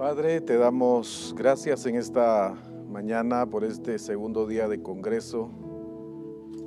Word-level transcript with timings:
Padre, 0.00 0.40
te 0.40 0.56
damos 0.56 1.34
gracias 1.36 1.84
en 1.84 1.94
esta 1.94 2.54
mañana 2.88 3.44
por 3.44 3.64
este 3.64 3.98
segundo 3.98 4.46
día 4.46 4.66
de 4.66 4.80
Congreso. 4.82 5.50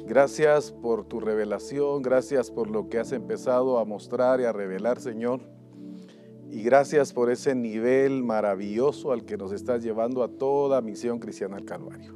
Gracias 0.05 0.71
por 0.71 1.05
tu 1.05 1.19
revelación, 1.19 2.03
gracias 2.03 2.51
por 2.51 2.69
lo 2.69 2.89
que 2.89 2.99
has 2.99 3.11
empezado 3.11 3.79
a 3.79 3.85
mostrar 3.85 4.39
y 4.39 4.43
a 4.43 4.53
revelar, 4.53 4.99
Señor. 4.99 5.41
Y 6.51 6.61
gracias 6.61 7.11
por 7.11 7.31
ese 7.31 7.55
nivel 7.55 8.21
maravilloso 8.21 9.11
al 9.11 9.25
que 9.25 9.35
nos 9.35 9.51
estás 9.51 9.81
llevando 9.81 10.21
a 10.21 10.27
toda 10.27 10.79
misión 10.81 11.17
cristiana 11.17 11.57
al 11.57 11.65
Calvario. 11.65 12.15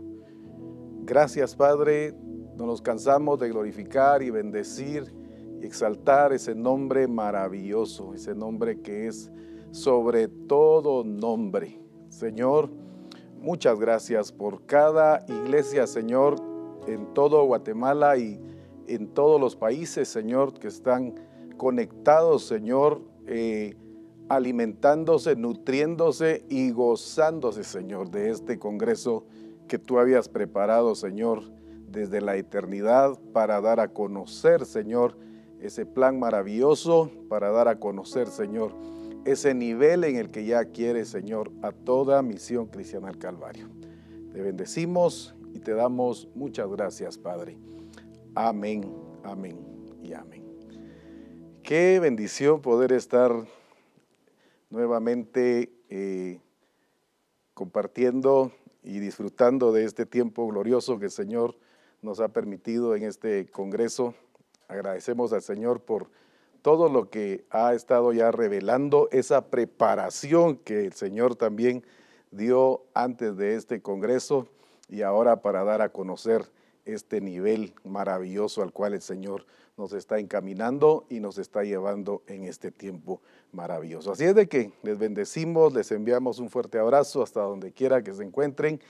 Gracias, 1.02 1.55
Padre. 1.55 2.13
No 2.57 2.68
nos 2.68 2.84
cansamos 2.84 3.39
de 3.39 3.49
glorificar 3.49 4.21
y 4.21 4.29
bendecir 4.29 5.11
y 5.59 5.65
exaltar 5.65 6.31
ese 6.31 6.54
nombre 6.54 7.07
maravilloso, 7.07 8.13
ese 8.13 8.36
nombre 8.36 8.81
que 8.81 9.07
es 9.07 9.31
sobre 9.78 10.28
todo 10.28 11.04
nombre. 11.04 11.80
Señor, 12.09 12.70
muchas 13.40 13.80
gracias 13.80 14.31
por 14.31 14.66
cada 14.66 15.23
iglesia, 15.27 15.85
Señor, 15.85 16.35
en 16.88 17.13
todo 17.13 17.45
Guatemala 17.45 18.18
y 18.18 18.40
en 18.88 19.08
todos 19.13 19.40
los 19.40 19.55
países, 19.55 20.08
Señor, 20.08 20.54
que 20.54 20.68
están 20.68 21.13
conectados, 21.58 22.44
Señor, 22.44 23.02
eh, 23.27 23.76
alimentándose, 24.30 25.35
nutriéndose 25.35 26.44
y 26.49 26.71
gozándose, 26.71 27.63
Señor, 27.63 28.09
de 28.09 28.32
este 28.32 28.57
Congreso 28.57 29.26
que 29.68 29.77
tú 29.77 29.99
habías 29.99 30.27
preparado, 30.27 30.96
Señor, 30.96 31.44
desde 31.88 32.20
la 32.20 32.35
eternidad 32.35 33.20
para 33.32 33.62
dar 33.62 33.80
a 33.80 33.90
conocer, 33.90 34.66
Señor, 34.66 35.18
ese 35.62 35.85
plan 35.85 36.20
maravilloso, 36.20 37.12
para 37.30 37.52
dar 37.52 37.68
a 37.68 37.80
conocer, 37.80 38.27
Señor, 38.27 38.73
ese 39.27 39.54
nivel 39.54 40.05
en 40.05 40.16
el 40.16 40.31
que 40.31 40.45
ya 40.45 40.63
quiere, 40.66 41.04
Señor, 41.04 41.52
a 41.62 41.73
toda 41.73 42.22
misión 42.22 42.68
cristiana 42.68 43.09
al 43.09 43.18
Calvario. 43.18 43.70
Te 44.32 44.41
bendecimos 44.41 45.35
y 45.54 45.60
te 45.60 45.74
damos 45.74 46.29
muchas 46.34 46.70
gracias, 46.70 47.18
Padre. 47.18 47.57
Amén, 48.35 48.90
amén 49.24 49.60
y 50.01 50.13
amén. 50.13 50.46
Qué 51.62 51.99
bendición 51.99 52.62
poder 52.62 52.93
estar 52.93 53.34
nuevamente 54.70 55.73
eh, 55.90 56.40
compartiendo 57.54 58.54
y 58.82 58.99
disfrutando 58.99 59.73
de 59.73 59.84
este 59.84 60.05
tiempo 60.05 60.48
glorioso 60.48 60.99
que 60.99 61.05
el 61.05 61.12
Señor 61.12 61.57
nos 62.01 62.21
ha 62.21 62.29
permitido 62.29 62.96
en 62.96 63.04
este 63.04 63.48
Congreso. 63.48 64.13
Agradecemos 64.69 65.34
al 65.34 65.41
Señor 65.41 65.81
por 65.81 66.09
todo 66.62 66.90
lo 66.90 67.09
que 67.09 67.46
ha 67.50 67.74
estado 67.74 68.13
ya 68.13 68.31
revelando, 68.31 69.08
esa 69.12 69.47
preparación 69.50 70.58
que 70.58 70.86
el 70.86 70.94
Señor 70.94 71.36
también 71.36 71.84
dio 72.31 72.84
antes 72.94 73.38
de 73.38 73.56
este 73.56 73.81
Congreso 73.81 74.47
y 74.90 75.02
ahora 75.02 75.41
para 75.41 75.63
dar 75.63 75.81
a 75.81 75.90
conocer 75.90 76.46
este 76.85 77.22
nivel 77.22 77.74
maravilloso 77.84 78.62
al 78.62 78.72
cual 78.72 78.94
el 78.94 79.02
Señor 79.02 79.46
nos 79.78 79.94
está 79.94 80.19
encaminando 80.19 81.06
y 81.09 81.19
nos 81.19 81.38
está 81.38 81.63
llevando 81.63 82.24
en 82.28 82.46
este 82.46 82.72
tiempo 82.72 83.22
maravilloso. 83.52 84.12
Así 84.12 84.24
es 84.24 84.34
de 84.34 84.47
que 84.47 84.72
les 84.81 84.97
bendecimos, 84.97 85.74
les 85.74 85.91
enviamos 85.91 86.40
un 86.40 86.50
fuerte 86.50 86.80
abrazo 86.80 87.22
hasta 87.22 87.41
donde 87.41 87.72
quiera 87.72 88.02
que 88.02 88.13
se 88.13 88.24
encuentren. 88.24 88.81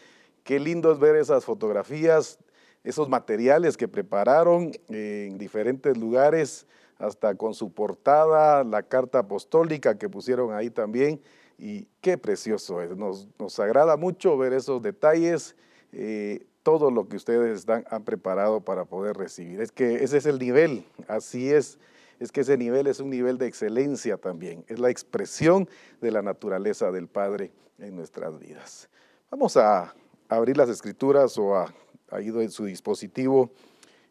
Qué 0.44 0.60
lindo 0.60 0.92
es 0.92 1.00
ver 1.00 1.16
esas 1.16 1.44
fotografías, 1.44 2.40
esos 2.84 3.10
materiales 3.10 3.76
que 3.76 3.88
prepararon 3.88 4.72
en 4.88 5.38
diferentes 5.38 5.98
lugares 5.98 6.68
hasta 7.00 7.36
con 7.36 7.54
su 7.54 7.72
portada, 7.72 8.64
la 8.64 8.84
carta 8.84 9.20
apostólica 9.20 9.98
que 9.98 10.10
pusieron 10.10 10.54
ahí 10.54 10.70
también. 10.70 11.22
Y 11.58 11.88
qué 12.02 12.18
precioso 12.18 12.82
es. 12.82 12.96
Nos, 12.96 13.28
agrada 13.60 13.98
mucho 13.98 14.38
ver 14.38 14.54
esos 14.54 14.82
detalles, 14.82 15.56
eh, 15.92 16.46
todo 16.64 16.92
lo 16.92 17.08
que 17.08 17.16
ustedes 17.16 17.66
han 17.90 18.04
preparado 18.04 18.62
para 18.62 18.86
poder 18.86 19.16
recibir. 19.16 19.62
Es 19.62 19.72
que 19.72 20.04
ese 20.04 20.18
es 20.18 20.26
el 20.26 20.38
nivel, 20.38 20.86
así 21.08 21.50
es. 21.50 21.80
Es 22.20 22.32
que 22.32 22.42
ese 22.42 22.58
nivel 22.58 22.88
es 22.88 23.00
un 23.00 23.10
nivel 23.10 23.38
de 23.38 23.48
excelencia 23.48 24.18
también. 24.18 24.66
Es 24.68 24.80
la 24.80 24.90
expresión 24.90 25.70
de 26.02 26.12
la 26.12 26.22
naturaleza 26.22 26.92
del 26.92 27.08
Padre 27.08 27.52
en 27.78 27.96
nuestras 27.96 28.40
vidas. 28.40 28.90
Vamos 29.30 29.56
a 29.56 29.94
abrir 30.28 30.58
las 30.58 30.70
escrituras 30.70 31.38
o 31.38 31.56
a, 31.56 31.74
a 32.10 32.22
ido 32.22 32.42
en 32.42 32.50
su 32.50 32.66
dispositivo 32.66 33.52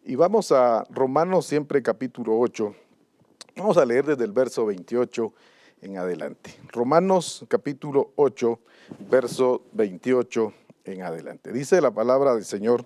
y 0.04 0.14
vamos 0.14 0.52
a 0.52 0.84
Romanos 0.88 1.46
siempre 1.46 1.82
capítulo 1.82 2.38
8. 2.38 2.85
Vamos 3.56 3.78
a 3.78 3.86
leer 3.86 4.04
desde 4.04 4.24
el 4.24 4.32
verso 4.32 4.66
28 4.66 5.32
en 5.80 5.96
adelante. 5.96 6.54
Romanos 6.72 7.42
capítulo 7.48 8.12
8, 8.16 8.58
verso 9.08 9.62
28 9.72 10.52
en 10.84 11.00
adelante. 11.00 11.52
Dice 11.52 11.80
la 11.80 11.90
palabra 11.90 12.34
del 12.34 12.44
Señor. 12.44 12.84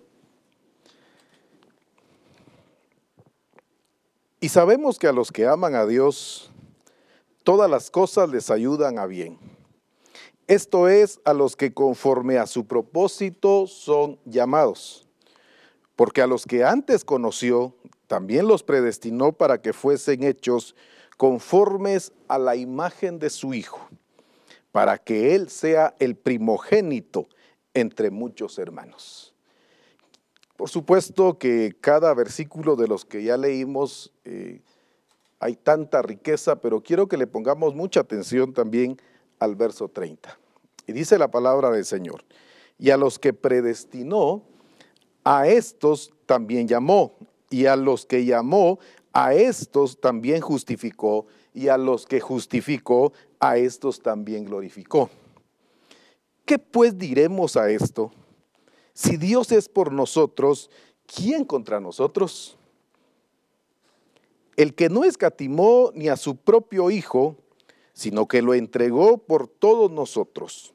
Y 4.38 4.48
sabemos 4.48 5.00
que 5.00 5.08
a 5.08 5.12
los 5.12 5.32
que 5.32 5.44
aman 5.44 5.74
a 5.74 5.86
Dios, 5.86 6.52
todas 7.42 7.68
las 7.68 7.90
cosas 7.90 8.28
les 8.28 8.48
ayudan 8.48 9.00
a 9.00 9.06
bien. 9.06 9.40
Esto 10.46 10.86
es 10.86 11.20
a 11.24 11.34
los 11.34 11.56
que 11.56 11.74
conforme 11.74 12.38
a 12.38 12.46
su 12.46 12.68
propósito 12.68 13.66
son 13.66 14.20
llamados 14.24 15.10
porque 16.00 16.22
a 16.22 16.26
los 16.26 16.46
que 16.46 16.64
antes 16.64 17.04
conoció, 17.04 17.74
también 18.10 18.48
los 18.48 18.64
predestinó 18.64 19.30
para 19.30 19.62
que 19.62 19.72
fuesen 19.72 20.24
hechos 20.24 20.74
conformes 21.16 22.12
a 22.26 22.40
la 22.40 22.56
imagen 22.56 23.20
de 23.20 23.30
su 23.30 23.54
Hijo, 23.54 23.88
para 24.72 24.98
que 24.98 25.36
Él 25.36 25.48
sea 25.48 25.94
el 26.00 26.16
primogénito 26.16 27.28
entre 27.72 28.10
muchos 28.10 28.58
hermanos. 28.58 29.32
Por 30.56 30.68
supuesto 30.68 31.38
que 31.38 31.76
cada 31.80 32.12
versículo 32.12 32.74
de 32.74 32.88
los 32.88 33.04
que 33.04 33.22
ya 33.22 33.36
leímos 33.36 34.12
eh, 34.24 34.60
hay 35.38 35.54
tanta 35.54 36.02
riqueza, 36.02 36.56
pero 36.56 36.82
quiero 36.82 37.06
que 37.06 37.16
le 37.16 37.28
pongamos 37.28 37.76
mucha 37.76 38.00
atención 38.00 38.52
también 38.52 39.00
al 39.38 39.54
verso 39.54 39.86
30. 39.88 40.36
Y 40.88 40.92
dice 40.92 41.16
la 41.16 41.30
palabra 41.30 41.70
del 41.70 41.84
Señor, 41.84 42.24
y 42.76 42.90
a 42.90 42.96
los 42.96 43.20
que 43.20 43.32
predestinó, 43.32 44.42
a 45.22 45.46
estos 45.46 46.12
también 46.26 46.66
llamó, 46.66 47.14
y 47.50 47.66
a 47.66 47.76
los 47.76 48.06
que 48.06 48.24
llamó, 48.24 48.78
a 49.12 49.34
estos 49.34 50.00
también 50.00 50.40
justificó, 50.40 51.26
y 51.52 51.68
a 51.68 51.76
los 51.76 52.06
que 52.06 52.20
justificó, 52.20 53.12
a 53.40 53.58
estos 53.58 54.00
también 54.00 54.44
glorificó. 54.44 55.10
¿Qué 56.44 56.58
pues 56.58 56.96
diremos 56.96 57.56
a 57.56 57.70
esto? 57.70 58.12
Si 58.94 59.16
Dios 59.16 59.52
es 59.52 59.68
por 59.68 59.92
nosotros, 59.92 60.70
¿quién 61.06 61.44
contra 61.44 61.80
nosotros? 61.80 62.56
El 64.56 64.74
que 64.74 64.88
no 64.88 65.04
escatimó 65.04 65.90
ni 65.94 66.08
a 66.08 66.16
su 66.16 66.36
propio 66.36 66.90
Hijo, 66.90 67.36
sino 67.92 68.28
que 68.28 68.42
lo 68.42 68.54
entregó 68.54 69.18
por 69.18 69.48
todos 69.48 69.90
nosotros, 69.90 70.74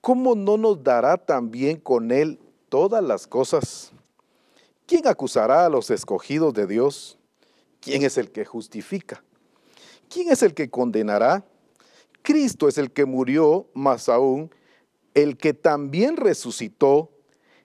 ¿cómo 0.00 0.34
no 0.34 0.56
nos 0.56 0.82
dará 0.82 1.16
también 1.16 1.78
con 1.78 2.10
él 2.10 2.38
todas 2.74 3.04
las 3.04 3.28
cosas. 3.28 3.92
¿Quién 4.86 5.06
acusará 5.06 5.64
a 5.64 5.70
los 5.70 5.90
escogidos 5.90 6.52
de 6.52 6.66
Dios? 6.66 7.18
¿Quién 7.80 8.02
es 8.02 8.18
el 8.18 8.30
que 8.30 8.44
justifica? 8.44 9.24
¿Quién 10.10 10.30
es 10.30 10.42
el 10.42 10.52
que 10.52 10.68
condenará? 10.68 11.44
Cristo 12.20 12.68
es 12.68 12.76
el 12.76 12.90
que 12.90 13.06
murió, 13.06 13.66
más 13.72 14.08
aún, 14.10 14.50
el 15.14 15.38
que 15.38 15.54
también 15.54 16.16
resucitó, 16.16 17.10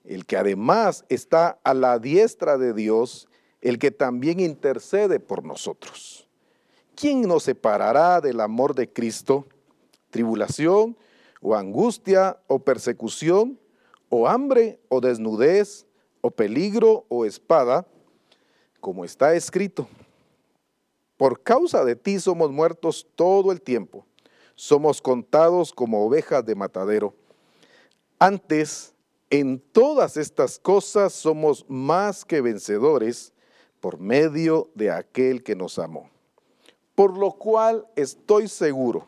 el 0.05 0.25
que 0.25 0.37
además 0.37 1.03
está 1.09 1.59
a 1.63 1.73
la 1.73 1.99
diestra 1.99 2.57
de 2.57 2.73
Dios, 2.73 3.27
el 3.61 3.79
que 3.79 3.91
también 3.91 4.39
intercede 4.39 5.19
por 5.19 5.43
nosotros. 5.43 6.29
¿Quién 6.95 7.21
nos 7.21 7.43
separará 7.43 8.21
del 8.21 8.39
amor 8.39 8.75
de 8.75 8.91
Cristo? 8.91 9.47
¿Tribulación 10.09 10.97
o 11.41 11.55
angustia 11.55 12.39
o 12.47 12.59
persecución 12.59 13.59
o 14.09 14.27
hambre 14.27 14.79
o 14.87 15.01
desnudez 15.01 15.85
o 16.21 16.31
peligro 16.31 17.05
o 17.09 17.25
espada, 17.25 17.85
como 18.79 19.05
está 19.05 19.35
escrito. 19.35 19.87
Por 21.17 21.41
causa 21.41 21.83
de 21.83 21.95
ti 21.95 22.19
somos 22.19 22.51
muertos 22.51 23.05
todo 23.15 23.51
el 23.51 23.61
tiempo, 23.61 24.05
somos 24.55 25.01
contados 25.01 25.73
como 25.73 26.05
ovejas 26.05 26.45
de 26.45 26.55
matadero. 26.55 27.13
Antes, 28.19 28.93
en 29.29 29.59
todas 29.59 30.17
estas 30.17 30.59
cosas 30.59 31.13
somos 31.13 31.65
más 31.67 32.25
que 32.25 32.41
vencedores 32.41 33.33
por 33.79 33.99
medio 33.99 34.69
de 34.75 34.91
aquel 34.91 35.43
que 35.43 35.55
nos 35.55 35.77
amó. 35.79 36.09
Por 36.95 37.17
lo 37.17 37.31
cual 37.33 37.87
estoy 37.95 38.47
seguro 38.47 39.07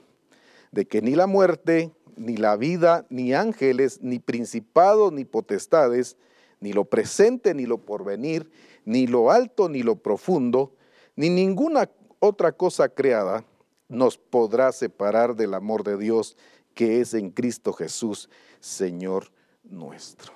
de 0.71 0.85
que 0.85 1.01
ni 1.01 1.15
la 1.15 1.27
muerte, 1.27 1.91
ni 2.15 2.37
la 2.37 2.55
vida, 2.55 3.05
ni 3.09 3.33
ángeles, 3.33 3.99
ni 4.01 4.19
principados, 4.19 5.11
ni 5.11 5.25
potestades, 5.25 6.17
ni 6.61 6.71
lo 6.71 6.85
presente, 6.85 7.53
ni 7.53 7.65
lo 7.65 7.79
porvenir, 7.79 8.49
ni 8.85 9.07
lo 9.07 9.31
alto, 9.31 9.67
ni 9.67 9.83
lo 9.83 9.97
profundo, 9.97 10.73
ni 11.15 11.29
ninguna 11.29 11.89
otra 12.19 12.53
cosa 12.53 12.87
creada, 12.87 13.43
nos 13.89 14.17
podrá 14.17 14.71
separar 14.71 15.35
del 15.35 15.53
amor 15.53 15.83
de 15.83 15.97
Dios 15.97 16.37
que 16.73 17.01
es 17.01 17.13
en 17.13 17.31
Cristo 17.31 17.73
Jesús, 17.73 18.29
Señor 18.61 19.25
nuestro. 19.63 20.31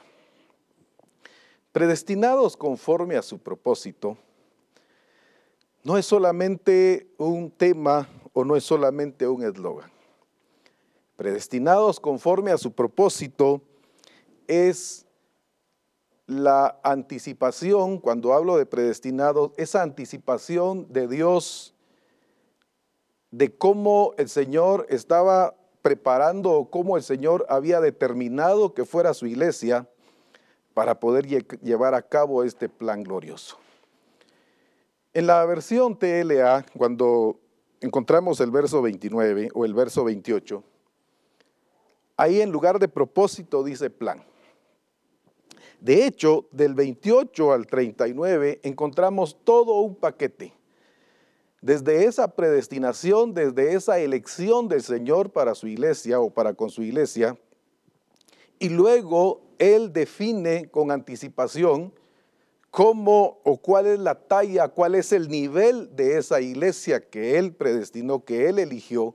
Predestinados 1.72 2.58
conforme 2.58 3.16
a 3.16 3.22
su 3.22 3.38
propósito, 3.38 4.18
no 5.84 5.98
es 5.98 6.06
solamente 6.06 7.08
un 7.18 7.52
tema 7.52 8.10
o 8.34 8.44
no 8.44 8.56
es 8.56 8.64
solamente 8.64 9.28
un 9.28 9.44
eslogan. 9.44 9.92
Predestinados 11.16 12.00
conforme 12.00 12.52
a 12.52 12.58
su 12.58 12.72
propósito 12.74 13.62
es 14.48 15.05
la 16.28 16.80
anticipación, 16.84 18.00
cuando 18.00 18.34
hablo 18.34 18.58
de 18.58 18.66
predestinados, 18.66 19.52
esa 19.58 19.84
anticipación 19.84 20.92
de 20.92 21.08
Dios 21.08 21.74
de 23.32 23.56
cómo 23.56 24.14
el 24.18 24.30
Señor 24.30 24.86
estaba 24.90 25.56
preparando 25.82 26.52
o 26.52 26.70
cómo 26.70 26.98
el 26.98 27.04
Señor 27.04 27.46
había 27.50 27.80
determinado 27.80 28.74
que 28.74 28.86
fuera 28.86 29.14
su 29.14 29.28
iglesia 29.28 29.88
para 30.74 31.00
poder 31.00 31.28
llevar 31.62 31.94
a 31.94 32.02
cabo 32.02 32.44
este 32.44 32.70
plan 32.70 33.04
glorioso. 33.04 33.58
En 35.14 35.28
la 35.28 35.46
versión 35.46 35.98
TLA, 35.98 36.66
cuando 36.78 37.40
encontramos 37.82 38.40
el 38.40 38.52
verso 38.52 38.82
29 38.82 39.50
o 39.54 39.64
el 39.64 39.74
verso 39.74 40.04
28, 40.04 40.64
ahí 42.18 42.42
en 42.42 42.52
lugar 42.52 42.80
de 42.80 42.88
propósito 42.88 43.64
dice 43.64 43.90
plan. 43.90 44.24
De 45.86 46.08
hecho, 46.08 46.48
del 46.52 46.74
28 46.74 47.54
al 47.54 47.68
39 47.68 48.60
encontramos 48.64 49.38
todo 49.44 49.82
un 49.82 49.94
paquete. 49.94 50.52
Desde 51.62 52.06
esa 52.06 52.28
predestinación, 52.28 53.36
desde 53.36 53.76
esa 53.76 54.00
elección 54.00 54.68
del 54.68 54.82
Señor 54.82 55.30
para 55.30 55.54
su 55.54 55.68
iglesia 55.68 56.20
o 56.20 56.32
para 56.32 56.56
con 56.56 56.72
su 56.72 56.82
iglesia, 56.82 57.38
y 58.58 58.70
luego 58.70 59.44
Él 59.60 59.94
define 59.94 60.72
con 60.72 60.90
anticipación 60.90 61.94
cómo 62.72 63.38
o 63.44 63.58
cuál 63.58 63.86
es 63.86 64.00
la 64.00 64.16
talla, 64.16 64.70
cuál 64.70 64.96
es 64.96 65.12
el 65.12 65.30
nivel 65.30 65.96
de 65.96 66.18
esa 66.18 66.42
iglesia 66.42 67.00
que 67.00 67.38
Él 67.38 67.54
predestinó, 67.54 68.26
que 68.26 68.50
Él 68.50 68.58
eligió, 68.58 69.14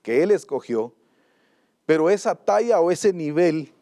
que 0.00 0.22
Él 0.22 0.30
escogió, 0.30 0.94
pero 1.86 2.08
esa 2.08 2.36
talla 2.36 2.80
o 2.80 2.92
ese 2.92 3.12
nivel 3.12 3.73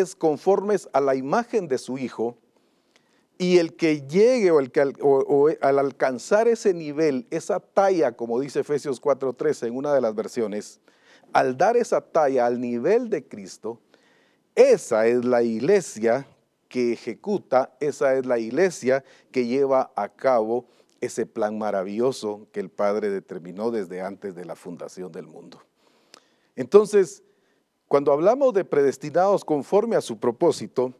es 0.00 0.16
conformes 0.16 0.88
a 0.92 1.00
la 1.00 1.14
imagen 1.14 1.68
de 1.68 1.78
su 1.78 1.98
Hijo, 1.98 2.36
y 3.38 3.58
el 3.58 3.74
que 3.74 4.02
llegue 4.02 4.50
o, 4.50 4.60
el 4.60 4.70
que, 4.70 4.80
al 5.60 5.78
alcanzar 5.78 6.46
ese 6.46 6.72
nivel, 6.72 7.26
esa 7.30 7.58
talla, 7.58 8.12
como 8.12 8.38
dice 8.38 8.60
Efesios 8.60 9.00
4:13 9.00 9.66
en 9.66 9.76
una 9.76 9.92
de 9.92 10.00
las 10.00 10.14
versiones, 10.14 10.80
al 11.32 11.56
dar 11.56 11.76
esa 11.76 12.00
talla 12.00 12.46
al 12.46 12.60
nivel 12.60 13.10
de 13.10 13.26
Cristo, 13.26 13.80
esa 14.54 15.06
es 15.06 15.24
la 15.24 15.42
iglesia 15.42 16.28
que 16.68 16.92
ejecuta, 16.92 17.76
esa 17.80 18.14
es 18.14 18.24
la 18.24 18.38
iglesia 18.38 19.04
que 19.32 19.46
lleva 19.46 19.92
a 19.96 20.08
cabo 20.08 20.66
ese 21.00 21.26
plan 21.26 21.58
maravilloso 21.58 22.46
que 22.52 22.60
el 22.60 22.70
Padre 22.70 23.10
determinó 23.10 23.72
desde 23.72 24.00
antes 24.00 24.34
de 24.36 24.44
la 24.44 24.54
fundación 24.54 25.10
del 25.10 25.26
mundo. 25.26 25.60
Entonces, 26.54 27.23
cuando 27.94 28.10
hablamos 28.10 28.52
de 28.52 28.64
predestinados 28.64 29.44
conforme 29.44 29.94
a 29.94 30.00
su 30.00 30.18
propósito, 30.18 30.92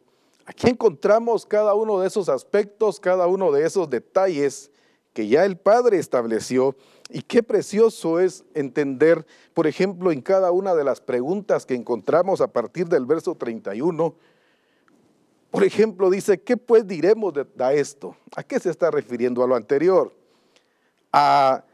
aquí 0.46 0.70
encontramos 0.70 1.44
cada 1.44 1.74
uno 1.74 1.98
de 1.98 2.06
esos 2.06 2.28
aspectos, 2.28 3.00
cada 3.00 3.26
uno 3.26 3.50
de 3.50 3.66
esos 3.66 3.90
detalles 3.90 4.70
que 5.12 5.26
ya 5.26 5.44
el 5.44 5.56
Padre 5.56 5.98
estableció 5.98 6.76
y 7.10 7.22
qué 7.22 7.42
precioso 7.42 8.20
es 8.20 8.44
entender, 8.54 9.26
por 9.54 9.66
ejemplo, 9.66 10.12
en 10.12 10.20
cada 10.20 10.52
una 10.52 10.72
de 10.76 10.84
las 10.84 11.00
preguntas 11.00 11.66
que 11.66 11.74
encontramos 11.74 12.40
a 12.40 12.46
partir 12.46 12.86
del 12.86 13.06
verso 13.06 13.34
31. 13.34 14.14
Por 15.50 15.64
ejemplo, 15.64 16.10
dice, 16.10 16.40
¿qué 16.40 16.56
pues 16.56 16.86
diremos 16.86 17.34
de, 17.34 17.44
esto? 17.72 18.14
¿A 18.36 18.44
qué 18.44 18.60
se 18.60 18.70
está 18.70 18.92
refiriendo? 18.92 19.42
A 19.42 19.48
lo 19.48 19.56
anterior, 19.56 20.14
a, 21.12 21.64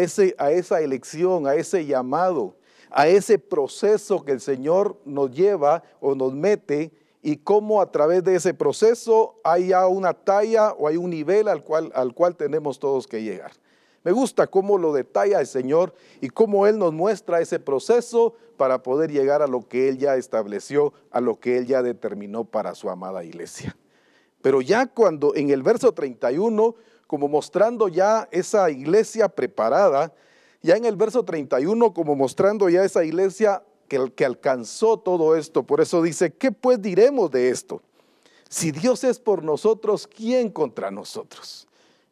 ese, 0.00 0.34
a 0.36 0.50
esa 0.50 0.82
elección, 0.82 1.46
a 1.46 1.54
ese 1.54 1.86
llamado, 1.86 2.56
a 2.96 3.08
ese 3.08 3.38
proceso 3.38 4.24
que 4.24 4.32
el 4.32 4.40
Señor 4.40 4.96
nos 5.04 5.30
lleva 5.30 5.82
o 6.00 6.14
nos 6.14 6.32
mete 6.32 6.90
y 7.20 7.36
cómo 7.36 7.82
a 7.82 7.92
través 7.92 8.24
de 8.24 8.34
ese 8.36 8.54
proceso 8.54 9.38
hay 9.44 9.68
ya 9.68 9.86
una 9.86 10.14
talla 10.14 10.72
o 10.72 10.88
hay 10.88 10.96
un 10.96 11.10
nivel 11.10 11.46
al 11.48 11.62
cual, 11.62 11.92
al 11.94 12.14
cual 12.14 12.36
tenemos 12.36 12.78
todos 12.78 13.06
que 13.06 13.22
llegar. 13.22 13.52
Me 14.02 14.12
gusta 14.12 14.46
cómo 14.46 14.78
lo 14.78 14.94
detalla 14.94 15.40
el 15.40 15.46
Señor 15.46 15.92
y 16.22 16.30
cómo 16.30 16.66
Él 16.66 16.78
nos 16.78 16.94
muestra 16.94 17.42
ese 17.42 17.60
proceso 17.60 18.32
para 18.56 18.82
poder 18.82 19.12
llegar 19.12 19.42
a 19.42 19.46
lo 19.46 19.68
que 19.68 19.90
Él 19.90 19.98
ya 19.98 20.16
estableció, 20.16 20.94
a 21.10 21.20
lo 21.20 21.38
que 21.38 21.58
Él 21.58 21.66
ya 21.66 21.82
determinó 21.82 22.44
para 22.44 22.74
su 22.74 22.88
amada 22.88 23.24
iglesia. 23.24 23.76
Pero 24.40 24.62
ya 24.62 24.86
cuando 24.86 25.34
en 25.34 25.50
el 25.50 25.62
verso 25.62 25.92
31, 25.92 26.74
como 27.06 27.28
mostrando 27.28 27.88
ya 27.88 28.26
esa 28.30 28.70
iglesia 28.70 29.28
preparada, 29.28 30.14
ya 30.66 30.76
en 30.76 30.84
el 30.84 30.96
verso 30.96 31.24
31, 31.24 31.94
como 31.94 32.16
mostrando 32.16 32.68
ya 32.68 32.84
esa 32.84 33.04
iglesia 33.04 33.62
que, 33.86 34.12
que 34.16 34.24
alcanzó 34.24 34.98
todo 34.98 35.36
esto, 35.36 35.62
por 35.62 35.80
eso 35.80 36.02
dice, 36.02 36.34
¿qué 36.34 36.50
pues 36.50 36.82
diremos 36.82 37.30
de 37.30 37.50
esto? 37.50 37.82
Si 38.48 38.72
Dios 38.72 39.04
es 39.04 39.20
por 39.20 39.44
nosotros, 39.44 40.08
¿quién 40.08 40.50
contra 40.50 40.90
nosotros? 40.90 41.68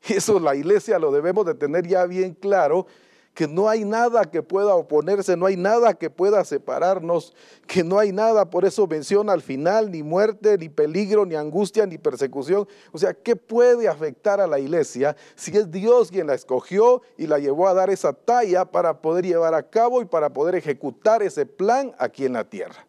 Eso 0.09 0.39
la 0.39 0.55
iglesia 0.55 1.01
lo 1.01 1.11
debemos 1.11 1.45
de 1.47 1.55
tener 1.55 1.87
ya 1.87 2.07
bien 2.07 2.35
claro, 2.35 2.87
que 3.35 3.49
no 3.49 3.69
hay 3.69 3.85
nada 3.85 4.25
que 4.25 4.43
pueda 4.43 4.77
oponerse, 4.77 5.37
no 5.37 5.47
hay 5.47 5.57
nada 5.57 5.95
que 5.95 6.09
pueda 6.09 6.45
separarnos, 6.45 7.35
que 7.67 7.83
no 7.83 7.99
hay 7.99 8.13
nada, 8.13 8.49
por 8.49 8.65
eso 8.65 8.87
menciona 8.87 9.33
al 9.33 9.43
final, 9.43 9.91
ni 9.91 10.05
muerte, 10.05 10.57
ni 10.57 10.69
peligro, 10.69 11.27
ni 11.27 11.35
angustia, 11.35 11.85
ni 11.85 11.99
persecución. 11.99 12.67
O 12.93 12.99
sea, 12.99 13.13
¿qué 13.13 13.35
puede 13.35 13.89
afectar 13.89 14.41
a 14.41 14.47
la 14.47 14.61
iglesia 14.61 15.17
si 15.35 15.57
es 15.57 15.71
Dios 15.71 16.13
quien 16.13 16.29
la 16.29 16.35
escogió 16.35 17.03
y 17.19 17.27
la 17.27 17.41
llevó 17.41 17.67
a 17.67 17.75
dar 17.75 17.91
esa 17.91 18.13
talla 18.13 18.65
para 18.65 19.03
poder 19.03 19.27
llevar 19.27 19.55
a 19.55 19.69
cabo 19.69 20.01
y 20.01 20.05
para 20.05 20.33
poder 20.33 20.55
ejecutar 20.55 21.23
ese 21.23 21.45
plan 21.45 21.93
aquí 21.99 22.25
en 22.25 22.35
la 22.35 22.45
tierra? 22.45 22.87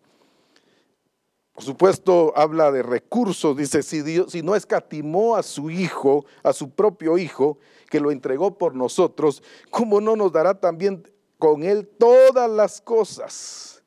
Por 1.56 1.64
supuesto, 1.64 2.34
habla 2.36 2.70
de 2.70 2.84
recursos, 2.84 3.56
dice, 3.56 3.82
si, 3.82 4.02
Dios, 4.02 4.34
si 4.34 4.42
no 4.42 4.56
escatimó 4.56 5.38
a 5.38 5.42
su 5.42 5.72
hijo, 5.72 6.26
a 6.44 6.52
su 6.52 6.70
propio 6.70 7.18
hijo, 7.18 7.58
que 7.90 8.00
lo 8.00 8.12
entregó 8.12 8.58
por 8.58 8.76
nosotros, 8.76 9.44
¿cómo 9.70 10.02
no 10.02 10.16
nos 10.16 10.32
dará 10.32 10.60
también 10.60 11.08
con 11.38 11.64
él 11.64 11.88
todas 11.88 12.50
las 12.50 12.82
cosas? 12.82 13.84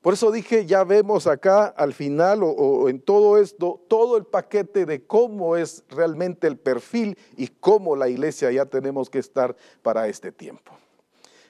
Por 0.00 0.14
eso 0.14 0.30
dije, 0.30 0.66
ya 0.66 0.84
vemos 0.84 1.26
acá 1.26 1.66
al 1.66 1.92
final 1.92 2.44
o, 2.44 2.50
o 2.50 2.88
en 2.88 3.00
todo 3.00 3.38
esto, 3.38 3.84
todo 3.88 4.16
el 4.16 4.24
paquete 4.24 4.86
de 4.86 5.04
cómo 5.04 5.56
es 5.56 5.82
realmente 5.88 6.46
el 6.46 6.58
perfil 6.58 7.18
y 7.36 7.48
cómo 7.48 7.96
la 7.96 8.08
iglesia 8.08 8.52
ya 8.52 8.66
tenemos 8.66 9.10
que 9.10 9.18
estar 9.18 9.56
para 9.82 10.06
este 10.06 10.30
tiempo. 10.30 10.72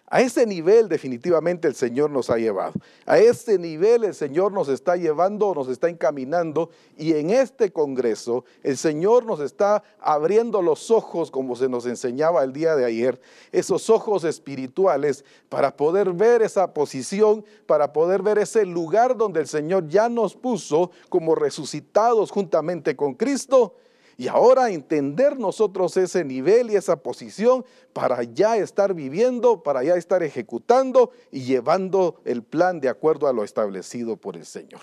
A 0.09 0.21
ese 0.21 0.47
nivel 0.47 0.89
definitivamente 0.89 1.67
el 1.67 1.75
Señor 1.75 2.11
nos 2.11 2.31
ha 2.31 2.37
llevado. 2.37 2.75
A 3.07 3.19
ese 3.19 3.59
nivel 3.59 4.05
el 4.05 4.15
Señor 4.15 4.53
nos 4.53 4.69
está 4.69 4.95
llevando, 4.97 5.53
nos 5.53 5.67
está 5.67 5.89
encaminando 5.89 6.71
y 6.97 7.15
en 7.15 7.31
este 7.31 7.73
Congreso 7.73 8.45
el 8.63 8.77
Señor 8.77 9.25
nos 9.25 9.41
está 9.41 9.83
abriendo 9.99 10.63
los 10.63 10.93
ojos, 10.93 11.33
como 11.33 11.57
se 11.57 11.69
nos 11.69 11.87
enseñaba 11.87 12.45
el 12.45 12.53
día 12.53 12.77
de 12.77 12.85
ayer, 12.85 13.21
esos 13.51 13.91
ojos 13.91 14.23
espirituales 14.23 15.25
para 15.49 15.77
poder 15.77 16.13
ver 16.13 16.41
esa 16.43 16.73
posición, 16.73 17.45
para 17.67 17.93
poder 17.93 18.23
ver 18.23 18.39
ese 18.39 18.65
lugar 18.65 19.17
donde 19.17 19.41
el 19.41 19.49
Señor 19.49 19.89
ya 19.89 20.09
nos 20.09 20.37
puso 20.37 20.93
como 21.09 21.35
resucitados 21.35 22.31
juntamente 22.31 22.95
con 22.95 23.15
Cristo 23.15 23.75
y 24.17 24.29
ahora 24.29 24.71
entender 24.71 25.39
nosotros 25.39 25.97
ese 25.97 26.25
nivel 26.25 26.71
y 26.71 26.77
esa 26.77 26.97
posición 26.97 27.65
para 27.93 28.23
ya 28.23 28.57
estar 28.57 28.95
viviendo, 28.95 29.63
para 29.63 29.85
ya 29.85 29.97
estar 29.97 30.23
ejecutando 30.23 31.11
y 31.31 31.43
llevando 31.43 32.21
el 32.25 32.43
plan 32.43 32.81
de 32.81 32.89
acuerdo 32.89 33.29
a 33.29 33.33
lo 33.33 33.45
establecido 33.45 34.17
por 34.17 34.37
el 34.37 34.47
Señor. 34.47 34.81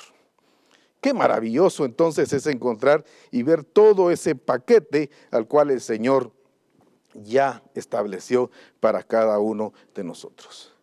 Qué 1.02 1.14
maravilloso 1.14 1.84
entonces 1.84 2.32
es 2.32 2.46
encontrar 2.48 3.04
y 3.32 3.44
ver 3.44 3.64
todo 3.64 4.12
ese 4.12 4.36
paquete 4.36 5.10
al 5.32 5.48
cual 5.48 5.72
el 5.72 5.82
Señor 5.82 6.32
ya 7.14 7.62
estableció 7.74 8.52
para 8.80 9.04
cada 9.04 9.40
uno 9.40 9.74
de 9.96 10.04
nosotros. 10.04 10.74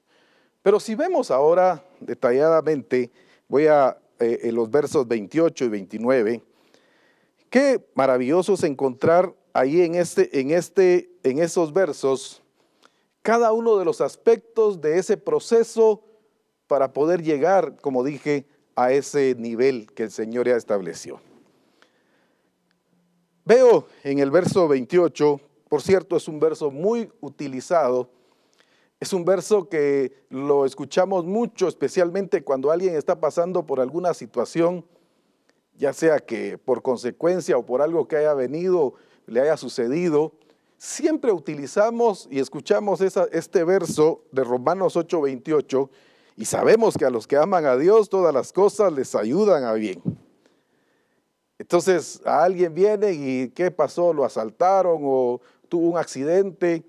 Pero 0.63 0.79
si 0.79 0.95
vemos 0.95 1.31
ahora 1.31 1.83
detalladamente, 2.01 3.11
voy 3.49 3.69
a 3.69 3.97
eh, 4.19 4.41
en 4.43 4.55
los 4.55 4.71
versos 4.71 5.09
28 5.09 5.65
y 5.65 5.69
29, 5.69 6.43
Qué 7.51 7.85
maravilloso 7.95 8.55
es 8.55 8.63
encontrar 8.63 9.35
ahí 9.53 9.83
en, 9.83 9.97
este, 9.97 10.41
en, 10.41 10.53
este, 10.53 11.11
en 11.25 11.41
esos 11.41 11.73
versos 11.73 12.43
cada 13.23 13.53
uno 13.53 13.77
de 13.77 13.85
los 13.85 14.01
aspectos 14.01 14.81
de 14.81 14.99
ese 14.99 15.17
proceso 15.17 16.03
para 16.69 16.93
poder 16.93 17.23
llegar, 17.23 17.77
como 17.81 18.05
dije, 18.05 18.47
a 18.77 18.93
ese 18.93 19.35
nivel 19.37 19.93
que 19.93 20.05
el 20.05 20.11
Señor 20.11 20.47
ya 20.47 20.57
estableció. 20.57 21.21
Veo 23.45 23.87
en 24.05 24.21
el 24.21 24.31
verso 24.31 24.69
28, 24.69 25.41
por 25.69 25.83
cierto, 25.83 26.17
es 26.17 26.29
un 26.29 26.39
verso 26.41 26.71
muy 26.71 27.11
utilizado 27.21 28.11
Es 29.01 29.13
un 29.15 29.25
verso 29.25 29.69
que 29.69 30.13
lo 30.29 30.67
escuchamos 30.67 31.25
mucho, 31.25 31.67
especialmente 31.67 32.45
cuando 32.45 32.71
alguien 32.71 32.95
está 32.95 33.19
pasando 33.19 33.65
por 33.65 33.81
alguna 33.81 34.13
situación, 34.13 34.85
ya 35.81 35.95
sea 35.95 36.19
que 36.19 36.59
por 36.59 36.83
consecuencia 36.83 37.57
o 37.57 37.65
por 37.65 37.81
algo 37.81 38.07
que 38.07 38.17
haya 38.17 38.35
venido, 38.35 38.93
le 39.27 39.41
haya 39.41 39.57
sucedido. 39.57 40.33
Siempre 40.77 41.33
utilizamos 41.33 42.29
y 42.31 42.39
escuchamos 42.39 43.01
este 43.01 43.65
verso 43.65 44.23
de 44.31 44.45
Romanos 44.45 44.95
8:28 44.97 45.89
y 46.37 46.45
sabemos 46.45 46.99
que 46.99 47.07
a 47.07 47.11
los 47.11 47.27
que 47.27 47.39
aman 47.39 47.65
a 47.65 47.79
Dios 47.79 48.11
todas 48.11 48.35
las 48.35 48.53
cosas 48.53 48.93
les 48.93 49.15
ayudan 49.15 49.65
a 49.65 49.73
bien. 49.73 50.03
Entonces 51.59 52.21
a 52.27 52.45
alguien 52.45 52.75
viene 52.75 53.13
y 53.13 53.49
¿qué 53.49 53.71
pasó? 53.71 54.13
¿Lo 54.13 54.27
asaltaron 54.27 55.01
o 55.03 55.41
tuvo 55.71 55.89
un 55.89 55.97
accidente? 55.99 56.85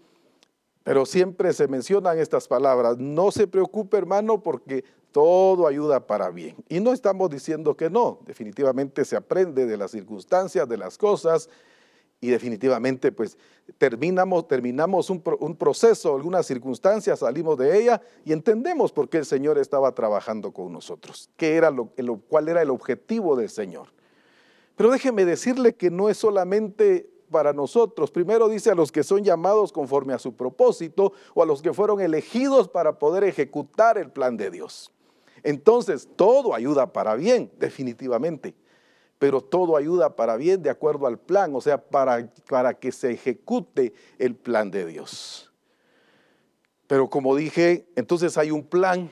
Pero 0.83 1.05
siempre 1.05 1.53
se 1.53 1.69
mencionan 1.69 2.19
estas 2.19 2.45
palabras. 2.45 2.97
No 2.97 3.31
se 3.31 3.47
preocupe, 3.47 3.97
hermano, 3.97 4.43
porque 4.43 4.83
todo 5.11 5.67
ayuda 5.67 6.07
para 6.07 6.29
bien. 6.29 6.55
Y 6.69 6.79
no 6.79 6.93
estamos 6.93 7.29
diciendo 7.29 7.75
que 7.75 7.89
no. 7.89 8.19
Definitivamente 8.25 9.05
se 9.05 9.15
aprende 9.15 9.65
de 9.65 9.77
las 9.77 9.91
circunstancias, 9.91 10.67
de 10.67 10.77
las 10.77 10.97
cosas. 10.97 11.49
Y 12.19 12.29
definitivamente, 12.29 13.11
pues, 13.11 13.37
terminamos, 13.77 14.47
terminamos 14.47 15.09
un, 15.09 15.21
proceso, 15.57 16.15
algunas 16.15 16.45
circunstancias, 16.45 17.19
salimos 17.19 17.57
de 17.57 17.79
ella 17.79 18.01
y 18.23 18.31
entendemos 18.31 18.91
por 18.91 19.09
qué 19.09 19.17
el 19.17 19.25
Señor 19.25 19.57
estaba 19.57 19.93
trabajando 19.93 20.51
con 20.51 20.71
nosotros. 20.71 21.29
Qué 21.35 21.55
era 21.55 21.71
lo, 21.71 21.87
cuál 22.29 22.47
era 22.47 22.61
el 22.61 22.69
objetivo 22.69 23.35
del 23.35 23.49
Señor. 23.49 23.87
Pero 24.75 24.91
déjeme 24.91 25.25
decirle 25.25 25.73
que 25.73 25.89
no 25.89 26.09
es 26.09 26.17
solamente 26.17 27.09
para 27.31 27.53
nosotros. 27.53 28.11
Primero 28.11 28.49
dice 28.49 28.69
a 28.69 28.75
los 28.75 28.91
que 28.91 29.03
son 29.03 29.23
llamados 29.23 29.71
conforme 29.71 30.13
a 30.13 30.19
su 30.19 30.35
propósito 30.35 31.13
o 31.33 31.41
a 31.41 31.45
los 31.45 31.61
que 31.61 31.73
fueron 31.73 32.01
elegidos 32.01 32.67
para 32.67 32.99
poder 32.99 33.23
ejecutar 33.23 33.97
el 33.97 34.11
plan 34.11 34.37
de 34.37 34.51
Dios. 34.51 34.91
Entonces, 35.43 36.07
todo 36.15 36.53
ayuda 36.53 36.93
para 36.93 37.15
bien, 37.15 37.51
definitivamente, 37.57 38.55
pero 39.19 39.41
todo 39.41 39.77
ayuda 39.77 40.15
para 40.15 40.37
bien 40.37 40.61
de 40.61 40.69
acuerdo 40.69 41.07
al 41.07 41.19
plan, 41.19 41.55
o 41.55 41.61
sea, 41.61 41.81
para, 41.81 42.31
para 42.47 42.73
que 42.73 42.91
se 42.91 43.11
ejecute 43.11 43.93
el 44.17 44.35
plan 44.35 44.71
de 44.71 44.85
Dios. 44.85 45.51
Pero 46.87 47.09
como 47.09 47.35
dije, 47.35 47.87
entonces 47.95 48.37
hay 48.37 48.51
un 48.51 48.63
plan 48.63 49.09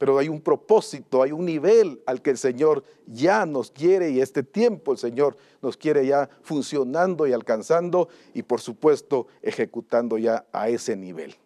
pero 0.00 0.16
hay 0.16 0.30
un 0.30 0.40
propósito, 0.40 1.22
hay 1.22 1.30
un 1.30 1.44
nivel 1.44 2.02
al 2.06 2.22
que 2.22 2.30
el 2.30 2.38
Señor 2.38 2.84
ya 3.06 3.44
nos 3.44 3.70
quiere 3.70 4.08
y 4.08 4.22
este 4.22 4.42
tiempo 4.42 4.92
el 4.92 4.98
Señor 4.98 5.36
nos 5.60 5.76
quiere 5.76 6.06
ya 6.06 6.30
funcionando 6.40 7.26
y 7.26 7.34
alcanzando 7.34 8.08
y 8.32 8.42
por 8.42 8.62
supuesto 8.62 9.26
ejecutando 9.42 10.16
ya 10.16 10.46
a 10.52 10.70
ese 10.70 10.96
nivel. 10.96 11.36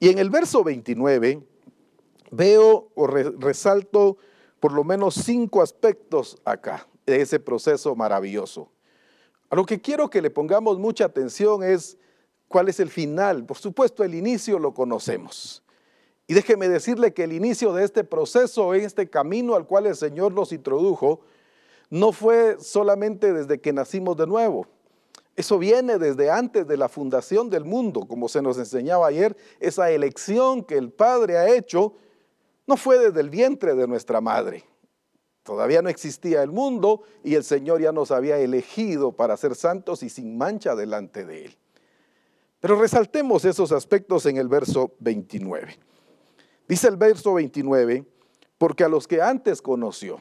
Y 0.00 0.08
en 0.08 0.18
el 0.18 0.30
verso 0.30 0.64
29 0.64 1.42
veo 2.36 2.90
o 2.94 3.06
resalto 3.06 4.18
por 4.60 4.72
lo 4.72 4.84
menos 4.84 5.14
cinco 5.14 5.62
aspectos 5.62 6.36
acá 6.44 6.86
de 7.06 7.20
ese 7.20 7.40
proceso 7.40 7.94
maravilloso. 7.94 8.70
A 9.48 9.56
lo 9.56 9.64
que 9.64 9.80
quiero 9.80 10.10
que 10.10 10.20
le 10.20 10.30
pongamos 10.30 10.78
mucha 10.78 11.04
atención 11.04 11.62
es 11.62 11.96
cuál 12.48 12.68
es 12.68 12.80
el 12.80 12.90
final. 12.90 13.44
Por 13.44 13.56
supuesto, 13.56 14.02
el 14.02 14.14
inicio 14.14 14.58
lo 14.58 14.74
conocemos. 14.74 15.62
Y 16.26 16.34
déjeme 16.34 16.68
decirle 16.68 17.14
que 17.14 17.24
el 17.24 17.32
inicio 17.32 17.72
de 17.72 17.84
este 17.84 18.02
proceso, 18.02 18.74
este 18.74 19.08
camino 19.08 19.54
al 19.54 19.66
cual 19.66 19.86
el 19.86 19.94
Señor 19.94 20.32
nos 20.32 20.52
introdujo, 20.52 21.20
no 21.88 22.10
fue 22.10 22.56
solamente 22.60 23.32
desde 23.32 23.60
que 23.60 23.72
nacimos 23.72 24.16
de 24.16 24.26
nuevo. 24.26 24.66
Eso 25.36 25.58
viene 25.58 25.98
desde 25.98 26.30
antes 26.30 26.66
de 26.66 26.76
la 26.76 26.88
fundación 26.88 27.50
del 27.50 27.64
mundo, 27.64 28.00
como 28.08 28.28
se 28.28 28.42
nos 28.42 28.58
enseñaba 28.58 29.06
ayer, 29.06 29.36
esa 29.60 29.90
elección 29.90 30.64
que 30.64 30.76
el 30.76 30.90
Padre 30.90 31.36
ha 31.36 31.54
hecho 31.54 31.94
no 32.66 32.76
fue 32.76 32.98
desde 32.98 33.20
el 33.20 33.30
vientre 33.30 33.74
de 33.74 33.86
nuestra 33.86 34.20
madre. 34.20 34.64
Todavía 35.42 35.80
no 35.80 35.88
existía 35.88 36.42
el 36.42 36.50
mundo 36.50 37.02
y 37.22 37.36
el 37.36 37.44
Señor 37.44 37.80
ya 37.80 37.92
nos 37.92 38.10
había 38.10 38.38
elegido 38.38 39.12
para 39.12 39.36
ser 39.36 39.54
santos 39.54 40.02
y 40.02 40.08
sin 40.08 40.36
mancha 40.36 40.74
delante 40.74 41.24
de 41.24 41.46
Él. 41.46 41.56
Pero 42.58 42.80
resaltemos 42.80 43.44
esos 43.44 43.70
aspectos 43.70 44.26
en 44.26 44.38
el 44.38 44.48
verso 44.48 44.92
29. 44.98 45.78
Dice 46.66 46.88
el 46.88 46.96
verso 46.96 47.34
29, 47.34 48.04
porque 48.58 48.82
a 48.82 48.88
los 48.88 49.06
que 49.06 49.22
antes 49.22 49.62
conoció. 49.62 50.20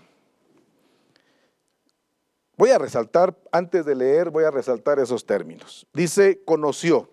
Voy 2.58 2.70
a 2.70 2.78
resaltar, 2.78 3.36
antes 3.52 3.86
de 3.86 3.96
leer, 3.96 4.30
voy 4.30 4.44
a 4.44 4.52
resaltar 4.52 5.00
esos 5.00 5.26
términos. 5.26 5.88
Dice, 5.94 6.42
conoció. 6.46 7.10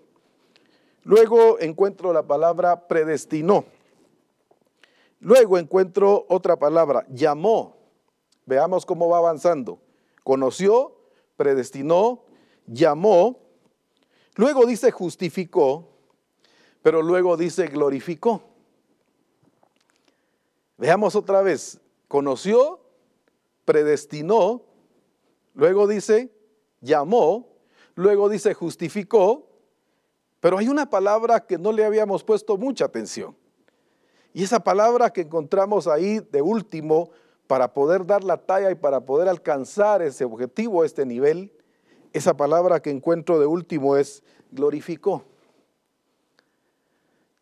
Luego 1.02 1.58
encuentro 1.58 2.12
la 2.12 2.22
palabra 2.22 2.86
predestinó. 2.86 3.64
Luego 5.22 5.56
encuentro 5.56 6.26
otra 6.28 6.58
palabra, 6.58 7.06
llamó. 7.08 7.76
Veamos 8.44 8.84
cómo 8.84 9.08
va 9.08 9.18
avanzando. 9.18 9.78
Conoció, 10.24 10.96
predestinó, 11.36 12.24
llamó. 12.66 13.38
Luego 14.34 14.66
dice 14.66 14.90
justificó, 14.90 15.88
pero 16.82 17.02
luego 17.02 17.36
dice 17.36 17.68
glorificó. 17.68 18.42
Veamos 20.76 21.14
otra 21.14 21.40
vez, 21.40 21.80
conoció, 22.08 22.80
predestinó, 23.64 24.62
luego 25.54 25.86
dice 25.86 26.32
llamó, 26.80 27.48
luego 27.94 28.28
dice 28.28 28.54
justificó, 28.54 29.46
pero 30.40 30.58
hay 30.58 30.66
una 30.66 30.90
palabra 30.90 31.46
que 31.46 31.58
no 31.58 31.70
le 31.70 31.84
habíamos 31.84 32.24
puesto 32.24 32.56
mucha 32.56 32.86
atención. 32.86 33.36
Y 34.32 34.44
esa 34.44 34.60
palabra 34.60 35.10
que 35.10 35.22
encontramos 35.22 35.86
ahí 35.86 36.20
de 36.20 36.40
último 36.40 37.10
para 37.46 37.74
poder 37.74 38.06
dar 38.06 38.24
la 38.24 38.38
talla 38.38 38.70
y 38.70 38.74
para 38.74 39.00
poder 39.00 39.28
alcanzar 39.28 40.00
ese 40.00 40.24
objetivo, 40.24 40.84
este 40.84 41.04
nivel, 41.04 41.52
esa 42.12 42.34
palabra 42.36 42.80
que 42.80 42.90
encuentro 42.90 43.38
de 43.38 43.46
último 43.46 43.96
es 43.96 44.22
glorificó. 44.50 45.24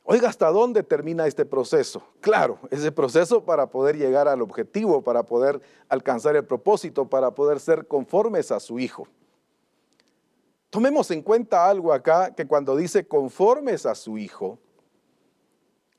Oiga, 0.02 0.28
¿hasta 0.28 0.50
dónde 0.50 0.82
termina 0.82 1.28
este 1.28 1.44
proceso? 1.44 2.02
Claro, 2.20 2.58
ese 2.70 2.90
proceso 2.90 3.44
para 3.44 3.70
poder 3.70 3.96
llegar 3.96 4.26
al 4.26 4.42
objetivo, 4.42 5.02
para 5.02 5.22
poder 5.22 5.60
alcanzar 5.88 6.34
el 6.34 6.44
propósito, 6.44 7.08
para 7.08 7.32
poder 7.32 7.60
ser 7.60 7.86
conformes 7.86 8.50
a 8.50 8.58
su 8.58 8.80
Hijo. 8.80 9.06
Tomemos 10.70 11.12
en 11.12 11.22
cuenta 11.22 11.68
algo 11.68 11.92
acá, 11.92 12.34
que 12.34 12.46
cuando 12.46 12.74
dice 12.74 13.06
conformes 13.06 13.86
a 13.86 13.94
su 13.94 14.18
Hijo, 14.18 14.58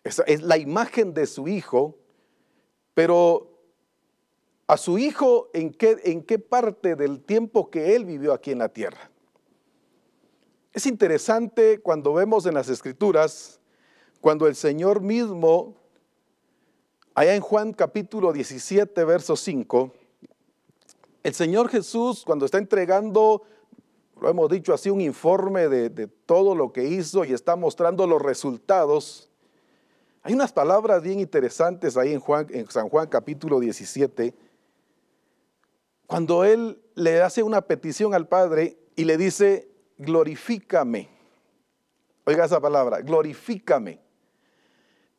es, 0.03 0.41
la 0.41 0.57
imagen 0.57 1.13
de 1.13 1.25
su 1.25 1.47
Hijo, 1.47 1.97
pero 2.93 3.51
a 4.67 4.77
su 4.77 4.97
Hijo 4.97 5.49
en 5.53 5.71
qué, 5.71 5.97
en 6.03 6.23
qué 6.23 6.39
parte 6.39 6.95
del 6.95 7.21
tiempo 7.23 7.69
que 7.69 7.95
Él 7.95 8.05
vivió 8.05 8.33
aquí 8.33 8.51
en 8.51 8.59
la 8.59 8.69
tierra. 8.69 9.11
Es 10.73 10.85
interesante 10.85 11.79
cuando 11.79 12.13
vemos 12.13 12.45
en 12.45 12.53
las 12.53 12.69
Escrituras, 12.69 13.59
cuando 14.21 14.47
el 14.47 14.55
Señor 14.55 15.01
mismo, 15.01 15.75
allá 17.13 17.35
en 17.35 17.41
Juan 17.41 17.73
capítulo 17.73 18.31
17, 18.31 19.03
verso 19.03 19.35
5, 19.35 19.93
el 21.23 21.33
Señor 21.33 21.69
Jesús 21.69 22.23
cuando 22.25 22.45
está 22.45 22.57
entregando, 22.57 23.43
lo 24.19 24.29
hemos 24.29 24.49
dicho 24.49 24.73
así, 24.73 24.89
un 24.89 25.01
informe 25.01 25.67
de, 25.67 25.89
de 25.89 26.07
todo 26.07 26.55
lo 26.55 26.71
que 26.71 26.85
hizo 26.85 27.25
y 27.25 27.33
está 27.33 27.55
mostrando 27.55 28.07
los 28.07 28.21
resultados, 28.21 29.30
hay 30.23 30.33
unas 30.33 30.53
palabras 30.53 31.01
bien 31.01 31.19
interesantes 31.19 31.97
ahí 31.97 32.13
en, 32.13 32.19
Juan, 32.19 32.47
en 32.51 32.69
San 32.69 32.89
Juan 32.89 33.07
capítulo 33.07 33.59
17, 33.59 34.35
cuando 36.05 36.43
Él 36.43 36.81
le 36.93 37.21
hace 37.21 37.41
una 37.41 37.61
petición 37.61 38.13
al 38.13 38.27
Padre 38.27 38.77
y 38.95 39.05
le 39.05 39.17
dice, 39.17 39.69
glorifícame. 39.97 41.09
Oiga 42.25 42.45
esa 42.45 42.59
palabra, 42.59 43.01
glorifícame. 43.01 43.99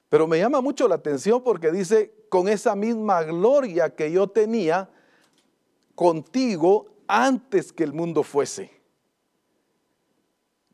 Pero 0.08 0.28
me 0.28 0.38
llama 0.38 0.60
mucho 0.60 0.86
la 0.86 0.96
atención 0.96 1.42
porque 1.42 1.72
dice, 1.72 2.14
con 2.28 2.46
esa 2.46 2.76
misma 2.76 3.24
gloria 3.24 3.94
que 3.94 4.12
yo 4.12 4.28
tenía 4.28 4.88
contigo 5.96 6.94
antes 7.08 7.72
que 7.72 7.82
el 7.82 7.92
mundo 7.92 8.22
fuese. 8.22 8.70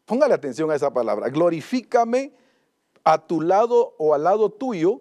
Póngale 0.05 0.35
atención 0.35 0.71
a 0.71 0.75
esa 0.75 0.93
palabra. 0.93 1.29
Glorifícame 1.29 2.33
a 3.09 3.27
tu 3.27 3.41
lado 3.41 3.95
o 3.97 4.13
al 4.13 4.25
lado 4.25 4.51
tuyo 4.51 5.01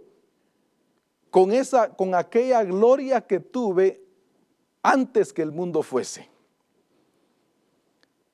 con 1.30 1.52
esa 1.52 1.96
con 1.96 2.16
aquella 2.16 2.64
gloria 2.64 3.20
que 3.20 3.40
tuve 3.40 4.02
antes 4.82 5.34
que 5.34 5.42
el 5.42 5.52
mundo 5.52 5.84
fuese. 5.84 6.30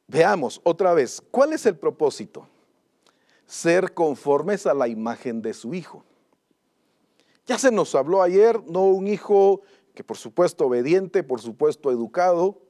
Veamos 0.08 0.62
otra 0.64 0.94
vez, 0.94 1.22
¿cuál 1.32 1.54
es 1.54 1.66
el 1.66 1.76
propósito? 1.78 2.48
ser 3.46 3.94
conformes 3.94 4.66
a 4.66 4.74
la 4.74 4.88
imagen 4.88 5.42
de 5.42 5.54
su 5.54 5.74
Hijo. 5.74 6.04
Ya 7.46 7.58
se 7.58 7.72
nos 7.72 7.94
habló 7.94 8.22
ayer, 8.22 8.64
no 8.68 8.86
un 8.86 9.08
hijo 9.08 9.62
que 9.94 10.04
por 10.04 10.18
supuesto 10.18 10.66
obediente, 10.66 11.24
por 11.24 11.42
supuesto 11.42 11.92
educado, 11.92 12.62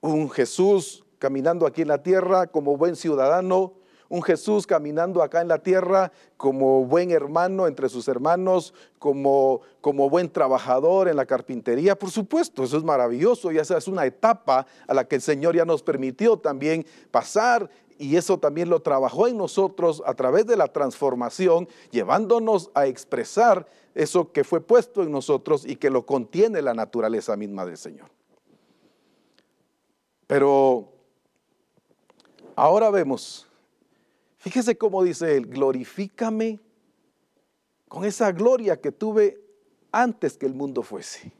un 0.00 0.30
Jesús 0.30 1.04
caminando 1.18 1.66
aquí 1.66 1.82
en 1.82 1.88
la 1.88 2.02
tierra 2.02 2.46
como 2.46 2.76
buen 2.76 2.96
ciudadano, 2.96 3.74
un 4.08 4.22
Jesús 4.22 4.66
caminando 4.66 5.22
acá 5.22 5.40
en 5.40 5.48
la 5.48 5.58
tierra 5.58 6.12
como 6.36 6.84
buen 6.84 7.10
hermano 7.10 7.66
entre 7.66 7.88
sus 7.88 8.08
hermanos, 8.08 8.74
como, 8.98 9.60
como 9.80 10.08
buen 10.08 10.30
trabajador 10.30 11.08
en 11.08 11.16
la 11.16 11.26
carpintería. 11.26 11.98
Por 11.98 12.10
supuesto, 12.10 12.64
eso 12.64 12.76
es 12.76 12.84
maravilloso 12.84 13.52
y 13.52 13.58
esa 13.58 13.76
es 13.76 13.88
una 13.88 14.06
etapa 14.06 14.66
a 14.86 14.94
la 14.94 15.06
que 15.06 15.16
el 15.16 15.22
Señor 15.22 15.56
ya 15.56 15.64
nos 15.64 15.82
permitió 15.82 16.36
también 16.36 16.86
pasar 17.10 17.68
y 17.98 18.16
eso 18.16 18.38
también 18.38 18.68
lo 18.68 18.80
trabajó 18.80 19.26
en 19.26 19.36
nosotros 19.36 20.02
a 20.06 20.14
través 20.14 20.46
de 20.46 20.56
la 20.56 20.68
transformación, 20.68 21.68
llevándonos 21.90 22.70
a 22.74 22.86
expresar 22.86 23.66
eso 23.94 24.32
que 24.32 24.44
fue 24.44 24.60
puesto 24.60 25.02
en 25.02 25.10
nosotros 25.10 25.64
y 25.64 25.76
que 25.76 25.90
lo 25.90 26.04
contiene 26.04 26.60
la 26.60 26.74
naturaleza 26.74 27.36
misma 27.36 27.64
del 27.64 27.78
Señor. 27.78 28.10
Pero 30.26 30.92
ahora 32.54 32.90
vemos, 32.90 33.45
fíjese 34.46 34.78
cómo 34.78 35.02
dice 35.02 35.36
él, 35.36 35.46
glorifícame 35.46 36.60
con 37.88 38.04
esa 38.04 38.30
gloria 38.30 38.80
que 38.80 38.92
tuve 38.92 39.40
antes 39.90 40.36
que 40.36 40.46
el 40.46 40.54
mundo 40.54 40.84
fuese. 40.84 41.32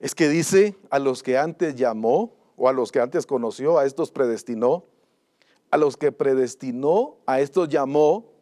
Es 0.00 0.16
que 0.16 0.28
dice 0.28 0.74
a 0.90 0.98
los 0.98 1.22
que 1.22 1.38
antes 1.38 1.76
llamó 1.76 2.34
o 2.56 2.68
a 2.68 2.72
los 2.72 2.90
que 2.90 2.98
antes 2.98 3.24
conoció, 3.24 3.78
a 3.78 3.86
estos 3.86 4.10
predestinó, 4.10 4.84
a 5.70 5.76
los 5.76 5.96
que 5.96 6.10
predestinó, 6.10 7.18
a 7.24 7.38
estos 7.38 7.68
llamó, 7.68 8.32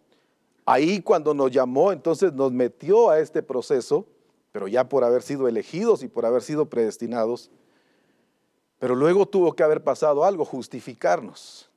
ahí 0.65 1.03
cuando 1.03 1.35
nos 1.35 1.51
llamó, 1.51 1.93
entonces 1.93 2.33
nos 2.33 2.51
metió 2.51 3.11
a 3.11 3.19
este 3.19 3.43
proceso, 3.43 4.07
pero 4.53 4.69
ya 4.69 4.89
por 4.89 5.05
haber 5.05 5.21
sido 5.21 5.49
elegidos 5.49 6.03
y 6.03 6.09
por 6.09 6.25
haber 6.25 6.41
sido 6.41 6.71
predestinados, 6.71 7.51
pero 8.79 8.95
luego 8.95 9.27
tuvo 9.27 9.53
que 9.53 9.63
haber 9.63 9.85
pasado 9.85 10.25
algo, 10.25 10.47
justificarnos. 10.47 11.71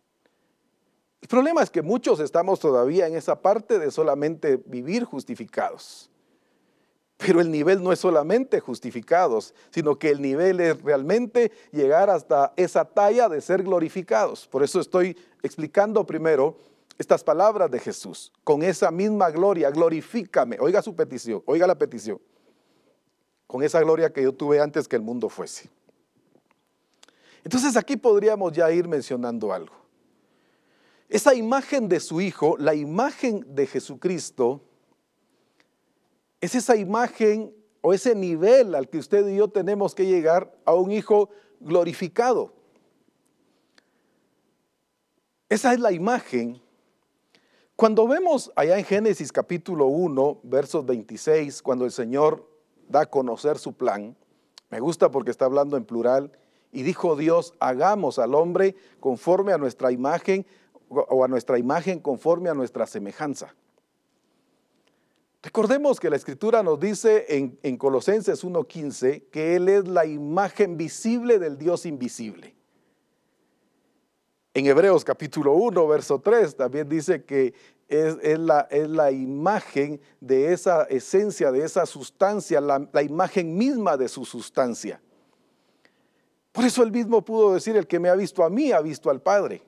El 1.21 1.27
problema 1.27 1.63
es 1.63 1.69
que 1.69 1.81
muchos 1.81 2.19
estamos 2.19 2.59
todavía 2.59 3.07
en 3.07 3.15
esa 3.15 3.41
parte 3.41 3.79
de 3.79 3.91
solamente 3.91 4.61
vivir 4.65 5.03
justificados. 5.03 6.09
Pero 7.17 7.41
el 7.41 7.49
nivel 7.49 7.81
no 7.81 7.91
es 7.91 7.99
solamente 7.99 8.59
justificados, 8.59 9.55
sino 9.71 9.97
que 9.97 10.11
el 10.11 10.21
nivel 10.21 10.59
es 10.59 10.79
realmente 10.83 11.51
llegar 11.71 12.11
hasta 12.11 12.53
esa 12.55 12.85
talla 12.85 13.27
de 13.27 13.41
ser 13.41 13.63
glorificados. 13.63 14.47
Por 14.47 14.63
eso 14.63 14.79
estoy 14.79 15.17
explicando 15.41 16.05
primero 16.05 16.59
estas 16.99 17.23
palabras 17.23 17.71
de 17.71 17.79
Jesús. 17.79 18.31
Con 18.43 18.61
esa 18.61 18.91
misma 18.91 19.31
gloria, 19.31 19.71
glorifícame. 19.71 20.57
Oiga 20.59 20.83
su 20.83 20.95
petición, 20.95 21.41
oiga 21.47 21.65
la 21.65 21.75
petición. 21.75 22.21
Con 23.47 23.63
esa 23.63 23.79
gloria 23.79 24.13
que 24.13 24.21
yo 24.21 24.33
tuve 24.33 24.59
antes 24.59 24.87
que 24.87 24.95
el 24.95 25.01
mundo 25.01 25.27
fuese. 25.29 25.69
Entonces 27.43 27.75
aquí 27.77 27.97
podríamos 27.97 28.51
ya 28.51 28.69
ir 28.71 28.87
mencionando 28.87 29.51
algo. 29.51 29.86
Esa 31.09 31.33
imagen 31.33 31.87
de 31.87 31.99
su 31.99 32.19
Hijo, 32.19 32.57
la 32.57 32.75
imagen 32.75 33.45
de 33.55 33.65
Jesucristo, 33.65 34.61
es 36.41 36.53
esa 36.53 36.75
imagen 36.75 37.53
o 37.81 37.93
ese 37.93 38.13
nivel 38.13 38.75
al 38.75 38.89
que 38.89 38.97
usted 38.97 39.27
y 39.27 39.37
yo 39.37 39.47
tenemos 39.47 39.95
que 39.95 40.05
llegar 40.05 40.53
a 40.65 40.73
un 40.73 40.91
Hijo 40.91 41.29
glorificado. 41.59 42.53
Esa 45.49 45.73
es 45.73 45.79
la 45.79 45.93
imagen. 45.93 46.61
Cuando 47.77 48.07
vemos 48.07 48.51
allá 48.55 48.77
en 48.77 48.83
Génesis 48.83 49.31
capítulo 49.31 49.85
1, 49.85 50.41
versos 50.43 50.85
26, 50.85 51.61
cuando 51.61 51.85
el 51.85 51.91
Señor 51.91 52.49
da 52.89 53.01
a 53.01 53.05
conocer 53.05 53.57
su 53.57 53.73
plan, 53.73 54.17
me 54.69 54.81
gusta 54.81 55.09
porque 55.09 55.31
está 55.31 55.45
hablando 55.45 55.77
en 55.77 55.85
plural, 55.85 56.31
y 56.71 56.83
dijo 56.83 57.15
Dios, 57.15 57.53
hagamos 57.59 58.19
al 58.19 58.35
hombre 58.35 58.75
conforme 58.99 59.53
a 59.53 59.57
nuestra 59.57 59.91
imagen 59.91 60.45
o 60.89 61.23
a 61.23 61.27
nuestra 61.27 61.57
imagen 61.57 61.99
conforme 61.99 62.49
a 62.49 62.53
nuestra 62.53 62.85
semejanza. 62.85 63.53
Recordemos 65.43 65.99
que 65.99 66.09
la 66.09 66.15
escritura 66.15 66.63
nos 66.63 66.79
dice 66.79 67.25
en, 67.29 67.57
en 67.63 67.77
Colosenses 67.77 68.43
1.15 68.43 69.29
que 69.31 69.55
Él 69.55 69.69
es 69.69 69.87
la 69.87 70.05
imagen 70.05 70.75
visible 70.75 71.39
del 71.39 71.57
Dios 71.57 71.85
invisible. 71.85 72.55
En 74.53 74.65
Hebreos 74.65 75.05
capítulo 75.05 75.53
1, 75.53 75.87
verso 75.87 76.19
3 76.19 76.55
también 76.55 76.89
dice 76.89 77.23
que 77.23 77.53
es, 77.87 78.39
la, 78.39 78.67
es 78.71 78.89
la, 78.89 79.11
imagen 79.11 80.01
de 80.19 80.51
esa 80.51 80.83
esencia, 80.85 81.51
de 81.51 81.63
esa 81.63 81.85
sustancia, 81.85 82.59
la, 82.59 82.85
la 82.91 83.03
imagen 83.03 83.55
misma 83.55 83.95
de 83.95 84.09
su 84.09 84.25
sustancia. 84.25 84.99
Por 86.51 86.65
eso 86.65 86.81
él 86.81 86.91
mismo 86.91 87.23
pudo 87.23 87.53
decir, 87.53 87.77
el 87.77 87.87
que 87.87 87.99
me 87.99 88.09
ha 88.09 88.15
visto 88.15 88.43
a 88.43 88.49
mí 88.49 88.71
ha 88.71 88.81
visto 88.81 89.09
al 89.11 89.21
Padre. 89.21 89.61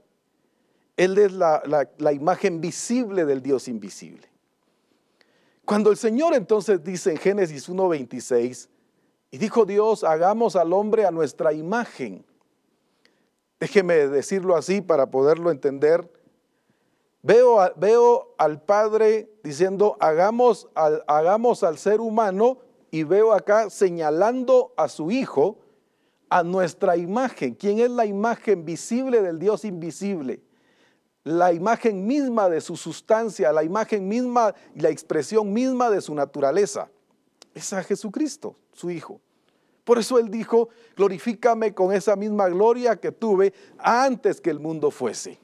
Él 1.00 1.18
es 1.18 1.32
la, 1.32 2.12
imagen 2.12 2.60
visible 2.60 3.24
del 3.24 3.42
Dios 3.42 3.70
invisible. 3.70 4.28
Cuando 5.64 5.92
el 5.92 5.96
Señor 5.96 6.34
entonces 6.34 6.84
dice 6.84 7.12
en 7.12 7.18
Génesis 7.18 7.70
1.26, 7.70 8.68
y 9.32 9.38
dijo 9.38 9.64
Dios, 9.64 10.04
hagamos 10.04 10.58
al 10.58 10.74
hombre 10.74 11.06
a 11.06 11.12
nuestra 11.12 11.54
imagen. 11.54 12.26
Déjeme 13.62 13.96
decirlo 14.10 14.58
así 14.58 14.82
para 14.82 15.10
poderlo 15.10 15.52
entender. 15.52 16.06
Veo, 17.22 17.60
veo 17.78 18.36
al 18.38 18.62
Padre 18.62 19.32
diciendo, 19.42 19.96
hagamos 20.02 20.68
al, 20.76 21.06
hagamos 21.08 21.64
al 21.64 21.78
ser 21.78 22.02
humano, 22.02 22.58
y 22.92 23.04
veo 23.04 23.32
acá 23.32 23.70
señalando 23.70 24.74
a 24.76 24.90
su 24.90 25.12
Hijo, 25.12 25.60
a 26.30 26.44
nuestra 26.44 26.98
imagen. 26.98 27.54
¿Quién 27.54 27.80
es 27.80 27.90
la 27.90 28.06
imagen 28.06 28.66
visible 28.66 29.22
del 29.22 29.40
Dios 29.40 29.64
invisible? 29.64 30.42
La 31.23 31.53
imagen 31.53 32.08
misma 32.08 32.49
de 32.49 32.62
su 32.62 32.75
sustancia, 32.75 33.51
la 33.51 33.63
imagen 33.63 34.08
misma 34.08 34.53
y 34.75 34.82
la 34.82 34.89
expresión 34.89 35.51
misma 35.53 35.89
de 35.89 36.01
su 36.01 36.15
naturaleza. 36.15 36.89
Es 37.53 37.73
a 37.73 37.84
Jesucristo, 37.84 38.55
su 38.73 38.89
Hijo. 38.89 39.19
Por 39.84 39.97
eso 39.97 40.19
Él 40.19 40.29
dijo, 40.29 40.69
glorifícame 40.95 41.73
con 41.73 41.93
esa 41.93 42.15
misma 42.15 42.47
gloria 42.47 42.95
que 42.95 43.12
tuve 43.12 43.53
antes 43.77 44.39
que 44.39 44.49
el 44.49 44.60
mundo 44.60 44.91
fuese. 44.91 45.39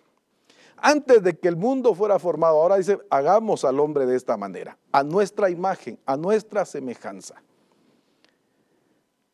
Antes 0.77 1.23
de 1.23 1.37
que 1.37 1.47
el 1.47 1.55
mundo 1.55 1.95
fuera 1.95 2.19
formado, 2.19 2.61
ahora 2.61 2.77
dice, 2.77 2.99
hagamos 3.09 3.65
al 3.65 3.79
hombre 3.79 4.05
de 4.05 4.15
esta 4.15 4.37
manera, 4.37 4.77
a 4.91 5.03
nuestra 5.03 5.49
imagen, 5.49 5.97
a 6.05 6.15
nuestra 6.15 6.65
semejanza. 6.65 7.41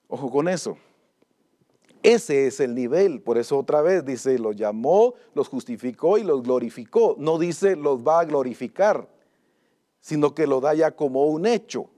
Ojo 0.08 0.30
con 0.30 0.48
eso. 0.48 0.78
Ese 2.04 2.48
es 2.48 2.60
el 2.60 2.74
nivel. 2.74 3.22
Por 3.22 3.38
eso 3.38 3.58
otra 3.60 3.82
vez 3.82 4.04
dice, 4.04 4.40
los 4.40 4.56
llamó, 4.56 5.14
los 5.36 5.48
justificó 5.48 6.18
y 6.18 6.24
los 6.24 6.42
glorificó. 6.44 7.16
No 7.20 7.38
dice 7.38 7.76
los 7.76 8.06
va 8.06 8.22
a 8.22 8.26
glorificar, 8.26 9.08
sino 10.00 10.34
que 10.34 10.48
lo 10.48 10.62
da 10.62 10.74
ya 10.74 10.92
como 10.92 11.26
un 11.26 11.46
hecho. 11.46 11.90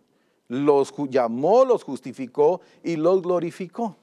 Los 0.49 0.93
llamó, 1.09 1.63
los 1.63 1.83
justificó 1.83 2.61
y 2.83 2.97
los 2.97 3.21
glorificó. 3.21 3.95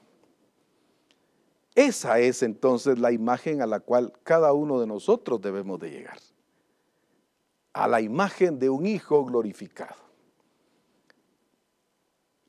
Esa 1.75 2.19
es 2.19 2.43
entonces 2.43 2.99
la 2.99 3.11
imagen 3.11 3.61
a 3.61 3.67
la 3.67 3.79
cual 3.79 4.11
cada 4.23 4.53
uno 4.53 4.79
de 4.79 4.87
nosotros 4.87 5.39
debemos 5.39 5.79
de 5.79 5.91
llegar. 5.91 6.17
A 7.73 7.87
la 7.87 8.01
imagen 8.01 8.59
de 8.59 8.69
un 8.69 8.85
hijo 8.85 9.23
glorificado. 9.23 10.01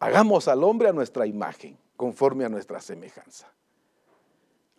Hagamos 0.00 0.48
al 0.48 0.64
hombre 0.64 0.88
a 0.88 0.92
nuestra 0.92 1.26
imagen 1.26 1.78
conforme 2.02 2.44
a 2.44 2.48
nuestra 2.48 2.80
semejanza. 2.80 3.46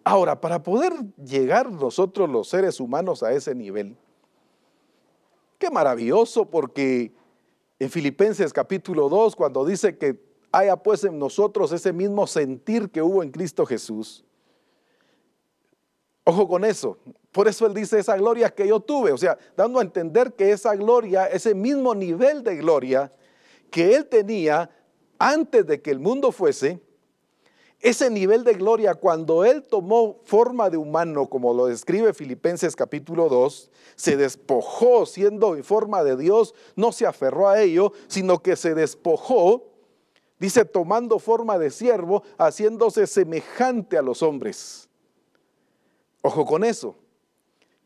Ahora, 0.04 0.42
para 0.42 0.62
poder 0.62 0.92
llegar 1.16 1.72
nosotros 1.72 2.30
los 2.30 2.50
seres 2.50 2.82
humanos 2.82 3.24
a 3.24 3.32
ese 3.32 3.56
nivel, 3.56 3.96
qué 5.58 5.72
maravilloso 5.72 6.44
porque 6.44 7.14
en 7.80 7.90
Filipenses 7.90 8.52
capítulo 8.52 9.08
2, 9.08 9.38
cuando 9.38 9.64
dice 9.64 9.98
que 9.98 10.22
haya 10.52 10.76
pues 10.76 11.06
en 11.06 11.18
nosotros 11.18 11.72
ese 11.72 11.94
mismo 11.94 12.28
sentir 12.28 12.90
que 12.90 13.02
hubo 13.02 13.24
en 13.24 13.32
Cristo 13.32 13.66
Jesús, 13.66 14.26
ojo 16.26 16.46
con 16.46 16.66
eso, 16.66 16.98
por 17.32 17.48
eso 17.48 17.66
él 17.66 17.74
dice 17.74 18.00
esa 18.00 18.18
gloria 18.18 18.50
que 18.50 18.68
yo 18.68 18.82
tuve, 18.82 19.14
o 19.14 19.18
sea, 19.18 19.38
dando 19.56 19.80
a 19.80 19.84
entender 19.84 20.34
que 20.34 20.52
esa 20.52 20.76
gloria, 20.76 21.28
ese 21.28 21.56
mismo 21.56 21.96
nivel 21.96 22.44
de 22.44 22.58
gloria 22.58 23.14
que 23.72 23.96
él 23.96 24.08
tenía 24.08 24.70
antes 25.18 25.66
de 25.66 25.82
que 25.82 25.90
el 25.90 26.02
mundo 26.02 26.34
fuese, 26.34 26.82
ese 27.84 28.10
nivel 28.10 28.46
de 28.46 28.54
gloria, 28.54 28.96
cuando 28.96 29.44
Él 29.44 29.62
tomó 29.62 30.16
forma 30.24 30.70
de 30.70 30.78
humano, 30.78 31.28
como 31.28 31.54
lo 31.54 31.66
describe 31.66 32.14
Filipenses 32.14 32.78
capítulo 32.78 33.28
2, 33.28 33.70
se 33.98 34.16
despojó 34.16 35.06
siendo 35.06 35.54
en 35.58 35.66
forma 35.66 36.02
de 36.02 36.16
Dios, 36.16 36.56
no 36.78 36.94
se 36.94 37.06
aferró 37.06 37.50
a 37.50 37.62
ello, 37.62 37.92
sino 38.08 38.42
que 38.42 38.56
se 38.56 38.74
despojó, 38.74 39.66
dice, 40.40 40.64
tomando 40.64 41.20
forma 41.20 41.60
de 41.60 41.70
siervo, 41.72 42.24
haciéndose 42.38 43.06
semejante 43.06 43.98
a 43.98 44.02
los 44.02 44.24
hombres. 44.24 44.88
Ojo 46.22 46.46
con 46.46 46.64
eso. 46.64 46.96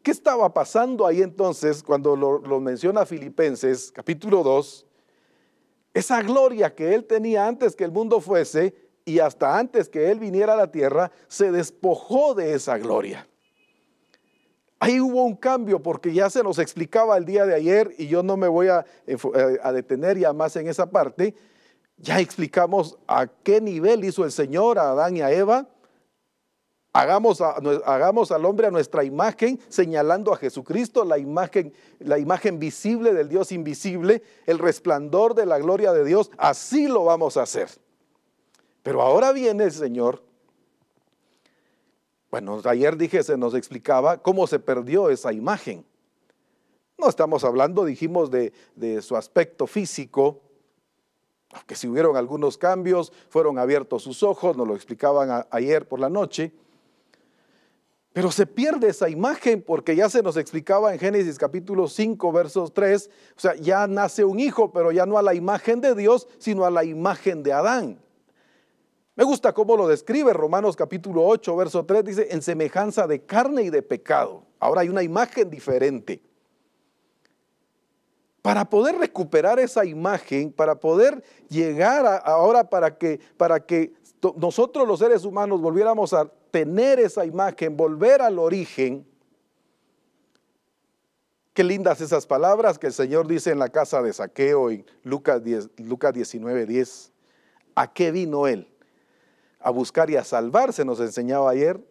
¿Qué 0.03 0.11
estaba 0.11 0.53
pasando 0.53 1.07
ahí 1.07 1.23
entonces 1.23 1.81
cuando 1.81 2.15
lo, 2.15 2.37
lo 2.37 2.59
menciona 2.59 3.03
Filipenses 3.07 3.91
capítulo 3.91 4.43
2? 4.43 4.85
Esa 5.95 6.21
gloria 6.21 6.75
que 6.75 6.93
Él 6.93 7.03
tenía 7.05 7.47
antes 7.47 7.75
que 7.75 7.83
el 7.83 7.91
mundo 7.91 8.21
fuese, 8.21 8.86
y 9.07 9.19
hasta 9.19 9.57
antes 9.57 9.87
que 9.87 10.11
Él 10.11 10.19
viniera 10.19 10.51
a 10.53 10.57
la 10.57 10.69
tierra, 10.69 11.11
se 11.29 11.49
despojó 11.49 12.35
de 12.35 12.53
esa 12.53 12.77
gloria. 12.77 13.25
Ahí 14.79 14.99
hubo 14.99 15.23
un 15.23 15.37
cambio 15.37 15.81
porque 15.81 16.13
ya 16.13 16.29
se 16.29 16.43
nos 16.43 16.59
explicaba 16.59 17.15
el 17.15 17.23
día 17.23 17.45
de 17.45 17.55
ayer 17.55 17.95
y 17.97 18.07
yo 18.07 18.21
no 18.21 18.35
me 18.35 18.49
voy 18.49 18.67
a, 18.67 18.85
eh, 19.07 19.17
a 19.63 19.71
detener 19.71 20.17
ya 20.17 20.33
más 20.33 20.57
en 20.57 20.67
esa 20.67 20.91
parte. 20.91 21.33
Ya 21.95 22.19
explicamos 22.19 22.97
a 23.07 23.27
qué 23.27 23.61
nivel 23.61 24.03
hizo 24.03 24.25
el 24.25 24.31
Señor 24.33 24.77
a 24.77 24.91
Adán 24.91 25.15
y 25.15 25.21
a 25.21 25.31
Eva. 25.31 25.69
Hagamos, 26.91 27.39
hagamos, 27.39 28.31
al 28.33 28.43
hombre 28.43 28.67
a 28.67 28.71
nuestra 28.71 29.05
imagen, 29.05 29.57
señalando 29.69 30.33
a 30.33 30.37
Jesucristo, 30.37 31.05
la 31.05 31.17
imagen, 31.17 31.71
la 31.99 32.19
imagen 32.19 32.59
visible 32.59 33.13
del 33.13 33.29
Dios 33.29 33.53
invisible, 33.53 34.21
el 34.45 34.59
resplandor 34.59 35.33
de 35.33 35.45
la 35.45 35.59
gloria 35.59 35.93
de 35.93 36.03
Dios. 36.03 36.29
Así 36.37 36.87
lo 36.87 37.05
vamos 37.05 37.37
a 37.37 37.43
hacer. 37.43 37.69
Pero 38.87 39.01
ahora 39.01 39.33
viene 39.33 39.65
el 39.65 39.73
Señor. 39.73 40.23
Bueno, 42.31 42.61
ayer 42.63 42.95
dije, 42.95 43.21
se 43.21 43.35
nos 43.35 43.53
explicaba 43.53 44.23
cómo 44.23 44.47
se 44.47 44.59
perdió 44.59 45.09
esa 45.09 45.33
imagen. 45.33 45.83
No 46.97 47.09
estamos 47.09 47.43
hablando, 47.43 47.83
dijimos, 47.83 48.31
de, 48.31 48.53
de 48.77 49.01
su 49.01 49.17
aspecto 49.17 49.67
físico, 49.67 50.39
que 51.65 51.75
si 51.75 51.89
hubieron 51.89 52.15
algunos 52.15 52.57
cambios, 52.57 53.11
fueron 53.27 53.59
abiertos 53.59 54.03
sus 54.03 54.23
ojos, 54.23 54.55
nos 54.55 54.65
lo 54.65 54.73
explicaban 54.73 55.45
ayer 55.51 55.85
por 55.85 55.99
la 55.99 56.09
noche. 56.09 56.53
Pero 58.13 58.31
se 58.31 58.47
pierde 58.47 58.87
esa 58.87 59.09
imagen 59.09 59.61
porque 59.61 59.97
ya 59.97 60.07
se 60.07 60.23
nos 60.23 60.37
explicaba 60.37 60.93
en 60.93 60.99
Génesis 60.99 61.37
capítulo 61.37 61.89
5, 61.89 62.31
versos 62.31 62.73
3, 62.73 63.09
o 63.35 63.39
sea, 63.41 63.55
ya 63.55 63.85
nace 63.85 64.23
un 64.23 64.39
hijo, 64.39 64.71
pero 64.71 64.93
ya 64.93 65.05
no 65.05 65.17
a 65.17 65.21
la 65.21 65.33
imagen 65.33 65.81
de 65.81 65.93
Dios, 65.93 66.29
sino 66.37 66.63
a 66.63 66.71
la 66.71 66.85
imagen 66.85 67.43
de 67.43 67.51
Adán. 67.51 68.06
Me 69.17 69.23
gusta 69.23 69.51
cómo 69.51 69.75
lo 69.75 69.87
describe 69.87 70.31
Romanos 70.31 70.75
capítulo 70.75 71.25
8, 71.25 71.55
verso 71.55 71.83
3, 71.83 72.05
dice, 72.05 72.27
en 72.29 72.43
semejanza 72.43 73.07
de 73.07 73.25
carne 73.25 73.63
y 73.63 73.71
de 73.71 73.81
pecado. 73.81 74.43
Ahora 74.59 74.81
hay 74.81 74.89
una 74.89 75.01
imagen 75.01 75.49
diferente. 75.49 76.21
Para 78.43 78.69
poder 78.69 78.95
recuperar 78.99 79.57
esa 79.59 79.83
imagen, 79.85 80.53
para 80.53 80.79
poder 80.79 81.23
llegar 81.49 82.21
ahora 82.25 82.69
para 82.69 82.95
que, 82.95 83.19
para 83.37 83.59
que 83.59 83.91
nosotros 84.35 84.87
los 84.87 84.99
seres 84.99 85.25
humanos 85.25 85.61
volviéramos 85.61 86.13
a 86.13 86.31
tener 86.51 86.99
esa 86.99 87.25
imagen, 87.25 87.75
volver 87.75 88.21
al 88.21 88.37
origen. 88.37 89.03
Qué 91.55 91.63
lindas 91.63 92.01
esas 92.01 92.27
palabras 92.27 92.77
que 92.77 92.85
el 92.85 92.93
Señor 92.93 93.25
dice 93.25 93.49
en 93.49 93.57
la 93.57 93.69
casa 93.69 94.03
de 94.03 94.13
Saqueo 94.13 94.69
en 94.69 94.85
Lucas, 95.01 95.43
10, 95.43 95.71
Lucas 95.77 96.13
19, 96.13 96.67
10. 96.67 97.11
¿A 97.73 97.91
qué 97.91 98.11
vino 98.11 98.45
Él? 98.45 98.76
A 99.67 99.69
buscar 99.69 100.09
y 100.09 100.15
a 100.15 100.23
salvarse, 100.23 100.85
nos 100.85 101.01
enseñaba 101.01 101.49
ayer, 101.49 101.85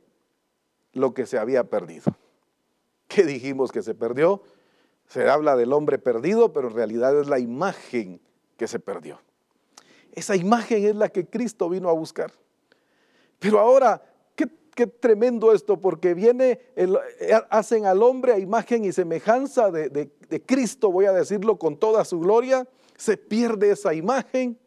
lo 0.95 1.13
que 1.13 1.27
se 1.27 1.37
había 1.37 1.65
perdido. 1.65 2.17
¿Qué 3.07 3.23
dijimos 3.25 3.71
que 3.71 3.83
se 3.83 3.95
perdió? 3.95 4.41
Se 5.09 5.29
habla 5.29 5.57
del 5.57 5.75
hombre 5.75 5.99
perdido, 5.99 6.55
pero 6.55 6.69
en 6.69 6.75
realidad 6.75 7.21
es 7.21 7.29
la 7.29 7.39
imagen 7.39 8.19
que 8.57 8.67
se 8.67 8.79
perdió. 8.79 9.21
Esa 10.13 10.37
imagen 10.37 10.87
es 10.87 10.97
la 10.97 11.11
que 11.11 11.27
Cristo 11.27 11.69
vino 11.69 11.91
a 11.91 11.93
buscar. 11.93 12.33
Pero 13.39 13.59
ahora, 13.59 14.03
qué, 14.35 14.87
tremendo 14.87 15.53
esto, 15.53 15.79
porque 15.79 16.15
viene, 16.15 16.59
eh, 16.77 16.89
hacen 17.51 17.85
al 17.85 18.03
hombre 18.03 18.33
a 18.33 18.39
imagen 18.39 18.87
y 18.87 18.93
semejanza 18.93 19.71
de, 19.71 19.91
de 19.91 20.43
Cristo, 20.47 20.91
voy 20.91 21.05
a 21.05 21.13
decirlo 21.13 21.59
con 21.59 21.77
toda 21.77 22.07
su 22.07 22.21
gloria, 22.21 22.67
se 22.97 23.19
pierde 23.19 23.71
esa 23.71 23.93
imagen 23.93 24.59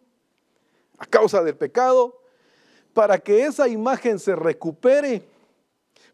a 1.00 1.08
causa 1.08 1.41
del 1.41 1.58
pecado, 1.58 2.18
para 2.93 3.17
que 3.17 3.45
esa 3.45 3.67
imagen 3.67 4.19
se 4.19 4.36
recupere 4.36 5.23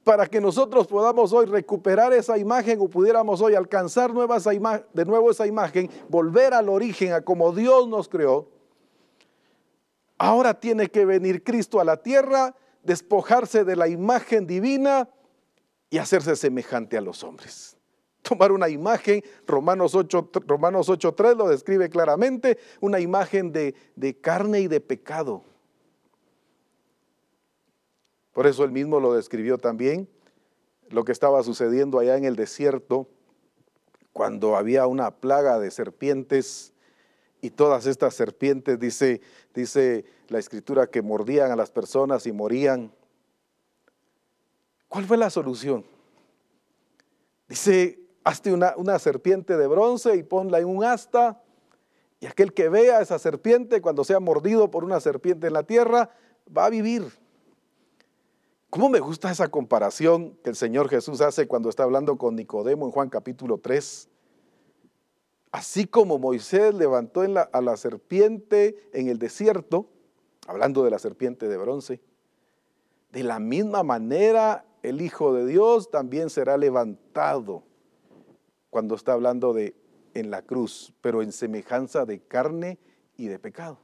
para 0.06 0.28
que 0.28 0.40
nosotros 0.40 0.86
podamos 0.86 1.34
hoy 1.34 1.48
recuperar 1.48 2.14
esa 2.14 2.38
imagen 2.38 2.80
o 2.80 2.88
pudiéramos 2.88 3.42
hoy 3.42 3.56
alcanzar 3.56 4.12
de 4.14 5.06
nuevo 5.06 5.32
esa 5.32 5.48
imagen, 5.48 5.90
volver 6.08 6.54
al 6.54 6.70
origen, 6.70 7.12
a 7.12 7.22
como 7.22 7.52
Dios 7.52 7.88
nos 7.88 8.08
creó, 8.08 8.48
ahora 10.20 10.54
tiene 10.60 10.90
que 10.90 11.06
venir 11.06 11.44
Cristo 11.44 11.82
a 11.82 11.84
la 11.84 11.98
tierra, 11.98 12.56
despojarse 12.84 13.64
de 13.64 13.76
la 13.76 13.88
imagen 13.88 14.46
divina 14.46 15.10
y 15.90 15.98
hacerse 15.98 16.36
semejante 16.36 17.00
a 17.00 17.02
los 17.02 17.24
hombres. 17.24 17.76
Tomar 18.22 18.52
una 18.52 18.70
imagen, 18.70 19.24
Romanos 19.48 19.96
8.3 19.96 20.46
Romanos 20.46 20.88
lo 21.36 21.50
describe 21.50 21.90
claramente, 21.90 22.60
una 22.80 23.00
imagen 23.00 23.52
de, 23.52 23.74
de 23.96 24.20
carne 24.20 24.60
y 24.60 24.68
de 24.68 24.82
pecado 24.82 25.44
por 28.36 28.48
eso 28.48 28.66
él 28.66 28.72
mismo 28.72 29.00
lo 29.00 29.14
describió 29.14 29.58
también, 29.58 30.10
lo 30.90 31.06
que 31.06 31.14
estaba 31.14 31.42
sucediendo 31.42 32.00
allá 32.00 32.18
en 32.18 32.26
el 32.26 32.36
desierto, 32.36 33.08
cuando 34.12 34.58
había 34.58 34.88
una 34.88 35.10
plaga 35.10 35.58
de 35.58 35.72
serpientes 35.72 36.74
y 37.40 37.52
todas 37.52 37.86
estas 37.86 38.14
serpientes, 38.14 38.78
dice, 38.78 39.22
dice 39.54 40.04
la 40.28 40.40
escritura, 40.40 40.88
que 40.88 41.02
mordían 41.02 41.50
a 41.50 41.56
las 41.56 41.72
personas 41.72 42.28
y 42.28 42.34
morían. 42.34 42.92
¿Cuál 44.90 45.06
fue 45.06 45.16
la 45.16 45.30
solución? 45.30 45.86
Dice, 47.48 48.02
hazte 48.26 48.52
una, 48.52 48.74
una 48.76 49.00
serpiente 49.00 49.56
de 49.56 49.68
bronce 49.68 50.14
y 50.18 50.24
ponla 50.24 50.60
en 50.60 50.68
un 50.68 50.84
asta, 50.84 51.42
y 52.20 52.26
aquel 52.26 52.54
que 52.54 52.68
vea 52.68 52.98
a 52.98 53.02
esa 53.02 53.18
serpiente 53.18 53.80
cuando 53.80 54.04
sea 54.04 54.20
mordido 54.20 54.70
por 54.70 54.84
una 54.84 55.00
serpiente 55.00 55.48
en 55.48 55.54
la 55.54 55.64
tierra, 55.64 56.10
va 56.46 56.66
a 56.66 56.70
vivir. 56.70 57.24
¿Cómo 58.76 58.90
me 58.90 59.00
gusta 59.00 59.32
esa 59.32 59.48
comparación 59.48 60.36
que 60.44 60.50
el 60.50 60.58
Señor 60.58 60.90
Jesús 60.90 61.22
hace 61.22 61.48
cuando 61.48 61.70
está 61.70 61.84
hablando 61.84 62.18
con 62.18 62.36
Nicodemo 62.36 62.86
en 62.86 62.92
Juan 62.92 63.08
capítulo 63.08 63.58
3? 63.58 64.10
Así 65.50 65.88
como 65.88 66.20
Moisés 66.20 66.74
levantó 66.74 67.22
a 67.22 67.62
la 67.62 67.78
serpiente 67.78 68.90
en 68.92 69.08
el 69.08 69.18
desierto, 69.18 69.88
hablando 70.46 70.84
de 70.84 70.90
la 70.90 71.00
serpiente 71.00 71.48
de 71.48 71.56
bronce, 71.56 72.02
de 73.14 73.24
la 73.24 73.40
misma 73.40 73.84
manera 73.84 74.66
el 74.84 75.00
Hijo 75.02 75.34
de 75.34 75.46
Dios 75.46 75.90
también 75.90 76.30
será 76.30 76.58
levantado 76.58 77.64
cuando 78.70 78.96
está 78.96 79.14
hablando 79.14 79.54
de 79.54 79.74
en 80.16 80.32
la 80.32 80.42
cruz, 80.42 80.92
pero 81.00 81.22
en 81.22 81.32
semejanza 81.32 82.06
de 82.06 82.20
carne 82.20 82.78
y 83.16 83.28
de 83.28 83.40
pecado, 83.40 83.80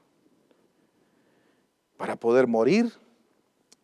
para 1.95 2.17
poder 2.17 2.47
morir 2.47 2.91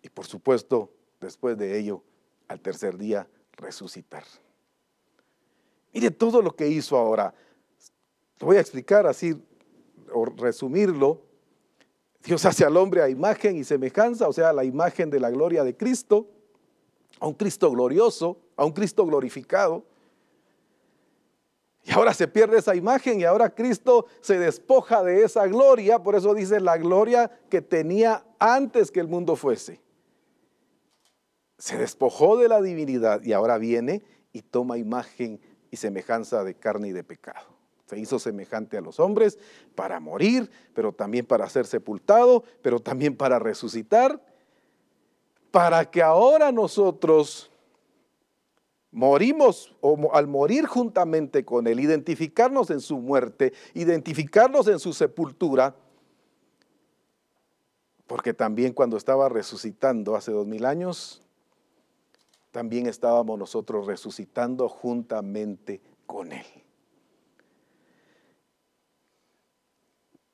y 0.01 0.09
por 0.09 0.25
supuesto 0.25 0.91
después 1.19 1.57
de 1.57 1.77
ello, 1.77 2.03
al 2.47 2.59
tercer 2.61 2.97
día, 2.97 3.27
resucitar. 3.53 4.23
Mire 5.93 6.11
todo 6.11 6.41
lo 6.41 6.55
que 6.55 6.67
hizo 6.67 6.97
ahora. 6.97 7.33
Lo 8.39 8.47
voy 8.47 8.57
a 8.57 8.61
explicar 8.61 9.07
así, 9.07 9.35
o 10.13 10.25
resumirlo. 10.25 11.21
Dios 12.23 12.45
hace 12.45 12.65
al 12.65 12.77
hombre 12.77 13.01
a 13.01 13.09
imagen 13.09 13.57
y 13.57 13.63
semejanza, 13.63 14.27
o 14.27 14.33
sea, 14.33 14.53
la 14.53 14.63
imagen 14.63 15.09
de 15.09 15.19
la 15.19 15.29
gloria 15.29 15.63
de 15.63 15.75
Cristo, 15.75 16.27
a 17.19 17.27
un 17.27 17.33
Cristo 17.33 17.71
glorioso, 17.71 18.37
a 18.55 18.65
un 18.65 18.73
Cristo 18.73 19.05
glorificado. 19.05 19.85
Y 21.83 21.91
ahora 21.91 22.13
se 22.13 22.27
pierde 22.27 22.57
esa 22.57 22.75
imagen 22.75 23.21
y 23.21 23.23
ahora 23.23 23.49
Cristo 23.49 24.07
se 24.19 24.37
despoja 24.37 25.03
de 25.03 25.23
esa 25.23 25.47
gloria, 25.47 25.99
por 25.99 26.15
eso 26.15 26.33
dice 26.33 26.59
la 26.59 26.77
gloria 26.77 27.31
que 27.49 27.61
tenía 27.61 28.25
antes 28.39 28.91
que 28.91 28.99
el 28.99 29.07
mundo 29.07 29.37
fuese 29.37 29.86
se 31.57 31.77
despojó 31.77 32.37
de 32.37 32.47
la 32.47 32.61
divinidad 32.61 33.23
y 33.23 33.33
ahora 33.33 33.57
viene 33.57 34.03
y 34.31 34.41
toma 34.41 34.77
imagen 34.77 35.39
y 35.71 35.77
semejanza 35.77 36.43
de 36.43 36.55
carne 36.55 36.89
y 36.89 36.91
de 36.91 37.03
pecado. 37.03 37.47
Se 37.87 37.97
hizo 37.97 38.19
semejante 38.19 38.77
a 38.77 38.81
los 38.81 38.99
hombres 38.99 39.39
para 39.73 39.99
morir, 39.99 40.51
pero 40.73 40.91
también 40.91 41.25
para 41.25 41.49
ser 41.49 41.65
sepultado, 41.65 42.43
pero 42.61 42.79
también 42.79 43.15
para 43.15 43.39
resucitar, 43.39 44.21
para 45.51 45.89
que 45.89 46.01
ahora 46.01 46.51
nosotros 46.51 47.49
morimos 48.91 49.75
o 49.79 50.13
al 50.13 50.27
morir 50.27 50.65
juntamente 50.65 51.45
con 51.45 51.65
Él, 51.67 51.79
identificarnos 51.79 52.69
en 52.71 52.81
su 52.81 52.97
muerte, 52.97 53.53
identificarnos 53.73 54.67
en 54.67 54.79
su 54.79 54.93
sepultura, 54.93 55.75
porque 58.05 58.33
también 58.33 58.73
cuando 58.73 58.97
estaba 58.97 59.29
resucitando 59.29 60.15
hace 60.15 60.31
dos 60.31 60.47
mil 60.47 60.65
años, 60.65 61.26
también 62.57 62.87
estábamos 62.87 63.37
nosotros 63.37 63.85
resucitando 63.85 64.67
juntamente 64.67 65.79
con 66.07 66.31
Él. 66.31 66.47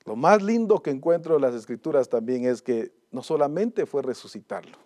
Lo 0.06 0.16
más 0.16 0.42
lindo 0.42 0.82
que 0.82 0.92
encuentro 0.92 1.36
en 1.36 1.42
las 1.42 1.54
escrituras 1.54 2.08
también 2.08 2.46
es 2.46 2.62
que 2.62 2.94
no 3.12 3.24
solamente 3.24 3.86
fue 3.86 4.04
resucitarlo. 4.04 4.78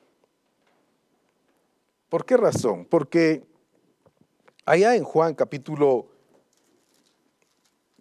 ¿Por 2.10 2.26
qué 2.26 2.38
razón? 2.38 2.86
Porque 2.86 3.46
allá 4.66 4.96
en 4.96 5.04
Juan 5.04 5.36
capítulo 5.36 6.08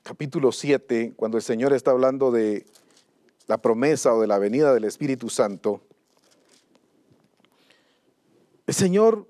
capítulo 0.02 0.50
7, 0.50 1.12
cuando 1.14 1.36
el 1.36 1.42
Señor 1.42 1.74
está 1.74 1.90
hablando 1.90 2.30
de 2.30 2.64
la 3.48 3.58
promesa 3.58 4.14
o 4.14 4.20
de 4.22 4.28
la 4.28 4.38
venida 4.38 4.72
del 4.72 4.84
Espíritu 4.84 5.28
Santo, 5.28 5.82
el 8.66 8.74
Señor 8.74 9.26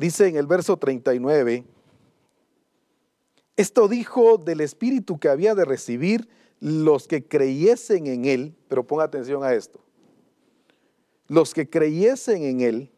Dice 0.00 0.26
en 0.28 0.36
el 0.36 0.46
verso 0.46 0.78
39, 0.78 1.62
esto 3.54 3.86
dijo 3.86 4.38
del 4.38 4.62
Espíritu 4.62 5.18
que 5.18 5.28
había 5.28 5.54
de 5.54 5.66
recibir 5.66 6.26
los 6.58 7.06
que 7.06 7.28
creyesen 7.28 8.06
en 8.06 8.24
Él, 8.24 8.56
pero 8.68 8.86
ponga 8.86 9.04
atención 9.04 9.44
a 9.44 9.52
esto, 9.52 9.78
los 11.28 11.52
que 11.52 11.68
creyesen 11.68 12.44
en 12.44 12.62
Él, 12.62 12.90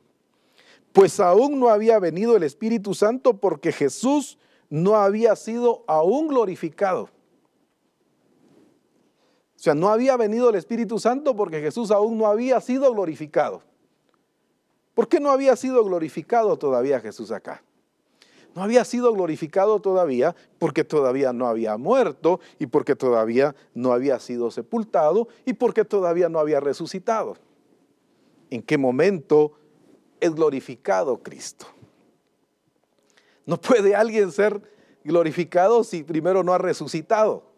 pues 0.93 1.19
aún 1.19 1.59
no 1.59 1.71
había 1.71 1.99
venido 1.99 2.37
el 2.37 2.45
Espíritu 2.45 2.95
Santo 2.95 3.37
porque 3.37 3.73
Jesús 3.73 4.39
no 4.71 4.95
había 4.95 5.35
sido 5.35 5.83
aún 5.89 6.29
glorificado. 6.29 7.11
O 9.57 9.59
sea, 9.59 9.75
no 9.75 9.89
había 9.89 10.17
venido 10.17 10.51
el 10.51 10.55
Espíritu 10.55 11.01
Santo 11.01 11.35
porque 11.35 11.61
Jesús 11.61 11.91
aún 11.91 12.17
no 12.17 12.29
había 12.29 12.61
sido 12.61 12.93
glorificado. 12.93 13.65
¿Por 14.95 15.09
qué 15.09 15.21
no 15.21 15.31
había 15.31 15.57
sido 15.57 15.85
glorificado 15.85 16.57
todavía 16.59 17.01
Jesús 17.01 17.31
acá? 17.31 17.63
No 18.55 18.63
había 18.63 18.85
sido 18.85 19.13
glorificado 19.13 19.81
todavía 19.81 20.37
porque 20.59 20.85
todavía 20.85 21.33
no 21.33 21.47
había 21.47 21.79
muerto 21.79 22.41
y 22.59 22.67
porque 22.67 22.95
todavía 22.95 23.55
no 23.75 23.93
había 23.93 24.21
sido 24.21 24.51
sepultado 24.51 25.29
y 25.47 25.55
porque 25.55 25.85
todavía 25.85 26.29
no 26.29 26.39
había 26.39 26.61
resucitado. 26.61 27.37
¿En 28.51 28.63
qué 28.63 28.77
momento 28.77 29.53
es 30.21 30.35
glorificado 30.35 31.23
Cristo? 31.23 31.67
No 33.47 33.59
puede 33.59 33.95
alguien 33.95 34.31
ser 34.31 34.61
glorificado 35.03 35.83
si 35.83 36.03
primero 36.03 36.43
no 36.43 36.53
ha 36.53 36.59
resucitado. 36.59 37.51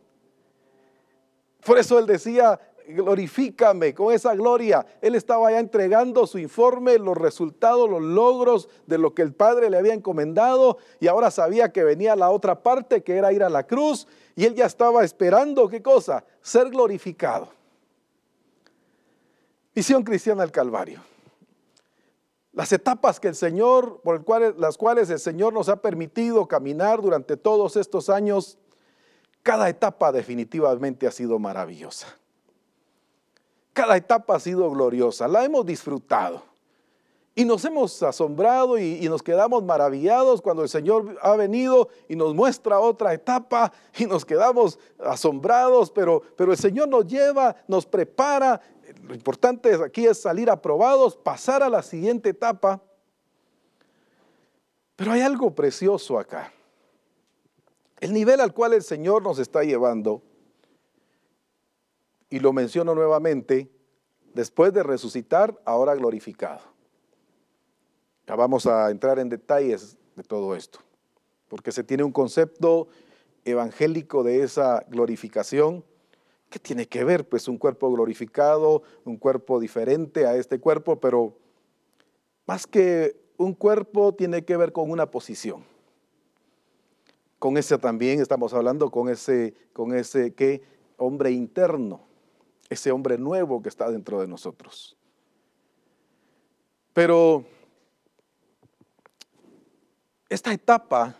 Por 1.64 1.78
eso 1.78 1.98
él 1.98 2.06
decía, 2.06 2.60
glorifícame 2.88 3.94
con 3.94 4.12
esa 4.12 4.34
gloria. 4.34 4.86
Él 5.00 5.14
estaba 5.14 5.50
ya 5.50 5.58
entregando 5.58 6.26
su 6.26 6.38
informe, 6.38 6.98
los 6.98 7.16
resultados, 7.16 7.88
los 7.88 8.02
logros 8.02 8.68
de 8.86 8.98
lo 8.98 9.14
que 9.14 9.22
el 9.22 9.32
Padre 9.32 9.70
le 9.70 9.76
había 9.76 9.94
encomendado 9.94 10.78
y 11.00 11.06
ahora 11.06 11.30
sabía 11.30 11.72
que 11.72 11.84
venía 11.84 12.16
la 12.16 12.30
otra 12.30 12.62
parte, 12.62 13.02
que 13.02 13.16
era 13.16 13.32
ir 13.32 13.42
a 13.42 13.48
la 13.48 13.66
cruz, 13.66 14.06
y 14.36 14.44
él 14.44 14.54
ya 14.54 14.66
estaba 14.66 15.04
esperando, 15.04 15.68
¿qué 15.68 15.82
cosa? 15.82 16.24
Ser 16.40 16.70
glorificado. 16.70 17.48
Misión 19.74 20.02
cristiana 20.02 20.42
al 20.42 20.52
Calvario. 20.52 21.00
Las 22.52 22.72
etapas 22.72 23.18
que 23.18 23.28
el 23.28 23.34
Señor, 23.34 24.00
por 24.02 24.24
las 24.58 24.76
cuales 24.76 25.10
el 25.10 25.18
Señor 25.18 25.52
nos 25.52 25.68
ha 25.68 25.82
permitido 25.82 26.46
caminar 26.46 27.02
durante 27.02 27.36
todos 27.36 27.76
estos 27.76 28.08
años, 28.08 28.58
cada 29.42 29.68
etapa 29.68 30.12
definitivamente 30.12 31.08
ha 31.08 31.10
sido 31.10 31.40
maravillosa. 31.40 32.06
Cada 33.74 33.96
etapa 33.96 34.36
ha 34.36 34.40
sido 34.40 34.70
gloriosa, 34.70 35.26
la 35.26 35.44
hemos 35.44 35.66
disfrutado. 35.66 36.42
Y 37.34 37.44
nos 37.44 37.64
hemos 37.64 38.00
asombrado 38.04 38.78
y, 38.78 39.08
nos 39.08 39.20
quedamos 39.20 39.64
maravillados 39.64 40.40
cuando 40.40 40.62
el 40.62 40.68
Señor 40.68 41.18
ha 41.20 41.34
venido 41.34 41.88
y 42.08 42.14
nos 42.14 42.32
muestra 42.32 42.78
otra 42.78 43.12
etapa 43.12 43.72
y 43.98 44.06
nos 44.06 44.24
quedamos 44.24 44.78
asombrados, 45.00 45.90
pero, 45.90 46.22
pero 46.36 46.52
el 46.52 46.58
Señor 46.58 46.88
nos 46.88 47.04
lleva, 47.08 47.56
nos 47.66 47.84
prepara. 47.84 48.60
Lo 49.02 49.12
importante 49.12 49.74
aquí 49.84 50.06
es 50.06 50.22
salir 50.22 50.48
aprobados, 50.48 51.16
pasar 51.16 51.64
a 51.64 51.68
la 51.68 51.82
siguiente 51.82 52.28
etapa. 52.28 52.80
Pero 54.94 55.10
hay 55.10 55.22
algo 55.22 55.52
precioso 55.52 56.20
acá. 56.20 56.52
El 57.98 58.12
nivel 58.12 58.40
al 58.40 58.54
cual 58.54 58.74
el 58.74 58.84
Señor 58.84 59.24
nos 59.24 59.40
está 59.40 59.64
llevando 59.64 60.22
y 62.30 62.40
lo 62.40 62.52
menciono 62.52 62.94
nuevamente, 62.94 63.70
después 64.34 64.72
de 64.72 64.82
resucitar, 64.82 65.60
ahora 65.64 65.94
glorificado. 65.94 66.60
Ya 68.26 68.34
vamos 68.36 68.66
a 68.66 68.90
entrar 68.90 69.18
en 69.18 69.28
detalles 69.28 69.96
de 70.16 70.22
todo 70.22 70.54
esto, 70.54 70.80
porque 71.48 71.72
se 71.72 71.84
tiene 71.84 72.04
un 72.04 72.12
concepto 72.12 72.88
evangélico 73.44 74.22
de 74.22 74.42
esa 74.42 74.84
glorificación. 74.88 75.84
¿Qué 76.48 76.58
tiene 76.58 76.86
que 76.86 77.04
ver? 77.04 77.28
Pues 77.28 77.48
un 77.48 77.58
cuerpo 77.58 77.92
glorificado, 77.92 78.82
un 79.04 79.16
cuerpo 79.16 79.60
diferente 79.60 80.26
a 80.26 80.36
este 80.36 80.58
cuerpo, 80.58 81.00
pero 81.00 81.36
más 82.46 82.66
que 82.66 83.16
un 83.36 83.54
cuerpo 83.54 84.14
tiene 84.14 84.44
que 84.44 84.56
ver 84.56 84.72
con 84.72 84.90
una 84.90 85.10
posición. 85.10 85.64
Con 87.38 87.58
ese 87.58 87.76
también 87.76 88.20
estamos 88.20 88.54
hablando, 88.54 88.90
con 88.90 89.08
ese, 89.08 89.54
con 89.72 89.94
ese 89.94 90.32
¿qué? 90.32 90.62
hombre 90.96 91.30
interno 91.32 92.13
ese 92.68 92.90
hombre 92.90 93.18
nuevo 93.18 93.62
que 93.62 93.68
está 93.68 93.90
dentro 93.90 94.20
de 94.20 94.26
nosotros. 94.26 94.96
Pero 96.92 97.44
esta 100.28 100.52
etapa 100.52 101.16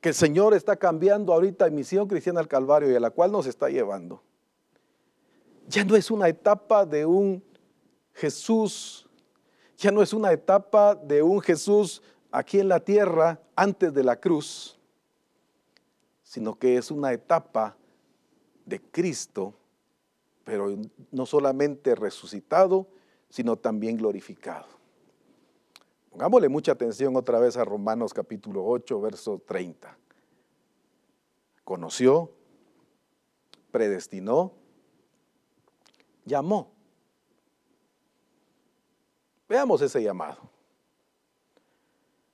que 0.00 0.10
el 0.10 0.14
Señor 0.14 0.52
está 0.54 0.76
cambiando 0.76 1.32
ahorita 1.32 1.66
en 1.66 1.74
Misión 1.74 2.06
Cristiana 2.06 2.40
al 2.40 2.48
Calvario 2.48 2.90
y 2.90 2.94
a 2.94 3.00
la 3.00 3.10
cual 3.10 3.32
nos 3.32 3.46
está 3.46 3.70
llevando, 3.70 4.22
ya 5.66 5.84
no 5.84 5.96
es 5.96 6.10
una 6.10 6.28
etapa 6.28 6.84
de 6.84 7.06
un 7.06 7.42
Jesús, 8.12 9.08
ya 9.78 9.90
no 9.90 10.02
es 10.02 10.12
una 10.12 10.30
etapa 10.30 10.94
de 10.94 11.22
un 11.22 11.40
Jesús 11.40 12.02
aquí 12.30 12.60
en 12.60 12.68
la 12.68 12.80
tierra 12.80 13.40
antes 13.56 13.94
de 13.94 14.04
la 14.04 14.16
cruz, 14.20 14.78
sino 16.22 16.54
que 16.58 16.76
es 16.76 16.90
una 16.90 17.12
etapa 17.12 17.76
de 18.66 18.80
Cristo 18.80 19.54
pero 20.44 20.76
no 21.10 21.26
solamente 21.26 21.94
resucitado, 21.94 22.86
sino 23.28 23.56
también 23.56 23.96
glorificado. 23.96 24.66
Pongámosle 26.10 26.48
mucha 26.48 26.72
atención 26.72 27.16
otra 27.16 27.40
vez 27.40 27.56
a 27.56 27.64
Romanos 27.64 28.14
capítulo 28.14 28.64
8, 28.64 29.00
verso 29.00 29.42
30. 29.44 29.98
Conoció, 31.64 32.30
predestinó, 33.72 34.52
llamó. 36.24 36.70
Veamos 39.48 39.82
ese 39.82 40.02
llamado. 40.02 40.38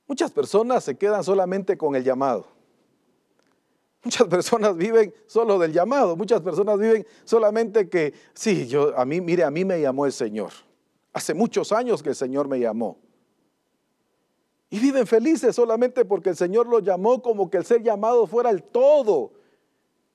Muchas 0.05 0.31
personas 0.31 0.83
se 0.83 0.97
quedan 0.97 1.23
solamente 1.23 1.77
con 1.77 1.95
el 1.95 2.03
llamado. 2.03 2.45
Muchas 4.03 4.27
personas 4.27 4.75
viven 4.75 5.13
solo 5.27 5.59
del 5.59 5.73
llamado, 5.73 6.15
muchas 6.15 6.41
personas 6.41 6.79
viven 6.79 7.05
solamente 7.23 7.87
que, 7.87 8.13
sí, 8.33 8.67
yo, 8.67 8.97
a 8.97 9.05
mí, 9.05 9.21
mire, 9.21 9.43
a 9.43 9.51
mí 9.51 9.63
me 9.63 9.79
llamó 9.79 10.05
el 10.05 10.11
Señor. 10.11 10.51
Hace 11.13 11.33
muchos 11.33 11.71
años 11.71 12.01
que 12.01 12.09
el 12.09 12.15
Señor 12.15 12.47
me 12.47 12.59
llamó. 12.59 12.97
Y 14.69 14.79
viven 14.79 15.05
felices 15.05 15.55
solamente 15.55 16.05
porque 16.05 16.29
el 16.29 16.35
Señor 16.35 16.65
los 16.65 16.81
llamó 16.81 17.21
como 17.21 17.49
que 17.49 17.57
el 17.57 17.65
ser 17.65 17.83
llamado 17.83 18.25
fuera 18.25 18.49
el 18.49 18.63
todo 18.63 19.33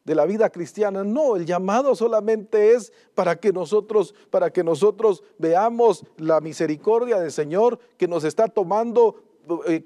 de 0.03 0.15
la 0.15 0.25
vida 0.25 0.49
cristiana. 0.49 1.05
No, 1.05 1.37
el 1.37 1.45
llamado 1.45 1.95
solamente 1.95 2.73
es 2.73 2.93
para 3.15 3.39
que 3.39 3.53
nosotros, 3.53 4.15
para 4.31 4.51
que 4.51 4.65
nosotros 4.65 5.23
veamos 5.37 6.07
la 6.17 6.41
misericordia 6.41 7.19
del 7.19 7.33
Señor 7.33 7.79
que 7.99 8.09
nos 8.09 8.25
está 8.25 8.49
tomando 8.49 9.26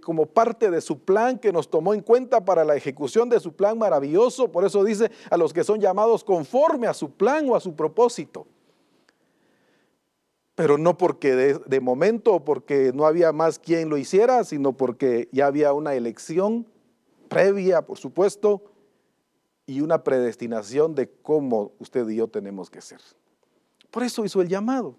como 0.03 0.27
parte 0.27 0.71
de 0.71 0.81
su 0.81 0.99
plan 1.01 1.39
que 1.39 1.53
nos 1.53 1.69
tomó 1.69 1.95
en 1.95 2.01
cuenta 2.01 2.45
para 2.45 2.65
la 2.65 2.77
ejecución 2.77 3.29
de 3.29 3.41
su 3.41 3.53
plan 3.53 3.79
maravilloso. 3.79 4.51
Por 4.51 4.65
eso 4.65 4.85
dice 4.85 5.11
a 5.31 5.37
los 5.37 5.53
que 5.53 5.65
son 5.65 5.81
llamados 5.81 6.25
conforme 6.25 6.87
a 6.87 6.95
su 6.95 7.11
plan 7.11 7.49
o 7.49 7.57
a 7.57 7.61
su 7.61 7.75
propósito. 7.75 8.47
Pero 10.55 10.77
no 10.77 10.97
porque 10.97 11.35
de, 11.35 11.55
de 11.67 11.81
momento 11.81 12.45
porque 12.45 12.93
no 12.95 13.07
había 13.07 13.33
más 13.33 13.59
quien 13.59 13.89
lo 13.89 13.97
hiciera, 13.97 14.45
sino 14.45 14.73
porque 14.73 15.29
ya 15.33 15.47
había 15.47 15.73
una 15.73 15.95
elección 15.95 16.67
previa, 17.29 17.83
por 17.83 17.99
supuesto, 17.99 18.63
y 19.67 19.81
una 19.81 20.03
predestinación 20.03 20.95
de 20.95 21.09
cómo 21.09 21.73
usted 21.79 22.09
y 22.09 22.17
yo 22.17 22.27
tenemos 22.27 22.69
que 22.69 22.81
ser. 22.81 23.01
Por 23.91 24.03
eso 24.03 24.25
hizo 24.25 24.41
el 24.43 24.49
llamado. 24.49 24.97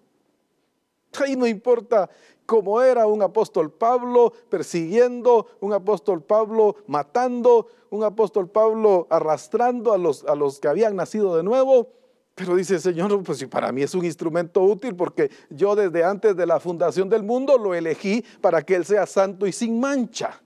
Ahí 1.19 1.36
no 1.36 1.45
importa 1.45 2.10
cómo 2.45 2.82
era 2.82 3.08
un 3.08 3.21
apóstol 3.21 3.71
Pablo 3.71 4.34
persiguiendo, 4.50 5.47
un 5.60 5.74
apóstol 5.74 6.21
Pablo 6.21 6.76
matando, 6.88 7.67
un 7.89 8.04
apóstol 8.04 8.50
Pablo 8.50 9.08
arrastrando 9.10 9.93
a 9.93 9.97
los, 9.97 10.24
a 10.26 10.36
los 10.36 10.60
que 10.60 10.67
habían 10.67 10.95
nacido 10.95 11.36
de 11.36 11.43
nuevo. 11.43 11.89
Pero 12.36 12.56
dice 12.56 12.80
Señor, 12.80 13.21
pues 13.24 13.45
para 13.45 13.71
mí 13.71 13.84
es 13.84 13.93
un 13.93 14.06
instrumento 14.06 14.62
útil 14.63 14.95
porque 14.95 15.30
yo 15.50 15.76
desde 15.76 16.04
antes 16.04 16.36
de 16.36 16.45
la 16.45 16.60
fundación 16.60 17.10
del 17.10 17.24
mundo 17.24 17.58
lo 17.58 17.74
elegí 17.74 18.24
para 18.39 18.62
que 18.62 18.76
Él 18.76 18.86
sea 18.86 19.06
santo 19.06 19.45
y 19.45 19.52
sin 19.52 19.80
mancha. 19.80 20.41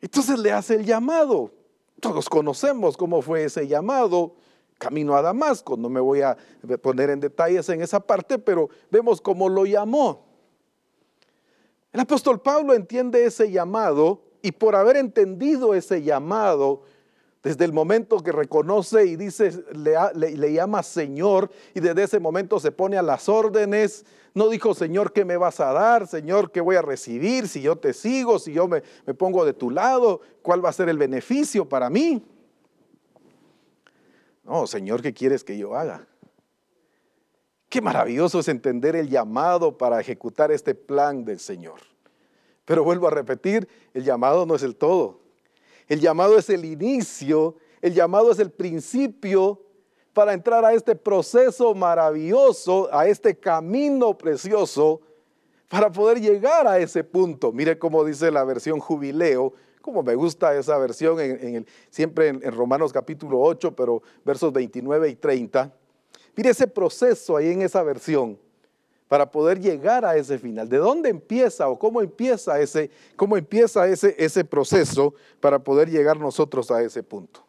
Entonces 0.00 0.38
le 0.38 0.52
hace 0.52 0.76
el 0.76 0.84
llamado. 0.84 1.50
Todos 2.00 2.28
conocemos 2.28 2.96
cómo 2.96 3.20
fue 3.20 3.44
ese 3.44 3.66
llamado 3.66 4.34
camino 4.78 5.16
a 5.16 5.22
Damasco. 5.22 5.76
No 5.76 5.88
me 5.88 6.00
voy 6.00 6.22
a 6.22 6.36
poner 6.80 7.10
en 7.10 7.20
detalles 7.20 7.68
en 7.68 7.82
esa 7.82 8.00
parte, 8.00 8.38
pero 8.38 8.70
vemos 8.90 9.20
cómo 9.20 9.48
lo 9.48 9.66
llamó. 9.66 10.28
El 11.92 12.00
apóstol 12.00 12.40
Pablo 12.40 12.74
entiende 12.74 13.24
ese 13.24 13.50
llamado 13.50 14.22
y 14.42 14.52
por 14.52 14.76
haber 14.76 14.96
entendido 14.96 15.74
ese 15.74 16.02
llamado, 16.02 16.82
Desde 17.40 17.64
el 17.64 17.72
momento 17.72 18.18
que 18.18 18.32
reconoce 18.32 19.06
y 19.06 19.16
dice, 19.16 19.64
le, 19.72 20.52
llama 20.52 20.82
Señor 20.82 21.50
y 21.72 21.80
desde 21.80 22.02
ese 22.02 22.18
momento 22.18 22.58
se 22.58 22.72
pone 22.72 22.98
a 22.98 23.02
las 23.02 23.28
órdenes. 23.28 24.04
No 24.34 24.48
dijo, 24.48 24.74
Señor, 24.74 25.12
¿qué 25.12 25.24
me 25.24 25.36
vas 25.36 25.60
a 25.60 25.72
dar? 25.72 26.08
Señor, 26.08 26.50
¿qué 26.50 26.60
voy 26.60 26.74
a 26.76 26.82
recibir? 26.82 27.46
Si 27.46 27.62
yo 27.62 27.76
te 27.76 27.92
sigo, 27.92 28.40
si 28.40 28.52
yo 28.52 28.66
me, 28.66 28.82
me 29.06 29.14
pongo 29.14 29.44
de 29.44 29.54
tu 29.54 29.70
lado, 29.70 30.20
¿cuál 30.42 30.62
va 30.64 30.70
a 30.70 30.72
ser 30.72 30.88
el 30.88 30.98
beneficio 30.98 31.68
para 31.68 31.88
mí? 31.88 32.22
No, 34.48 34.66
Señor, 34.66 35.02
¿qué 35.02 35.12
quieres 35.12 35.44
que 35.44 35.58
yo 35.58 35.76
haga? 35.76 36.06
Qué 37.68 37.82
maravilloso 37.82 38.40
es 38.40 38.48
entender 38.48 38.96
el 38.96 39.10
llamado 39.10 39.76
para 39.76 40.00
ejecutar 40.00 40.50
este 40.50 40.74
plan 40.74 41.22
del 41.22 41.38
Señor. 41.38 41.80
Pero 42.64 42.82
vuelvo 42.82 43.08
a 43.08 43.10
repetir, 43.10 43.68
el 43.92 44.04
llamado 44.04 44.46
no 44.46 44.54
es 44.54 44.62
el 44.62 44.74
todo. 44.74 45.20
El 45.86 46.00
llamado 46.00 46.38
es 46.38 46.48
el 46.48 46.64
inicio, 46.64 47.56
el 47.82 47.92
llamado 47.92 48.32
es 48.32 48.38
el 48.38 48.50
principio 48.50 49.60
para 50.14 50.32
entrar 50.32 50.64
a 50.64 50.72
este 50.72 50.96
proceso 50.96 51.74
maravilloso, 51.74 52.88
a 52.90 53.06
este 53.06 53.38
camino 53.38 54.16
precioso, 54.16 55.02
para 55.68 55.92
poder 55.92 56.22
llegar 56.22 56.66
a 56.66 56.78
ese 56.78 57.04
punto. 57.04 57.52
Mire 57.52 57.78
cómo 57.78 58.02
dice 58.02 58.30
la 58.30 58.44
versión 58.44 58.80
jubileo, 58.80 59.52
como 59.88 60.02
me 60.02 60.14
gusta 60.14 60.54
esa 60.54 60.76
versión, 60.76 61.18
en, 61.18 61.66
siempre 61.88 62.28
en, 62.28 62.42
en 62.44 62.52
Romanos 62.52 62.92
capítulo 62.92 63.40
8, 63.40 63.74
pero 63.74 64.02
versos 64.22 64.52
29 64.52 65.08
y 65.08 65.16
30. 65.16 65.72
Mire 66.36 66.50
ese 66.50 66.66
proceso 66.66 67.38
ahí 67.38 67.52
en 67.52 67.62
esa 67.62 67.82
versión 67.82 68.38
para 69.08 69.30
poder 69.30 69.58
llegar 69.58 70.04
a 70.04 70.14
ese 70.14 70.38
final. 70.38 70.68
¿De 70.68 70.76
dónde 70.76 71.08
empieza 71.08 71.70
o 71.70 71.78
cómo 71.78 72.02
empieza 72.02 72.60
ese, 72.60 72.90
cómo 73.16 73.38
empieza 73.38 73.88
ese, 73.88 74.14
ese 74.18 74.44
proceso 74.44 75.14
para 75.40 75.58
poder 75.58 75.88
llegar 75.88 76.20
nosotros 76.20 76.70
a 76.70 76.82
ese 76.82 77.02
punto? 77.02 77.42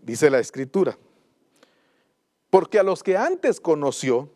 Dice 0.00 0.30
la 0.30 0.38
escritura. 0.38 0.96
Porque 2.48 2.78
a 2.78 2.84
los 2.84 3.02
que 3.02 3.16
antes 3.16 3.60
conoció, 3.60 4.30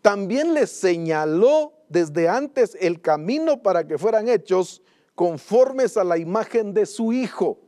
también 0.00 0.54
les 0.54 0.70
señaló 0.70 1.74
desde 1.90 2.30
antes 2.30 2.78
el 2.80 3.02
camino 3.02 3.62
para 3.62 3.86
que 3.86 3.98
fueran 3.98 4.26
hechos 4.30 4.80
conformes 5.18 5.96
a 5.96 6.04
la 6.04 6.16
imagen 6.16 6.72
de 6.72 6.86
su 6.86 7.12
Hijo. 7.12 7.58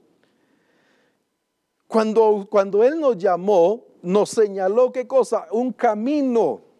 Cuando, 1.89 2.47
cuando 2.49 2.85
Él 2.85 3.01
nos 3.01 3.19
llamó, 3.19 3.85
nos 4.01 4.31
señaló 4.31 4.93
qué 4.93 5.09
cosa? 5.09 5.49
Un 5.51 5.73
camino 5.73 6.71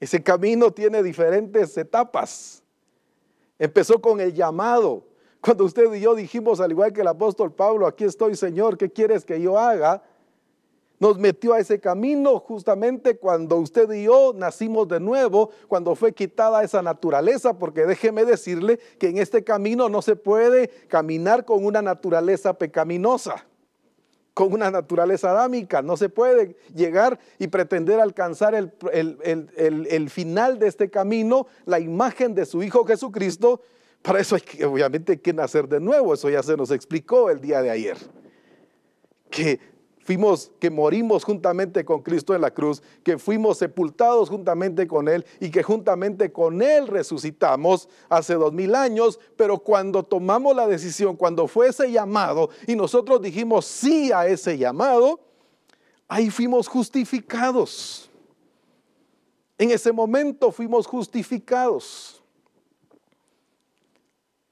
ese 0.00 0.22
camino 0.22 0.70
tiene 0.70 1.02
diferentes 1.02 1.76
etapas. 1.76 2.62
Empezó 3.58 4.00
con 4.00 4.20
el 4.20 4.32
llamado. 4.32 5.04
Cuando 5.40 5.64
usted 5.64 5.92
y 5.92 6.00
yo 6.00 6.14
dijimos, 6.14 6.60
al 6.60 6.70
igual 6.70 6.92
que 6.92 7.00
el 7.00 7.08
apóstol 7.08 7.52
Pablo, 7.52 7.86
aquí 7.86 8.04
estoy 8.04 8.36
Señor, 8.36 8.76
¿qué 8.76 8.90
quieres 8.90 9.24
que 9.24 9.40
yo 9.40 9.58
haga? 9.58 10.02
Nos 11.00 11.18
metió 11.18 11.54
a 11.54 11.60
ese 11.60 11.78
camino 11.78 12.40
justamente 12.40 13.18
cuando 13.18 13.56
usted 13.56 13.90
y 13.92 14.04
yo 14.04 14.32
nacimos 14.34 14.88
de 14.88 14.98
nuevo, 14.98 15.50
cuando 15.68 15.94
fue 15.94 16.12
quitada 16.12 16.64
esa 16.64 16.82
naturaleza, 16.82 17.56
porque 17.56 17.86
déjeme 17.86 18.24
decirle 18.24 18.78
que 18.98 19.08
en 19.08 19.18
este 19.18 19.44
camino 19.44 19.88
no 19.88 20.02
se 20.02 20.16
puede 20.16 20.68
caminar 20.88 21.44
con 21.44 21.64
una 21.64 21.82
naturaleza 21.82 22.54
pecaminosa 22.54 23.46
con 24.38 24.52
una 24.52 24.70
naturaleza 24.70 25.32
adámica. 25.32 25.82
No 25.82 25.96
se 25.96 26.08
puede 26.08 26.54
llegar 26.72 27.18
y 27.40 27.48
pretender 27.48 27.98
alcanzar 27.98 28.54
el, 28.54 28.72
el, 28.92 30.10
final 30.10 30.60
de 30.60 30.68
este 30.68 30.90
camino, 30.90 31.48
la 31.66 31.80
imagen 31.80 32.36
de 32.36 32.46
su 32.46 32.62
Hijo 32.62 32.84
Jesucristo. 32.84 33.60
Para 34.00 34.20
eso 34.20 34.36
hay 34.36 34.42
que, 34.42 34.64
obviamente 34.64 35.10
hay 35.10 35.18
que 35.18 35.32
nacer 35.32 35.66
de 35.66 35.80
nuevo. 35.80 36.14
Eso 36.14 36.30
ya 36.30 36.40
se 36.44 36.56
nos 36.56 36.70
explicó 36.70 37.30
el 37.30 37.40
día 37.40 37.62
de 37.62 37.70
ayer. 37.70 37.96
Que 39.28 39.58
fuimos, 40.08 40.50
que 40.58 40.70
morimos 40.70 41.22
juntamente 41.22 41.84
con 41.84 42.00
Cristo 42.00 42.34
en 42.34 42.40
la 42.40 42.50
cruz, 42.50 42.82
que 43.04 43.18
fuimos 43.18 43.58
sepultados 43.58 44.30
juntamente 44.30 44.86
con 44.86 45.06
Él 45.06 45.22
y 45.38 45.50
que 45.50 45.62
juntamente 45.62 46.32
con 46.32 46.62
Él 46.62 46.86
resucitamos 46.86 47.90
hace 48.08 48.32
dos 48.32 48.54
mil 48.54 48.74
años, 48.74 49.20
pero 49.36 49.58
cuando 49.58 50.02
tomamos 50.02 50.56
la 50.56 50.66
decisión, 50.66 51.14
cuando 51.14 51.46
fue 51.46 51.68
ese 51.68 51.92
llamado 51.92 52.48
y 52.66 52.74
nosotros 52.74 53.20
dijimos 53.20 53.66
sí 53.66 54.10
a 54.10 54.26
ese 54.26 54.56
llamado, 54.56 55.20
ahí 56.08 56.30
fuimos 56.30 56.68
justificados. 56.68 58.10
En 59.58 59.70
ese 59.72 59.92
momento 59.92 60.50
fuimos 60.50 60.86
justificados. 60.86 62.24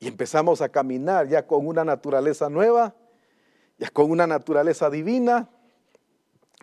Y 0.01 0.07
empezamos 0.07 0.61
a 0.61 0.69
caminar 0.69 1.27
ya 1.27 1.47
con 1.47 1.67
una 1.67 1.83
naturaleza 1.83 2.51
nueva 2.51 2.95
ya 3.79 3.91
con 3.91 4.11
una 4.11 4.27
naturaleza 4.27 4.91
divina. 4.91 5.49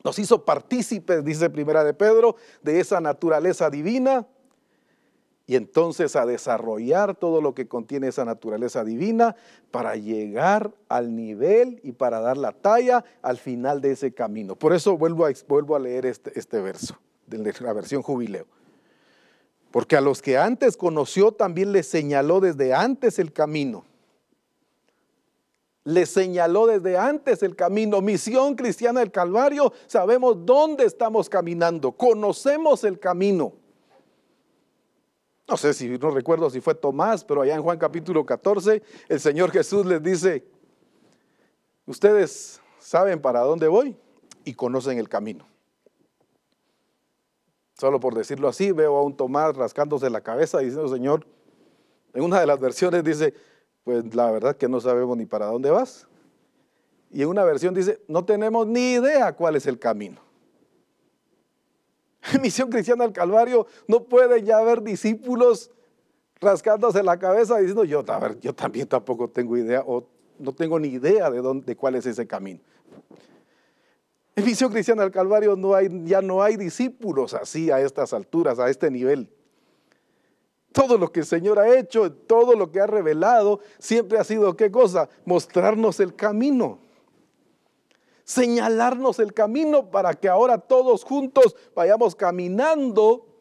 Nos 0.04 0.20
hizo 0.20 0.44
partícipes, 0.44 1.24
dice 1.24 1.50
Primera 1.50 1.84
de 1.84 1.94
Pedro, 1.94 2.36
de 2.62 2.80
esa 2.80 3.00
naturaleza 3.00 3.70
divina. 3.70 4.28
Y 5.46 5.56
entonces 5.56 6.16
a 6.16 6.26
desarrollar 6.26 7.16
todo 7.16 7.42
lo 7.42 7.54
que 7.54 7.68
contiene 7.68 8.08
esa 8.08 8.24
naturaleza 8.24 8.84
divina 8.84 9.36
para 9.72 9.96
llegar 9.96 10.74
al 10.88 11.16
nivel 11.16 11.82
y 11.84 11.92
para 11.92 12.22
dar 12.22 12.38
la 12.38 12.54
talla 12.54 13.04
al 13.22 13.38
final 13.38 13.82
de 13.82 13.92
ese 13.92 14.14
camino. 14.14 14.56
Por 14.56 14.74
eso 14.74 14.98
vuelvo 14.98 15.26
a, 15.26 15.80
leer 15.80 16.06
este, 16.06 16.38
este 16.40 16.62
verso 16.62 16.98
de 17.28 17.54
la 17.60 17.74
versión 17.74 18.02
jubileo. 18.02 18.46
Porque 19.70 19.98
a 19.98 20.02
los 20.02 20.22
que 20.22 20.38
antes 20.38 20.78
conoció 20.78 21.34
también 21.34 21.74
les 21.74 21.88
señaló 21.88 22.40
desde 22.40 22.74
antes 22.74 23.20
el 23.20 23.34
camino 23.34 23.86
le 25.84 26.06
señaló 26.06 26.68
desde 26.68 26.98
antes 26.98 27.44
el 27.44 27.56
camino. 27.56 28.02
Misión 28.02 28.56
cristiana 28.56 29.02
del 29.02 29.12
Calvario, 29.12 29.74
sabemos 29.88 30.46
dónde 30.46 30.86
estamos 30.86 31.30
caminando, 31.30 31.92
conocemos 31.92 32.84
el 32.84 33.00
camino. 33.00 33.54
No 35.48 35.58
sé 35.58 35.74
si 35.74 35.90
no 35.98 36.10
recuerdo 36.10 36.50
si 36.50 36.62
fue 36.62 36.74
Tomás, 36.74 37.24
pero 37.24 37.42
allá 37.42 37.56
en 37.56 37.64
Juan 37.64 37.78
capítulo 37.78 38.26
14, 38.26 38.82
el 39.10 39.20
Señor 39.20 39.52
Jesús 39.52 39.86
les 39.86 40.02
dice, 40.02 40.46
ustedes 41.86 42.62
saben 42.80 43.22
para 43.22 43.42
dónde 43.42 43.68
voy 43.68 43.96
y 44.46 44.54
conocen 44.54 45.00
el 45.00 45.10
camino. 45.10 45.46
Solo 47.78 48.00
por 48.00 48.16
decirlo 48.16 48.48
así, 48.48 48.72
veo 48.72 48.96
a 48.96 49.04
un 49.04 49.18
Tomás 49.18 49.56
rascándose 49.58 50.10
la 50.10 50.22
cabeza 50.22 50.60
diciendo, 50.60 50.88
Señor, 50.88 51.26
en 52.14 52.24
una 52.24 52.40
de 52.40 52.46
las 52.46 52.60
versiones 52.60 53.04
dice, 53.04 53.34
pues 53.84 54.16
la 54.16 54.32
verdad 54.32 54.56
que 54.56 54.68
no 54.68 54.80
sabemos 54.80 55.18
ni 55.18 55.26
para 55.26 55.48
dónde 55.48 55.70
vas. 55.70 56.08
Y 57.12 57.22
en 57.22 57.30
una 57.30 57.44
versión 57.44 57.74
dice, 57.74 58.02
no 58.08 58.26
tenemos 58.26 58.66
ni 58.68 58.94
idea 58.94 59.34
cuál 59.34 59.56
es 59.56 59.68
el 59.68 59.78
camino. 59.78 60.22
En 62.32 62.42
Misión 62.42 62.70
Cristiana 62.70 63.04
del 63.04 63.14
Calvario 63.14 63.68
no 63.88 64.04
puede 64.06 64.44
ya 64.44 64.58
haber 64.58 64.82
discípulos 64.82 65.72
rascándose 66.40 67.04
la 67.04 67.20
cabeza 67.20 67.58
diciendo, 67.58 67.84
yo, 67.84 68.04
yo 68.42 68.54
también 68.56 68.88
tampoco 68.88 69.30
tengo 69.30 69.58
idea 69.58 69.84
o 69.86 70.08
no 70.40 70.54
tengo 70.54 70.80
ni 70.80 70.90
idea 70.90 71.30
de, 71.30 71.40
dónde, 71.40 71.66
de 71.66 71.76
cuál 71.76 71.96
es 71.96 72.06
ese 72.06 72.26
camino. 72.26 72.60
En 74.36 74.46
Misión 74.46 74.72
Cristiana 74.72 75.04
del 75.04 75.12
Calvario 75.12 75.56
ya 76.06 76.22
no 76.22 76.42
hay 76.42 76.58
discípulos 76.58 77.34
así 77.34 77.70
a 77.70 77.80
estas 77.80 78.14
alturas, 78.14 78.58
a 78.58 78.70
este 78.70 78.90
nivel. 78.90 79.30
Todo 80.74 80.98
lo 80.98 81.12
que 81.12 81.22
el 81.22 81.26
Señor 81.26 81.60
ha 81.60 81.78
hecho, 81.78 82.12
todo 82.12 82.56
lo 82.56 82.72
que 82.72 82.82
ha 82.82 82.88
revelado, 82.88 83.62
siempre 83.80 84.18
ha 84.18 84.24
sido, 84.26 84.58
¿qué 84.58 84.70
cosa? 84.70 85.08
Mostrarnos 85.24 86.02
el 86.02 86.16
camino. 86.16 86.80
Señalarnos 88.26 89.20
el 89.20 89.34
camino 89.34 89.90
para 89.92 90.14
que 90.14 90.28
ahora 90.28 90.58
todos 90.58 91.04
juntos 91.04 91.56
vayamos 91.76 92.16
caminando 92.16 93.33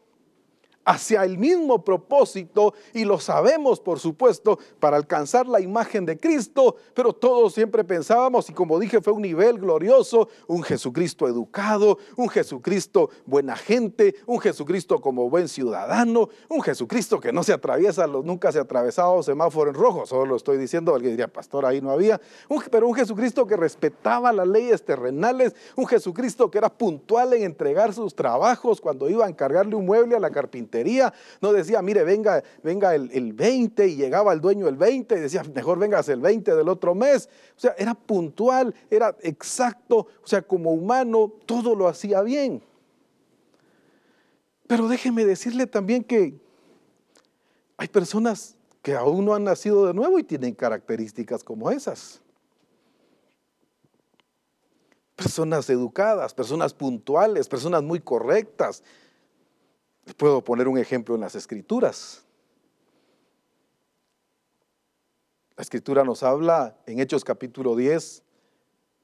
hacia 0.85 1.23
el 1.23 1.37
mismo 1.37 1.83
propósito 1.83 2.73
y 2.93 3.05
lo 3.05 3.19
sabemos, 3.19 3.79
por 3.79 3.99
supuesto, 3.99 4.59
para 4.79 4.97
alcanzar 4.97 5.47
la 5.47 5.61
imagen 5.61 6.05
de 6.05 6.17
Cristo, 6.17 6.75
pero 6.93 7.13
todos 7.13 7.53
siempre 7.53 7.83
pensábamos, 7.83 8.49
y 8.49 8.53
como 8.53 8.79
dije, 8.79 9.01
fue 9.01 9.13
un 9.13 9.21
nivel 9.21 9.59
glorioso, 9.59 10.27
un 10.47 10.63
Jesucristo 10.63 11.27
educado, 11.27 11.97
un 12.15 12.29
Jesucristo 12.29 13.09
buena 13.25 13.55
gente, 13.55 14.15
un 14.25 14.39
Jesucristo 14.39 14.99
como 14.99 15.29
buen 15.29 15.47
ciudadano, 15.47 16.29
un 16.49 16.61
Jesucristo 16.61 17.19
que 17.19 17.31
no 17.31 17.43
se 17.43 17.53
atraviesa, 17.53 18.07
nunca 18.07 18.51
se 18.51 18.59
ha 18.59 18.63
atravesado 18.63 19.23
semáforo 19.23 19.69
en 19.69 19.75
rojo, 19.75 20.05
solo 20.05 20.25
lo 20.25 20.35
estoy 20.35 20.57
diciendo, 20.57 20.93
alguien 20.93 21.13
diría, 21.13 21.27
pastor, 21.27 21.65
ahí 21.65 21.81
no 21.81 21.91
había, 21.91 22.19
pero 22.71 22.87
un 22.87 22.95
Jesucristo 22.95 23.45
que 23.47 23.57
respetaba 23.57 24.31
las 24.31 24.47
leyes 24.47 24.83
terrenales, 24.83 25.55
un 25.75 25.85
Jesucristo 25.85 26.49
que 26.49 26.57
era 26.57 26.69
puntual 26.69 27.33
en 27.33 27.43
entregar 27.43 27.93
sus 27.93 28.15
trabajos 28.15 28.81
cuando 28.81 29.09
iba 29.09 29.25
a 29.25 29.29
encargarle 29.29 29.75
un 29.75 29.85
mueble 29.85 30.15
a 30.15 30.19
la 30.19 30.29
no 31.41 31.53
decía, 31.53 31.81
mire, 31.81 32.03
venga, 32.03 32.43
venga 32.63 32.95
el, 32.95 33.09
el 33.11 33.33
20 33.33 33.87
y 33.87 33.95
llegaba 33.95 34.33
el 34.33 34.41
dueño 34.41 34.67
el 34.67 34.77
20 34.77 35.15
y 35.15 35.19
decía, 35.19 35.43
mejor 35.53 35.79
vengas 35.79 36.09
el 36.09 36.21
20 36.21 36.55
del 36.55 36.69
otro 36.69 36.95
mes. 36.95 37.29
O 37.55 37.59
sea, 37.59 37.75
era 37.77 37.93
puntual, 37.93 38.73
era 38.89 39.15
exacto, 39.21 40.07
o 40.23 40.27
sea, 40.27 40.41
como 40.41 40.71
humano, 40.71 41.31
todo 41.45 41.75
lo 41.75 41.87
hacía 41.87 42.21
bien. 42.21 42.63
Pero 44.67 44.87
déjeme 44.87 45.25
decirle 45.25 45.67
también 45.67 46.03
que 46.03 46.39
hay 47.77 47.87
personas 47.87 48.55
que 48.81 48.95
aún 48.95 49.25
no 49.25 49.33
han 49.35 49.43
nacido 49.43 49.85
de 49.85 49.93
nuevo 49.93 50.19
y 50.19 50.23
tienen 50.23 50.53
características 50.53 51.43
como 51.43 51.69
esas. 51.69 52.23
personas 55.15 55.69
educadas, 55.69 56.33
personas 56.33 56.73
puntuales, 56.73 57.47
personas 57.47 57.81
muy 57.83 57.99
correctas. 57.99 58.83
Puedo 60.17 60.43
poner 60.43 60.67
un 60.67 60.77
ejemplo 60.77 61.15
en 61.15 61.21
las 61.21 61.35
escrituras. 61.35 62.25
La 65.55 65.61
escritura 65.61 66.03
nos 66.03 66.23
habla 66.23 66.77
en 66.85 66.99
Hechos 66.99 67.23
capítulo 67.23 67.75
10 67.75 68.23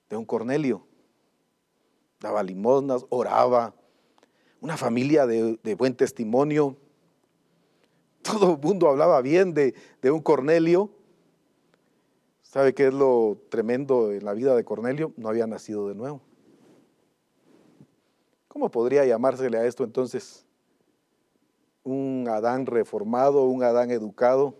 de 0.09 0.17
un 0.17 0.25
Cornelio. 0.25 0.85
Daba 2.19 2.43
limosnas, 2.43 3.05
oraba, 3.09 3.75
una 4.59 4.75
familia 4.75 5.25
de, 5.25 5.75
buen 5.77 5.95
testimonio. 5.95 6.75
Todo 8.21 8.53
el 8.53 8.59
mundo 8.59 8.89
hablaba 8.89 9.21
bien 9.21 9.53
de, 9.53 9.73
de 10.01 10.11
un 10.11 10.21
Cornelio. 10.21 10.89
¿Sabe 12.41 12.73
qué 12.73 12.87
es 12.87 12.93
lo 12.93 13.37
tremendo 13.49 14.11
en 14.11 14.25
la 14.25 14.33
vida 14.33 14.55
de 14.55 14.65
Cornelio? 14.65 15.13
No 15.17 15.29
había 15.29 15.45
nacido 15.45 15.87
de 15.87 15.93
nuevo. 15.95 16.19
¿Cómo 18.47 18.71
podría 18.71 19.05
llamársele 19.05 19.59
a 19.59 19.65
esto 19.65 19.83
entonces? 19.83 20.47
Un 21.83 22.27
Adán 22.29 22.65
reformado, 22.65 23.45
un 23.45 23.63
Adán 23.63 23.91
educado. 23.91 24.55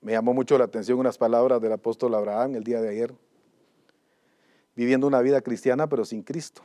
Me 0.00 0.12
llamó 0.12 0.34
mucho 0.34 0.56
la 0.56 0.64
atención 0.64 0.98
unas 0.98 1.18
palabras 1.18 1.60
del 1.60 1.72
apóstol 1.72 2.14
Abraham 2.14 2.54
el 2.54 2.64
día 2.64 2.80
de 2.80 2.90
ayer, 2.90 3.14
viviendo 4.76 5.06
una 5.06 5.20
vida 5.20 5.40
cristiana 5.40 5.88
pero 5.88 6.04
sin 6.04 6.22
Cristo. 6.22 6.62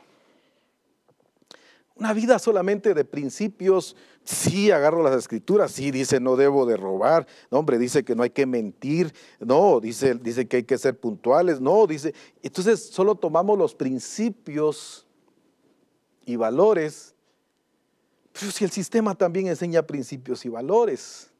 Una 1.94 2.12
vida 2.14 2.38
solamente 2.38 2.94
de 2.94 3.04
principios. 3.04 3.96
Sí, 4.24 4.70
agarro 4.70 5.02
las 5.02 5.16
escrituras, 5.16 5.72
sí, 5.72 5.90
dice 5.90 6.20
no 6.20 6.36
debo 6.36 6.64
de 6.66 6.76
robar, 6.76 7.26
no, 7.50 7.58
hombre, 7.58 7.78
dice 7.78 8.04
que 8.04 8.14
no 8.14 8.22
hay 8.22 8.30
que 8.30 8.46
mentir, 8.46 9.12
no, 9.40 9.80
dice, 9.80 10.14
dice 10.14 10.46
que 10.46 10.58
hay 10.58 10.62
que 10.62 10.78
ser 10.78 10.98
puntuales, 10.98 11.60
no, 11.60 11.86
dice, 11.88 12.14
entonces 12.42 12.80
solo 12.90 13.16
tomamos 13.16 13.58
los 13.58 13.74
principios 13.74 15.08
y 16.24 16.36
valores, 16.36 17.16
pero 18.32 18.50
si 18.50 18.64
el 18.64 18.70
sistema 18.70 19.14
también 19.14 19.46
enseña 19.46 19.82
principios 19.82 20.44
y 20.44 20.48
valores. 20.48 21.30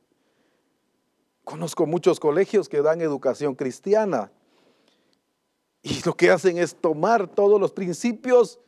Conozco 1.44 1.86
muchos 1.86 2.20
colegios 2.20 2.68
que 2.68 2.82
dan 2.82 3.00
educación 3.00 3.54
cristiana 3.54 4.30
y 5.82 6.00
lo 6.04 6.16
que 6.16 6.30
hacen 6.30 6.58
es 6.58 6.76
tomar 6.76 7.26
todos 7.26 7.60
los 7.60 7.72
principios 7.72 8.60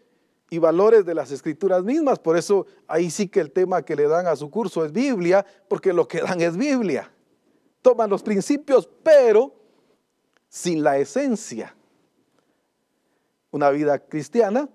y 0.51 0.59
valores 0.59 1.05
de 1.05 1.15
las 1.15 1.31
escrituras 1.31 1.85
mismas. 1.85 2.19
Por 2.19 2.37
eso 2.37 2.67
ahí 2.89 3.11
sí 3.11 3.29
que 3.29 3.41
el 3.41 3.53
tema 3.53 3.83
que 3.83 3.95
le 3.95 4.09
dan 4.09 4.27
a 4.27 4.35
su 4.35 4.51
curso 4.51 4.85
es 4.85 4.93
Biblia, 4.93 5.47
porque 5.69 5.93
lo 5.93 6.09
que 6.09 6.21
dan 6.21 6.41
es 6.41 6.57
Biblia. 6.57 7.11
Toman 7.83 8.11
los 8.11 8.23
principios, 8.23 8.89
pero 9.03 9.55
sin 10.49 10.83
la 10.83 10.99
esencia. 10.99 11.77
Una 13.53 13.71
vida 13.71 13.99
cristiana, 14.01 14.69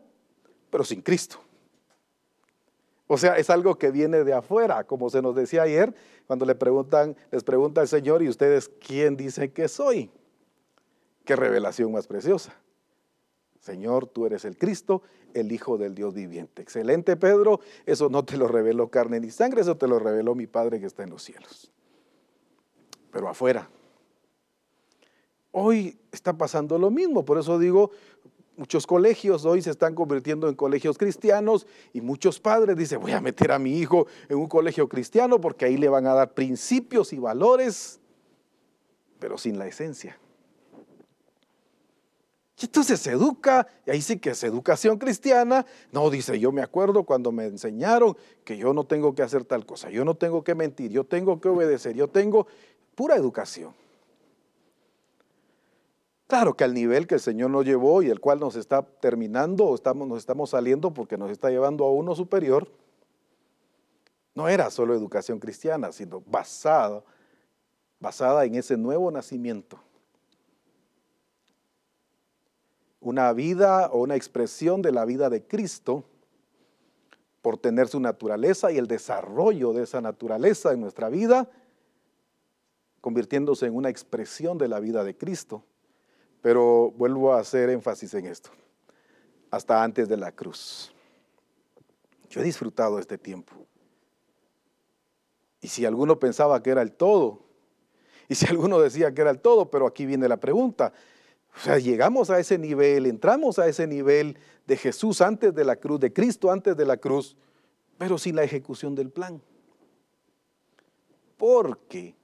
pero 0.70 0.86
sin 0.86 1.02
Cristo. 1.02 1.40
O 3.12 3.18
sea, 3.18 3.38
es 3.38 3.50
algo 3.50 3.80
que 3.80 3.90
viene 3.90 4.24
de 4.24 4.34
afuera, 4.34 4.84
como 4.84 5.10
se 5.10 5.24
nos 5.24 5.34
decía 5.34 5.64
ayer, 5.64 5.96
cuando 6.28 6.46
le 6.46 6.54
preguntan, 6.54 7.18
les 7.32 7.44
pregunta 7.44 7.82
el 7.82 7.88
Señor, 7.88 8.22
¿y 8.22 8.30
ustedes 8.30 8.70
quién 8.86 9.18
dicen 9.18 9.50
que 9.50 9.68
soy? 9.68 10.12
Qué 11.26 11.36
revelación 11.36 11.92
más 11.92 12.06
preciosa. 12.06 12.54
Señor, 13.62 14.06
tú 14.06 14.28
eres 14.28 14.46
el 14.46 14.60
Cristo, 14.60 15.02
el 15.34 15.52
Hijo 15.52 15.80
del 15.80 15.96
Dios 15.96 16.14
viviente. 16.14 16.62
Excelente, 16.62 17.18
Pedro. 17.18 17.62
Eso 17.88 18.10
no 18.10 18.24
te 18.26 18.38
lo 18.38 18.48
reveló 18.48 18.90
carne 18.90 19.20
ni 19.20 19.32
sangre, 19.32 19.62
eso 19.62 19.76
te 19.76 19.88
lo 19.88 19.98
reveló 19.98 20.36
mi 20.36 20.46
Padre 20.46 20.80
que 20.80 20.86
está 20.86 21.02
en 21.02 21.10
los 21.10 21.24
cielos. 21.24 21.72
Pero 23.12 23.28
afuera. 23.28 23.68
Hoy 25.52 25.98
está 26.12 26.38
pasando 26.38 26.78
lo 26.78 26.92
mismo, 26.92 27.26
por 27.26 27.40
eso 27.40 27.58
digo, 27.58 27.90
muchos 28.60 28.86
colegios 28.86 29.46
hoy 29.46 29.62
se 29.62 29.72
están 29.72 29.96
convirtiendo 29.96 30.50
en 30.50 30.56
colegios 30.56 30.98
cristianos 30.98 31.66
y 31.94 32.02
muchos 32.02 32.42
padres 32.42 32.76
dicen, 32.76 33.00
voy 33.00 33.14
a 33.14 33.22
meter 33.22 33.54
a 33.54 33.58
mi 33.58 33.80
hijo 33.80 34.06
en 34.28 34.38
un 34.38 34.48
colegio 34.48 34.90
cristiano 34.90 35.40
porque 35.40 35.64
ahí 35.64 35.78
le 35.78 35.88
van 35.88 36.06
a 36.08 36.14
dar 36.14 36.34
principios 36.34 37.14
y 37.14 37.20
valores, 37.20 38.02
pero 39.18 39.38
sin 39.38 39.58
la 39.58 39.66
esencia. 39.66 40.20
Y 42.62 42.66
entonces 42.66 43.00
se 43.00 43.12
educa, 43.12 43.66
y 43.88 43.92
ahí 43.92 44.02
sí 44.02 44.20
que 44.20 44.32
es 44.32 44.44
educación 44.44 44.98
cristiana. 44.98 45.66
No, 45.94 46.10
dice, 46.10 46.38
yo 46.38 46.52
me 46.52 46.62
acuerdo 46.62 47.04
cuando 47.04 47.32
me 47.32 47.46
enseñaron 47.46 48.18
que 48.44 48.58
yo 48.58 48.74
no 48.74 48.84
tengo 48.84 49.16
que 49.16 49.24
hacer 49.24 49.46
tal 49.46 49.66
cosa, 49.66 49.90
yo 49.90 50.04
no 50.04 50.16
tengo 50.16 50.44
que 50.44 50.54
mentir, 50.54 50.92
yo 50.92 51.06
tengo 51.06 51.40
que 51.40 51.48
obedecer, 51.48 51.96
yo 51.96 52.10
tengo 52.10 52.46
pura 52.94 53.16
educación. 53.16 53.74
Claro 56.30 56.56
que 56.56 56.64
al 56.64 56.74
nivel 56.74 57.08
que 57.08 57.16
el 57.16 57.22
Señor 57.22 57.50
nos 57.50 57.66
llevó 57.66 58.02
y 58.02 58.10
el 58.10 58.22
cual 58.22 58.40
nos 58.40 58.56
está 58.56 58.82
terminando 58.84 59.66
o 59.66 59.76
estamos, 59.76 60.08
nos 60.08 60.20
estamos 60.20 60.52
saliendo 60.52 60.94
porque 60.94 61.18
nos 61.18 61.30
está 61.30 61.50
llevando 61.50 61.84
a 61.84 61.92
uno 61.92 62.16
superior, 62.16 62.72
no 64.34 64.48
era 64.48 64.70
solo 64.70 64.94
educación 64.94 65.40
cristiana, 65.40 65.92
sino 65.92 66.22
basada, 66.22 67.04
basada 68.00 68.46
en 68.46 68.56
ese 68.56 68.78
nuevo 68.78 69.12
nacimiento 69.12 69.80
una 73.00 73.32
vida 73.34 73.90
o 73.92 74.02
una 74.02 74.16
expresión 74.16 74.82
de 74.82 74.92
la 74.92 75.06
vida 75.06 75.30
de 75.30 75.44
Cristo 75.44 76.04
por 77.42 77.58
tener 77.58 77.88
su 77.88 78.00
naturaleza 78.00 78.72
y 78.72 78.78
el 78.78 78.88
desarrollo 78.88 79.74
de 79.74 79.84
esa 79.84 80.02
naturaleza 80.02 80.74
en 80.74 80.82
nuestra 80.82 81.10
vida, 81.10 81.50
convirtiéndose 83.00 83.66
en 83.68 83.76
una 83.76 83.90
expresión 83.90 84.58
de 84.58 84.68
la 84.68 84.80
vida 84.80 85.04
de 85.04 85.16
Cristo. 85.16 85.64
Pero 86.42 86.92
vuelvo 86.92 87.34
a 87.34 87.40
hacer 87.40 87.70
énfasis 87.70 88.14
en 88.14 88.28
esto, 88.28 88.50
hasta 89.52 89.84
antes 89.84 90.08
de 90.08 90.18
la 90.18 90.32
cruz. 90.32 90.92
Yo 92.30 92.42
he 92.42 92.44
disfrutado 92.44 93.00
este 93.00 93.18
tiempo. 93.18 93.54
Y 95.62 95.68
si 95.68 95.86
alguno 95.86 96.20
pensaba 96.20 96.62
que 96.64 96.70
era 96.70 96.82
el 96.82 96.94
todo, 96.94 97.42
y 98.28 98.36
si 98.36 98.46
alguno 98.46 98.80
decía 98.80 99.14
que 99.14 99.22
era 99.22 99.32
el 99.32 99.40
todo, 99.40 99.70
pero 99.70 99.88
aquí 99.88 100.06
viene 100.06 100.28
la 100.30 100.38
pregunta, 100.38 100.94
o 101.56 101.60
sea, 101.60 101.80
llegamos 101.80 102.30
a 102.30 102.40
ese 102.40 102.58
nivel, 102.58 103.08
entramos 103.08 103.60
a 103.60 103.68
ese 103.68 103.88
nivel 103.88 104.38
de 104.68 104.78
Jesús 104.78 105.20
antes 105.20 105.54
de 105.54 105.66
la 105.66 105.76
cruz, 105.76 106.00
de 106.00 106.14
Cristo 106.14 106.52
antes 106.52 106.78
de 106.78 106.86
la 106.86 106.98
cruz, 106.98 107.36
pero 107.98 108.18
sin 108.18 108.36
la 108.36 108.44
ejecución 108.44 108.96
del 108.96 109.10
plan. 109.10 109.42
Porque 111.38 112.16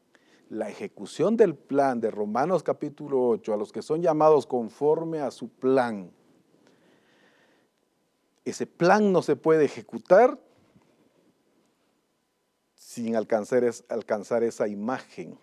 la 0.50 0.70
ejecución 0.70 1.38
del 1.38 1.56
plan 1.56 2.00
de 2.00 2.12
Romanos 2.12 2.64
capítulo 2.64 3.28
8, 3.30 3.54
a 3.54 3.58
los 3.58 3.72
que 3.72 3.82
son 3.82 4.02
llamados 4.02 4.46
conforme 4.46 5.20
a 5.20 5.32
su 5.32 5.50
plan, 5.50 6.12
ese 8.44 8.68
plan 8.68 9.12
no 9.12 9.22
se 9.22 9.36
puede 9.36 9.66
ejecutar 9.66 10.40
sin 12.76 13.16
alcanzar, 13.16 13.64
alcanzar 13.90 14.44
esa 14.44 14.68
imagen. 14.68 15.38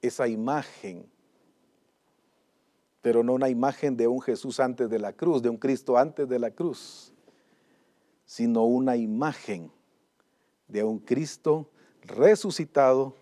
Esa 0.00 0.26
imagen 0.26 1.08
pero 3.02 3.24
no 3.24 3.34
una 3.34 3.50
imagen 3.50 3.96
de 3.96 4.06
un 4.06 4.22
Jesús 4.22 4.60
antes 4.60 4.88
de 4.88 5.00
la 5.00 5.12
cruz, 5.12 5.42
de 5.42 5.48
un 5.48 5.58
Cristo 5.58 5.98
antes 5.98 6.28
de 6.28 6.38
la 6.38 6.52
cruz, 6.52 7.12
sino 8.24 8.64
una 8.64 8.96
imagen 8.96 9.70
de 10.68 10.84
un 10.84 11.00
Cristo 11.00 11.68
resucitado, 12.02 13.14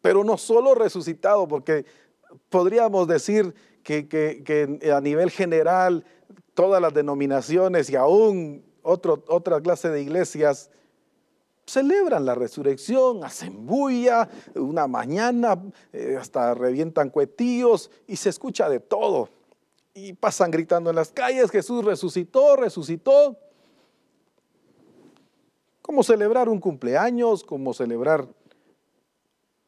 pero 0.00 0.24
no 0.24 0.36
solo 0.36 0.74
resucitado, 0.74 1.46
porque 1.48 1.84
podríamos 2.48 3.06
decir 3.08 3.54
que, 3.82 4.80
a 4.94 5.00
nivel 5.00 5.30
general 5.30 6.04
todas 6.54 6.80
las 6.82 6.92
denominaciones 6.92 7.88
y 7.90 7.96
aún 7.96 8.64
otra 8.82 9.60
clase 9.60 9.88
de 9.88 10.02
iglesias 10.02 10.70
celebran 11.66 12.24
la 12.24 12.34
resurrección, 12.34 13.24
hacen 13.24 13.66
bulla, 13.66 14.28
una 14.54 14.86
mañana 14.86 15.62
eh, 15.92 16.16
hasta 16.20 16.54
revientan 16.54 17.10
cuetillos 17.10 17.90
y 18.06 18.16
se 18.16 18.28
escucha 18.28 18.68
de 18.68 18.80
todo. 18.80 19.28
Y 19.94 20.14
pasan 20.14 20.50
gritando 20.50 20.90
en 20.90 20.96
las 20.96 21.12
calles, 21.12 21.50
Jesús 21.50 21.84
resucitó, 21.84 22.56
resucitó. 22.56 23.38
Celebrar 26.02 26.48
un 26.48 26.60
cumpleaños, 26.60 27.44
como 27.44 27.74
celebrar 27.74 28.28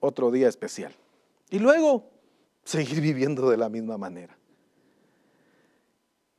otro 0.01 0.31
día 0.31 0.49
especial. 0.49 0.93
Y 1.51 1.59
luego 1.59 2.11
seguir 2.65 3.01
viviendo 3.01 3.51
de 3.51 3.57
la 3.57 3.69
misma 3.69 3.99
manera. 3.99 4.37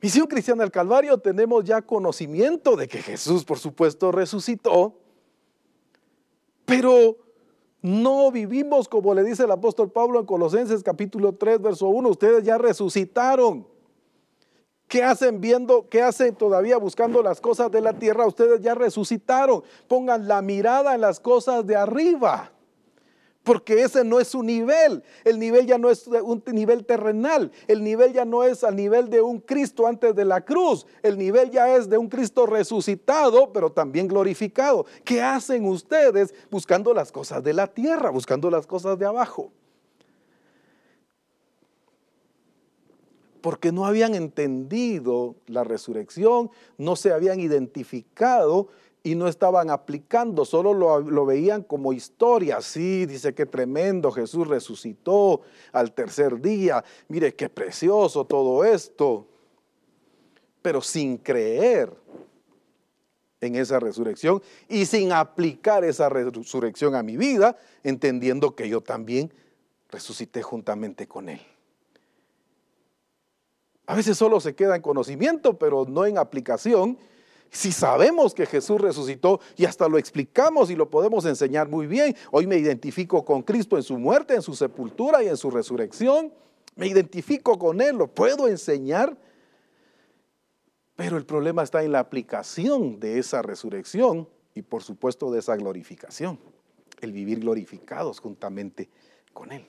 Misión 0.00 0.26
Cristiana 0.26 0.62
del 0.62 0.70
Calvario 0.70 1.18
tenemos 1.18 1.64
ya 1.64 1.82
conocimiento 1.82 2.76
de 2.76 2.88
que 2.88 3.02
Jesús, 3.02 3.44
por 3.44 3.58
supuesto, 3.58 4.12
resucitó 4.12 4.94
pero 6.66 7.16
no 7.80 8.30
vivimos 8.30 8.88
como 8.88 9.14
le 9.14 9.22
dice 9.22 9.44
el 9.44 9.50
apóstol 9.52 9.90
Pablo 9.90 10.20
en 10.20 10.26
Colosenses 10.26 10.82
capítulo 10.82 11.32
3, 11.32 11.62
verso 11.62 11.86
1. 11.88 12.08
Ustedes 12.10 12.44
ya 12.44 12.58
resucitaron. 12.58 13.66
¿Qué 14.88 15.02
hacen 15.02 15.40
viendo? 15.40 15.88
¿Qué 15.88 16.00
hacen 16.00 16.34
todavía 16.34 16.76
buscando 16.76 17.22
las 17.22 17.40
cosas 17.40 17.70
de 17.72 17.80
la 17.80 17.92
tierra? 17.92 18.26
Ustedes 18.26 18.60
ya 18.60 18.74
resucitaron. 18.74 19.62
Pongan 19.88 20.28
la 20.28 20.42
mirada 20.42 20.94
en 20.94 21.00
las 21.00 21.18
cosas 21.18 21.66
de 21.66 21.74
arriba. 21.76 22.52
porque 23.42 23.80
ese 23.80 24.02
no 24.02 24.18
es 24.18 24.26
su 24.26 24.42
nivel. 24.42 25.04
El 25.24 25.38
nivel 25.38 25.66
ya 25.66 25.78
no 25.78 25.88
es 25.88 26.08
un 26.08 26.42
nivel 26.52 26.84
terrenal. 26.84 27.52
El 27.68 27.84
nivel 27.84 28.12
ya 28.12 28.24
no 28.24 28.42
es 28.42 28.64
al 28.64 28.74
nivel 28.74 29.08
de 29.08 29.20
un 29.20 29.38
Cristo 29.38 29.86
antes 29.86 30.16
de 30.16 30.24
la 30.24 30.40
cruz. 30.40 30.84
El 31.00 31.16
nivel 31.16 31.52
ya 31.52 31.76
es 31.76 31.88
de 31.88 31.96
un 31.96 32.08
Cristo 32.08 32.44
resucitado, 32.46 33.52
pero 33.52 33.70
también 33.70 34.08
glorificado. 34.08 34.84
¿Qué 35.04 35.22
hacen 35.22 35.64
ustedes 35.64 36.34
buscando 36.50 36.92
las 36.92 37.12
cosas 37.12 37.42
de 37.44 37.52
la 37.52 37.68
tierra, 37.68 38.10
buscando 38.10 38.50
las 38.50 38.66
cosas 38.66 38.98
de 38.98 39.06
abajo? 39.06 39.52
Porque 43.46 43.70
no 43.70 43.86
habían 43.86 44.16
entendido 44.16 45.36
la 45.46 45.62
resurrección, 45.62 46.50
no 46.78 46.96
se 46.96 47.12
habían 47.12 47.38
identificado 47.38 48.66
y 49.04 49.14
no 49.14 49.28
estaban 49.28 49.70
aplicando, 49.70 50.44
solo 50.44 50.74
lo, 50.74 51.26
veían 51.26 51.62
como 51.62 51.92
historia. 51.92 52.60
Sí, 52.60 53.06
dice 53.06 53.36
que 53.36 53.46
tremendo, 53.46 54.10
Jesús 54.10 54.48
resucitó 54.48 55.42
al 55.70 55.92
tercer 55.92 56.40
día, 56.40 56.84
mire 57.06 57.36
qué 57.36 57.48
precioso 57.48 58.24
todo 58.24 58.64
esto, 58.64 59.28
pero 60.60 60.80
sin 60.80 61.16
creer 61.16 61.94
en 63.40 63.54
esa 63.54 63.78
resurrección 63.78 64.42
y 64.68 64.86
sin 64.86 65.12
aplicar 65.12 65.84
esa 65.84 66.08
resurrección 66.08 66.96
a 66.96 67.04
mi 67.04 67.16
vida, 67.16 67.56
entendiendo 67.84 68.56
que 68.56 68.68
yo 68.68 68.80
también 68.80 69.32
resucité 69.88 70.42
juntamente 70.42 71.06
con 71.06 71.28
Él. 71.28 71.40
A 73.86 73.94
veces 73.94 74.18
solo 74.18 74.40
se 74.40 74.54
queda 74.54 74.76
en 74.76 74.82
conocimiento, 74.82 75.58
pero 75.58 75.84
no 75.86 76.04
en 76.04 76.18
aplicación. 76.18 76.98
Si 77.50 77.70
sabemos 77.70 78.34
que 78.34 78.44
Jesús 78.44 78.80
resucitó 78.80 79.40
y 79.56 79.64
hasta 79.64 79.88
lo 79.88 79.96
explicamos 79.96 80.70
y 80.70 80.76
lo 80.76 80.90
podemos 80.90 81.24
enseñar 81.24 81.68
muy 81.68 81.86
bien, 81.86 82.16
hoy 82.32 82.46
me 82.46 82.56
identifico 82.56 83.24
con 83.24 83.42
Cristo 83.42 83.76
en 83.76 83.84
su 83.84 83.96
muerte, 83.98 84.34
en 84.34 84.42
su 84.42 84.54
sepultura 84.54 85.22
y 85.22 85.28
en 85.28 85.36
su 85.36 85.50
resurrección, 85.50 86.32
me 86.74 86.88
identifico 86.88 87.58
con 87.58 87.80
Él, 87.80 87.96
lo 87.96 88.08
puedo 88.08 88.48
enseñar, 88.48 89.16
pero 90.96 91.16
el 91.16 91.24
problema 91.24 91.62
está 91.62 91.82
en 91.84 91.92
la 91.92 92.00
aplicación 92.00 92.98
de 92.98 93.18
esa 93.18 93.40
resurrección 93.42 94.28
y 94.54 94.62
por 94.62 94.82
supuesto 94.82 95.30
de 95.30 95.38
esa 95.38 95.56
glorificación, 95.56 96.40
el 97.00 97.12
vivir 97.12 97.40
glorificados 97.40 98.18
juntamente 98.18 98.90
con 99.32 99.52
Él. 99.52 99.64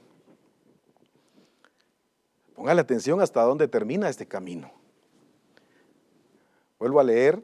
Póngale 2.58 2.82
atención 2.82 3.22
hasta 3.22 3.44
dónde 3.44 3.68
termina 3.68 4.10
este 4.10 4.26
camino. 4.26 4.72
Vuelvo 6.80 7.00
a 7.00 7.04
leer 7.04 7.40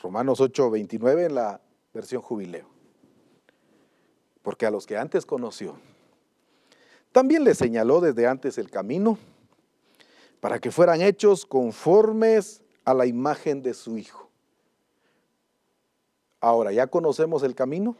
Romanos 0.00 0.40
8, 0.40 0.70
29 0.70 1.26
en 1.26 1.34
la 1.34 1.60
versión 1.92 2.22
jubileo. 2.22 2.66
Porque 4.40 4.64
a 4.64 4.70
los 4.70 4.86
que 4.86 4.96
antes 4.96 5.26
conoció, 5.26 5.76
también 7.12 7.44
les 7.44 7.58
señaló 7.58 8.00
desde 8.00 8.26
antes 8.26 8.56
el 8.56 8.70
camino 8.70 9.18
para 10.40 10.58
que 10.58 10.70
fueran 10.70 11.02
hechos 11.02 11.44
conformes 11.44 12.62
a 12.86 12.94
la 12.94 13.04
imagen 13.04 13.62
de 13.62 13.74
su 13.74 13.98
Hijo. 13.98 14.30
Ahora, 16.40 16.72
¿ya 16.72 16.86
conocemos 16.86 17.42
el 17.42 17.54
camino 17.54 17.96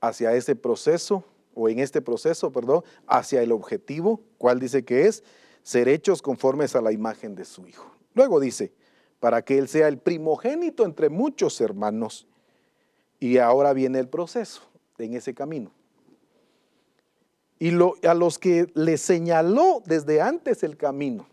hacia 0.00 0.34
ese 0.34 0.56
proceso, 0.56 1.24
o 1.58 1.68
en 1.68 1.80
este 1.80 2.00
proceso, 2.00 2.52
perdón, 2.52 2.84
hacia 3.06 3.42
el 3.42 3.50
objetivo? 3.50 4.20
¿Cuál 4.38 4.60
dice 4.60 4.84
que 4.84 5.06
es? 5.06 5.24
Ser 5.62 5.88
hechos 5.88 6.22
conformes 6.22 6.76
a 6.76 6.80
la 6.80 6.92
imagen 6.92 7.34
de 7.34 7.44
su 7.44 7.66
Hijo. 7.66 7.90
Luego 8.14 8.38
dice, 8.38 8.72
para 9.18 9.42
que 9.42 9.58
Él 9.58 9.68
sea 9.68 9.88
el 9.88 9.98
primogénito 9.98 10.84
entre 10.84 11.08
muchos 11.08 11.60
hermanos. 11.60 12.26
Y 13.18 13.38
ahora 13.38 13.72
viene 13.72 13.98
el 13.98 14.08
proceso 14.08 14.62
en 14.98 15.14
ese 15.14 15.34
camino. 15.34 15.72
Y 17.58 17.72
a 18.06 18.14
los 18.14 18.38
que 18.38 18.70
le 18.74 18.96
señaló 18.96 19.82
desde 19.84 20.20
antes 20.20 20.62
el 20.62 20.76
camino, 20.76 21.26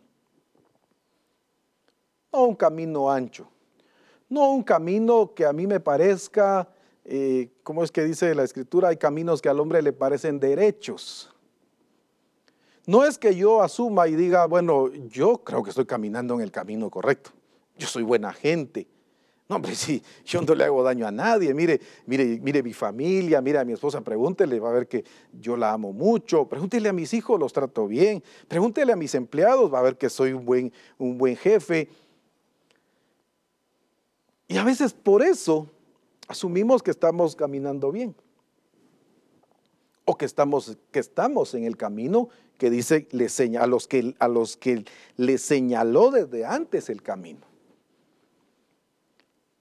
no 2.33 2.45
un 2.45 2.55
camino 2.55 3.11
ancho, 3.11 3.47
no 4.27 4.51
un 4.51 4.63
camino 4.63 5.35
que 5.35 5.45
a 5.45 5.53
mí 5.53 5.67
me 5.67 5.79
parezca, 5.79 6.67
eh, 7.05 7.49
¿cómo 7.63 7.83
es 7.83 7.91
que 7.91 8.03
dice 8.03 8.35
la 8.35 8.43
escritura? 8.43 8.89
Hay 8.89 8.97
caminos 8.97 9.41
que 9.41 9.49
al 9.49 9.59
hombre 9.59 9.81
le 9.81 9.93
parecen 9.93 10.39
derechos. 10.39 11.31
No 12.85 13.03
es 13.03 13.17
que 13.17 13.35
yo 13.35 13.61
asuma 13.61 14.07
y 14.07 14.15
diga, 14.15 14.45
bueno, 14.45 14.91
yo 14.93 15.43
creo 15.43 15.63
que 15.63 15.69
estoy 15.69 15.85
caminando 15.85 16.35
en 16.35 16.41
el 16.41 16.51
camino 16.51 16.89
correcto 16.89 17.31
yo 17.77 17.87
soy 17.87 18.03
buena 18.03 18.33
gente. 18.33 18.87
No, 19.47 19.57
hombre, 19.57 19.75
sí, 19.75 20.01
yo 20.25 20.41
no 20.41 20.55
le 20.55 20.63
hago 20.63 20.83
daño 20.83 21.07
a 21.07 21.11
nadie. 21.11 21.53
Mire, 21.53 21.79
mire, 22.05 22.39
mire 22.41 22.63
mi 22.63 22.73
familia, 22.73 23.41
mire 23.41 23.59
a 23.59 23.65
mi 23.65 23.73
esposa, 23.73 24.01
pregúntele, 24.01 24.59
va 24.59 24.69
a 24.69 24.73
ver 24.73 24.87
que 24.87 25.03
yo 25.39 25.55
la 25.55 25.71
amo 25.71 25.93
mucho. 25.93 26.47
Pregúntele 26.47 26.89
a 26.89 26.93
mis 26.93 27.13
hijos, 27.13 27.39
los 27.39 27.53
trato 27.53 27.87
bien. 27.87 28.23
Pregúntele 28.47 28.93
a 28.93 28.95
mis 28.95 29.13
empleados, 29.15 29.73
va 29.73 29.79
a 29.79 29.83
ver 29.83 29.97
que 29.97 30.09
soy 30.09 30.33
un 30.33 30.45
buen, 30.45 30.73
un 30.97 31.17
buen 31.17 31.35
jefe. 31.35 31.89
Y 34.47 34.57
a 34.57 34.63
veces 34.63 34.93
por 34.93 35.23
eso 35.23 35.67
asumimos 36.27 36.83
que 36.83 36.91
estamos 36.91 37.35
caminando 37.35 37.91
bien. 37.91 38.15
O 40.05 40.17
que 40.17 40.25
estamos, 40.25 40.77
que 40.91 40.99
estamos 40.99 41.53
en 41.55 41.63
el 41.63 41.77
camino 41.77 42.29
que 42.57 42.69
dice 42.69 43.07
le 43.11 43.27
a, 43.57 43.67
los 43.67 43.87
que, 43.87 44.15
a 44.19 44.27
los 44.27 44.55
que 44.55 44.85
le 45.17 45.37
señaló 45.37 46.11
desde 46.11 46.45
antes 46.45 46.89
el 46.89 47.01
camino. 47.01 47.41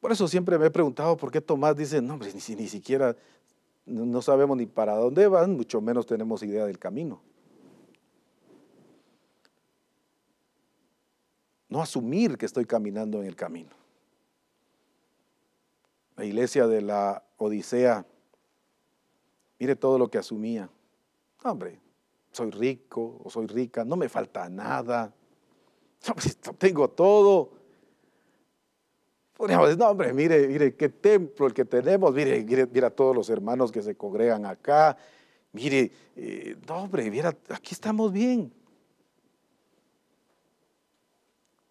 Por 0.01 0.13
eso 0.13 0.29
siempre 0.29 0.59
me 0.59 0.67
he 0.67 0.71
preguntado 0.71 1.17
por 1.17 1.31
qué 1.31 1.41
Tomás 1.41 1.77
dice, 1.77 2.03
no, 2.03 2.15
hombre, 2.15 2.31
ni, 2.35 2.55
ni 2.57 2.69
siquiera 2.69 3.17
no 3.87 4.23
sabemos 4.23 4.57
ni 4.57 4.67
para 4.67 4.97
dónde 4.97 5.27
van, 5.27 5.57
mucho 5.57 5.81
menos 5.81 6.07
tenemos 6.07 6.43
idea 6.43 6.67
del 6.67 6.79
camino. 6.79 7.21
No 11.69 11.83
asumir 11.83 12.39
que 12.39 12.47
estoy 12.47 12.67
caminando 12.67 13.21
en 13.21 13.27
el 13.27 13.37
camino. 13.37 13.84
La 16.17 16.25
iglesia 16.25 16.67
de 16.67 16.81
la 16.81 17.23
Odisea, 17.39 18.07
mire 19.59 19.77
todo 19.77 19.99
lo 19.99 20.09
que 20.09 20.19
asumía. 20.19 20.69
hombre, 21.43 21.81
soy 22.33 22.51
rico 22.51 23.21
o 23.23 23.31
soy 23.31 23.47
rica, 23.47 23.85
no 23.85 23.97
me 23.97 24.09
falta 24.09 24.49
nada. 24.49 25.13
tengo 26.59 26.89
todo. 26.91 27.51
Podríamos 29.37 29.67
decir, 29.67 29.81
no, 29.81 29.91
hombre, 29.91 30.13
mire, 30.13 30.47
mire 30.47 30.75
qué 30.77 30.89
templo 30.89 31.47
el 31.47 31.55
que 31.55 31.65
tenemos, 31.65 32.15
mire, 32.15 32.45
mire, 32.45 32.87
a 32.87 32.91
todos 32.91 33.17
los 33.17 33.29
hermanos 33.31 33.73
que 33.73 33.83
se 33.83 33.97
congregan 33.97 34.47
acá, 34.47 34.97
mire, 35.53 35.91
eh, 36.15 36.57
no, 36.69 36.85
hombre, 36.85 37.11
mira, 37.11 37.37
aquí 37.49 37.75
estamos 37.75 38.13
bien. 38.13 38.53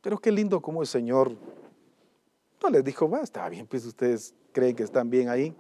Pero 0.02 0.18
qué 0.18 0.32
lindo 0.32 0.62
como 0.62 0.82
el 0.82 0.88
Señor 0.88 1.34
no 2.64 2.70
les 2.70 2.84
dijo, 2.84 3.10
va, 3.10 3.22
está 3.22 3.48
bien, 3.50 3.68
pues 3.68 3.86
ustedes 3.86 4.34
creen 4.54 4.76
que 4.76 4.84
están 4.84 5.10
bien 5.10 5.28
ahí. 5.28 5.54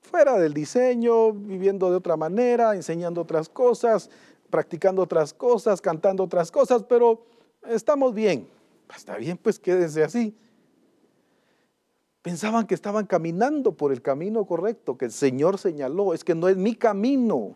Fuera 0.00 0.36
del 0.38 0.52
diseño, 0.52 1.32
viviendo 1.32 1.90
de 1.90 1.96
otra 1.96 2.16
manera, 2.16 2.74
enseñando 2.74 3.20
otras 3.20 3.48
cosas, 3.48 4.10
practicando 4.50 5.02
otras 5.02 5.32
cosas, 5.32 5.80
cantando 5.80 6.24
otras 6.24 6.50
cosas, 6.50 6.82
pero 6.82 7.24
estamos 7.68 8.14
bien. 8.14 8.48
Está 8.94 9.16
bien, 9.16 9.36
pues 9.36 9.58
quédense 9.58 10.02
así. 10.02 10.36
Pensaban 12.22 12.66
que 12.66 12.74
estaban 12.74 13.06
caminando 13.06 13.72
por 13.72 13.92
el 13.92 14.02
camino 14.02 14.44
correcto, 14.44 14.98
que 14.98 15.04
el 15.04 15.12
Señor 15.12 15.58
señaló. 15.58 16.14
Es 16.14 16.24
que 16.24 16.34
no 16.34 16.48
es 16.48 16.56
mi 16.56 16.74
camino. 16.74 17.54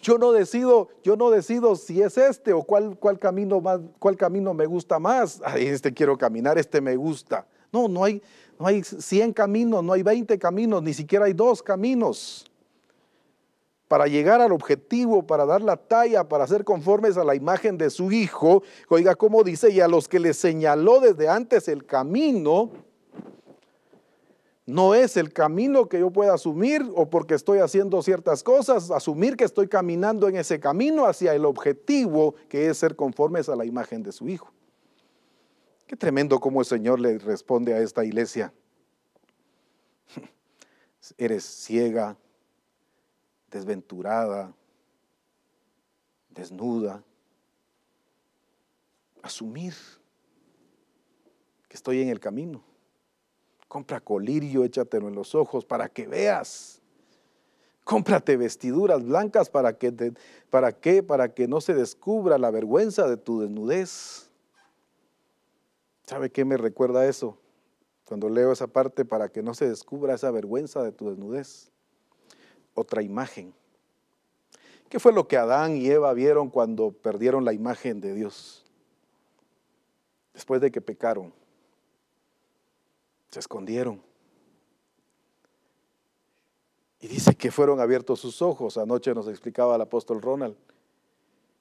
Yo 0.00 0.18
no 0.18 0.32
decido, 0.32 0.88
yo 1.02 1.16
no 1.16 1.30
decido 1.30 1.76
si 1.76 2.02
es 2.02 2.18
este 2.18 2.52
o 2.52 2.62
cuál, 2.62 2.96
cuál, 2.98 3.18
camino, 3.18 3.60
más, 3.60 3.80
cuál 3.98 4.16
camino 4.16 4.54
me 4.54 4.66
gusta 4.66 4.98
más. 4.98 5.40
este 5.56 5.92
quiero 5.92 6.16
caminar, 6.16 6.58
este 6.58 6.80
me 6.80 6.96
gusta. 6.96 7.46
No, 7.72 7.88
no 7.88 8.04
hay, 8.04 8.22
no 8.58 8.66
hay 8.66 8.82
100 8.82 9.32
caminos, 9.32 9.84
no 9.84 9.92
hay 9.92 10.02
20 10.02 10.38
caminos, 10.38 10.82
ni 10.82 10.94
siquiera 10.94 11.26
hay 11.26 11.32
dos 11.32 11.62
caminos 11.62 12.48
para 13.88 14.06
llegar 14.06 14.40
al 14.40 14.52
objetivo, 14.52 15.26
para 15.26 15.46
dar 15.46 15.62
la 15.62 15.76
talla, 15.76 16.28
para 16.28 16.46
ser 16.46 16.62
conformes 16.62 17.16
a 17.16 17.24
la 17.24 17.34
imagen 17.34 17.78
de 17.78 17.88
su 17.88 18.12
Hijo. 18.12 18.62
Oiga, 18.88 19.14
como 19.14 19.42
dice, 19.42 19.70
y 19.70 19.80
a 19.80 19.88
los 19.88 20.06
que 20.06 20.20
le 20.20 20.34
señaló 20.34 21.00
desde 21.00 21.28
antes 21.28 21.68
el 21.68 21.86
camino, 21.86 22.70
no 24.68 24.94
es 24.94 25.16
el 25.16 25.32
camino 25.32 25.88
que 25.88 25.98
yo 25.98 26.10
pueda 26.10 26.34
asumir 26.34 26.86
o 26.94 27.08
porque 27.08 27.32
estoy 27.32 27.60
haciendo 27.60 28.02
ciertas 28.02 28.42
cosas, 28.42 28.90
asumir 28.90 29.34
que 29.34 29.44
estoy 29.44 29.66
caminando 29.66 30.28
en 30.28 30.36
ese 30.36 30.60
camino 30.60 31.06
hacia 31.06 31.34
el 31.34 31.46
objetivo 31.46 32.34
que 32.50 32.68
es 32.68 32.76
ser 32.76 32.94
conformes 32.94 33.48
a 33.48 33.56
la 33.56 33.64
imagen 33.64 34.02
de 34.02 34.12
su 34.12 34.28
Hijo. 34.28 34.52
Qué 35.86 35.96
tremendo 35.96 36.38
como 36.38 36.60
el 36.60 36.66
Señor 36.66 37.00
le 37.00 37.16
responde 37.16 37.72
a 37.72 37.78
esta 37.78 38.04
iglesia. 38.04 38.52
Eres 41.16 41.44
ciega, 41.44 42.18
desventurada, 43.50 44.54
desnuda. 46.28 47.02
Asumir 49.22 49.72
que 51.68 51.74
estoy 51.74 52.02
en 52.02 52.10
el 52.10 52.20
camino. 52.20 52.67
Compra 53.68 54.00
colirio, 54.00 54.64
échatelo 54.64 55.08
en 55.08 55.14
los 55.14 55.34
ojos 55.34 55.64
para 55.64 55.88
que 55.88 56.06
veas 56.06 56.78
Cómprate 57.88 58.36
vestiduras 58.36 59.02
blancas 59.02 59.48
para 59.48 59.78
que, 59.78 60.12
para 60.50 60.72
qué, 60.72 61.02
para 61.02 61.32
que 61.32 61.48
no 61.48 61.62
se 61.62 61.72
descubra 61.72 62.36
la 62.36 62.50
vergüenza 62.50 63.08
de 63.08 63.16
tu 63.16 63.40
desnudez. 63.40 64.28
¿Sabe 66.04 66.28
qué 66.28 66.44
me 66.44 66.58
recuerda 66.58 67.06
eso? 67.06 67.38
Cuando 68.04 68.28
leo 68.28 68.52
esa 68.52 68.66
parte 68.66 69.06
para 69.06 69.30
que 69.30 69.42
no 69.42 69.54
se 69.54 69.70
descubra 69.70 70.12
esa 70.12 70.30
vergüenza 70.30 70.82
de 70.82 70.92
tu 70.92 71.08
desnudez. 71.08 71.70
Otra 72.74 73.00
imagen. 73.00 73.54
¿Qué 74.90 75.00
fue 75.00 75.14
lo 75.14 75.26
que 75.26 75.38
Adán 75.38 75.78
y 75.78 75.88
Eva 75.88 76.12
vieron 76.12 76.50
cuando 76.50 76.92
perdieron 76.92 77.46
la 77.46 77.54
imagen 77.54 78.02
de 78.02 78.12
Dios? 78.12 78.66
Después 80.34 80.60
de 80.60 80.70
que 80.70 80.82
pecaron. 80.82 81.32
Escondieron. 83.38 84.02
Y 87.00 87.06
dice 87.06 87.34
que 87.36 87.50
fueron 87.50 87.80
abiertos 87.80 88.20
sus 88.20 88.42
ojos. 88.42 88.76
Anoche 88.76 89.14
nos 89.14 89.28
explicaba 89.28 89.76
el 89.76 89.80
apóstol 89.80 90.20
Ronald. 90.20 90.56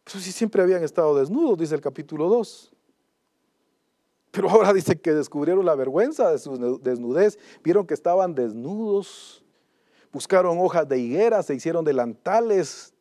Pero 0.03 0.19
si 0.19 0.31
siempre 0.31 0.61
habían 0.61 0.83
estado 0.83 1.15
desnudos, 1.15 1.57
dice 1.57 1.75
el 1.75 1.81
capítulo 1.81 2.27
2. 2.27 2.73
Pero 4.31 4.49
ahora 4.49 4.73
dice 4.73 4.99
que 4.99 5.13
descubrieron 5.13 5.65
la 5.65 5.75
vergüenza 5.75 6.31
de 6.31 6.39
su 6.39 6.79
desnudez. 6.79 7.37
Vieron 7.63 7.85
que 7.85 7.93
estaban 7.93 8.33
desnudos. 8.33 9.43
Buscaron 10.11 10.57
hojas 10.59 10.87
de 10.87 10.97
higuera, 10.99 11.43
se 11.43 11.53
hicieron 11.53 11.85
delantales. 11.85 12.93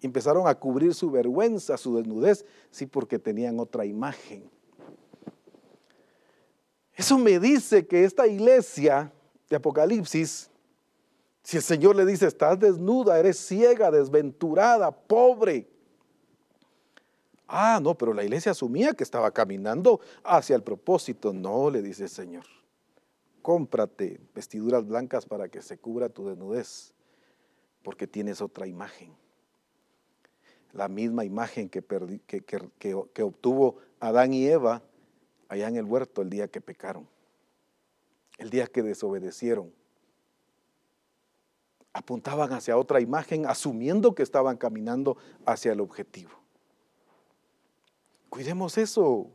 Empezaron 0.00 0.46
a 0.46 0.54
cubrir 0.54 0.94
su 0.94 1.10
vergüenza, 1.10 1.76
su 1.76 1.96
desnudez. 1.96 2.46
Sí, 2.70 2.86
porque 2.86 3.18
tenían 3.18 3.58
otra 3.60 3.84
imagen. 3.84 4.50
Eso 6.96 7.18
me 7.18 7.38
dice 7.38 7.86
que 7.86 8.04
esta 8.04 8.26
iglesia 8.26 9.12
de 9.48 9.56
Apocalipsis 9.56 10.50
si 11.46 11.56
el 11.56 11.62
Señor 11.62 11.94
le 11.94 12.04
dice, 12.04 12.26
estás 12.26 12.58
desnuda, 12.58 13.20
eres 13.20 13.38
ciega, 13.38 13.92
desventurada, 13.92 14.90
pobre. 14.90 15.68
Ah, 17.46 17.78
no, 17.80 17.94
pero 17.94 18.12
la 18.12 18.24
iglesia 18.24 18.50
asumía 18.50 18.94
que 18.94 19.04
estaba 19.04 19.30
caminando 19.30 20.00
hacia 20.24 20.56
el 20.56 20.64
propósito. 20.64 21.32
No, 21.32 21.70
le 21.70 21.82
dice 21.82 22.02
el 22.02 22.08
Señor. 22.08 22.44
Cómprate 23.42 24.18
vestiduras 24.34 24.84
blancas 24.84 25.24
para 25.24 25.48
que 25.48 25.62
se 25.62 25.78
cubra 25.78 26.08
tu 26.08 26.26
desnudez, 26.26 26.92
porque 27.84 28.08
tienes 28.08 28.40
otra 28.40 28.66
imagen. 28.66 29.14
La 30.72 30.88
misma 30.88 31.24
imagen 31.24 31.68
que, 31.68 31.80
que, 31.80 33.22
obtuvo 33.22 33.76
Adán 34.00 34.34
y 34.34 34.48
Eva 34.48 34.82
allá 35.48 35.68
en 35.68 35.76
el 35.76 35.84
huerto 35.84 36.22
el 36.22 36.30
día 36.30 36.48
que 36.48 36.60
pecaron, 36.60 37.08
el 38.38 38.50
día 38.50 38.66
que 38.66 38.82
desobedecieron 38.82 39.72
apuntaban 41.96 42.52
hacia 42.52 42.76
otra 42.76 43.00
imagen, 43.00 43.46
asumiendo 43.46 44.14
que 44.14 44.22
estaban 44.22 44.58
caminando 44.58 45.16
hacia 45.46 45.72
el 45.72 45.80
objetivo. 45.80 46.30
Cuidemos 48.28 48.76
eso, 48.76 49.30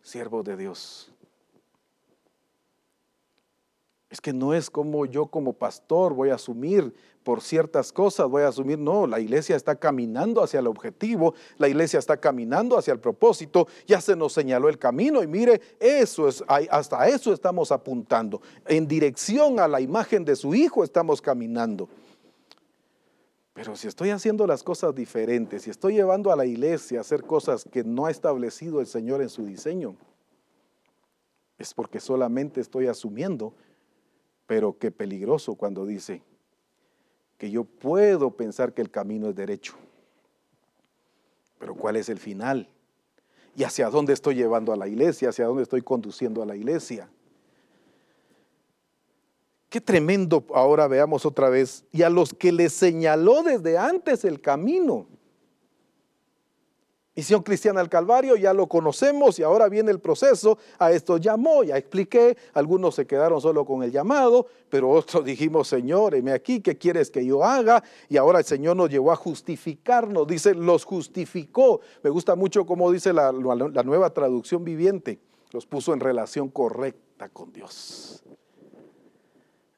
siervos 0.00 0.44
de 0.44 0.56
Dios. 0.56 1.11
Es 4.12 4.20
que 4.20 4.34
no 4.34 4.52
es 4.52 4.68
como 4.68 5.06
yo 5.06 5.28
como 5.28 5.54
pastor 5.54 6.12
voy 6.12 6.28
a 6.28 6.34
asumir 6.34 6.94
por 7.22 7.40
ciertas 7.40 7.94
cosas, 7.94 8.28
voy 8.28 8.42
a 8.42 8.48
asumir, 8.48 8.78
no, 8.78 9.06
la 9.06 9.18
iglesia 9.18 9.56
está 9.56 9.74
caminando 9.74 10.42
hacia 10.42 10.60
el 10.60 10.66
objetivo, 10.66 11.32
la 11.56 11.66
iglesia 11.66 11.98
está 11.98 12.18
caminando 12.18 12.76
hacia 12.76 12.92
el 12.92 13.00
propósito, 13.00 13.66
ya 13.86 14.02
se 14.02 14.14
nos 14.14 14.34
señaló 14.34 14.68
el 14.68 14.78
camino 14.78 15.22
y 15.22 15.26
mire, 15.26 15.62
eso 15.80 16.28
es, 16.28 16.44
hasta 16.46 17.08
eso 17.08 17.32
estamos 17.32 17.72
apuntando, 17.72 18.42
en 18.66 18.86
dirección 18.86 19.58
a 19.58 19.66
la 19.66 19.80
imagen 19.80 20.26
de 20.26 20.36
su 20.36 20.54
hijo 20.54 20.84
estamos 20.84 21.22
caminando. 21.22 21.88
Pero 23.54 23.76
si 23.76 23.88
estoy 23.88 24.10
haciendo 24.10 24.46
las 24.46 24.62
cosas 24.62 24.94
diferentes, 24.94 25.62
si 25.62 25.70
estoy 25.70 25.94
llevando 25.94 26.30
a 26.30 26.36
la 26.36 26.44
iglesia 26.44 26.98
a 26.98 27.00
hacer 27.00 27.22
cosas 27.22 27.64
que 27.64 27.82
no 27.82 28.04
ha 28.04 28.10
establecido 28.10 28.78
el 28.80 28.86
Señor 28.86 29.22
en 29.22 29.30
su 29.30 29.46
diseño, 29.46 29.96
es 31.56 31.72
porque 31.72 31.98
solamente 31.98 32.60
estoy 32.60 32.88
asumiendo 32.88 33.54
pero 34.46 34.78
qué 34.78 34.90
peligroso 34.90 35.54
cuando 35.54 35.86
dice 35.86 36.22
que 37.38 37.50
yo 37.50 37.64
puedo 37.64 38.30
pensar 38.36 38.72
que 38.72 38.82
el 38.82 38.90
camino 38.90 39.28
es 39.28 39.34
derecho. 39.34 39.74
Pero 41.58 41.74
¿cuál 41.74 41.96
es 41.96 42.08
el 42.08 42.18
final? 42.18 42.68
¿Y 43.56 43.64
hacia 43.64 43.90
dónde 43.90 44.12
estoy 44.12 44.36
llevando 44.36 44.72
a 44.72 44.76
la 44.76 44.88
iglesia? 44.88 45.30
¿Hacia 45.30 45.46
dónde 45.46 45.64
estoy 45.64 45.82
conduciendo 45.82 46.42
a 46.42 46.46
la 46.46 46.56
iglesia? 46.56 47.10
Qué 49.68 49.80
tremendo, 49.80 50.44
ahora 50.54 50.86
veamos 50.86 51.24
otra 51.24 51.48
vez, 51.48 51.84
y 51.90 52.02
a 52.02 52.10
los 52.10 52.34
que 52.34 52.52
les 52.52 52.74
señaló 52.74 53.42
desde 53.42 53.78
antes 53.78 54.24
el 54.24 54.40
camino. 54.40 55.06
Misión 57.14 57.42
Cristiana 57.42 57.80
al 57.80 57.90
Calvario, 57.90 58.36
ya 58.36 58.54
lo 58.54 58.66
conocemos 58.68 59.38
y 59.38 59.42
ahora 59.42 59.68
viene 59.68 59.90
el 59.90 60.00
proceso. 60.00 60.56
A 60.78 60.92
esto 60.92 61.18
llamó, 61.18 61.62
ya 61.62 61.76
expliqué. 61.76 62.38
Algunos 62.54 62.94
se 62.94 63.06
quedaron 63.06 63.38
solo 63.38 63.66
con 63.66 63.82
el 63.82 63.92
llamado, 63.92 64.46
pero 64.70 64.88
otros 64.88 65.22
dijimos, 65.26 65.68
Señor, 65.68 66.14
heme 66.14 66.32
aquí, 66.32 66.60
¿qué 66.60 66.78
quieres 66.78 67.10
que 67.10 67.24
yo 67.24 67.44
haga? 67.44 67.84
Y 68.08 68.16
ahora 68.16 68.38
el 68.38 68.46
Señor 68.46 68.76
nos 68.76 68.88
llevó 68.88 69.12
a 69.12 69.16
justificarnos. 69.16 70.26
Dice, 70.26 70.54
los 70.54 70.84
justificó. 70.84 71.82
Me 72.02 72.08
gusta 72.08 72.34
mucho 72.34 72.64
cómo 72.64 72.90
dice 72.90 73.12
la, 73.12 73.30
la 73.30 73.82
nueva 73.82 74.08
traducción 74.14 74.64
viviente. 74.64 75.18
Los 75.52 75.66
puso 75.66 75.92
en 75.92 76.00
relación 76.00 76.48
correcta 76.48 77.28
con 77.28 77.52
Dios. 77.52 78.22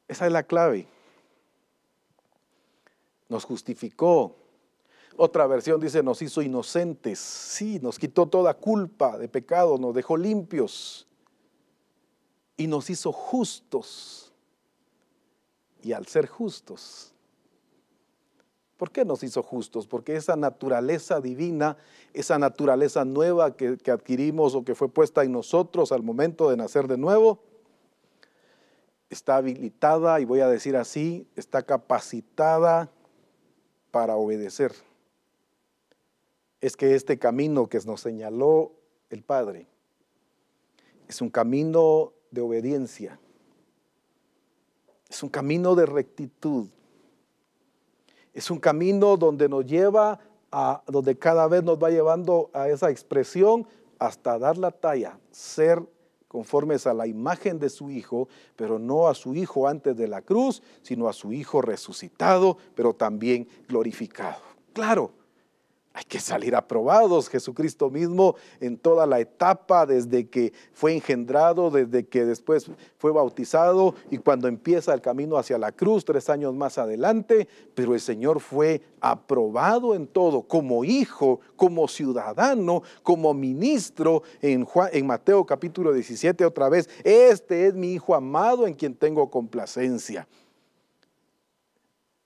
Esa 0.07 0.25
es 0.25 0.31
la 0.31 0.43
clave. 0.43 0.87
Nos 3.27 3.43
justificó 3.43 4.37
otra 5.17 5.47
versión 5.47 5.79
dice, 5.79 6.03
nos 6.03 6.21
hizo 6.21 6.41
inocentes. 6.41 7.19
Sí, 7.19 7.79
nos 7.81 7.97
quitó 7.99 8.27
toda 8.27 8.53
culpa 8.53 9.17
de 9.17 9.27
pecado, 9.27 9.77
nos 9.77 9.95
dejó 9.95 10.17
limpios 10.17 11.07
y 12.57 12.67
nos 12.67 12.89
hizo 12.89 13.11
justos. 13.11 14.33
Y 15.81 15.93
al 15.93 16.07
ser 16.07 16.27
justos, 16.27 17.13
¿por 18.77 18.91
qué 18.91 19.05
nos 19.05 19.23
hizo 19.23 19.43
justos? 19.43 19.87
Porque 19.87 20.15
esa 20.15 20.35
naturaleza 20.35 21.21
divina, 21.21 21.77
esa 22.13 22.39
naturaleza 22.39 23.05
nueva 23.05 23.55
que, 23.55 23.77
que 23.77 23.91
adquirimos 23.91 24.55
o 24.55 24.65
que 24.65 24.75
fue 24.75 24.89
puesta 24.89 25.23
en 25.23 25.31
nosotros 25.31 25.91
al 25.91 26.01
momento 26.01 26.49
de 26.49 26.57
nacer 26.57 26.87
de 26.87 26.97
nuevo, 26.97 27.43
está 29.09 29.37
habilitada, 29.37 30.19
y 30.19 30.25
voy 30.25 30.39
a 30.39 30.47
decir 30.47 30.75
así, 30.75 31.27
está 31.35 31.61
capacitada 31.61 32.89
para 33.91 34.15
obedecer 34.15 34.73
es 36.61 36.75
que 36.77 36.95
este 36.95 37.17
camino 37.19 37.67
que 37.67 37.79
nos 37.85 38.01
señaló 38.01 38.71
el 39.09 39.23
Padre 39.23 39.67
es 41.07 41.21
un 41.21 41.29
camino 41.29 42.13
de 42.31 42.41
obediencia, 42.41 43.19
es 45.09 45.21
un 45.23 45.29
camino 45.29 45.75
de 45.75 45.85
rectitud, 45.85 46.67
es 48.33 48.49
un 48.49 48.59
camino 48.59 49.15
donde 49.15 49.47
nos 49.47 49.65
lleva 49.65 50.19
a, 50.51 50.83
donde 50.87 51.17
cada 51.17 51.47
vez 51.47 51.63
nos 51.63 51.81
va 51.81 51.89
llevando 51.89 52.49
a 52.53 52.69
esa 52.69 52.89
expresión 52.89 53.67
hasta 53.99 54.37
dar 54.39 54.57
la 54.57 54.71
talla, 54.71 55.19
ser 55.31 55.81
conformes 56.27 56.85
a 56.85 56.93
la 56.93 57.07
imagen 57.07 57.59
de 57.59 57.69
su 57.69 57.89
Hijo, 57.89 58.27
pero 58.55 58.77
no 58.77 59.07
a 59.07 59.13
su 59.13 59.35
Hijo 59.35 59.67
antes 59.67 59.95
de 59.95 60.07
la 60.07 60.21
cruz, 60.21 60.61
sino 60.81 61.07
a 61.07 61.13
su 61.13 61.31
Hijo 61.31 61.61
resucitado, 61.61 62.57
pero 62.75 62.93
también 62.93 63.47
glorificado. 63.69 64.41
Claro, 64.73 65.11
hay 65.95 66.03
que 66.03 66.19
salir 66.19 66.55
aprobados. 66.55 67.29
Jesucristo 67.29 67.89
mismo 67.89 68.35
en 68.59 68.77
toda 68.77 69.07
la 69.07 69.21
etapa, 69.21 69.85
desde 69.85 70.27
que 70.27 70.51
fue 70.73 70.93
engendrado, 70.93 71.71
desde 71.71 72.05
que 72.05 72.25
después 72.25 72.69
fue 72.97 73.13
bautizado 73.13 73.95
y 74.11 74.17
cuando 74.17 74.49
empieza 74.49 74.93
el 74.93 74.99
camino 75.01 75.37
hacia 75.37 75.57
la 75.57 75.71
cruz, 75.71 76.03
tres 76.03 76.29
años 76.29 76.53
más 76.53 76.77
adelante, 76.77 77.47
pero 77.73 77.93
el 77.93 78.01
Señor 78.01 78.41
fue 78.41 78.81
aprobado 78.99 79.95
en 79.95 80.05
todo, 80.05 80.41
como 80.41 80.83
hijo, 80.83 81.39
como 81.55 81.87
ciudadano, 81.87 82.83
como 83.01 83.33
ministro. 83.33 84.21
En, 84.41 84.67
en 84.91 85.07
Mateo 85.07 85.45
capítulo 85.45 85.93
17 85.93 86.43
otra 86.43 86.67
vez, 86.67 86.89
este 87.05 87.67
es 87.67 87.73
mi 87.73 87.93
hijo 87.93 88.13
amado 88.13 88.67
en 88.67 88.73
quien 88.73 88.95
tengo 88.95 89.31
complacencia. 89.31 90.27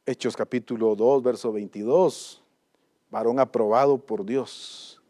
Hechos 0.08 0.36
capítulo 0.36 0.96
2, 0.96 1.22
verso 1.22 1.52
22 1.52 2.39
varón 3.10 3.40
aprobado 3.40 3.98
por 3.98 4.26
Dios. 4.26 5.02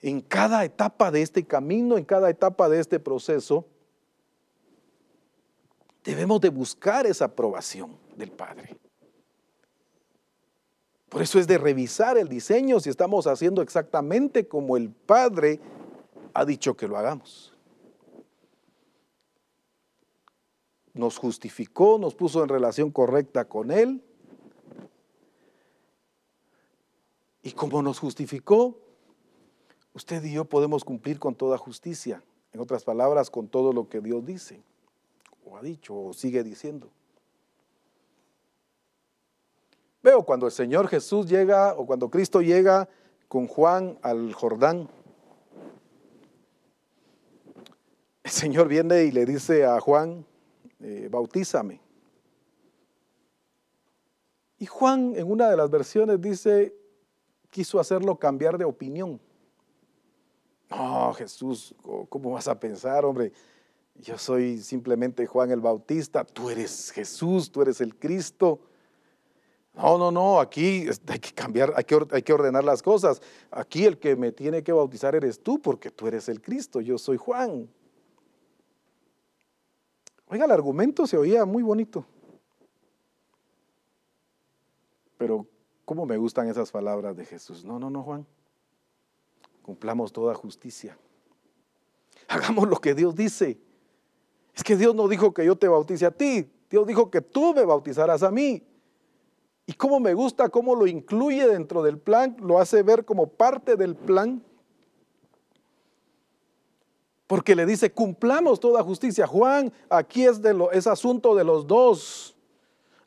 En 0.00 0.20
cada 0.20 0.64
etapa 0.64 1.10
de 1.10 1.22
este 1.22 1.44
camino, 1.44 1.96
en 1.96 2.04
cada 2.04 2.28
etapa 2.28 2.68
de 2.68 2.80
este 2.80 3.00
proceso, 3.00 3.66
debemos 6.04 6.40
de 6.40 6.50
buscar 6.50 7.06
esa 7.06 7.26
aprobación 7.26 7.96
del 8.16 8.30
Padre. 8.30 8.76
Por 11.08 11.22
eso 11.22 11.38
es 11.38 11.46
de 11.46 11.58
revisar 11.58 12.18
el 12.18 12.28
diseño 12.28 12.80
si 12.80 12.90
estamos 12.90 13.26
haciendo 13.26 13.62
exactamente 13.62 14.46
como 14.46 14.76
el 14.76 14.90
Padre 14.90 15.60
ha 16.34 16.44
dicho 16.44 16.76
que 16.76 16.88
lo 16.88 16.98
hagamos. 16.98 17.54
nos 20.94 21.18
justificó, 21.18 21.98
nos 21.98 22.14
puso 22.14 22.42
en 22.42 22.48
relación 22.48 22.90
correcta 22.90 23.44
con 23.44 23.70
Él. 23.70 24.02
Y 27.44 27.52
como 27.52 27.82
nos 27.82 27.98
justificó, 27.98 28.80
usted 29.92 30.24
y 30.24 30.32
yo 30.32 30.46
podemos 30.46 30.82
cumplir 30.82 31.18
con 31.18 31.34
toda 31.34 31.58
justicia. 31.58 32.24
En 32.54 32.60
otras 32.60 32.84
palabras, 32.84 33.28
con 33.30 33.48
todo 33.48 33.72
lo 33.72 33.88
que 33.88 34.00
Dios 34.00 34.24
dice, 34.24 34.62
o 35.44 35.58
ha 35.58 35.62
dicho, 35.62 35.94
o 35.94 36.14
sigue 36.14 36.42
diciendo. 36.42 36.88
Veo 40.02 40.22
cuando 40.22 40.46
el 40.46 40.52
Señor 40.52 40.88
Jesús 40.88 41.28
llega, 41.28 41.74
o 41.74 41.84
cuando 41.84 42.08
Cristo 42.08 42.40
llega 42.40 42.88
con 43.28 43.46
Juan 43.46 43.98
al 44.00 44.32
Jordán, 44.32 44.88
el 48.22 48.30
Señor 48.30 48.68
viene 48.68 49.04
y 49.04 49.10
le 49.10 49.26
dice 49.26 49.66
a 49.66 49.78
Juan, 49.80 50.24
eh, 50.80 51.08
bautízame. 51.10 51.78
Y 54.58 54.64
Juan 54.64 55.12
en 55.14 55.30
una 55.30 55.50
de 55.50 55.58
las 55.58 55.68
versiones 55.68 56.18
dice, 56.22 56.74
quiso 57.54 57.78
hacerlo 57.78 58.16
cambiar 58.16 58.58
de 58.58 58.64
opinión. 58.64 59.20
No, 60.68 61.14
Jesús, 61.14 61.72
¿cómo 62.08 62.32
vas 62.32 62.48
a 62.48 62.58
pensar, 62.58 63.04
hombre? 63.04 63.32
Yo 63.94 64.18
soy 64.18 64.58
simplemente 64.58 65.24
Juan 65.24 65.52
el 65.52 65.60
Bautista, 65.60 66.24
tú 66.24 66.50
eres 66.50 66.90
Jesús, 66.90 67.52
tú 67.52 67.62
eres 67.62 67.80
el 67.80 67.94
Cristo. 67.94 68.58
No, 69.72 69.96
no, 69.98 70.10
no, 70.10 70.40
aquí 70.40 70.88
hay 71.06 71.18
que 71.20 71.32
cambiar, 71.32 71.72
hay 71.76 71.84
que, 71.84 72.32
ordenar 72.32 72.64
las 72.64 72.82
cosas. 72.82 73.22
Aquí 73.52 73.84
el 73.84 73.98
que 73.98 74.16
me 74.16 74.32
tiene 74.32 74.64
que 74.64 74.72
bautizar 74.72 75.14
eres 75.14 75.40
tú, 75.40 75.62
porque 75.62 75.92
tú 75.92 76.08
eres 76.08 76.28
el 76.28 76.42
Cristo, 76.42 76.80
yo 76.80 76.98
soy 76.98 77.18
Juan. 77.18 77.68
Oiga, 80.26 80.46
el 80.46 80.50
argumento 80.50 81.06
se 81.06 81.16
oía 81.16 81.44
muy 81.44 81.62
bonito. 81.62 82.04
Pero, 85.16 85.46
¿cómo 85.84 86.06
me 86.06 86.16
gustan 86.16 86.48
esas 86.48 86.70
palabras 86.70 87.16
de 87.16 87.24
Jesús? 87.24 87.64
No, 87.64 87.78
no, 87.78 87.90
no, 87.90 88.02
Juan. 88.02 88.26
Cumplamos 89.62 90.12
toda 90.12 90.34
justicia. 90.34 90.96
Hagamos 92.28 92.68
lo 92.68 92.76
que 92.76 92.94
Dios 92.94 93.14
dice. 93.14 93.58
Es 94.54 94.62
que 94.62 94.76
Dios 94.76 94.94
no 94.94 95.08
dijo 95.08 95.32
que 95.32 95.44
yo 95.44 95.56
te 95.56 95.68
bautice 95.68 96.06
a 96.06 96.10
ti. 96.10 96.50
Dios 96.70 96.86
dijo 96.86 97.10
que 97.10 97.20
tú 97.20 97.54
me 97.54 97.64
bautizarás 97.64 98.22
a 98.22 98.30
mí. 98.30 98.62
Y 99.66 99.72
cómo 99.72 99.98
me 100.00 100.14
gusta 100.14 100.48
cómo 100.48 100.74
lo 100.74 100.86
incluye 100.86 101.46
dentro 101.48 101.82
del 101.82 101.98
plan, 101.98 102.36
lo 102.40 102.58
hace 102.58 102.82
ver 102.82 103.04
como 103.04 103.26
parte 103.26 103.76
del 103.76 103.96
plan 103.96 104.42
porque 107.26 107.56
le 107.56 107.64
dice, 107.64 107.90
cumplamos 107.90 108.60
toda 108.60 108.82
justicia. 108.82 109.26
Juan, 109.26 109.72
aquí 109.88 110.24
es, 110.24 110.42
de 110.42 110.52
lo, 110.52 110.70
es 110.72 110.86
asunto 110.86 111.34
de 111.34 111.44
los 111.44 111.66
dos. 111.66 112.33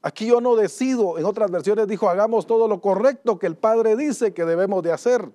Aquí 0.02 0.28
yo 0.28 0.41
no 0.41 0.56
decido. 0.56 1.18
En 1.18 1.26
otras 1.26 1.52
versiones 1.52 1.88
dijo, 1.88 2.10
hagamos 2.10 2.45
todo 2.45 2.68
lo 2.68 2.82
correcto 2.82 3.39
que 3.39 3.48
el 3.48 3.56
Padre 3.56 3.95
dice 3.95 4.34
que 4.34 4.45
debemos 4.45 4.84
de 4.84 4.91
hacer. 4.91 5.30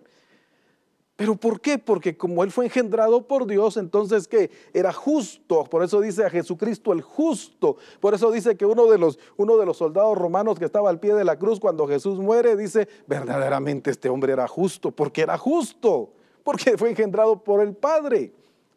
¿Pero 1.16 1.36
por 1.36 1.60
qué? 1.60 1.78
Porque 1.78 2.16
como 2.16 2.42
Él 2.42 2.50
fue 2.50 2.64
engendrado 2.64 3.26
por 3.28 3.46
Dios, 3.46 3.76
entonces 3.76 4.26
que 4.26 4.50
era 4.72 4.92
justo. 4.92 5.64
Por 5.64 5.84
eso 5.84 6.00
dice 6.00 6.24
a 6.24 6.30
Jesucristo 6.30 6.92
el 6.92 7.02
justo. 7.02 7.76
Por 8.00 8.14
eso 8.14 8.30
dice 8.30 8.56
que 8.56 8.64
uno 8.66 8.86
de, 8.86 8.98
los, 8.98 9.18
uno 9.36 9.56
de 9.56 9.66
los 9.66 9.76
soldados 9.76 10.16
romanos 10.16 10.58
que 10.58 10.64
estaba 10.64 10.90
al 10.90 11.00
pie 11.00 11.14
de 11.14 11.24
la 11.24 11.38
cruz 11.38 11.60
cuando 11.60 11.86
Jesús 11.86 12.18
muere, 12.18 12.56
dice, 12.56 12.88
verdaderamente 13.06 13.90
este 13.90 14.08
hombre 14.08 14.32
era 14.32 14.48
justo. 14.48 14.90
Porque 14.90 15.22
era 15.22 15.36
justo. 15.36 16.10
Porque 16.42 16.76
fue 16.78 16.90
engendrado 16.90 17.44
por 17.44 17.60
el 17.60 17.74
Padre 17.74 18.32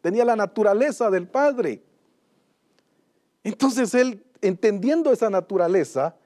tenía 0.06 0.24
la 0.24 0.36
naturaleza 0.36 1.10
del 1.10 1.26
Padre. 1.26 1.82
Entonces 3.42 3.92
él, 3.92 4.24
entendiendo 4.40 5.12
esa 5.12 5.30
naturaleza, 5.30 6.16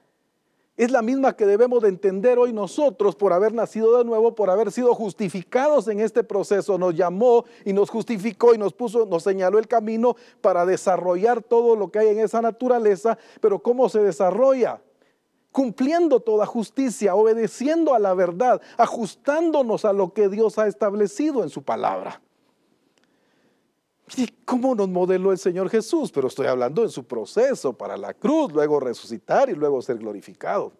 es 0.77 0.89
la 0.89 1.01
misma 1.01 1.35
que 1.35 1.45
debemos 1.45 1.83
de 1.83 1.89
entender 1.89 2.39
hoy 2.39 2.53
nosotros 2.53 3.15
por 3.15 3.33
haber 3.33 3.53
nacido 3.53 3.97
de 3.97 4.05
nuevo, 4.05 4.33
por 4.33 4.49
haber 4.49 4.71
sido 4.71 4.95
justificados 4.95 5.87
en 5.89 5.99
este 5.99 6.23
proceso. 6.23 6.77
Nos 6.77 6.95
llamó 6.95 7.45
y 7.65 7.73
nos 7.73 7.89
justificó 7.89 8.55
y 8.55 8.57
nos 8.57 8.73
puso, 8.73 9.05
nos 9.05 9.21
señaló 9.21 9.59
el 9.59 9.67
camino 9.67 10.15
para 10.39 10.65
desarrollar 10.65 11.43
todo 11.43 11.75
lo 11.75 11.91
que 11.91 11.99
hay 11.99 12.07
en 12.07 12.19
esa 12.19 12.41
naturaleza. 12.41 13.17
Pero 13.41 13.59
¿cómo 13.59 13.89
se 13.89 13.99
desarrolla? 13.99 14.81
Cumpliendo 15.51 16.21
toda 16.21 16.45
justicia, 16.45 17.13
obedeciendo 17.13 17.93
a 17.93 17.99
la 17.99 18.13
verdad, 18.13 18.61
ajustándonos 18.77 19.83
a 19.85 19.93
lo 19.93 20.13
que 20.13 20.29
Dios 20.29 20.57
ha 20.57 20.67
establecido 20.67 21.43
en 21.43 21.49
su 21.49 21.61
palabra. 21.61 22.21
¿Cómo 24.45 24.75
nos 24.75 24.89
modeló 24.89 25.31
el 25.31 25.37
Señor 25.37 25.69
Jesús? 25.69 26.11
Pero 26.11 26.27
estoy 26.27 26.47
hablando 26.47 26.83
en 26.83 26.89
su 26.89 27.05
proceso 27.05 27.73
para 27.73 27.95
la 27.97 28.13
cruz, 28.13 28.51
luego 28.51 28.79
resucitar 28.79 29.49
y 29.49 29.55
luego 29.55 29.81
ser 29.81 29.97
glorificado. 29.97 30.73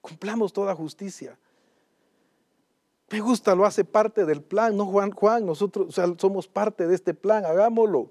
Cumplamos 0.00 0.52
toda 0.52 0.74
justicia. 0.74 1.38
Me 3.10 3.20
gusta, 3.20 3.54
lo 3.54 3.64
hace 3.64 3.84
parte 3.84 4.24
del 4.24 4.42
plan, 4.42 4.76
¿no, 4.76 4.86
Juan? 4.86 5.12
Juan, 5.12 5.46
nosotros 5.46 5.94
somos 6.18 6.48
parte 6.48 6.86
de 6.88 6.94
este 6.94 7.14
plan, 7.14 7.44
hagámoslo. 7.44 8.10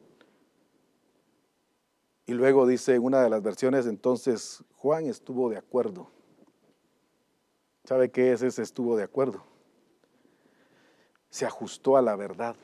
Y 2.26 2.34
luego 2.34 2.66
dice 2.66 2.98
una 2.98 3.22
de 3.22 3.30
las 3.30 3.42
versiones, 3.44 3.86
entonces 3.86 4.64
Juan 4.78 5.06
estuvo 5.06 5.50
de 5.50 5.58
acuerdo. 5.58 6.10
¿Sabe 7.84 8.10
qué 8.10 8.32
es 8.32 8.42
ese 8.42 8.62
estuvo 8.62 8.96
de 8.96 9.04
acuerdo? 9.04 9.44
Se 11.36 11.46
ajustó 11.46 11.98
a 11.98 12.02
la 12.02 12.16
verdad. 12.16 12.56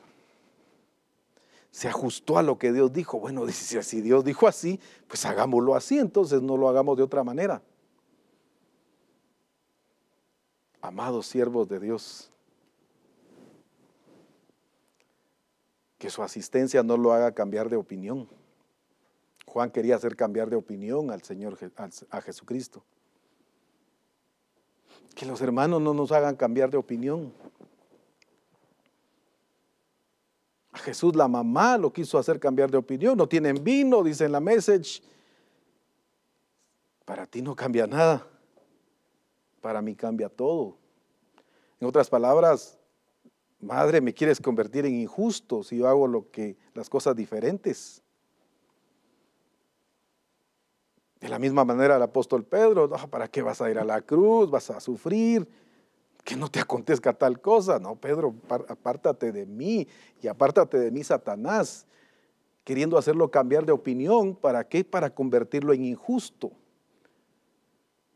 Se 1.70 1.88
ajustó 1.88 2.38
a 2.38 2.42
lo 2.42 2.58
que 2.58 2.72
Dios 2.72 2.90
dijo. 2.90 3.20
Bueno, 3.20 3.46
si 3.52 4.00
Dios 4.00 4.24
dijo 4.24 4.48
así, 4.48 4.80
pues 5.08 5.26
hagámoslo 5.26 5.74
así, 5.74 5.98
entonces 5.98 6.40
no 6.40 6.56
lo 6.56 6.70
hagamos 6.70 6.96
de 6.96 7.02
otra 7.02 7.22
manera. 7.22 7.60
Amados 10.80 11.26
siervos 11.26 11.68
de 11.68 11.80
Dios, 11.80 12.30
que 15.98 16.08
su 16.08 16.22
asistencia 16.22 16.82
no 16.82 16.96
lo 16.96 17.12
haga 17.12 17.32
cambiar 17.32 17.68
de 17.68 17.76
opinión. 17.76 18.26
Juan 19.44 19.70
quería 19.70 19.96
hacer 19.96 20.16
cambiar 20.16 20.48
de 20.48 20.56
opinión 20.56 21.10
al 21.10 21.22
Señor, 21.22 21.58
a 22.08 22.22
Jesucristo. 22.22 22.82
Que 25.14 25.26
los 25.26 25.42
hermanos 25.42 25.82
no 25.82 25.92
nos 25.92 26.10
hagan 26.10 26.36
cambiar 26.36 26.70
de 26.70 26.78
opinión. 26.78 27.34
A 30.72 30.78
Jesús 30.78 31.14
la 31.14 31.28
mamá 31.28 31.76
lo 31.76 31.92
quiso 31.92 32.18
hacer 32.18 32.40
cambiar 32.40 32.70
de 32.70 32.78
opinión. 32.78 33.16
No 33.16 33.28
tienen 33.28 33.62
vino, 33.62 34.02
dice 34.02 34.24
en 34.24 34.32
la 34.32 34.40
message. 34.40 35.02
Para 37.04 37.26
ti 37.26 37.42
no 37.42 37.54
cambia 37.54 37.86
nada. 37.86 38.26
Para 39.60 39.82
mí 39.82 39.94
cambia 39.94 40.28
todo. 40.28 40.76
En 41.78 41.86
otras 41.86 42.08
palabras, 42.08 42.78
madre, 43.60 44.00
me 44.00 44.14
quieres 44.14 44.40
convertir 44.40 44.86
en 44.86 44.94
injusto 44.94 45.62
si 45.62 45.76
yo 45.76 45.88
hago 45.88 46.06
lo 46.06 46.30
que 46.30 46.56
las 46.74 46.88
cosas 46.88 47.14
diferentes. 47.14 48.02
De 51.20 51.28
la 51.28 51.38
misma 51.38 51.64
manera 51.64 51.96
el 51.96 52.02
apóstol 52.02 52.44
Pedro, 52.44 52.88
¿para 53.10 53.28
qué 53.28 53.42
vas 53.42 53.60
a 53.60 53.70
ir 53.70 53.78
a 53.78 53.84
la 53.84 54.00
cruz? 54.00 54.50
¿Vas 54.50 54.70
a 54.70 54.80
sufrir? 54.80 55.46
Que 56.24 56.36
no 56.36 56.48
te 56.48 56.60
acontezca 56.60 57.12
tal 57.12 57.40
cosa. 57.40 57.78
No, 57.78 57.96
Pedro, 57.96 58.34
apártate 58.68 59.32
de 59.32 59.46
mí 59.46 59.86
y 60.22 60.28
apártate 60.28 60.78
de 60.78 60.90
mí, 60.90 61.02
Satanás, 61.02 61.86
queriendo 62.64 62.96
hacerlo 62.96 63.30
cambiar 63.30 63.66
de 63.66 63.72
opinión. 63.72 64.34
¿Para 64.34 64.64
qué? 64.64 64.84
Para 64.84 65.10
convertirlo 65.10 65.72
en 65.72 65.84
injusto. 65.84 66.52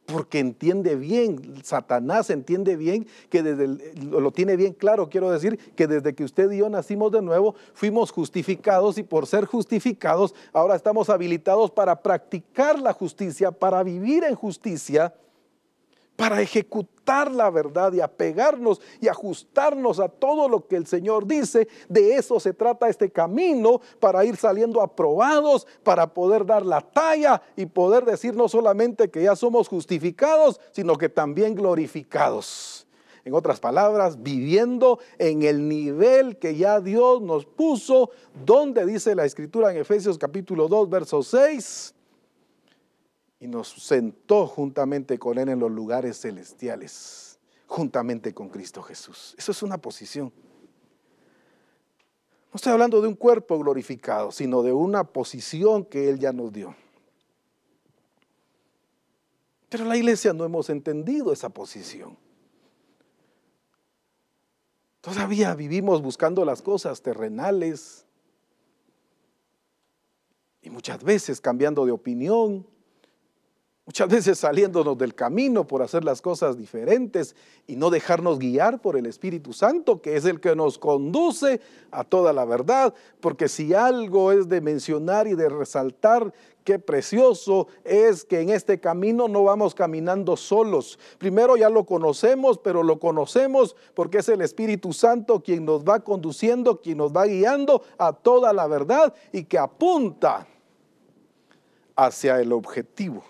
Porque 0.07 0.39
entiende 0.39 0.95
bien, 0.95 1.65
Satanás 1.65 2.31
entiende 2.31 2.77
bien 2.77 3.09
que 3.29 3.43
desde 3.43 3.93
lo 3.97 4.31
tiene 4.31 4.55
bien 4.55 4.73
claro, 4.73 5.09
quiero 5.11 5.33
decir, 5.33 5.59
que 5.75 5.89
desde 5.89 6.15
que 6.15 6.23
usted 6.23 6.49
y 6.53 6.59
yo 6.59 6.69
nacimos 6.69 7.11
de 7.11 7.23
nuevo, 7.23 7.57
fuimos 7.75 8.13
justificados 8.13 8.99
y 8.99 9.03
por 9.03 9.27
ser 9.27 9.47
justificados, 9.47 10.33
ahora 10.53 10.77
estamos 10.77 11.11
habilitados 11.11 11.73
para 11.73 12.03
practicar 12.03 12.79
la 12.79 12.93
justicia, 12.93 13.51
para 13.51 13.83
vivir 13.83 14.23
en 14.23 14.37
justicia 14.37 15.13
para 16.17 16.41
ejecutar 16.41 17.31
la 17.31 17.51
verdad 17.51 17.93
y 17.93 18.01
apegarnos 18.01 18.81
y 19.01 19.09
ajustarnos 19.09 20.01
a 20.01 20.09
todo 20.09 20.49
lo 20.49 20.67
que 20.67 20.77
el 20.77 20.87
Señor 20.87 21.27
dice. 21.27 21.69
De 21.89 22.17
eso 22.17 22.41
se 22.41 22.53
trata 22.53 22.89
este 22.89 23.11
camino 23.11 23.81
para 24.01 24.25
ir 24.25 24.37
saliendo 24.37 24.81
aprobados, 24.81 25.67
para 25.83 26.07
poder 26.13 26.45
dar 26.45 26.65
la 26.65 26.81
talla 26.81 27.43
y 27.55 27.67
poder 27.67 28.05
decir 28.05 28.35
no 28.35 28.49
solamente 28.49 29.11
que 29.11 29.23
ya 29.23 29.37
somos 29.37 29.69
justificados, 29.69 30.61
sino 30.73 30.97
que 30.97 31.09
también 31.09 31.55
glorificados. 31.55 32.87
En 33.25 33.35
otras 33.35 33.59
palabras, 33.59 34.23
viviendo 34.23 35.01
en 35.19 35.43
el 35.43 35.69
nivel 35.69 36.37
que 36.39 36.55
ya 36.55 36.81
Dios 36.81 37.21
nos 37.21 37.45
puso, 37.45 38.11
donde 38.45 38.87
dice 38.87 39.17
la 39.17 39.25
escritura 39.25 39.73
en 39.73 39.79
Efesios 39.79 40.17
capítulo 40.17 40.69
2, 40.69 40.89
verso 40.89 41.23
6 41.25 41.96
y 43.39 43.47
nos 43.47 43.69
sentó 43.69 44.47
juntamente 44.47 45.19
con 45.19 45.39
Él 45.39 45.49
en 45.49 45.61
los 45.61 45.71
lugares 45.71 46.21
celestiales, 46.21 47.39
juntamente 47.67 48.33
con 48.33 48.49
Cristo 48.49 48.83
Jesús. 48.83 49.35
Eso 49.39 49.53
es 49.53 49.63
una 49.63 49.79
posición. 49.79 50.33
No 52.53 52.57
estoy 52.57 52.73
hablando 52.73 53.03
de 53.03 53.09
un 53.09 53.15
cuerpo 53.15 53.59
glorificado, 53.59 54.33
sino 54.33 54.63
de 54.63 54.73
una 54.73 55.05
posición 55.05 55.85
que 55.85 56.09
Él 56.09 56.19
ya 56.19 56.33
nos 56.33 56.53
dio. 56.53 56.75
Pero 59.69 59.85
la 59.85 59.97
iglesia 59.97 60.33
no 60.33 60.45
hemos 60.45 60.71
entendido 60.71 61.33
esa 61.33 61.51
posición. 61.51 62.17
Todavía 65.03 65.55
vivimos 65.55 66.03
buscando 66.03 66.45
las 66.45 66.63
cosas 66.63 67.03
terrenales 67.03 68.07
y 70.63 70.71
muchas 70.71 71.03
veces 71.05 71.41
cambiando 71.41 71.85
de 71.85 71.93
opinión, 71.93 72.67
muchas 73.87 74.09
veces 74.09 74.39
saliéndonos 74.39 74.99
del 74.99 75.15
camino 75.15 75.67
por 75.67 75.81
hacer 75.81 76.05
las 76.05 76.21
cosas 76.21 76.59
diferentes 76.59 77.37
y 77.69 77.77
no 77.77 77.89
dejarnos 77.89 78.39
guiar 78.39 78.81
por 78.81 78.97
el 78.97 79.07
Espíritu 79.07 79.53
Santo, 79.53 80.03
que 80.03 80.17
es 80.17 80.25
el 80.25 80.41
que 80.41 80.57
nos 80.57 80.77
conduce 80.77 81.61
a 81.93 82.03
toda 82.03 82.33
la 82.33 82.45
verdad, 82.45 82.93
porque 83.21 83.49
si 83.49 83.73
algo 83.73 84.33
es 84.33 84.49
de 84.49 84.61
mencionar 84.61 85.29
y 85.29 85.35
de 85.35 85.49
resaltar 85.49 86.35
qué 86.65 86.81
precioso 86.81 87.69
es 87.85 88.25
que 88.25 88.41
en 88.41 88.51
este 88.51 88.81
camino 88.81 89.29
no 89.29 89.45
vamos 89.45 89.73
caminando 89.73 90.37
solos. 90.37 90.99
Primero 91.17 91.57
ya 91.57 91.71
lo 91.71 91.87
conocemos, 91.87 92.59
pero 92.59 92.83
lo 92.83 92.99
conocemos 92.99 93.77
porque 93.95 94.19
es 94.19 94.29
el 94.29 94.41
Espíritu 94.41 94.93
Santo 94.93 95.41
quien 95.41 95.65
nos 95.65 95.85
va 95.85 96.01
conduciendo, 96.01 96.81
quien 96.81 96.99
nos 96.99 97.13
va 97.13 97.27
guiando 97.27 97.83
a 97.97 98.13
toda 98.13 98.53
la 98.53 98.67
verdad 98.67 99.15
y 99.31 99.45
que 99.45 99.59
apunta 99.59 100.49
hacia 101.95 102.41
el 102.41 102.53
objetivo, 102.53 103.25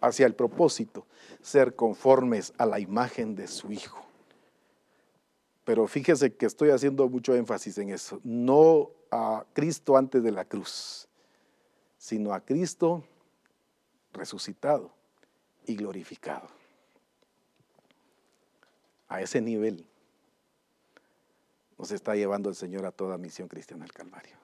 hacia 0.00 0.26
el 0.26 0.34
propósito, 0.34 1.06
ser 1.40 1.74
conformes 1.74 2.52
a 2.58 2.66
la 2.66 2.78
imagen 2.80 3.34
de 3.34 3.46
su 3.46 3.72
Hijo. 3.72 4.04
Pero 5.64 5.86
fíjese 5.86 6.34
que 6.34 6.46
estoy 6.46 6.70
haciendo 6.70 7.08
mucho 7.08 7.34
énfasis 7.34 7.78
en 7.78 7.90
eso, 7.90 8.20
no 8.22 8.90
a 9.10 9.44
Cristo 9.52 9.96
antes 9.96 10.22
de 10.22 10.32
la 10.32 10.44
cruz 10.44 11.06
sino 12.06 12.32
a 12.32 12.40
Cristo 12.40 13.02
resucitado 14.12 14.92
y 15.66 15.74
glorificado. 15.74 16.46
A 19.08 19.20
ese 19.20 19.40
nivel 19.40 19.84
nos 21.76 21.90
está 21.90 22.14
llevando 22.14 22.48
el 22.48 22.54
Señor 22.54 22.86
a 22.86 22.92
toda 22.92 23.18
misión 23.18 23.48
cristiana 23.48 23.84
al 23.84 23.92
Calvario. 23.92 24.36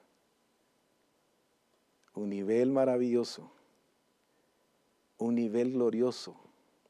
Un 2.14 2.30
nivel 2.30 2.72
maravilloso, 2.72 3.48
un 5.22 5.34
nivel 5.34 5.72
glorioso, 5.72 6.36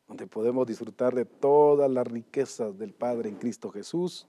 donde 0.09 0.26
podemos 0.26 0.66
disfrutar 0.66 1.14
de 1.14 1.24
todas 1.24 1.91
las 1.91 2.07
riquezas 2.07 2.76
del 2.78 2.93
Padre 2.93 3.28
en 3.28 3.37
Cristo 3.37 3.70
Jesús, 3.70 4.26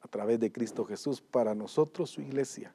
a 0.00 0.08
través 0.08 0.40
de 0.40 0.50
Cristo 0.52 0.84
Jesús, 0.84 1.20
para 1.20 1.54
nosotros 1.54 2.10
su 2.10 2.20
iglesia 2.20 2.74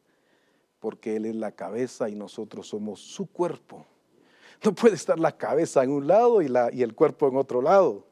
porque 0.80 1.15
Él 1.15 1.26
es 1.26 1.36
la 1.36 1.51
cabeza 1.51 2.09
y 2.09 2.15
nosotros 2.15 2.68
somos 2.68 2.99
su 2.99 3.28
cuerpo. 3.28 3.86
No 4.63 4.74
puede 4.74 4.95
estar 4.95 5.20
la 5.20 5.38
cabeza 5.38 5.84
en 5.84 5.91
un 5.91 6.07
lado 6.07 6.41
y, 6.41 6.47
la, 6.47 6.72
y 6.74 6.82
el 6.82 6.95
cuerpo 6.95 7.28
en 7.28 7.38
otro 7.38 7.61
lado. 7.61 8.05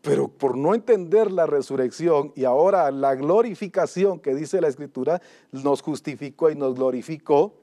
Pero 0.00 0.28
por 0.28 0.56
no 0.56 0.74
entender 0.74 1.30
la 1.30 1.46
resurrección 1.46 2.32
y 2.34 2.44
ahora 2.44 2.90
la 2.90 3.14
glorificación 3.14 4.18
que 4.20 4.34
dice 4.34 4.60
la 4.60 4.68
Escritura, 4.68 5.20
nos 5.52 5.82
justificó 5.82 6.50
y 6.50 6.54
nos 6.54 6.74
glorificó, 6.74 7.54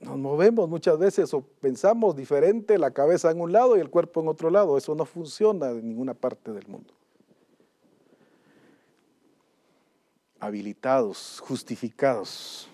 nos 0.00 0.18
movemos 0.18 0.68
muchas 0.68 0.98
veces 0.98 1.32
o 1.34 1.42
pensamos 1.42 2.16
diferente, 2.16 2.78
la 2.78 2.90
cabeza 2.90 3.30
en 3.30 3.40
un 3.40 3.52
lado 3.52 3.76
y 3.76 3.80
el 3.80 3.90
cuerpo 3.90 4.20
en 4.20 4.28
otro 4.28 4.50
lado. 4.50 4.76
Eso 4.76 4.94
no 4.94 5.04
funciona 5.04 5.70
en 5.70 5.88
ninguna 5.88 6.14
parte 6.14 6.52
del 6.52 6.66
mundo. 6.66 6.94
habilitados, 10.40 11.38
justificados. 11.40 12.68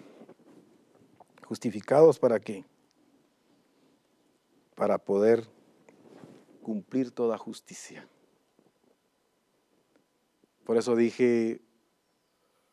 ¿Justificados 1.44 2.18
para 2.18 2.40
qué? 2.40 2.64
Para 4.74 4.98
poder 4.98 5.46
cumplir 6.62 7.10
toda 7.10 7.36
justicia. 7.36 8.08
Por 10.64 10.76
eso 10.76 10.96
dije, 10.96 11.60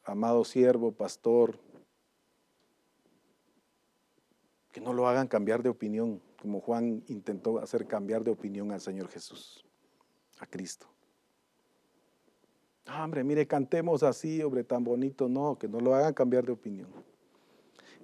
amado 0.03 0.45
siervo, 0.45 0.91
pastor, 0.91 1.59
que 4.73 4.81
no 4.81 4.91
lo 4.91 5.07
hagan 5.07 5.27
cambiar 5.27 5.61
de 5.61 5.69
opinión, 5.69 6.19
como 6.41 6.59
Juan 6.59 7.03
intentó 7.07 7.59
hacer 7.59 7.85
cambiar 7.85 8.23
de 8.23 8.31
opinión 8.31 8.71
al 8.71 8.81
Señor 8.81 9.07
Jesús, 9.07 9.63
a 10.39 10.47
Cristo. 10.47 10.87
Ah, 12.87 13.05
hombre, 13.05 13.23
mire, 13.23 13.47
cantemos 13.47 14.01
así, 14.01 14.41
hombre, 14.41 14.63
tan 14.63 14.83
bonito. 14.83 15.29
No, 15.29 15.57
que 15.57 15.67
no 15.67 15.79
lo 15.79 15.93
hagan 15.93 16.13
cambiar 16.13 16.45
de 16.45 16.51
opinión. 16.51 16.89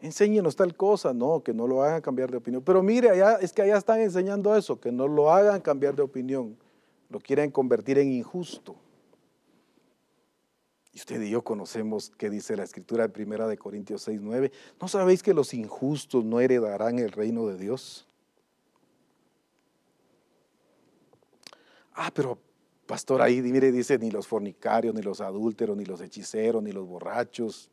Enséñenos 0.01 0.55
tal 0.55 0.75
cosa, 0.75 1.11
no, 1.11 1.43
que 1.43 1.53
no 1.53 1.67
lo 1.67 1.81
hagan 1.81 2.01
cambiar 2.01 2.31
de 2.31 2.37
opinión. 2.37 2.63
Pero 2.63 2.81
mire, 2.81 3.09
allá, 3.09 3.37
es 3.41 3.51
que 3.51 3.63
allá 3.63 3.75
están 3.75 3.99
enseñando 3.99 4.55
eso, 4.55 4.79
que 4.79 4.91
no 4.91 5.07
lo 5.07 5.31
hagan 5.31 5.59
cambiar 5.59 5.95
de 5.95 6.03
opinión. 6.03 6.55
Lo 7.09 7.19
quieren 7.19 7.49
convertir 7.49 7.97
en 7.97 8.11
injusto. 8.11 8.75
Usted 10.99 11.21
y 11.21 11.29
yo 11.29 11.41
conocemos 11.41 12.11
qué 12.17 12.29
dice 12.29 12.57
la 12.57 12.63
escritura 12.63 13.03
de 13.03 13.09
primera 13.09 13.47
de 13.47 13.57
Corintios 13.57 14.01
6, 14.01 14.19
9. 14.21 14.51
¿No 14.81 14.89
sabéis 14.89 15.23
que 15.23 15.33
los 15.33 15.53
injustos 15.53 16.25
no 16.25 16.41
heredarán 16.41 16.99
el 16.99 17.13
reino 17.13 17.47
de 17.47 17.57
Dios? 17.57 18.05
Ah, 21.93 22.11
pero 22.13 22.37
pastor 22.85 23.21
ahí 23.21 23.41
mire, 23.41 23.71
dice, 23.71 23.97
ni 23.97 24.11
los 24.11 24.27
fornicarios, 24.27 24.93
ni 24.93 25.01
los 25.01 25.21
adúlteros, 25.21 25.77
ni 25.77 25.85
los 25.85 26.01
hechiceros, 26.01 26.61
ni 26.61 26.73
los 26.73 26.85
borrachos. 26.85 27.71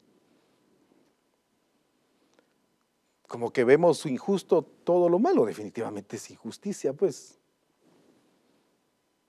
Como 3.26 3.52
que 3.52 3.64
vemos 3.64 4.06
injusto 4.06 4.62
todo 4.62 5.08
lo 5.08 5.18
malo, 5.18 5.44
definitivamente 5.46 6.14
es 6.14 6.30
injusticia, 6.30 6.92
pues. 6.92 7.40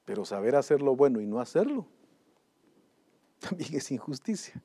Pero 0.06 0.24
saber 0.24 0.56
hacer 0.56 0.84
lo 0.84 0.95
bueno 0.95 1.20
y 1.20 1.26
no 1.26 1.39
hacerlo, 1.39 1.88
también 3.48 3.76
es 3.76 3.91
injusticia. 3.91 4.62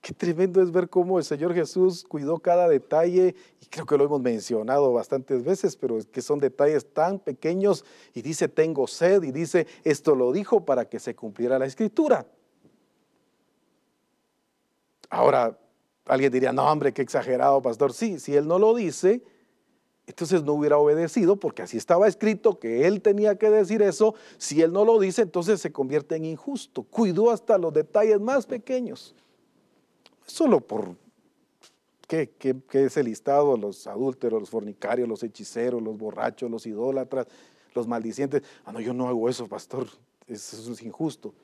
Qué 0.00 0.14
tremendo 0.14 0.62
es 0.62 0.70
ver 0.70 0.88
cómo 0.88 1.18
el 1.18 1.24
Señor 1.24 1.52
Jesús 1.52 2.04
cuidó 2.04 2.38
cada 2.38 2.68
detalle, 2.68 3.34
y 3.60 3.66
creo 3.66 3.84
que 3.84 3.98
lo 3.98 4.04
hemos 4.04 4.22
mencionado 4.22 4.92
bastantes 4.92 5.44
veces, 5.44 5.76
pero 5.76 5.98
es 5.98 6.06
que 6.06 6.22
son 6.22 6.38
detalles 6.38 6.92
tan 6.94 7.18
pequeños, 7.18 7.84
y 8.14 8.22
dice, 8.22 8.48
tengo 8.48 8.86
sed, 8.86 9.22
y 9.22 9.32
dice, 9.32 9.66
esto 9.84 10.14
lo 10.14 10.32
dijo 10.32 10.64
para 10.64 10.88
que 10.88 10.98
se 10.98 11.14
cumpliera 11.14 11.58
la 11.58 11.66
escritura. 11.66 12.26
Ahora, 15.10 15.58
alguien 16.06 16.32
diría, 16.32 16.52
no, 16.52 16.70
hombre, 16.70 16.92
qué 16.94 17.02
exagerado, 17.02 17.60
pastor. 17.60 17.92
Sí, 17.92 18.18
si 18.18 18.34
él 18.34 18.46
no 18.46 18.58
lo 18.58 18.74
dice, 18.74 19.22
entonces 20.08 20.42
no 20.42 20.54
hubiera 20.54 20.78
obedecido, 20.78 21.36
porque 21.36 21.62
así 21.62 21.76
estaba 21.76 22.08
escrito 22.08 22.58
que 22.58 22.88
él 22.88 23.00
tenía 23.00 23.38
que 23.38 23.50
decir 23.50 23.82
eso. 23.82 24.14
Si 24.38 24.60
él 24.62 24.72
no 24.72 24.84
lo 24.84 24.98
dice, 24.98 25.22
entonces 25.22 25.60
se 25.60 25.70
convierte 25.70 26.16
en 26.16 26.24
injusto. 26.24 26.82
Cuidó 26.82 27.30
hasta 27.30 27.58
los 27.58 27.72
detalles 27.72 28.20
más 28.20 28.46
pequeños 28.46 29.14
solo 30.28 30.60
por 30.60 30.96
¿qué, 32.06 32.30
qué, 32.38 32.84
es 32.84 32.96
el 32.96 33.06
listado? 33.06 33.56
Los 33.56 33.86
adúlteros, 33.86 34.40
los 34.40 34.50
fornicarios, 34.50 35.08
los 35.08 35.22
hechiceros, 35.22 35.82
los 35.82 35.96
borrachos, 35.96 36.50
los 36.50 36.66
idólatras, 36.66 37.26
los 37.74 37.86
maldicientes. 37.86 38.42
Ah, 38.64 38.72
no, 38.72 38.80
yo 38.80 38.92
no 38.94 39.08
hago 39.08 39.28
eso, 39.28 39.48
pastor, 39.48 39.88
eso 40.26 40.72
es 40.72 40.82
injusto. 40.82 41.34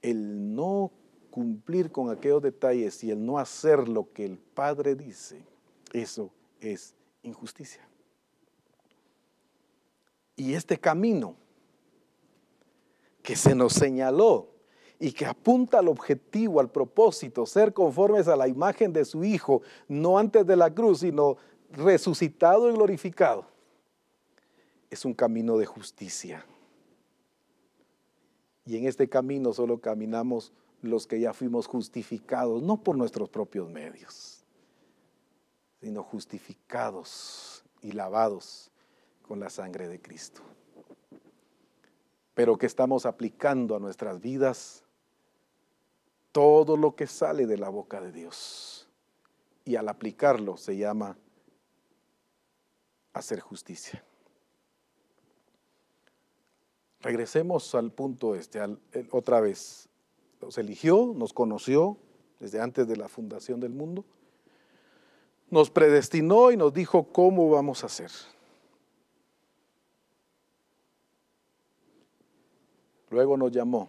El 0.00 0.54
no 0.54 0.90
cumplir 1.30 1.90
con 1.90 2.10
aquellos 2.10 2.42
detalles 2.42 3.02
y 3.02 3.10
el 3.10 3.24
no 3.24 3.38
hacer 3.38 3.88
lo 3.88 4.12
que 4.12 4.24
el 4.24 4.38
Padre 4.38 4.94
dice, 4.94 5.42
eso 5.92 6.30
es 6.60 6.94
injusticia. 7.24 7.86
Y 10.36 10.54
este 10.54 10.78
camino 10.78 11.36
que 13.22 13.36
se 13.36 13.54
nos 13.54 13.72
señaló 13.72 14.50
y 14.98 15.12
que 15.12 15.26
apunta 15.26 15.80
al 15.80 15.88
objetivo, 15.88 16.60
al 16.60 16.70
propósito, 16.70 17.46
ser 17.46 17.72
conformes 17.72 18.28
a 18.28 18.36
la 18.36 18.48
imagen 18.48 18.92
de 18.92 19.04
su 19.04 19.24
Hijo, 19.24 19.62
no 19.88 20.18
antes 20.18 20.46
de 20.46 20.56
la 20.56 20.72
cruz, 20.72 21.00
sino 21.00 21.36
resucitado 21.70 22.70
y 22.70 22.72
glorificado, 22.72 23.46
es 24.90 25.04
un 25.04 25.14
camino 25.14 25.58
de 25.58 25.66
justicia. 25.66 26.46
Y 28.66 28.76
en 28.76 28.86
este 28.86 29.08
camino 29.08 29.52
solo 29.52 29.78
caminamos 29.78 30.52
los 30.80 31.06
que 31.06 31.20
ya 31.20 31.32
fuimos 31.32 31.66
justificados, 31.66 32.62
no 32.62 32.76
por 32.78 32.96
nuestros 32.96 33.28
propios 33.28 33.68
medios, 33.68 34.33
sino 35.84 36.02
justificados 36.02 37.62
y 37.82 37.92
lavados 37.92 38.70
con 39.20 39.38
la 39.38 39.50
sangre 39.50 39.86
de 39.86 40.00
Cristo. 40.00 40.40
Pero 42.32 42.56
que 42.56 42.64
estamos 42.64 43.04
aplicando 43.04 43.76
a 43.76 43.78
nuestras 43.78 44.18
vidas 44.18 44.82
todo 46.32 46.78
lo 46.78 46.96
que 46.96 47.06
sale 47.06 47.46
de 47.46 47.58
la 47.58 47.68
boca 47.68 48.00
de 48.00 48.12
Dios. 48.12 48.88
Y 49.66 49.76
al 49.76 49.90
aplicarlo 49.90 50.56
se 50.56 50.78
llama 50.78 51.18
hacer 53.12 53.40
justicia. 53.40 54.02
regresemos 57.00 57.74
al 57.74 57.92
punto 57.92 58.34
este, 58.34 58.58
otra 59.10 59.42
vez. 59.42 59.90
Nos 60.40 60.56
eligió, 60.56 61.12
nos 61.14 61.34
conoció 61.34 61.98
desde 62.40 62.62
antes 62.62 62.88
de 62.88 62.96
la 62.96 63.10
fundación 63.10 63.60
del 63.60 63.74
mundo, 63.74 64.06
nos 65.54 65.70
predestinó 65.70 66.50
y 66.50 66.56
nos 66.56 66.74
dijo 66.74 67.04
cómo 67.04 67.48
vamos 67.48 67.84
a 67.84 67.86
hacer. 67.86 68.10
Luego 73.08 73.36
nos 73.36 73.52
llamó. 73.52 73.88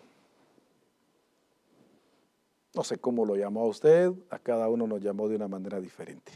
No 2.76 2.84
sé 2.84 3.00
cómo 3.00 3.26
lo 3.26 3.36
llamó 3.36 3.62
a 3.62 3.68
usted, 3.68 4.12
a 4.30 4.38
cada 4.38 4.70
uno 4.70 4.86
nos 4.86 5.02
llamó 5.02 5.28
de 5.28 5.38
una 5.38 5.48
manera 5.48 5.82
diferente. 5.82 6.34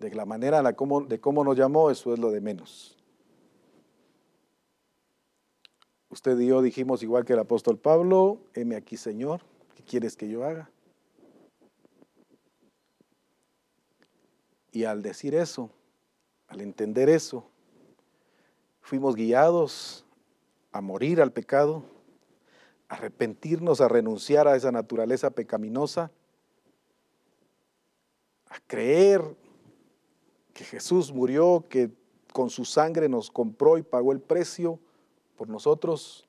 De 0.00 0.12
la 0.12 0.26
manera 0.26 0.60
de 0.64 1.20
cómo 1.20 1.44
nos 1.44 1.56
llamó, 1.56 1.92
eso 1.92 2.12
es 2.12 2.18
lo 2.18 2.32
de 2.32 2.40
menos. 2.40 2.96
Usted 6.08 6.36
y 6.40 6.48
yo 6.48 6.60
dijimos 6.60 7.04
igual 7.04 7.24
que 7.24 7.34
el 7.34 7.38
apóstol 7.38 7.78
Pablo, 7.78 8.40
heme 8.52 8.74
aquí 8.74 8.96
Señor, 8.96 9.42
¿qué 9.76 9.84
quieres 9.84 10.16
que 10.16 10.28
yo 10.28 10.42
haga? 10.42 10.68
Y 14.76 14.84
al 14.84 15.00
decir 15.00 15.34
eso, 15.34 15.70
al 16.48 16.60
entender 16.60 17.08
eso, 17.08 17.48
fuimos 18.82 19.16
guiados 19.16 20.04
a 20.70 20.82
morir 20.82 21.22
al 21.22 21.32
pecado, 21.32 21.82
a 22.86 22.96
arrepentirnos, 22.96 23.80
a 23.80 23.88
renunciar 23.88 24.46
a 24.46 24.54
esa 24.54 24.70
naturaleza 24.70 25.30
pecaminosa, 25.30 26.10
a 28.50 28.60
creer 28.66 29.22
que 30.52 30.64
Jesús 30.64 31.10
murió, 31.10 31.64
que 31.70 31.90
con 32.34 32.50
su 32.50 32.66
sangre 32.66 33.08
nos 33.08 33.30
compró 33.30 33.78
y 33.78 33.82
pagó 33.82 34.12
el 34.12 34.20
precio 34.20 34.78
por 35.38 35.48
nosotros, 35.48 36.28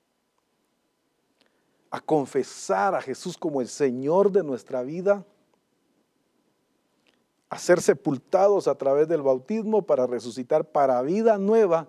a 1.91 2.00
confesar 2.00 2.95
a 2.95 3.02
Jesús 3.02 3.38
como 3.38 3.60
el 3.60 3.68
Señor 3.68 4.32
de 4.32 4.41
nuestra 4.41 4.84
vida, 4.84 5.26
a 7.50 7.58
ser 7.60 7.82
sepultados 7.82 8.68
a 8.68 8.76
través 8.76 9.08
del 9.08 9.22
bautismo 9.22 9.86
para 9.86 10.08
resucitar 10.08 10.66
para 10.66 11.02
vida 11.02 11.38
nueva 11.38 11.88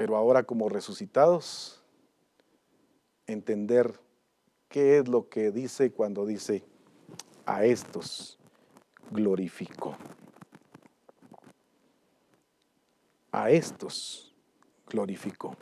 pero 0.00 0.16
ahora 0.16 0.44
como 0.44 0.70
resucitados, 0.70 1.84
entender 3.26 4.00
qué 4.70 4.96
es 4.96 5.06
lo 5.06 5.28
que 5.28 5.50
dice 5.50 5.92
cuando 5.92 6.24
dice, 6.24 6.64
a 7.44 7.66
estos 7.66 8.38
glorificó. 9.10 9.94
A 13.30 13.50
estos 13.50 14.34
glorificó. 14.88 15.54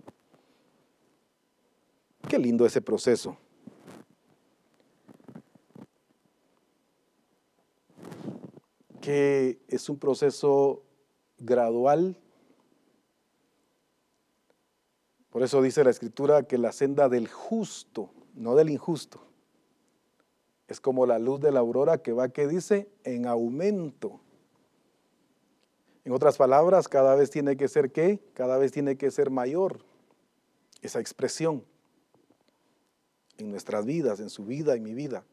Qué 2.29 2.39
lindo 2.39 2.65
ese 2.65 2.81
proceso. 2.81 3.37
Que 9.09 9.59
es 9.69 9.89
un 9.89 9.99
proceso 9.99 10.83
gradual 11.39 12.19
Por 15.31 15.43
eso 15.43 15.63
dice 15.63 15.85
la 15.85 15.91
escritura 15.91 16.43
que 16.45 16.59
la 16.59 16.73
senda 16.73 17.09
del 17.09 17.29
justo, 17.29 18.11
no 18.35 18.55
del 18.57 18.71
injusto, 18.71 19.21
es 20.67 20.81
como 20.81 21.07
la 21.07 21.21
luz 21.21 21.41
de 21.41 21.53
la 21.53 21.61
aurora 21.61 21.99
que 21.99 22.13
va, 22.13 22.31
que 22.31 22.49
dice, 22.49 22.89
en 23.05 23.27
aumento. 23.27 24.21
En 26.05 26.13
otras 26.13 26.37
palabras, 26.37 26.89
cada 26.89 27.15
vez 27.15 27.31
tiene 27.31 27.57
que 27.57 27.69
ser 27.69 27.93
qué? 27.93 28.21
Cada 28.35 28.59
vez 28.59 28.73
tiene 28.73 28.97
que 28.97 29.11
ser 29.11 29.31
mayor 29.31 29.79
esa 30.83 30.99
expresión 30.99 31.65
en 33.37 33.51
nuestras 33.51 33.87
vidas, 33.87 34.19
en 34.19 34.31
su 34.31 34.45
vida, 34.45 34.75
en 34.75 34.83
mi 34.83 34.95
vida. 34.95 35.25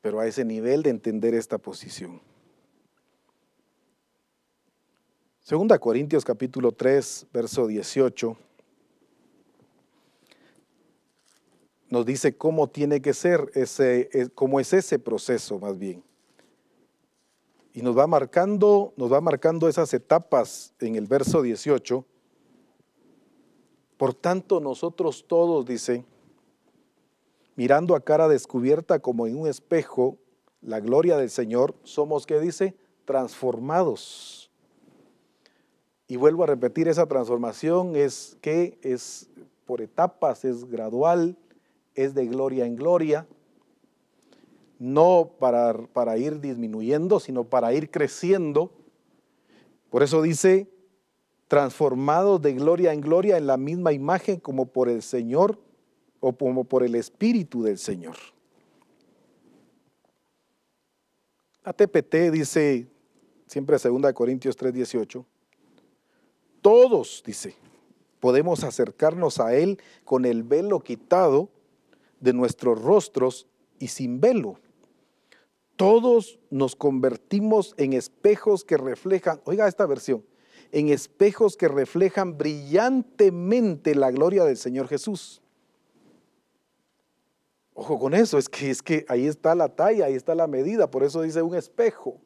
Pero 0.00 0.20
a 0.20 0.26
ese 0.26 0.44
nivel 0.44 0.82
de 0.82 0.90
entender 0.90 1.34
esta 1.34 1.58
posición. 1.58 2.20
Segunda 5.40 5.78
Corintios 5.78 6.24
capítulo 6.24 6.72
3, 6.72 7.28
verso 7.32 7.66
18, 7.66 8.36
nos 11.88 12.04
dice 12.04 12.36
cómo 12.36 12.68
tiene 12.68 13.00
que 13.00 13.14
ser 13.14 13.50
ese, 13.54 14.30
cómo 14.34 14.60
es 14.60 14.72
ese 14.72 14.98
proceso 14.98 15.58
más 15.58 15.78
bien. 15.78 16.04
Y 17.72 17.82
nos 17.82 17.96
va 17.96 18.06
marcando, 18.06 18.92
nos 18.96 19.12
va 19.12 19.20
marcando 19.20 19.68
esas 19.68 19.94
etapas 19.94 20.74
en 20.80 20.96
el 20.96 21.06
verso 21.06 21.42
18. 21.42 22.04
Por 23.96 24.14
tanto, 24.14 24.60
nosotros 24.60 25.24
todos, 25.26 25.64
dice, 25.64 26.04
mirando 27.58 27.96
a 27.96 28.00
cara 28.00 28.28
descubierta 28.28 29.00
como 29.00 29.26
en 29.26 29.36
un 29.36 29.48
espejo 29.48 30.16
la 30.62 30.78
gloria 30.78 31.16
del 31.16 31.28
Señor, 31.28 31.74
somos, 31.82 32.24
¿qué 32.24 32.38
dice? 32.38 32.76
Transformados 33.04 34.48
y 36.06 36.16
vuelvo 36.16 36.44
a 36.44 36.46
repetir, 36.46 36.86
esa 36.86 37.06
transformación 37.06 37.96
es 37.96 38.38
que 38.40 38.78
es 38.82 39.28
por 39.66 39.82
etapas, 39.82 40.44
es 40.44 40.64
gradual, 40.64 41.36
es 41.96 42.14
de 42.14 42.26
gloria 42.26 42.64
en 42.64 42.76
gloria, 42.76 43.26
no 44.78 45.32
para, 45.40 45.74
para 45.88 46.16
ir 46.16 46.40
disminuyendo, 46.40 47.18
sino 47.18 47.42
para 47.42 47.74
ir 47.74 47.90
creciendo. 47.90 48.70
Por 49.90 50.04
eso 50.04 50.22
dice, 50.22 50.70
transformados 51.48 52.40
de 52.40 52.54
gloria 52.54 52.92
en 52.92 53.00
gloria 53.00 53.36
en 53.36 53.48
la 53.48 53.56
misma 53.56 53.92
imagen 53.92 54.38
como 54.38 54.66
por 54.66 54.88
el 54.88 55.02
Señor 55.02 55.58
o 56.20 56.32
como 56.36 56.64
por 56.64 56.82
el 56.82 56.94
Espíritu 56.94 57.62
del 57.62 57.78
Señor. 57.78 58.16
La 61.64 61.72
TPT 61.72 62.30
dice, 62.32 62.86
siempre 63.46 63.76
2 63.76 64.12
Corintios 64.14 64.56
3:18, 64.56 65.24
todos, 66.62 67.22
dice, 67.24 67.54
podemos 68.20 68.64
acercarnos 68.64 69.38
a 69.38 69.54
Él 69.54 69.78
con 70.04 70.24
el 70.24 70.42
velo 70.42 70.80
quitado 70.80 71.50
de 72.20 72.32
nuestros 72.32 72.80
rostros 72.80 73.46
y 73.78 73.88
sin 73.88 74.20
velo. 74.20 74.58
Todos 75.76 76.40
nos 76.50 76.74
convertimos 76.74 77.74
en 77.76 77.92
espejos 77.92 78.64
que 78.64 78.76
reflejan, 78.76 79.40
oiga 79.44 79.68
esta 79.68 79.86
versión, 79.86 80.24
en 80.72 80.88
espejos 80.88 81.56
que 81.56 81.68
reflejan 81.68 82.36
brillantemente 82.36 83.94
la 83.94 84.10
gloria 84.10 84.44
del 84.44 84.56
Señor 84.56 84.88
Jesús. 84.88 85.40
Ojo 87.80 87.96
con 87.96 88.12
eso, 88.12 88.38
es 88.38 88.48
que, 88.48 88.70
es 88.70 88.82
que 88.82 89.06
ahí 89.08 89.28
está 89.28 89.54
la 89.54 89.68
talla, 89.68 90.06
ahí 90.06 90.14
está 90.14 90.34
la 90.34 90.48
medida, 90.48 90.90
por 90.90 91.04
eso 91.04 91.22
dice 91.22 91.42
un 91.42 91.54
espejo. 91.54 92.18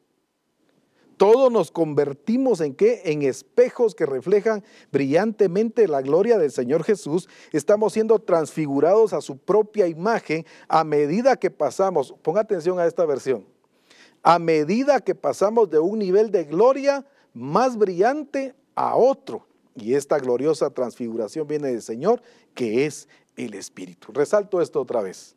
Todos 1.15 1.51
nos 1.51 1.69
convertimos 1.69 2.59
en 2.59 2.73
qué? 2.73 3.03
En 3.05 3.21
espejos 3.21 3.93
que 3.93 4.07
reflejan 4.07 4.63
brillantemente 4.91 5.87
la 5.87 6.01
gloria 6.01 6.39
del 6.39 6.51
Señor 6.51 6.83
Jesús. 6.83 7.29
Estamos 7.51 7.93
siendo 7.93 8.17
transfigurados 8.17 9.13
a 9.13 9.21
su 9.21 9.37
propia 9.37 9.85
imagen 9.85 10.43
a 10.67 10.83
medida 10.83 11.35
que 11.35 11.51
pasamos, 11.51 12.15
ponga 12.23 12.41
atención 12.41 12.79
a 12.79 12.87
esta 12.87 13.05
versión, 13.05 13.45
a 14.23 14.39
medida 14.39 15.01
que 15.01 15.13
pasamos 15.13 15.69
de 15.69 15.77
un 15.77 15.99
nivel 15.99 16.31
de 16.31 16.45
gloria 16.45 17.05
más 17.31 17.77
brillante 17.77 18.55
a 18.73 18.95
otro. 18.95 19.45
Y 19.75 19.93
esta 19.93 20.17
gloriosa 20.17 20.71
transfiguración 20.71 21.47
viene 21.47 21.67
del 21.67 21.83
Señor, 21.83 22.23
que 22.55 22.87
es 22.87 23.07
el 23.35 23.53
Espíritu. 23.53 24.11
Resalto 24.11 24.59
esto 24.59 24.81
otra 24.81 25.03
vez. 25.03 25.35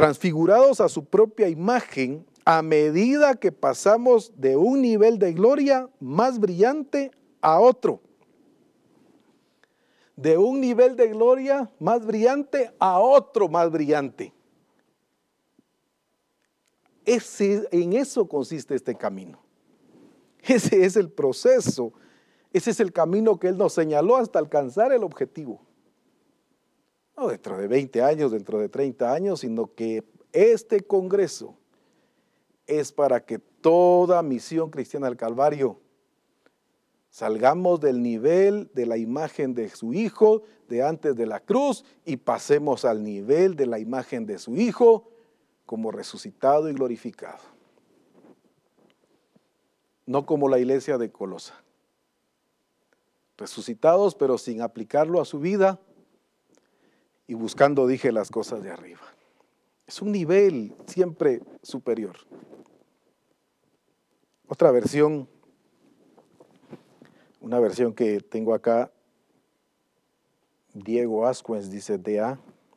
Transfigurados 0.00 0.80
a 0.80 0.88
su 0.88 1.04
propia 1.04 1.46
imagen 1.50 2.24
a 2.46 2.62
medida 2.62 3.34
que 3.34 3.52
pasamos 3.52 4.32
de 4.34 4.56
un 4.56 4.80
nivel 4.80 5.18
de 5.18 5.34
gloria 5.34 5.90
más 6.00 6.38
brillante 6.38 7.10
a 7.42 7.60
otro. 7.60 8.00
De 10.16 10.38
un 10.38 10.58
nivel 10.58 10.96
de 10.96 11.08
gloria 11.08 11.70
más 11.78 12.06
brillante 12.06 12.72
a 12.78 12.98
otro 12.98 13.46
más 13.50 13.70
brillante. 13.70 14.32
Ese, 17.04 17.68
en 17.70 17.92
eso 17.92 18.26
consiste 18.26 18.74
este 18.74 18.94
camino. 18.94 19.38
Ese 20.40 20.82
es 20.82 20.96
el 20.96 21.10
proceso. 21.10 21.92
Ese 22.54 22.70
es 22.70 22.80
el 22.80 22.90
camino 22.90 23.38
que 23.38 23.48
Él 23.48 23.58
nos 23.58 23.74
señaló 23.74 24.16
hasta 24.16 24.38
alcanzar 24.38 24.94
el 24.94 25.04
objetivo. 25.04 25.60
No 27.20 27.28
dentro 27.28 27.58
de 27.58 27.68
20 27.68 28.02
años, 28.02 28.32
dentro 28.32 28.58
de 28.58 28.70
30 28.70 29.12
años, 29.12 29.40
sino 29.40 29.74
que 29.74 30.04
este 30.32 30.80
Congreso 30.80 31.54
es 32.66 32.92
para 32.92 33.26
que 33.26 33.38
toda 33.38 34.22
misión 34.22 34.70
cristiana 34.70 35.06
del 35.06 35.18
Calvario 35.18 35.78
salgamos 37.10 37.78
del 37.78 38.00
nivel 38.02 38.70
de 38.72 38.86
la 38.86 38.96
imagen 38.96 39.52
de 39.52 39.68
su 39.68 39.92
Hijo 39.92 40.44
de 40.66 40.82
antes 40.82 41.14
de 41.14 41.26
la 41.26 41.40
cruz 41.40 41.84
y 42.06 42.16
pasemos 42.16 42.86
al 42.86 43.04
nivel 43.04 43.54
de 43.54 43.66
la 43.66 43.78
imagen 43.78 44.24
de 44.24 44.38
su 44.38 44.56
Hijo 44.56 45.10
como 45.66 45.90
resucitado 45.90 46.70
y 46.70 46.72
glorificado. 46.72 47.42
no 50.06 50.24
como 50.24 50.48
la 50.48 50.58
iglesia 50.58 50.96
de 50.96 51.12
Colosa. 51.12 51.62
Resucitados, 53.36 54.14
pero 54.14 54.38
sin 54.38 54.62
aplicarlo 54.62 55.20
a 55.20 55.26
su 55.26 55.38
vida 55.38 55.78
y 57.30 57.34
buscando, 57.34 57.86
dije, 57.86 58.10
las 58.10 58.28
cosas 58.28 58.64
de 58.64 58.72
arriba. 58.72 59.02
Es 59.86 60.02
un 60.02 60.10
nivel 60.10 60.74
siempre 60.86 61.40
superior. 61.62 62.16
Otra 64.48 64.72
versión, 64.72 65.28
una 67.40 67.60
versión 67.60 67.94
que 67.94 68.20
tengo 68.20 68.52
acá, 68.52 68.90
Diego 70.74 71.24
Ascuens 71.24 71.70
dice 71.70 71.98
DA 71.98 72.36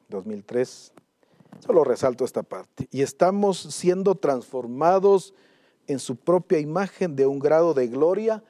2003. 0.10 0.94
Solo 1.62 1.84
resalto 1.84 2.24
esta 2.24 2.44
parte. 2.44 2.88
Y 2.92 3.02
estamos 3.02 3.58
siendo 3.58 4.14
transformados 4.14 5.34
en 5.88 5.98
su 5.98 6.16
propia 6.16 6.60
imagen 6.60 7.16
de 7.16 7.26
un 7.26 7.40
grado 7.40 7.74
de 7.74 7.88
gloria 7.88 8.44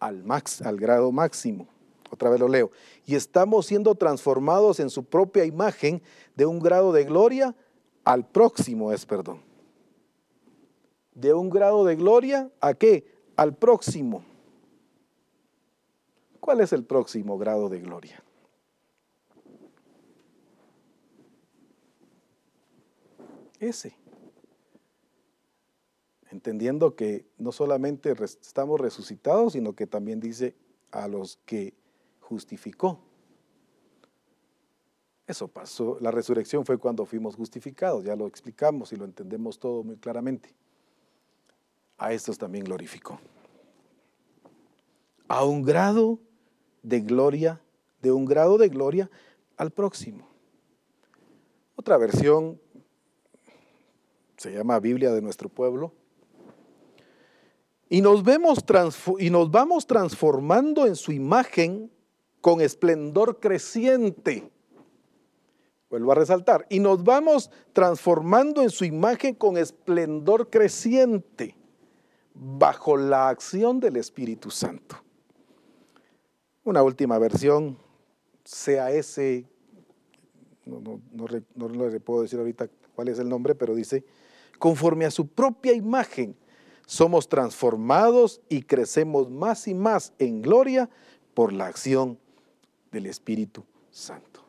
al, 0.00 0.24
max, 0.24 0.62
al 0.62 0.80
grado 0.80 1.12
máximo. 1.12 1.68
Otra 2.10 2.28
vez 2.28 2.40
lo 2.40 2.48
leo. 2.48 2.72
Y 3.06 3.14
estamos 3.14 3.66
siendo 3.66 3.94
transformados 3.94 4.80
en 4.80 4.90
su 4.90 5.04
propia 5.04 5.44
imagen 5.44 6.02
de 6.34 6.46
un 6.46 6.58
grado 6.58 6.92
de 6.92 7.04
gloria 7.04 7.54
al 8.04 8.26
próximo 8.26 8.92
es 8.92 9.06
perdón. 9.06 9.42
De 11.14 11.32
un 11.32 11.50
grado 11.50 11.84
de 11.84 11.96
gloria 11.96 12.50
a 12.60 12.74
qué? 12.74 13.06
Al 13.36 13.56
próximo. 13.56 14.24
¿Cuál 16.40 16.60
es 16.60 16.72
el 16.72 16.84
próximo 16.84 17.38
grado 17.38 17.68
de 17.68 17.80
gloria? 17.80 18.22
Ese 23.58 23.96
entendiendo 26.34 26.96
que 26.96 27.26
no 27.38 27.52
solamente 27.52 28.12
estamos 28.42 28.80
resucitados, 28.80 29.52
sino 29.52 29.74
que 29.74 29.86
también 29.86 30.18
dice 30.18 30.56
a 30.90 31.06
los 31.06 31.38
que 31.46 31.74
justificó. 32.24 32.98
Eso 35.26 35.48
pasó, 35.48 35.98
la 36.00 36.10
resurrección 36.10 36.66
fue 36.66 36.78
cuando 36.78 37.06
fuimos 37.06 37.36
justificados, 37.36 38.04
ya 38.04 38.14
lo 38.14 38.26
explicamos 38.26 38.92
y 38.92 38.96
lo 38.96 39.04
entendemos 39.04 39.58
todo 39.58 39.82
muy 39.82 39.96
claramente. 39.96 40.54
A 41.96 42.12
estos 42.12 42.36
también 42.36 42.64
glorificó. 42.64 43.18
A 45.28 45.44
un 45.44 45.62
grado 45.62 46.18
de 46.82 47.00
gloria, 47.00 47.60
de 48.02 48.12
un 48.12 48.26
grado 48.26 48.58
de 48.58 48.68
gloria 48.68 49.10
al 49.56 49.70
próximo. 49.70 50.28
Otra 51.76 51.96
versión 51.96 52.60
se 54.36 54.52
llama 54.52 54.78
Biblia 54.80 55.12
de 55.12 55.22
nuestro 55.22 55.48
pueblo, 55.48 55.92
y 57.88 58.00
nos, 58.00 58.24
vemos 58.24 58.58
y 59.18 59.30
nos 59.30 59.50
vamos 59.50 59.86
transformando 59.86 60.86
en 60.86 60.96
su 60.96 61.12
imagen 61.12 61.90
con 62.44 62.60
esplendor 62.60 63.40
creciente. 63.40 64.46
Vuelvo 65.88 66.12
a 66.12 66.16
resaltar. 66.16 66.66
Y 66.68 66.78
nos 66.78 67.02
vamos 67.02 67.50
transformando 67.72 68.60
en 68.60 68.68
su 68.68 68.84
imagen 68.84 69.34
con 69.34 69.56
esplendor 69.56 70.50
creciente 70.50 71.56
bajo 72.34 72.98
la 72.98 73.30
acción 73.30 73.80
del 73.80 73.96
Espíritu 73.96 74.50
Santo. 74.50 74.96
Una 76.64 76.82
última 76.82 77.18
versión, 77.18 77.78
ese, 78.44 79.46
no, 80.66 80.80
no, 80.80 81.00
no, 81.14 81.68
no 81.68 81.88
le 81.88 81.98
puedo 81.98 82.20
decir 82.20 82.38
ahorita 82.38 82.68
cuál 82.94 83.08
es 83.08 83.18
el 83.18 83.30
nombre, 83.30 83.54
pero 83.54 83.74
dice, 83.74 84.04
conforme 84.58 85.06
a 85.06 85.10
su 85.10 85.28
propia 85.28 85.72
imagen 85.72 86.36
somos 86.84 87.26
transformados 87.26 88.42
y 88.50 88.64
crecemos 88.64 89.30
más 89.30 89.66
y 89.66 89.72
más 89.72 90.12
en 90.18 90.42
gloria 90.42 90.90
por 91.32 91.50
la 91.50 91.68
acción 91.68 92.18
del 92.94 93.06
Espíritu 93.06 93.64
Santo. 93.90 94.40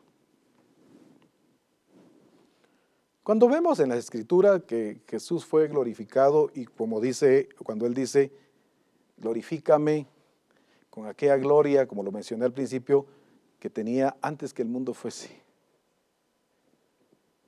Cuando 3.23 3.49
vemos 3.49 3.79
en 3.79 3.89
la 3.89 3.97
escritura 3.97 4.59
que 4.59 5.01
Jesús 5.07 5.43
fue 5.43 5.67
glorificado 5.67 6.51
y 6.53 6.65
como 6.65 7.01
dice, 7.01 7.49
cuando 7.63 7.87
él 7.87 7.95
dice, 7.95 8.31
glorifícame 9.17 10.05
con 10.91 11.07
aquella 11.07 11.37
gloria, 11.37 11.87
como 11.87 12.03
lo 12.03 12.11
mencioné 12.11 12.45
al 12.45 12.53
principio, 12.53 13.07
que 13.59 13.71
tenía 13.71 14.15
antes 14.21 14.53
que 14.53 14.61
el 14.61 14.67
mundo 14.67 14.93
fuese. 14.93 15.41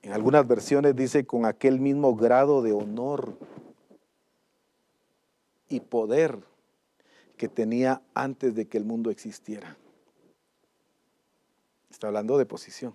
En 0.02 0.12
algunas 0.12 0.48
versiones 0.48 0.96
dice 0.96 1.24
con 1.24 1.46
aquel 1.46 1.78
mismo 1.78 2.16
grado 2.16 2.60
de 2.60 2.72
honor 2.72 3.38
y 5.68 5.78
poder 5.78 6.40
que 7.36 7.48
tenía 7.48 8.02
antes 8.14 8.56
de 8.56 8.66
que 8.66 8.78
el 8.78 8.84
mundo 8.84 9.10
existiera. 9.10 9.76
Está 11.98 12.06
hablando 12.06 12.38
de 12.38 12.46
posición. 12.46 12.94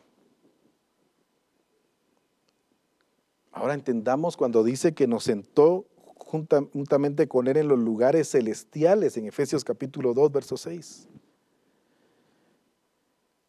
Ahora 3.51 3.73
entendamos 3.73 4.37
cuando 4.37 4.63
dice 4.63 4.93
que 4.93 5.07
nos 5.07 5.25
sentó 5.25 5.85
juntamente 6.15 7.27
con 7.27 7.49
Él 7.49 7.57
en 7.57 7.67
los 7.67 7.79
lugares 7.79 8.29
celestiales 8.29 9.17
en 9.17 9.25
Efesios 9.25 9.65
capítulo 9.65 10.13
2, 10.13 10.31
verso 10.31 10.55
6. 10.55 11.09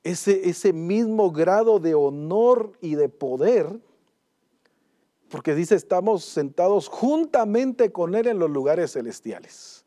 Ese, 0.02 0.48
ese 0.48 0.72
mismo 0.72 1.30
grado 1.30 1.78
de 1.78 1.94
honor 1.94 2.72
y 2.80 2.96
de 2.96 3.08
poder 3.08 3.80
porque 5.28 5.54
dice, 5.54 5.76
estamos 5.76 6.24
sentados 6.24 6.88
juntamente 6.88 7.92
con 7.92 8.16
Él 8.16 8.26
en 8.26 8.40
los 8.40 8.50
lugares 8.50 8.94
celestiales. 8.94 9.84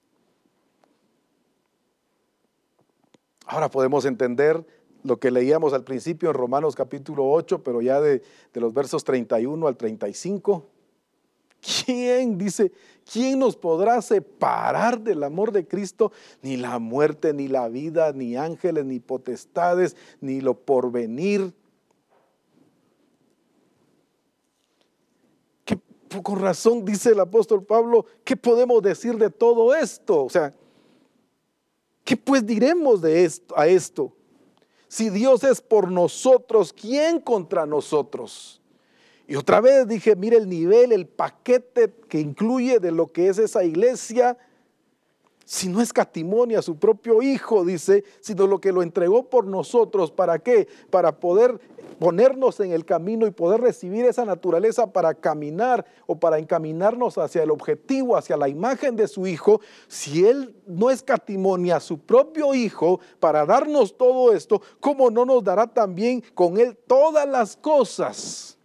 Ahora 3.46 3.70
podemos 3.70 4.06
entender 4.06 4.77
lo 5.08 5.20
que 5.20 5.32
leíamos 5.32 5.74
al 5.74 5.84
principio 5.84 6.30
en 6.30 6.36
Romanos 6.36 6.76
capítulo 6.76 7.32
8, 7.32 7.64
pero 7.64 7.82
ya 7.82 8.02
de, 8.02 8.22
los 8.54 8.74
versos 8.74 9.04
31 9.04 9.66
al 9.66 9.78
35. 9.78 10.66
¿Quién, 11.86 12.38
dice, 12.38 12.72
quién 13.12 13.40
nos 13.40 13.56
podrá 13.56 14.02
separar 14.02 15.00
del 15.00 15.24
amor 15.24 15.52
de 15.52 15.66
Cristo? 15.66 16.12
Ni 16.42 16.58
la 16.58 16.78
muerte, 16.78 17.34
ni 17.34 17.48
la 17.48 17.70
vida, 17.70 18.12
ni 18.12 18.36
ángeles, 18.36 18.86
ni 18.86 19.00
potestades, 19.00 19.96
ni 20.20 20.42
lo 20.42 20.54
porvenir 20.54 21.54
con 26.24 26.40
razón 26.40 26.86
dice 26.86 27.12
el 27.12 27.20
apóstol 27.20 27.64
Pablo, 27.64 28.06
¿qué 28.24 28.38
podemos 28.38 28.82
decir 28.82 29.18
de 29.18 29.30
todo 29.30 29.76
esto? 29.76 30.24
O 30.24 30.30
sea, 30.30 30.54
¿qué 32.06 32.16
pues 32.16 32.46
diremos 32.46 33.02
de 33.02 33.26
esto 33.26 33.58
a 33.58 33.68
esto? 33.68 34.17
Si 34.88 35.10
Dios 35.10 35.44
es 35.44 35.62
por 35.62 35.92
nosotros, 35.92 36.74
¿quién 36.74 37.20
contra 37.20 37.66
nosotros? 37.66 38.62
Y 39.28 39.36
otra 39.36 39.60
vez 39.60 39.88
dije, 39.88 40.16
mire 40.16 40.38
el 40.38 40.48
nivel, 40.48 40.94
el 40.94 41.06
paquete 41.06 41.94
que 42.08 42.20
incluye 42.20 42.80
de 42.80 42.92
lo 42.92 43.08
que 43.08 43.28
es 43.28 43.38
esa 43.38 43.66
iglesia, 43.66 44.38
si 45.48 45.70
no 45.70 45.82
escatimonia 45.82 46.60
a 46.60 46.62
su 46.62 46.78
propio 46.78 47.22
Hijo, 47.22 47.64
dice, 47.64 48.04
sino 48.20 48.48
lo 48.48 48.60
que 48.60 48.74
lo 48.74 48.84
entregó 48.84 49.30
por 49.30 49.48
nosotros, 49.48 50.12
¿para 50.12 50.40
qué? 50.40 50.68
Para 50.90 51.22
poder 51.22 51.62
ponernos 52.00 52.60
en 52.60 52.74
el 52.74 52.84
camino 52.84 53.26
y 53.26 53.32
poder 53.32 53.62
recibir 53.62 54.04
esa 54.04 54.26
naturaleza 54.26 54.92
para 54.92 55.14
caminar 55.14 55.86
o 56.06 56.20
para 56.20 56.38
encaminarnos 56.38 57.18
hacia 57.18 57.44
el 57.44 57.52
objetivo, 57.52 58.18
hacia 58.18 58.36
la 58.36 58.50
imagen 58.50 58.98
de 58.98 59.08
su 59.08 59.26
Hijo, 59.26 59.62
si 59.88 60.26
Él 60.26 60.54
no 60.68 60.90
escatimonia 60.90 61.78
a 61.78 61.80
su 61.80 61.98
propio 61.98 62.54
Hijo 62.54 63.00
para 63.22 63.46
darnos 63.46 63.96
todo 63.98 64.34
esto, 64.34 64.62
¿cómo 64.82 65.10
no 65.10 65.24
nos 65.24 65.46
dará 65.46 65.66
también 65.66 66.22
con 66.34 66.58
Él 66.58 66.78
todas 66.88 67.26
las 67.26 67.56
cosas? 67.56 68.57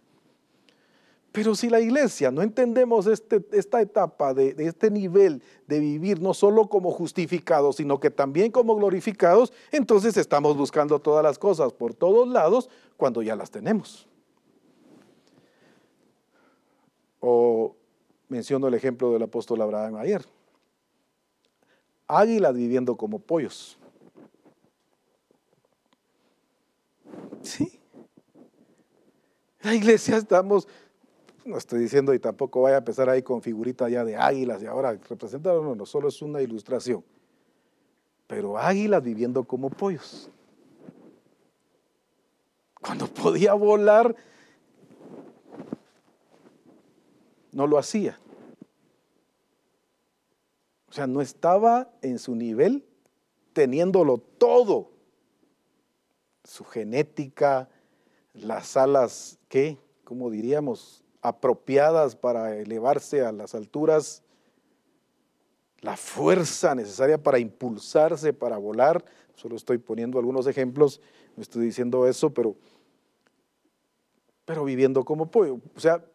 Pero 1.33 1.55
si 1.55 1.67
la 1.67 1.81
iglesia 1.81 2.29
no 2.29 2.43
entendemos 2.43 3.07
este, 3.07 3.43
esta 3.53 3.81
etapa 3.81 4.35
de, 4.35 4.53
este 4.59 4.91
nivel 4.91 5.41
de 5.65 5.79
vivir 5.79 6.21
no 6.21 6.35
solo 6.35 6.69
como 6.69 6.91
justificados, 6.91 7.77
sino 7.77 7.99
que 7.99 8.11
también 8.11 8.51
como 8.51 8.75
glorificados, 8.75 9.51
entonces 9.71 10.15
estamos 10.15 10.55
buscando 10.55 10.99
todas 10.99 11.23
las 11.23 11.39
cosas 11.39 11.73
por 11.73 11.95
todos 11.95 12.27
lados 12.27 12.69
cuando 12.97 13.23
ya 13.23 13.35
las 13.35 13.49
tenemos. 13.49 14.07
O 17.19 17.75
menciono 18.27 18.67
el 18.67 18.75
ejemplo 18.75 19.11
del 19.11 19.23
apóstol 19.23 19.59
Abraham 19.63 19.95
ayer. 19.95 20.23
Águilas 22.05 22.53
viviendo 22.53 22.95
como 22.95 23.17
pollos. 23.17 23.79
Sí. 27.41 27.79
La 29.63 29.73
iglesia 29.73 30.17
estamos 30.17 30.67
no 31.45 31.57
estoy 31.57 31.79
diciendo 31.79 32.13
y 32.13 32.19
tampoco 32.19 32.61
vaya 32.61 32.75
a 32.75 32.79
empezar 32.79 33.09
ahí 33.09 33.21
con 33.21 33.41
figurita 33.41 33.89
ya 33.89 34.05
de 34.05 34.15
águilas 34.15 34.63
y 34.63 34.65
ahora 34.65 34.93
representar, 34.93 35.55
no, 35.55 35.75
no, 35.75 35.85
solo 35.85 36.07
es 36.07 36.21
una 36.21 36.41
ilustración. 36.41 37.03
Pero 38.27 38.57
águilas 38.57 39.03
viviendo 39.03 39.43
como 39.43 39.69
pollos. 39.69 40.29
Cuando 42.81 43.07
podía 43.07 43.53
volar, 43.53 44.15
no 47.51 47.67
lo 47.67 47.77
hacía. 47.77 48.17
O 50.89 50.93
sea, 50.93 51.07
no 51.07 51.21
estaba 51.21 51.89
en 52.01 52.19
su 52.19 52.35
nivel 52.35 52.85
teniéndolo 53.53 54.17
todo. 54.17 54.91
Su 56.43 56.65
genética, 56.65 57.69
las 58.33 58.75
alas, 58.75 59.39
¿qué? 59.47 59.77
¿Cómo 60.03 60.29
diríamos? 60.29 61.02
Apropiadas 61.23 62.15
para 62.15 62.55
elevarse 62.55 63.25
a 63.25 63.31
las 63.31 63.55
alturas, 63.55 64.21
la 65.81 65.97
fuerza 65.97 66.75
necesaria 66.75 67.17
para 67.17 67.39
impulsarse, 67.39 68.33
para 68.33 68.57
volar. 68.57 69.03
Solo 69.35 69.55
estoy 69.55 69.79
poniendo 69.79 70.19
algunos 70.19 70.45
ejemplos, 70.45 71.01
no 71.35 71.41
estoy 71.41 71.65
diciendo 71.65 72.05
eso, 72.07 72.31
pero, 72.31 72.55
pero 74.45 74.63
viviendo 74.63 75.03
como 75.03 75.31
pollo. 75.31 75.59
O 75.75 75.79
sea, 75.79 76.05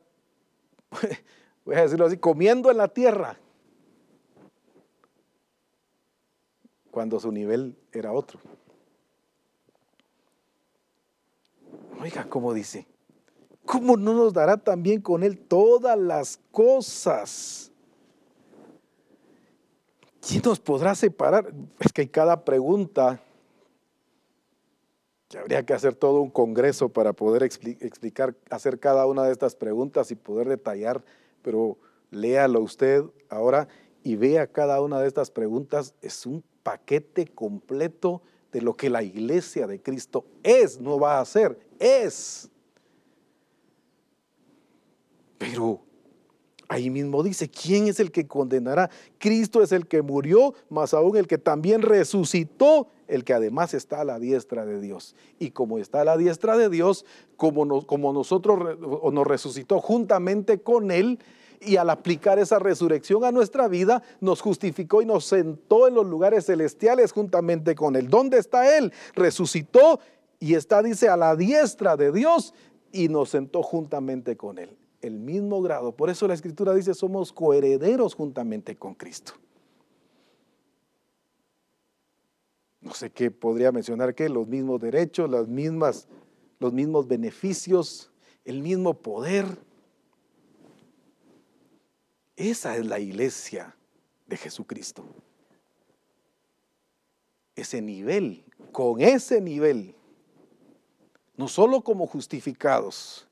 voy 1.65 1.75
a 1.75 1.83
decirlo 1.83 2.07
así, 2.07 2.17
comiendo 2.19 2.71
en 2.71 2.77
la 2.77 2.87
tierra. 2.89 3.39
cuando 6.99 7.21
su 7.21 7.31
nivel 7.31 7.77
era 7.93 8.13
otro. 8.13 8.41
Oiga, 12.01 12.29
¿cómo 12.29 12.53
dice? 12.53 12.89
¿Cómo 13.69 13.99
no 13.99 14.15
nos 14.15 14.33
dará 14.33 14.57
también 14.57 15.03
con 15.03 15.23
Él 15.23 15.39
todas 15.39 15.99
las 15.99 16.41
cosas? 16.51 17.71
¿Quién 20.27 20.41
nos 20.43 20.59
podrá 20.59 20.95
separar? 20.95 21.53
Es 21.79 21.93
que 21.93 22.01
hay 22.01 22.09
cada 22.09 22.47
pregunta 22.47 23.23
habría 25.37 25.67
que 25.67 25.75
hacer 25.75 25.95
todo 25.95 26.23
un 26.23 26.31
congreso 26.31 26.89
para 26.89 27.13
poder 27.13 27.43
explicar, 27.43 28.35
hacer 28.49 28.79
cada 28.79 29.05
una 29.05 29.25
de 29.25 29.33
estas 29.33 29.55
preguntas 29.55 30.11
y 30.11 30.15
poder 30.15 30.49
detallar, 30.49 31.05
pero 31.43 31.77
léalo 32.11 32.63
usted 32.63 33.05
ahora 33.29 33.69
y 34.03 34.17
vea 34.17 34.47
cada 34.47 34.81
una 34.81 34.99
de 34.99 35.09
estas 35.09 35.31
preguntas. 35.31 35.95
Es 36.01 36.25
un 36.25 36.43
paquete 36.63 37.27
completo 37.27 38.23
de 38.51 38.63
lo 38.63 38.75
que 38.75 38.89
la 38.89 39.03
iglesia 39.03 39.67
de 39.67 39.83
Cristo 39.83 40.25
es, 40.43 40.81
no 40.81 40.99
va 40.99 41.21
a 41.21 41.25
ser, 41.27 41.59
es. 41.79 42.51
Pero 45.39 45.81
ahí 46.69 46.91
mismo 46.91 47.23
dice, 47.23 47.49
¿quién 47.49 47.89
es 47.89 47.99
el 47.99 48.13
que 48.13 48.27
condenará? 48.27 48.91
Cristo 49.19 49.63
es 49.63 49.73
el 49.73 49.87
que 49.87 50.03
murió, 50.03 50.55
más 50.69 50.93
aún 50.93 51.17
el 51.17 51.27
que 51.27 51.39
también 51.39 51.83
resucitó, 51.83 52.89
el 53.07 53.25
que 53.25 53.33
además 53.33 53.73
está 53.73 54.03
a 54.03 54.05
la 54.05 54.19
diestra 54.19 54.67
de 54.67 54.81
Dios. 54.81 55.17
Y 55.39 55.51
como 55.51 55.79
está 55.79 56.03
a 56.03 56.05
la 56.05 56.17
diestra 56.17 56.59
de 56.59 56.69
Dios, 56.69 57.07
como, 57.37 57.65
nosotros 57.65 58.79
nos 58.79 59.27
resucitó 59.27 59.81
juntamente 59.81 60.61
con 60.61 60.91
Él, 60.91 61.19
y 61.61 61.75
al 61.77 61.91
aplicar 61.91 62.39
esa 62.39 62.61
resurrección 62.61 63.25
a 63.25 63.33
nuestra 63.33 63.67
vida, 63.67 64.03
nos 64.21 64.41
justificó 64.41 65.03
y 65.03 65.07
nos 65.07 65.25
sentó 65.25 65.89
en 65.89 65.95
los 65.95 66.07
lugares 66.07 66.47
celestiales 66.47 67.11
juntamente 67.11 67.75
con 67.75 67.97
Él. 67.97 68.09
¿Dónde 68.09 68.39
está 68.39 68.79
Él? 68.79 68.93
Resucitó 69.17 69.99
y 70.39 70.55
está, 70.55 70.85
dice, 70.85 71.09
a 71.09 71.17
la 71.17 71.35
diestra 71.35 71.97
de 71.97 72.13
Dios 72.13 72.55
y 72.93 73.09
nos 73.09 73.31
sentó 73.31 73.65
juntamente 73.65 74.37
con 74.37 74.59
Él. 74.59 74.78
El 75.01 75.19
mismo 75.19 75.63
grado. 75.63 75.93
Por 75.93 76.11
eso 76.11 76.27
la 76.27 76.35
Escritura 76.35 76.75
dice, 76.75 76.95
somos 76.95 77.33
coherederos 77.33 78.15
juntamente 78.15 78.77
con 78.77 78.95
Cristo. 78.95 79.33
No 82.81 82.95
sé 82.95 83.11
qué 83.11 83.31
podría 83.31 83.73
mencionar 83.73 84.15
que 84.15 84.29
los 84.29 84.49
mismos 84.49 84.81
derechos, 84.81 85.29
las 85.31 85.47
mismas, 85.47 86.09
los 86.59 86.73
mismos 86.73 87.07
beneficios, 87.07 88.11
el 88.45 88.63
mismo 88.63 88.95
poder 88.95 89.47
esa 92.39 92.77
es 92.77 92.87
la 92.87 93.01
iglesia 93.01 93.75
de 94.29 94.37
Jesucristo. 94.37 95.05
Ese 97.57 97.83
nivel, 97.83 98.45
con 98.71 99.01
ese 99.01 99.41
nivel, 99.41 99.97
no 101.37 101.49
solo 101.49 101.83
como 101.83 102.07
justificados 102.07 103.28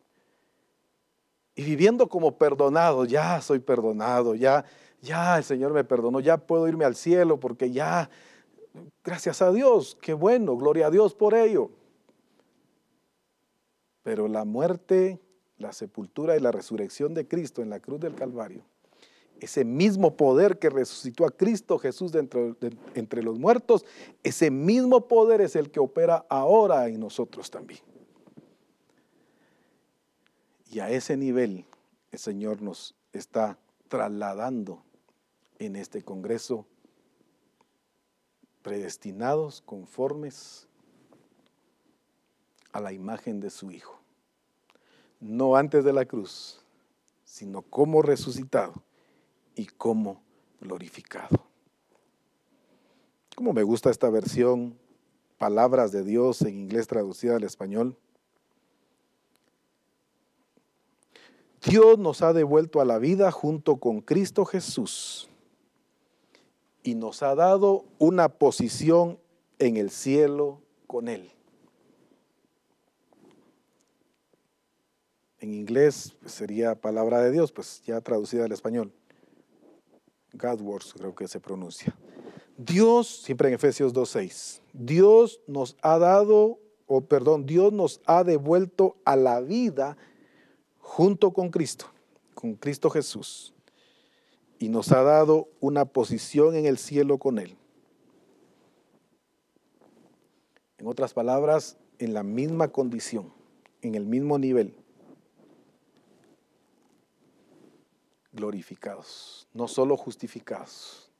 y 1.56 1.64
viviendo 1.64 2.08
como 2.08 2.38
perdonados, 2.38 3.08
ya 3.08 3.40
soy 3.40 3.58
perdonado, 3.58 4.36
ya, 4.36 4.64
ya 5.02 5.38
el 5.38 5.42
Señor 5.42 5.72
me 5.72 5.82
perdonó, 5.82 6.20
ya 6.20 6.36
puedo 6.36 6.68
irme 6.68 6.84
al 6.84 6.94
cielo 6.94 7.40
porque 7.40 7.72
ya, 7.72 8.08
gracias 9.02 9.42
a 9.42 9.50
Dios, 9.50 9.98
qué 10.00 10.12
bueno, 10.12 10.56
gloria 10.56 10.86
a 10.86 10.90
Dios 10.90 11.14
por 11.14 11.34
ello. 11.34 11.70
Pero 14.04 14.28
la 14.28 14.44
muerte, 14.44 15.20
la 15.58 15.72
sepultura 15.72 16.36
y 16.36 16.40
la 16.40 16.52
resurrección 16.52 17.14
de 17.14 17.26
Cristo 17.26 17.62
en 17.62 17.70
la 17.70 17.80
cruz 17.80 17.98
del 17.98 18.14
Calvario 18.14 18.62
ese 19.40 19.64
mismo 19.64 20.16
poder 20.16 20.58
que 20.58 20.70
resucitó 20.70 21.26
a 21.26 21.30
Cristo 21.30 21.78
Jesús 21.78 22.12
entre, 22.14 23.22
los 23.22 23.38
muertos, 23.38 23.84
ese 24.22 24.50
mismo 24.50 25.08
poder 25.08 25.40
es 25.40 25.56
el 25.56 25.70
que 25.70 25.80
opera 25.80 26.24
ahora 26.28 26.88
en 26.88 27.00
nosotros 27.00 27.50
también. 27.50 27.80
Y 30.70 30.80
a 30.80 30.90
ese 30.90 31.16
nivel 31.16 31.64
el 32.10 32.18
Señor 32.18 32.62
nos 32.62 32.94
está 33.12 33.58
trasladando 33.88 34.82
en 35.58 35.76
este 35.76 36.02
Congreso, 36.02 36.66
predestinados, 38.62 39.62
conformes 39.62 40.68
a 42.72 42.80
la 42.80 42.92
imagen 42.92 43.40
de 43.40 43.50
su 43.50 43.70
Hijo. 43.70 44.00
No 45.20 45.56
antes 45.56 45.84
de 45.84 45.92
la 45.92 46.04
cruz, 46.04 46.60
sino 47.24 47.62
como 47.62 48.02
resucitado 48.02 48.82
y 49.54 49.66
como 49.66 50.22
glorificado. 50.60 51.46
Como 53.34 53.52
me 53.52 53.62
gusta 53.62 53.90
esta 53.90 54.10
versión, 54.10 54.78
palabras 55.38 55.92
de 55.92 56.02
Dios 56.02 56.42
en 56.42 56.56
inglés 56.56 56.86
traducida 56.86 57.36
al 57.36 57.44
español. 57.44 57.96
Dios 61.66 61.98
nos 61.98 62.22
ha 62.22 62.32
devuelto 62.32 62.80
a 62.80 62.84
la 62.84 62.98
vida 62.98 63.32
junto 63.32 63.76
con 63.76 64.00
Cristo 64.00 64.44
Jesús 64.44 65.28
y 66.82 66.94
nos 66.94 67.22
ha 67.22 67.34
dado 67.34 67.84
una 67.98 68.28
posición 68.28 69.18
en 69.58 69.76
el 69.76 69.90
cielo 69.90 70.60
con 70.86 71.08
Él. 71.08 71.30
En 75.40 75.52
inglés 75.52 76.16
sería 76.24 76.80
palabra 76.80 77.20
de 77.20 77.32
Dios, 77.32 77.50
pues 77.50 77.82
ya 77.84 78.00
traducida 78.00 78.44
al 78.44 78.52
español. 78.52 78.92
Godwords 80.32 80.94
creo 80.94 81.14
que 81.14 81.26
se 81.26 81.40
pronuncia. 81.40 81.96
Dios, 82.56 83.08
siempre 83.08 83.48
en 83.48 83.54
Efesios 83.54 83.92
2.6, 83.92 84.60
Dios 84.72 85.40
nos 85.46 85.76
ha 85.82 85.98
dado, 85.98 86.58
o 86.86 87.00
perdón, 87.02 87.44
Dios 87.44 87.72
nos 87.72 88.00
ha 88.06 88.24
devuelto 88.24 88.96
a 89.04 89.16
la 89.16 89.40
vida 89.40 89.96
junto 90.86 91.32
con 91.32 91.50
Cristo, 91.50 91.86
con 92.32 92.54
Cristo 92.54 92.88
Jesús, 92.90 93.52
y 94.60 94.68
nos 94.68 94.92
ha 94.92 95.02
dado 95.02 95.48
una 95.60 95.84
posición 95.84 96.54
en 96.54 96.64
el 96.64 96.78
cielo 96.78 97.18
con 97.18 97.40
Él. 97.40 97.56
En 100.78 100.86
otras 100.86 101.12
palabras, 101.12 101.76
en 101.98 102.14
la 102.14 102.22
misma 102.22 102.68
condición, 102.68 103.32
en 103.82 103.96
el 103.96 104.06
mismo 104.06 104.38
nivel. 104.38 104.74
glorificados, 108.32 109.48
no 109.54 109.66
solo 109.66 109.96
justificados, 109.96 111.10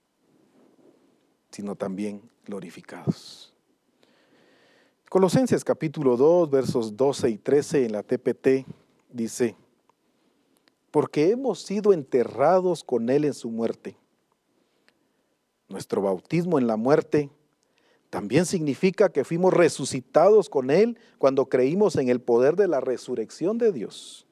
sino 1.51 1.75
también 1.75 2.21
glorificados. 2.45 3.55
Colosenses 5.09 5.65
capítulo 5.65 6.19
2, 6.19 6.51
versos 6.51 6.95
12 6.95 7.31
y 7.31 7.39
13 7.39 7.87
en 7.87 7.93
la 7.93 8.03
TPT 8.03 8.67
dice, 9.17 9.57
porque 10.91 11.31
hemos 11.31 11.63
sido 11.63 11.93
enterrados 11.93 12.85
con 12.85 13.11
Él 13.11 13.25
en 13.25 13.35
su 13.35 13.51
muerte. 13.51 13.97
Nuestro 15.69 16.03
bautismo 16.03 16.59
en 16.59 16.67
la 16.67 16.77
muerte 16.77 17.31
también 18.11 18.47
significa 18.47 19.09
que 19.09 19.25
fuimos 19.25 19.53
resucitados 19.53 20.49
con 20.49 20.71
Él 20.71 20.99
cuando 21.19 21.49
creímos 21.49 21.97
en 21.97 22.09
el 22.09 22.21
poder 22.21 22.55
de 22.57 22.69
la 22.69 22.81
resurrección 22.81 23.59
de 23.59 23.73
Dios 23.73 24.27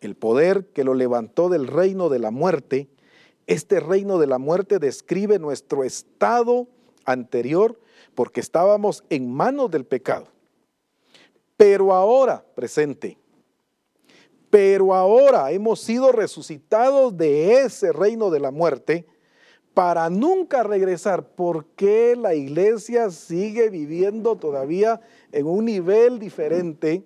el 0.00 0.14
poder 0.14 0.66
que 0.66 0.84
lo 0.84 0.94
levantó 0.94 1.48
del 1.48 1.66
reino 1.66 2.08
de 2.08 2.18
la 2.18 2.30
muerte, 2.30 2.88
este 3.46 3.80
reino 3.80 4.18
de 4.18 4.26
la 4.26 4.38
muerte 4.38 4.78
describe 4.78 5.38
nuestro 5.38 5.84
estado 5.84 6.66
anterior 7.04 7.78
porque 8.14 8.40
estábamos 8.40 9.04
en 9.10 9.32
manos 9.32 9.70
del 9.70 9.84
pecado. 9.84 10.28
Pero 11.56 11.94
ahora, 11.94 12.44
presente, 12.54 13.18
pero 14.50 14.94
ahora 14.94 15.50
hemos 15.50 15.80
sido 15.80 16.12
resucitados 16.12 17.16
de 17.16 17.62
ese 17.62 17.92
reino 17.92 18.30
de 18.30 18.40
la 18.40 18.50
muerte 18.50 19.06
para 19.74 20.08
nunca 20.10 20.62
regresar. 20.62 21.28
¿Por 21.28 21.66
qué 21.76 22.16
la 22.16 22.34
iglesia 22.34 23.10
sigue 23.10 23.70
viviendo 23.70 24.36
todavía 24.36 25.00
en 25.32 25.46
un 25.46 25.64
nivel 25.64 26.18
diferente? 26.18 27.04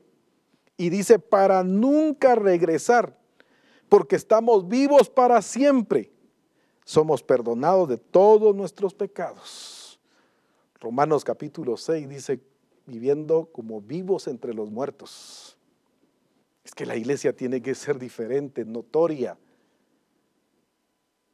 y 0.81 0.89
dice 0.89 1.19
para 1.19 1.63
nunca 1.63 2.35
regresar, 2.35 3.15
porque 3.91 4.17
estamos 4.17 4.67
vivos 4.67 5.11
para 5.11 5.43
siempre. 5.43 6.11
somos 6.87 7.23
perdonados 7.23 7.87
de 7.87 7.99
todos 7.99 8.57
nuestros 8.57 8.95
pecados. 8.95 10.01
Romanos 10.81 11.23
capítulo 11.23 11.77
6 11.77 12.09
dice, 12.09 12.41
viviendo 12.87 13.51
como 13.53 13.83
vivos 13.83 14.27
entre 14.27 14.55
los 14.55 14.71
muertos. 14.71 15.59
Es 16.71 16.75
que 16.77 16.87
la 16.87 16.95
iglesia 16.95 17.35
tiene 17.35 17.61
que 17.61 17.75
ser 17.75 17.99
diferente, 17.99 18.65
notoria, 18.65 19.37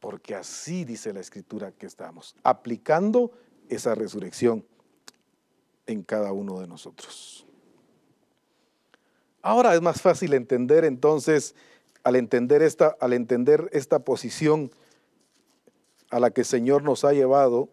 porque 0.01 0.35
así 0.35 0.87
dice 0.87 1.13
la 1.13 1.21
escritura 1.21 1.73
que 1.73 1.85
estamos, 1.85 2.35
aplicando 2.43 3.33
esa 3.69 3.95
resurrección 3.95 4.65
en 5.87 6.03
cada 6.05 6.33
uno 6.33 6.59
de 6.61 6.67
nosotros. 6.67 7.47
Ahora 9.43 9.75
es 9.75 9.83
más 9.83 10.01
fácil 10.01 10.33
entender 10.33 10.87
entonces, 10.87 11.55
al 12.03 12.17
entender 12.17 12.63
esta, 12.63 12.97
al 12.99 13.13
entender 13.13 13.69
esta 13.73 13.99
posición 13.99 14.71
a 16.09 16.19
la 16.19 16.31
que 16.31 16.41
el 16.41 16.47
Señor 16.47 16.83
nos 16.83 17.05
ha 17.05 17.13
llevado, 17.13 17.69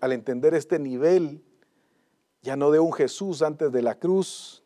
al 0.00 0.12
entender 0.12 0.54
este 0.54 0.78
nivel, 0.78 1.42
ya 2.40 2.54
no 2.54 2.70
de 2.70 2.78
un 2.78 2.92
Jesús 2.92 3.42
antes 3.42 3.72
de 3.72 3.82
la 3.82 3.96
cruz, 3.96 4.61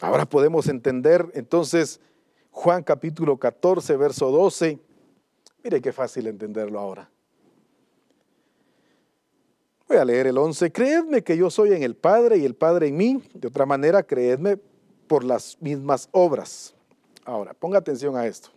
ahora 0.00 0.26
podemos 0.26 0.68
entender 0.68 1.30
entonces 1.34 2.00
Juan 2.50 2.82
capítulo 2.82 3.36
14, 3.36 3.96
verso 3.96 4.30
12. 4.30 4.78
Mire 5.64 5.80
qué 5.80 5.92
fácil 5.92 6.28
entenderlo 6.28 6.78
ahora. 6.78 7.10
Voy 9.88 9.96
a 9.98 10.04
leer 10.04 10.28
el 10.28 10.38
11. 10.38 10.72
Creedme 10.72 11.22
que 11.22 11.36
yo 11.36 11.50
soy 11.50 11.72
en 11.72 11.82
el 11.82 11.96
Padre 11.96 12.38
y 12.38 12.44
el 12.44 12.54
Padre 12.54 12.88
en 12.88 12.96
mí. 12.96 13.22
De 13.34 13.48
otra 13.48 13.66
manera, 13.66 14.02
creedme 14.02 14.56
por 15.06 15.24
las 15.24 15.60
mismas 15.60 16.08
obras. 16.12 16.74
Ahora, 17.24 17.54
ponga 17.54 17.78
atención 17.78 18.16
a 18.16 18.26
esto. 18.26 18.50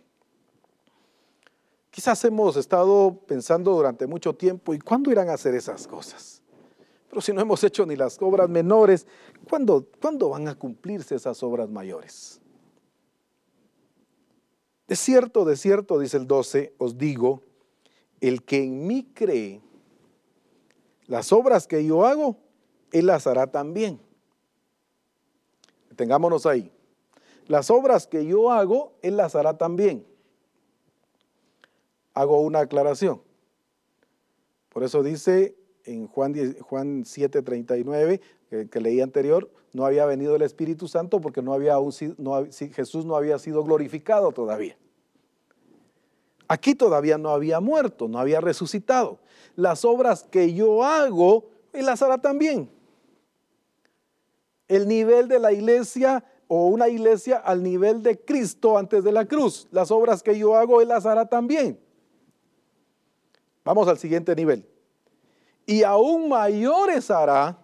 Quizás 1.90 2.24
hemos 2.24 2.56
estado 2.56 3.18
pensando 3.26 3.72
durante 3.72 4.06
mucho 4.06 4.34
tiempo, 4.34 4.72
¿y 4.72 4.78
cuándo 4.78 5.10
irán 5.10 5.28
a 5.28 5.34
hacer 5.34 5.54
esas 5.54 5.86
cosas? 5.86 6.40
Pero 7.08 7.20
si 7.22 7.32
no 7.32 7.40
hemos 7.40 7.64
hecho 7.64 7.86
ni 7.86 7.96
las 7.96 8.20
obras 8.20 8.48
menores, 8.48 9.06
¿cuándo, 9.48 9.86
¿cuándo 10.00 10.28
van 10.28 10.48
a 10.48 10.54
cumplirse 10.54 11.14
esas 11.14 11.42
obras 11.42 11.68
mayores? 11.68 12.40
De 14.86 14.96
cierto, 14.96 15.44
de 15.44 15.56
cierto, 15.56 15.98
dice 15.98 16.16
el 16.16 16.26
12, 16.26 16.74
os 16.78 16.96
digo, 16.98 17.42
el 18.20 18.42
que 18.42 18.62
en 18.62 18.86
mí 18.86 19.10
cree, 19.14 19.60
las 21.06 21.32
obras 21.32 21.66
que 21.66 21.84
yo 21.84 22.04
hago, 22.04 22.36
Él 22.92 23.06
las 23.06 23.26
hará 23.26 23.50
también. 23.50 24.00
Tengámonos 25.96 26.46
ahí. 26.46 26.70
Las 27.46 27.70
obras 27.70 28.06
que 28.06 28.26
yo 28.26 28.50
hago, 28.50 28.92
Él 29.02 29.16
las 29.16 29.34
hará 29.34 29.56
también. 29.56 30.06
Hago 32.12 32.40
una 32.40 32.60
aclaración. 32.60 33.22
Por 34.68 34.84
eso 34.84 35.02
dice 35.02 35.56
en 35.88 36.06
Juan, 36.06 36.34
Juan 36.60 37.04
7, 37.04 37.42
39, 37.42 38.20
que, 38.70 38.80
leí 38.80 39.00
anterior, 39.00 39.50
no 39.72 39.84
había 39.84 40.06
venido 40.06 40.36
el 40.36 40.42
Espíritu 40.42 40.88
Santo 40.88 41.20
porque 41.20 41.42
no 41.42 41.52
había 41.52 41.76
no, 42.18 42.46
Jesús 42.50 43.04
no 43.04 43.16
había 43.16 43.38
sido 43.38 43.64
glorificado 43.64 44.32
todavía. 44.32 44.76
Aquí 46.46 46.74
todavía 46.74 47.18
no 47.18 47.30
había 47.30 47.60
muerto, 47.60 48.08
no 48.08 48.18
había 48.18 48.40
resucitado. 48.40 49.18
Las 49.54 49.84
obras 49.84 50.24
que 50.30 50.54
yo 50.54 50.84
hago, 50.84 51.50
Él 51.72 51.86
las 51.86 52.00
hará 52.00 52.18
también. 52.18 52.70
El 54.66 54.88
nivel 54.88 55.28
de 55.28 55.38
la 55.38 55.52
iglesia 55.52 56.24
o 56.46 56.68
una 56.68 56.88
iglesia 56.88 57.36
al 57.36 57.62
nivel 57.62 58.02
de 58.02 58.18
Cristo 58.18 58.78
antes 58.78 59.04
de 59.04 59.12
la 59.12 59.26
cruz. 59.26 59.68
Las 59.70 59.90
obras 59.90 60.22
que 60.22 60.38
yo 60.38 60.56
hago, 60.56 60.80
Él 60.80 60.88
las 60.88 61.04
hará 61.04 61.26
también. 61.26 61.78
Vamos 63.64 63.86
al 63.88 63.98
siguiente 63.98 64.34
nivel. 64.34 64.66
Y 65.68 65.82
aún 65.82 66.30
mayores 66.30 67.10
hará, 67.10 67.58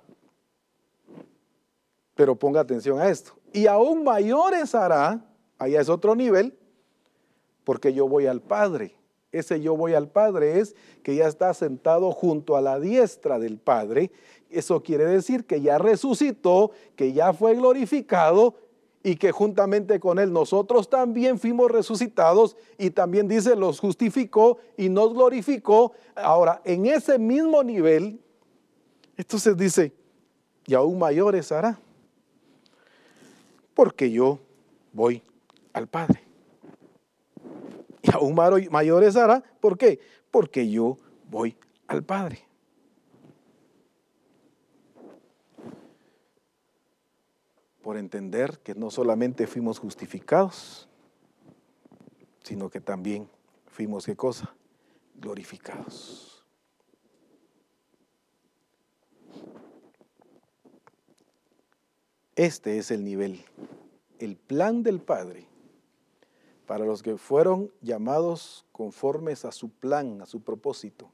pero 2.14 2.36
ponga 2.36 2.60
atención 2.60 3.00
a 3.00 3.08
esto, 3.08 3.32
y 3.50 3.66
aún 3.66 4.04
mayores 4.04 4.74
hará, 4.74 5.24
allá 5.58 5.80
es 5.80 5.88
otro 5.88 6.14
nivel, 6.14 6.54
porque 7.64 7.94
yo 7.94 8.06
voy 8.06 8.26
al 8.26 8.42
Padre. 8.42 8.94
Ese 9.32 9.62
yo 9.62 9.74
voy 9.74 9.94
al 9.94 10.08
Padre 10.08 10.60
es 10.60 10.76
que 11.02 11.16
ya 11.16 11.26
está 11.26 11.54
sentado 11.54 12.12
junto 12.12 12.56
a 12.56 12.60
la 12.60 12.78
diestra 12.78 13.38
del 13.38 13.56
Padre. 13.56 14.12
Eso 14.50 14.82
quiere 14.82 15.06
decir 15.06 15.46
que 15.46 15.62
ya 15.62 15.78
resucitó, 15.78 16.72
que 16.96 17.14
ya 17.14 17.32
fue 17.32 17.54
glorificado 17.54 18.54
y 19.06 19.16
que 19.16 19.30
juntamente 19.30 20.00
con 20.00 20.18
Él 20.18 20.32
nosotros 20.32 20.88
también 20.88 21.38
fuimos 21.38 21.70
resucitados 21.70 22.56
y 22.78 22.88
también 22.88 23.28
dice, 23.28 23.54
los 23.54 23.78
justificó 23.78 24.58
y 24.78 24.88
nos 24.88 25.12
glorificó. 25.12 25.92
Ahora, 26.16 26.62
en 26.64 26.86
ese 26.86 27.18
mismo 27.18 27.62
nivel, 27.62 28.18
entonces 29.18 29.56
dice, 29.58 29.92
y 30.66 30.72
aún 30.72 30.98
mayores 30.98 31.52
hará, 31.52 31.78
porque 33.74 34.10
yo 34.10 34.38
voy 34.94 35.22
al 35.74 35.86
Padre 35.86 36.22
y 38.02 38.10
aún 38.14 38.34
mayores 38.70 39.16
hará. 39.16 39.42
¿Por 39.60 39.76
qué? 39.76 40.00
Porque 40.30 40.70
yo 40.70 40.98
voy 41.30 41.56
al 41.88 42.02
Padre. 42.02 42.43
Por 47.84 47.98
entender 47.98 48.58
que 48.60 48.74
no 48.74 48.90
solamente 48.90 49.46
fuimos 49.46 49.78
justificados, 49.78 50.88
sino 52.42 52.70
que 52.70 52.80
también 52.80 53.28
fuimos, 53.66 54.06
¿qué 54.06 54.16
cosa? 54.16 54.54
Glorificados. 55.14 56.44
Este 62.34 62.78
es 62.78 62.90
el 62.90 63.04
nivel, 63.04 63.44
el 64.18 64.36
plan 64.36 64.82
del 64.82 65.00
Padre 65.00 65.46
para 66.66 66.84
los 66.84 67.02
que 67.02 67.16
fueron 67.16 67.70
llamados 67.82 68.64
conformes 68.72 69.44
a 69.44 69.52
su 69.52 69.68
plan, 69.68 70.22
a 70.22 70.26
su 70.26 70.40
propósito. 70.42 71.10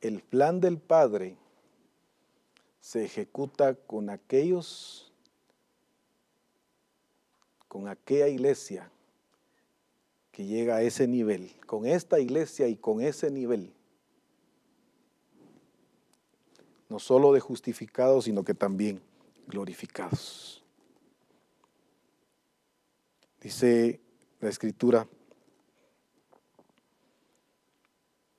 El 0.00 0.22
plan 0.22 0.60
del 0.60 0.78
Padre 0.78 1.36
se 2.80 3.04
ejecuta 3.04 3.74
con 3.74 4.10
aquellos, 4.10 5.05
con 7.68 7.88
aquella 7.88 8.28
iglesia 8.28 8.90
que 10.32 10.44
llega 10.44 10.76
a 10.76 10.82
ese 10.82 11.08
nivel, 11.08 11.50
con 11.66 11.86
esta 11.86 12.20
iglesia 12.20 12.68
y 12.68 12.76
con 12.76 13.00
ese 13.00 13.30
nivel, 13.30 13.72
no 16.88 16.98
solo 16.98 17.32
de 17.32 17.40
justificados, 17.40 18.24
sino 18.24 18.44
que 18.44 18.54
también 18.54 19.00
glorificados. 19.46 20.62
Dice 23.40 24.00
la 24.40 24.48
escritura 24.48 25.08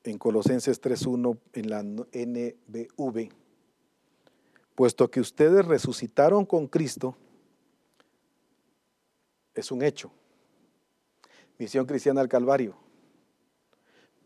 en 0.03 0.17
Colosenses 0.17 0.81
3.1 0.81 1.37
en 1.53 1.69
la 1.69 1.83
NBV, 1.83 3.29
puesto 4.75 5.09
que 5.09 5.19
ustedes 5.19 5.65
resucitaron 5.65 6.45
con 6.45 6.67
Cristo, 6.67 7.17
es 9.59 9.71
un 9.71 9.81
hecho. 9.81 10.11
Misión 11.57 11.85
Cristiana 11.85 12.21
al 12.21 12.29
Calvario. 12.29 12.75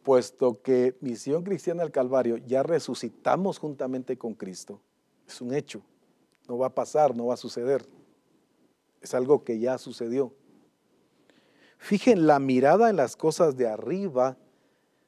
Puesto 0.03 0.61
que 0.61 0.97
Misión 1.01 1.43
Cristiana 1.43 1.83
al 1.83 1.91
Calvario 1.91 2.37
ya 2.37 2.63
resucitamos 2.63 3.59
juntamente 3.59 4.17
con 4.17 4.33
Cristo, 4.33 4.81
es 5.27 5.39
un 5.41 5.53
hecho. 5.53 5.81
No 6.47 6.57
va 6.57 6.67
a 6.67 6.75
pasar, 6.75 7.15
no 7.15 7.27
va 7.27 7.35
a 7.35 7.37
suceder. 7.37 7.85
Es 8.99 9.13
algo 9.13 9.43
que 9.43 9.59
ya 9.59 9.77
sucedió. 9.77 10.33
Fijen 11.77 12.27
la 12.27 12.39
mirada 12.39 12.89
en 12.89 12.95
las 12.95 13.15
cosas 13.15 13.55
de 13.57 13.67
arriba, 13.67 14.37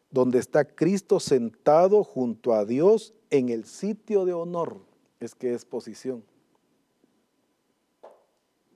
donde 0.10 0.40
está 0.40 0.64
Cristo 0.64 1.20
sentado 1.20 2.04
junto 2.04 2.54
a 2.54 2.66
Dios 2.66 3.14
en 3.30 3.50
el 3.50 3.66
sitio 3.66 4.26
de 4.26 4.34
honor. 4.34 4.80
Es 5.20 5.36
que 5.36 5.54
es 5.54 5.66
posición. 5.66 6.24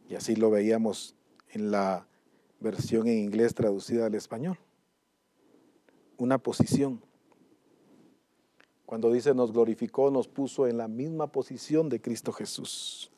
Y 0.09 0.15
así 0.15 0.35
lo 0.35 0.49
veíamos 0.49 1.16
en 1.49 1.71
la 1.71 2.07
versión 2.59 3.07
en 3.07 3.17
inglés 3.19 3.53
traducida 3.53 4.05
al 4.05 4.15
español. 4.15 4.57
Una 6.17 6.37
posición. 6.37 7.01
Cuando 8.85 9.11
dice 9.11 9.33
nos 9.33 9.51
glorificó, 9.51 10.09
nos 10.11 10.27
puso 10.27 10.67
en 10.67 10.77
la 10.77 10.87
misma 10.87 11.27
posición 11.27 11.89
de 11.89 12.01
Cristo 12.01 12.31
Jesús 12.31 13.11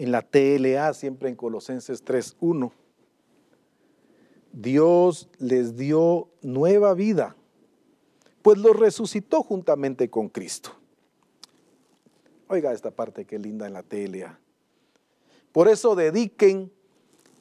en 0.00 0.12
la 0.12 0.22
TLA, 0.22 0.94
siempre 0.94 1.28
en 1.28 1.36
Colosenses 1.36 2.02
3.1. 2.02 2.72
Dios 4.50 5.28
les 5.38 5.76
dio 5.76 6.30
nueva 6.40 6.94
vida, 6.94 7.36
pues 8.40 8.56
los 8.56 8.74
resucitó 8.74 9.42
juntamente 9.42 10.08
con 10.08 10.30
Cristo. 10.30 10.70
Oiga 12.48 12.72
esta 12.72 12.90
parte 12.90 13.26
que 13.26 13.38
linda 13.38 13.66
en 13.66 13.74
la 13.74 13.82
TLA. 13.82 14.40
Por 15.52 15.68
eso 15.68 15.94
dediquen 15.94 16.72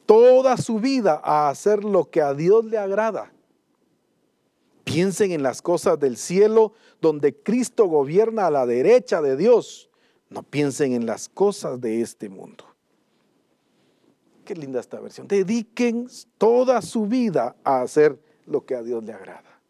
toda 0.05 0.57
su 0.57 0.79
vida 0.79 1.21
a 1.23 1.49
hacer 1.49 1.83
lo 1.83 2.09
que 2.09 2.21
a 2.21 2.33
Dios 2.33 2.65
le 2.65 2.77
agrada. 2.77 3.31
Piensen 4.83 5.31
en 5.31 5.43
las 5.43 5.61
cosas 5.61 5.99
del 5.99 6.17
cielo 6.17 6.73
donde 6.99 7.35
Cristo 7.35 7.85
gobierna 7.85 8.47
a 8.47 8.51
la 8.51 8.65
derecha 8.65 9.21
de 9.21 9.37
Dios. 9.37 9.89
No 10.29 10.41
piensen 10.41 10.93
en 10.93 11.05
las 11.05 11.29
cosas 11.29 11.79
de 11.79 12.01
este 12.01 12.27
mundo. 12.27 12.65
Qué 14.45 14.55
linda 14.55 14.79
esta 14.79 14.99
versión. 14.99 15.27
Dediquen 15.27 16.07
toda 16.39 16.81
su 16.81 17.05
vida 17.05 17.55
a 17.63 17.81
hacer 17.81 18.19
lo 18.47 18.65
que 18.65 18.73
a 18.73 18.81
Dios 18.81 19.03
le 19.03 19.13
agrada. 19.13 19.61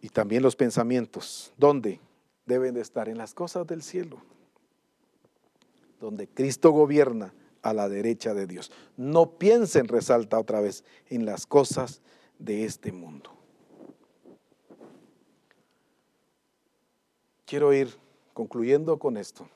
Y 0.00 0.08
también 0.08 0.42
los 0.42 0.56
pensamientos. 0.56 1.52
¿Dónde? 1.58 2.00
Deben 2.46 2.72
de 2.72 2.80
estar 2.80 3.10
en 3.10 3.18
las 3.18 3.34
cosas 3.34 3.66
del 3.66 3.82
cielo. 3.82 4.16
Donde 6.02 6.26
Cristo 6.26 6.72
gobierna 6.72 7.32
a 7.62 7.72
la 7.72 7.88
derecha 7.88 8.34
de 8.34 8.48
Dios. 8.48 8.72
No 8.96 9.38
piensen, 9.38 9.86
resalta 9.86 10.36
otra 10.36 10.60
vez, 10.60 10.82
en 11.08 11.24
las 11.24 11.46
cosas 11.46 12.02
de 12.40 12.64
este 12.64 12.90
mundo. 12.90 13.30
Quiero 17.46 17.72
ir 17.72 17.96
concluyendo 18.34 18.98
con 18.98 19.16
esto. 19.16 19.48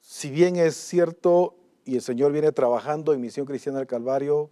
Si 0.00 0.30
bien 0.30 0.56
es 0.56 0.74
cierto 0.74 1.56
y 1.84 1.96
el 1.96 2.00
Señor 2.00 2.32
viene 2.32 2.52
trabajando 2.52 3.12
en 3.12 3.20
Misión 3.20 3.44
Cristiana 3.44 3.80
del 3.80 3.86
Calvario, 3.86 4.48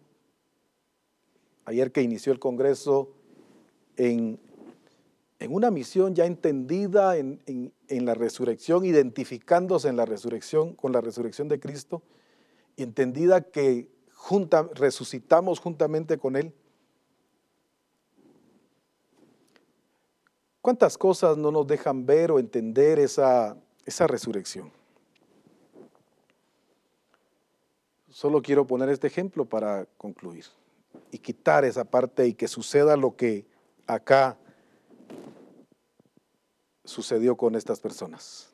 ayer 1.64 1.90
que 1.90 2.02
inició 2.02 2.34
el 2.34 2.38
Congreso, 2.38 3.14
en, 3.96 4.38
en 5.44 5.54
una 5.54 5.70
misión 5.70 6.14
ya 6.14 6.24
entendida 6.24 7.18
en, 7.18 7.40
la 7.88 8.14
resurrección, 8.14 8.84
identificándose 8.84 9.88
en 9.88 9.96
la 9.96 10.06
resurrección, 10.06 10.74
con 10.74 10.92
la 10.92 11.02
resurrección 11.02 11.48
de 11.48 11.60
Cristo, 11.60 12.02
entendida 12.78 13.42
que 13.42 13.88
resucitamos 14.74 15.60
juntamente 15.60 16.16
con 16.16 16.36
Él. 16.36 16.54
¿Cuántas 20.62 20.96
cosas 20.96 21.36
no 21.36 21.50
nos 21.50 21.66
dejan 21.66 22.06
ver 22.06 22.30
o 22.30 22.38
entender 22.38 22.98
esa 22.98 23.56
resurrección? 24.06 24.72
Solo 28.08 28.40
quiero 28.40 28.66
poner 28.66 28.88
este 28.88 29.08
ejemplo 29.08 29.44
para 29.44 29.84
concluir 29.98 30.46
y 31.10 31.18
quitar 31.18 31.66
esa 31.66 31.84
parte 31.84 32.26
y 32.26 32.32
que 32.32 32.48
suceda 32.48 32.96
lo 32.96 33.14
que 33.14 33.44
acá 33.86 34.38
sucedió 36.84 37.36
con 37.36 37.54
estas 37.54 37.80
personas. 37.80 38.48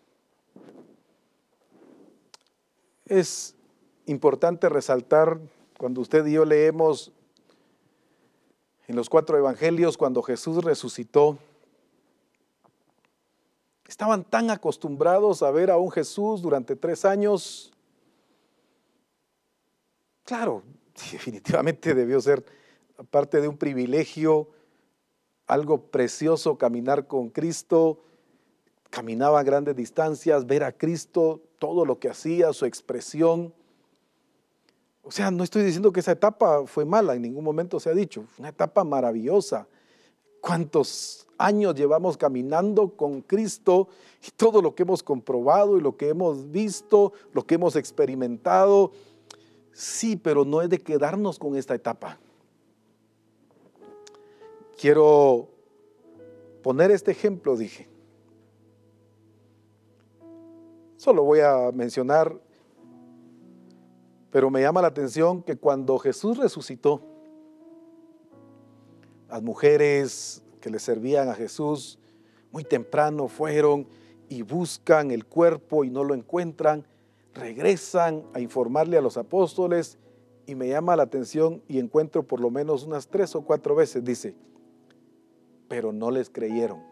Es 3.06 3.54
importante 4.06 4.68
resaltar 4.68 5.40
cuando 5.78 6.00
usted 6.00 6.24
y 6.26 6.32
yo 6.32 6.44
leemos 6.44 7.12
en 8.86 8.96
los 8.96 9.08
cuatro 9.08 9.38
evangelios, 9.38 9.96
cuando 9.96 10.22
Jesús 10.22 10.64
resucitó, 10.64 11.38
estaban 13.86 14.24
tan 14.24 14.50
acostumbrados 14.50 15.42
a 15.42 15.50
ver 15.50 15.70
a 15.70 15.76
un 15.76 15.90
Jesús 15.90 16.42
durante 16.42 16.76
tres 16.76 17.04
años. 17.04 17.72
Claro, 20.24 20.62
definitivamente 21.12 21.94
debió 21.94 22.20
ser, 22.20 22.44
aparte 22.98 23.40
de 23.40 23.48
un 23.48 23.56
privilegio, 23.56 24.48
algo 25.46 25.86
precioso 25.86 26.58
caminar 26.58 27.06
con 27.06 27.30
Cristo. 27.30 28.00
Caminaba 28.90 29.40
a 29.40 29.42
grandes 29.42 29.76
distancias, 29.76 30.46
ver 30.46 30.64
a 30.64 30.72
Cristo, 30.72 31.40
todo 31.58 31.84
lo 31.84 31.98
que 31.98 32.08
hacía, 32.08 32.52
su 32.52 32.66
expresión. 32.66 33.54
O 35.02 35.10
sea, 35.10 35.30
no 35.30 35.44
estoy 35.44 35.62
diciendo 35.62 35.92
que 35.92 36.00
esa 36.00 36.12
etapa 36.12 36.66
fue 36.66 36.84
mala, 36.84 37.14
en 37.14 37.22
ningún 37.22 37.44
momento 37.44 37.80
se 37.80 37.88
ha 37.88 37.94
dicho, 37.94 38.24
una 38.38 38.50
etapa 38.50 38.84
maravillosa. 38.84 39.66
¿Cuántos 40.40 41.26
años 41.40 41.74
llevamos 41.74 42.16
caminando 42.16 42.90
con 42.90 43.22
Cristo 43.22 43.88
y 44.26 44.30
todo 44.30 44.60
lo 44.60 44.74
que 44.74 44.82
hemos 44.82 45.02
comprobado 45.02 45.78
y 45.78 45.80
lo 45.80 45.96
que 45.96 46.10
hemos 46.10 46.50
visto, 46.50 47.12
lo 47.32 47.46
que 47.46 47.54
hemos 47.54 47.76
experimentado. 47.76 48.92
Sí, 49.72 50.16
pero 50.16 50.44
no 50.44 50.60
es 50.60 50.68
de 50.68 50.80
quedarnos 50.80 51.38
con 51.38 51.56
esta 51.56 51.74
etapa. 51.74 52.18
Quiero 54.78 55.48
poner 56.62 56.90
este 56.90 57.10
ejemplo, 57.10 57.56
dije. 57.56 57.88
Solo 61.00 61.24
voy 61.24 61.40
a 61.40 61.72
mencionar, 61.72 62.38
pero 64.30 64.50
me 64.50 64.60
llama 64.60 64.82
la 64.82 64.88
atención 64.88 65.42
que 65.42 65.56
cuando 65.56 65.98
Jesús 65.98 66.36
resucitó, 66.36 67.00
las 69.30 69.42
mujeres 69.42 70.42
que 70.60 70.68
le 70.68 70.78
servían 70.78 71.30
a 71.30 71.34
Jesús 71.34 71.98
muy 72.52 72.64
temprano 72.64 73.28
fueron 73.28 73.88
y 74.28 74.42
buscan 74.42 75.10
el 75.10 75.24
cuerpo 75.24 75.84
y 75.84 75.90
no 75.90 76.04
lo 76.04 76.12
encuentran, 76.12 76.86
regresan 77.32 78.22
a 78.34 78.40
informarle 78.40 78.98
a 78.98 79.00
los 79.00 79.16
apóstoles 79.16 79.96
y 80.44 80.54
me 80.54 80.68
llama 80.68 80.96
la 80.96 81.04
atención 81.04 81.62
y 81.66 81.78
encuentro 81.78 82.24
por 82.24 82.40
lo 82.40 82.50
menos 82.50 82.84
unas 82.84 83.08
tres 83.08 83.34
o 83.34 83.40
cuatro 83.40 83.74
veces, 83.74 84.04
dice, 84.04 84.34
pero 85.66 85.94
no 85.94 86.10
les 86.10 86.28
creyeron. 86.28 86.89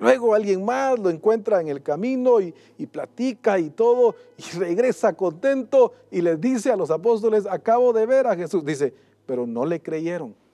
Luego 0.00 0.34
alguien 0.34 0.64
más 0.64 0.98
lo 0.98 1.10
encuentra 1.10 1.60
en 1.60 1.68
el 1.68 1.82
camino 1.82 2.40
y, 2.40 2.52
platica 2.86 3.58
y 3.58 3.70
todo 3.70 4.14
y 4.36 4.42
regresa 4.58 5.12
contento 5.12 5.92
y 6.10 6.20
les 6.20 6.40
dice 6.40 6.70
a 6.70 6.76
los 6.76 6.90
apóstoles, 6.90 7.46
acabo 7.46 7.92
de 7.92 8.06
ver 8.06 8.26
a 8.26 8.36
Jesús. 8.36 8.64
Dice, 8.64 8.94
pero 9.26 9.46
no 9.46 9.64
le 9.64 9.80
creyeron. 9.80 10.34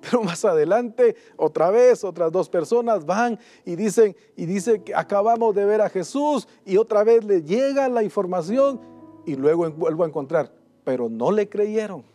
Pero 0.00 0.22
más 0.22 0.46
adelante, 0.46 1.14
otra 1.36 1.70
vez, 1.70 2.04
otras 2.04 2.32
dos 2.32 2.48
personas 2.48 3.04
van 3.04 3.38
y 3.66 3.76
dicen, 3.76 4.16
y 4.34 4.46
dice 4.46 4.82
que 4.82 4.94
acabamos 4.94 5.54
de 5.54 5.66
ver 5.66 5.82
a 5.82 5.90
Jesús 5.90 6.48
y 6.64 6.78
otra 6.78 7.04
vez 7.04 7.22
le 7.22 7.42
llega 7.42 7.86
la 7.90 8.02
información 8.02 8.80
y 9.26 9.36
luego 9.36 9.70
vuelvo 9.70 10.04
a 10.04 10.06
encontrar, 10.06 10.50
pero 10.84 11.10
no 11.10 11.30
le 11.30 11.50
creyeron. 11.50 12.09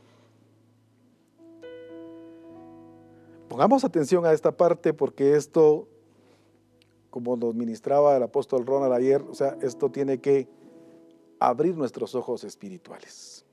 Pongamos 3.56 3.86
atención 3.86 4.26
a 4.26 4.34
esta 4.34 4.52
parte 4.52 4.94
porque 4.94 5.38
esto, 5.38 5.88
como 7.10 7.38
nos 7.38 7.56
ministraba 7.56 8.18
el 8.18 8.24
apóstol 8.24 8.66
Ronald 8.66 8.92
ayer, 8.92 9.22
o 9.22 9.34
sea, 9.34 9.56
esto 9.62 9.90
tiene 9.90 10.20
que 10.20 10.50
abrir 11.40 11.78
nuestros 11.78 12.16
ojos 12.16 12.44
espirituales. 12.44 13.46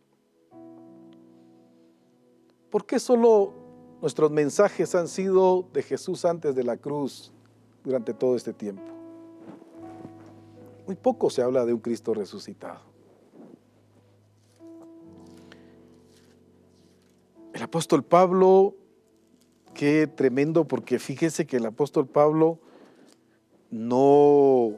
¿Por 2.69 2.85
qué 2.85 2.99
solo 2.99 3.53
Nuestros 4.01 4.33
mensajes 4.33 4.93
han 4.97 5.07
sido 5.07 5.69
de 5.73 5.85
Jesús 5.85 6.25
antes 6.25 6.57
de 6.57 6.65
la 6.65 6.77
cruz 6.77 7.33
durante 7.85 8.13
todo 8.13 8.35
este 8.35 8.53
tiempo. 8.53 8.83
Muy 10.85 10.97
poco 10.97 11.31
se 11.31 11.43
habla 11.43 11.65
de 11.65 11.75
un 11.75 11.79
Cristo 11.79 12.13
resucitado. 12.13 12.81
El 17.53 17.63
apóstol 17.63 18.03
Pablo, 18.03 18.75
qué 19.75 20.07
tremendo, 20.07 20.67
porque 20.67 20.99
fíjese 20.99 21.47
que 21.47 21.57
el 21.57 21.67
apóstol 21.67 22.07
Pablo 22.07 22.59
no, 23.71 24.75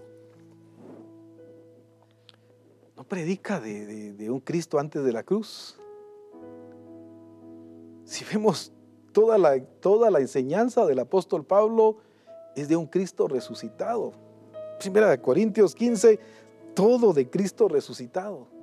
no 2.97 3.05
predica 3.05 3.61
de, 3.61 4.31
un 4.31 4.41
Cristo 4.41 4.79
antes 4.79 5.05
de 5.05 5.13
la 5.13 5.23
cruz. 5.23 5.79
Si 8.05 8.25
vemos 8.25 8.73
toda 9.13 9.39
la, 9.39 9.63
toda 9.81 10.11
la 10.11 10.21
enseñanza 10.21 10.87
del 10.87 11.01
apóstol 11.01 11.45
Pablo 11.45 11.99
es 12.55 12.69
de 12.69 12.77
un 12.77 12.87
Cristo 12.87 13.27
resucitado. 13.29 14.13
Primera 14.79 15.11
de 15.11 15.21
Corintios 15.21 15.75
15, 15.75 16.19
todo 16.75 17.13
de 17.13 17.29
Cristo 17.29 17.69
resucitado. 17.69 18.54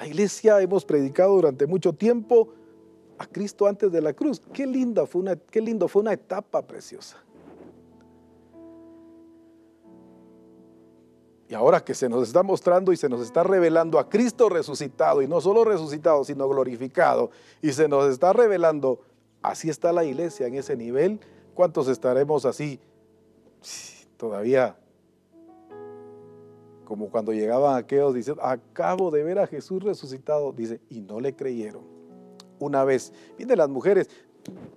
La 0.00 0.06
iglesia 0.06 0.58
hemos 0.62 0.86
predicado 0.86 1.34
durante 1.34 1.66
mucho 1.66 1.92
tiempo 1.92 2.48
a 3.18 3.26
Cristo 3.26 3.66
antes 3.66 3.92
de 3.92 4.00
la 4.00 4.14
cruz. 4.14 4.40
Qué 4.50 4.66
linda 4.66 5.04
fue 5.04 5.20
una, 5.20 5.36
qué 5.36 5.60
lindo 5.60 5.88
fue 5.88 6.00
una 6.00 6.14
etapa 6.14 6.62
preciosa. 6.62 7.18
Y 11.50 11.52
ahora 11.52 11.84
que 11.84 11.92
se 11.92 12.08
nos 12.08 12.26
está 12.26 12.42
mostrando 12.42 12.94
y 12.94 12.96
se 12.96 13.10
nos 13.10 13.20
está 13.20 13.42
revelando 13.42 13.98
a 13.98 14.08
Cristo 14.08 14.48
resucitado, 14.48 15.20
y 15.20 15.28
no 15.28 15.38
solo 15.42 15.64
resucitado, 15.64 16.24
sino 16.24 16.48
glorificado, 16.48 17.30
y 17.60 17.72
se 17.72 17.86
nos 17.86 18.10
está 18.10 18.32
revelando, 18.32 19.02
así 19.42 19.68
está 19.68 19.92
la 19.92 20.04
iglesia 20.04 20.46
en 20.46 20.54
ese 20.54 20.76
nivel, 20.76 21.20
¿cuántos 21.52 21.88
estaremos 21.88 22.46
así? 22.46 22.80
Todavía, 24.16 24.78
como 26.90 27.08
cuando 27.08 27.32
llegaban 27.32 27.76
aquellos 27.76 28.12
diciendo, 28.12 28.42
acabo 28.42 29.12
de 29.12 29.22
ver 29.22 29.38
a 29.38 29.46
Jesús 29.46 29.80
resucitado, 29.80 30.50
dice, 30.50 30.80
y 30.88 31.00
no 31.00 31.20
le 31.20 31.36
creyeron. 31.36 31.82
Una 32.58 32.82
vez, 32.82 33.12
vienen 33.38 33.58
las 33.58 33.68
mujeres, 33.68 34.10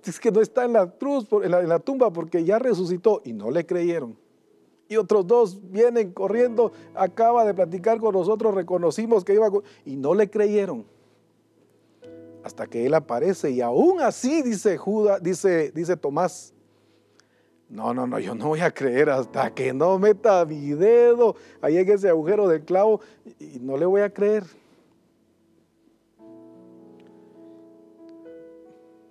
es 0.04 0.20
que 0.20 0.30
no 0.30 0.40
está 0.40 0.64
en 0.64 0.74
la 0.74 0.88
cruz, 0.92 1.26
en 1.42 1.50
la, 1.50 1.78
tumba, 1.80 2.12
porque 2.12 2.44
ya 2.44 2.60
resucitó. 2.60 3.20
Y 3.24 3.32
no 3.32 3.50
le 3.50 3.66
creyeron. 3.66 4.16
Y 4.88 4.94
otros 4.94 5.26
dos 5.26 5.58
vienen 5.72 6.12
corriendo, 6.12 6.70
acaba 6.94 7.44
de 7.44 7.52
platicar 7.52 7.98
con 7.98 8.14
nosotros, 8.14 8.54
reconocimos 8.54 9.24
que 9.24 9.34
iba 9.34 9.50
y 9.84 9.96
no 9.96 10.14
le 10.14 10.30
creyeron. 10.30 10.86
Hasta 12.44 12.68
que 12.68 12.86
él 12.86 12.94
aparece 12.94 13.50
y 13.50 13.60
aún 13.60 14.00
así 14.00 14.40
dice 14.42 14.76
Judas, 14.76 15.20
dice, 15.20 15.72
dice 15.72 15.96
Tomás, 15.96 16.53
no, 17.74 17.92
no, 17.92 18.06
no, 18.06 18.20
yo 18.20 18.36
no 18.36 18.46
voy 18.46 18.60
a 18.60 18.70
creer 18.70 19.10
hasta 19.10 19.52
que 19.52 19.74
no 19.74 19.98
meta 19.98 20.44
mi 20.44 20.70
dedo 20.70 21.34
ahí 21.60 21.76
en 21.76 21.88
ese 21.88 22.08
agujero 22.08 22.46
del 22.46 22.62
clavo 22.62 23.00
y 23.40 23.58
no 23.58 23.76
le 23.76 23.84
voy 23.84 24.02
a 24.02 24.10
creer. 24.14 24.44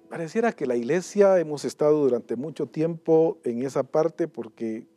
Pareciera 0.08 0.54
que 0.54 0.66
la 0.66 0.78
iglesia 0.78 1.38
hemos 1.40 1.66
estado 1.66 2.04
durante 2.04 2.38
mucho 2.38 2.66
tiempo 2.66 3.38
en 3.44 3.64
esa 3.64 3.84
parte 3.84 4.30
porque 4.30 4.88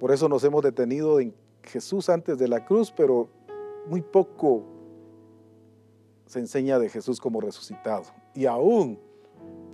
por 0.00 0.10
eso 0.10 0.28
nos 0.28 0.42
hemos 0.42 0.64
detenido 0.64 1.20
en 1.20 1.32
Jesús 1.62 2.08
antes 2.08 2.38
de 2.38 2.48
la 2.48 2.64
cruz, 2.64 2.92
pero 2.96 3.28
muy 3.86 4.02
poco 4.02 4.64
se 6.26 6.40
enseña 6.40 6.80
de 6.80 6.88
Jesús 6.88 7.20
como 7.20 7.40
resucitado. 7.40 8.06
Y 8.34 8.46
aún, 8.46 8.98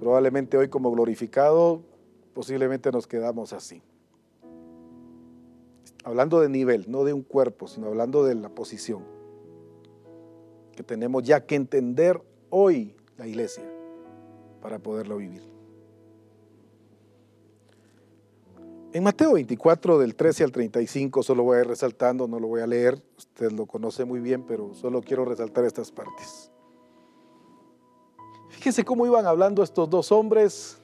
probablemente 0.01 0.59
hoy 0.59 0.69
como 0.69 0.91
glorificado, 0.91 1.83
posiblemente 2.37 2.93
nos 2.93 3.07
quedamos 3.07 3.55
así. 3.55 3.81
Hablando 6.05 6.39
de 6.41 6.51
nivel, 6.51 6.85
no 6.87 7.03
de 7.03 7.15
un 7.15 7.23
cuerpo, 7.23 7.67
sino 7.67 7.87
hablando 7.87 8.25
de 8.25 8.35
la 8.35 8.51
posición. 8.51 9.03
Que 10.73 10.83
tenemos 10.83 11.23
ya 11.23 11.47
que 11.47 11.55
entender 11.55 12.21
hoy 12.51 12.95
la 13.17 13.27
iglesia 13.27 13.65
para 14.61 14.79
poderlo 14.79 15.17
vivir. 15.17 15.43
En 18.93 19.03
Mateo 19.03 19.33
24, 19.33 19.99
del 19.99 20.15
13 20.15 20.45
al 20.45 20.53
35, 20.53 21.23
solo 21.23 21.43
voy 21.43 21.57
a 21.57 21.61
ir 21.63 21.67
resaltando, 21.69 22.29
no 22.29 22.39
lo 22.39 22.49
voy 22.49 22.61
a 22.61 22.67
leer, 22.67 23.03
usted 23.17 23.51
lo 23.53 23.65
conoce 23.65 24.05
muy 24.05 24.21
bien, 24.21 24.43
pero 24.43 24.75
solo 24.75 25.01
quiero 25.01 25.25
resaltar 25.25 25.65
estas 25.65 25.91
partes. 25.91 26.51
Fíjese 28.51 28.85
cómo 28.85 29.07
iban 29.07 29.25
hablando 29.25 29.63
estos 29.63 29.89
dos 29.89 30.13
hombres, 30.13 30.83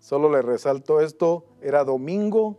solo 0.00 0.28
le 0.28 0.42
resalto 0.42 1.00
esto, 1.00 1.44
era 1.62 1.84
domingo, 1.84 2.56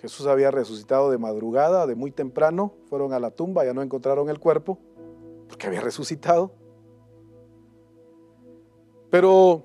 Jesús 0.00 0.26
había 0.26 0.52
resucitado 0.52 1.10
de 1.10 1.18
madrugada, 1.18 1.86
de 1.86 1.96
muy 1.96 2.12
temprano, 2.12 2.74
fueron 2.88 3.12
a 3.12 3.18
la 3.18 3.32
tumba, 3.32 3.64
ya 3.64 3.74
no 3.74 3.82
encontraron 3.82 4.30
el 4.30 4.38
cuerpo, 4.38 4.78
porque 5.48 5.66
había 5.66 5.80
resucitado. 5.80 6.52
Pero 9.10 9.64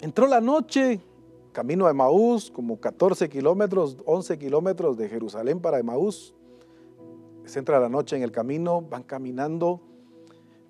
Entró 0.00 0.26
la 0.26 0.40
noche, 0.40 0.98
camino 1.52 1.86
a 1.86 1.90
Emaús, 1.90 2.50
como 2.50 2.80
14 2.80 3.28
kilómetros, 3.28 3.98
11 4.06 4.38
kilómetros 4.38 4.96
de 4.96 5.10
Jerusalén 5.10 5.60
para 5.60 5.78
Emaús. 5.78 6.34
Se 7.44 7.58
entra 7.58 7.78
la 7.78 7.90
noche 7.90 8.16
en 8.16 8.22
el 8.22 8.32
camino, 8.32 8.80
van 8.80 9.02
caminando. 9.02 9.82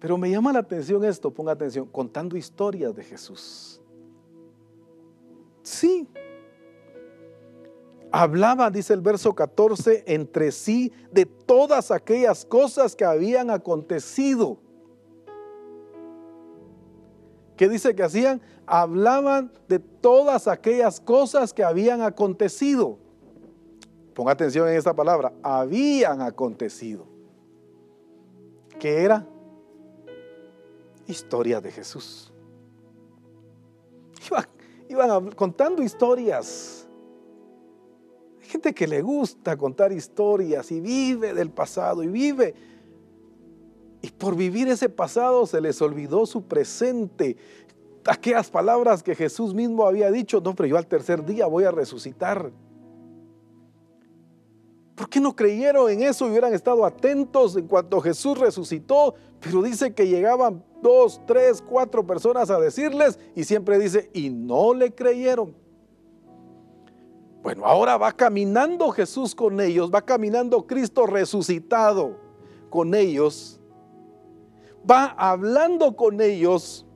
Pero 0.00 0.16
me 0.16 0.30
llama 0.30 0.52
la 0.52 0.60
atención 0.60 1.04
esto, 1.04 1.30
ponga 1.30 1.52
atención, 1.52 1.86
contando 1.86 2.36
historias 2.36 2.94
de 2.94 3.04
Jesús. 3.04 3.80
Sí. 5.62 6.08
Hablaban, 8.10 8.72
dice 8.72 8.94
el 8.94 9.02
verso 9.02 9.34
14, 9.34 10.04
entre 10.06 10.50
sí 10.50 10.92
de 11.12 11.26
todas 11.26 11.90
aquellas 11.90 12.44
cosas 12.44 12.96
que 12.96 13.04
habían 13.04 13.50
acontecido 13.50 14.58
¿Qué 17.60 17.68
dice 17.68 17.94
que 17.94 18.02
hacían? 18.02 18.40
Hablaban 18.64 19.52
de 19.68 19.80
todas 19.80 20.48
aquellas 20.48 20.98
cosas 20.98 21.52
que 21.52 21.62
habían 21.62 22.00
acontecido. 22.00 22.96
Ponga 24.14 24.32
atención 24.32 24.66
en 24.66 24.76
esta 24.76 24.96
palabra, 24.96 25.34
habían 25.42 26.22
acontecido. 26.22 27.04
¿Qué 28.78 29.02
era? 29.02 29.26
Historia 31.10 31.60
de 31.60 31.70
Jesús. 31.70 32.32
Iban, 34.88 35.30
contando 35.32 35.82
historias. 35.82 36.88
Hay 38.40 38.48
gente 38.48 38.74
que 38.74 38.86
le 38.86 39.02
gusta 39.02 39.56
contar 39.56 39.92
historias 39.92 40.72
y 40.72 40.80
vive 40.80 41.34
del 41.34 41.50
pasado 41.50 42.02
y 42.02 42.08
vive 42.08 42.54
y 44.02 44.10
por 44.10 44.36
vivir 44.36 44.68
ese 44.68 44.88
pasado 44.88 45.46
se 45.46 45.60
les 45.60 45.80
olvidó 45.82 46.24
su 46.26 46.42
presente. 46.44 47.36
Aquellas 48.06 48.50
palabras 48.50 49.02
que 49.02 49.14
Jesús 49.14 49.52
mismo 49.52 49.86
había 49.86 50.10
dicho, 50.10 50.40
no, 50.40 50.54
pero 50.54 50.68
yo 50.68 50.78
al 50.78 50.86
tercer 50.86 51.24
día 51.24 51.46
voy 51.46 51.64
a 51.64 51.70
resucitar. 51.70 52.50
¿Por 55.00 55.08
qué 55.08 55.18
no 55.18 55.34
creyeron 55.34 55.90
en 55.90 56.02
eso 56.02 56.26
y 56.26 56.30
hubieran 56.30 56.52
estado 56.52 56.84
atentos 56.84 57.56
en 57.56 57.66
cuanto 57.66 58.02
Jesús 58.02 58.36
resucitó? 58.36 59.14
Pero 59.40 59.62
dice 59.62 59.94
que 59.94 60.06
llegaban 60.06 60.62
dos, 60.82 61.22
tres, 61.26 61.62
cuatro 61.62 62.06
personas 62.06 62.50
a 62.50 62.60
decirles 62.60 63.18
y 63.34 63.44
siempre 63.44 63.78
dice, 63.78 64.10
y 64.12 64.28
no 64.28 64.74
le 64.74 64.94
creyeron. 64.94 65.56
Bueno, 67.42 67.64
ahora 67.64 67.96
va 67.96 68.12
caminando 68.12 68.90
Jesús 68.90 69.34
con 69.34 69.58
ellos, 69.62 69.90
va 69.90 70.02
caminando 70.02 70.66
Cristo 70.66 71.06
resucitado 71.06 72.18
con 72.68 72.94
ellos 72.94 73.60
va 74.88 75.06
hablando 75.18 75.96
con 75.96 76.20
ellos, 76.20 76.86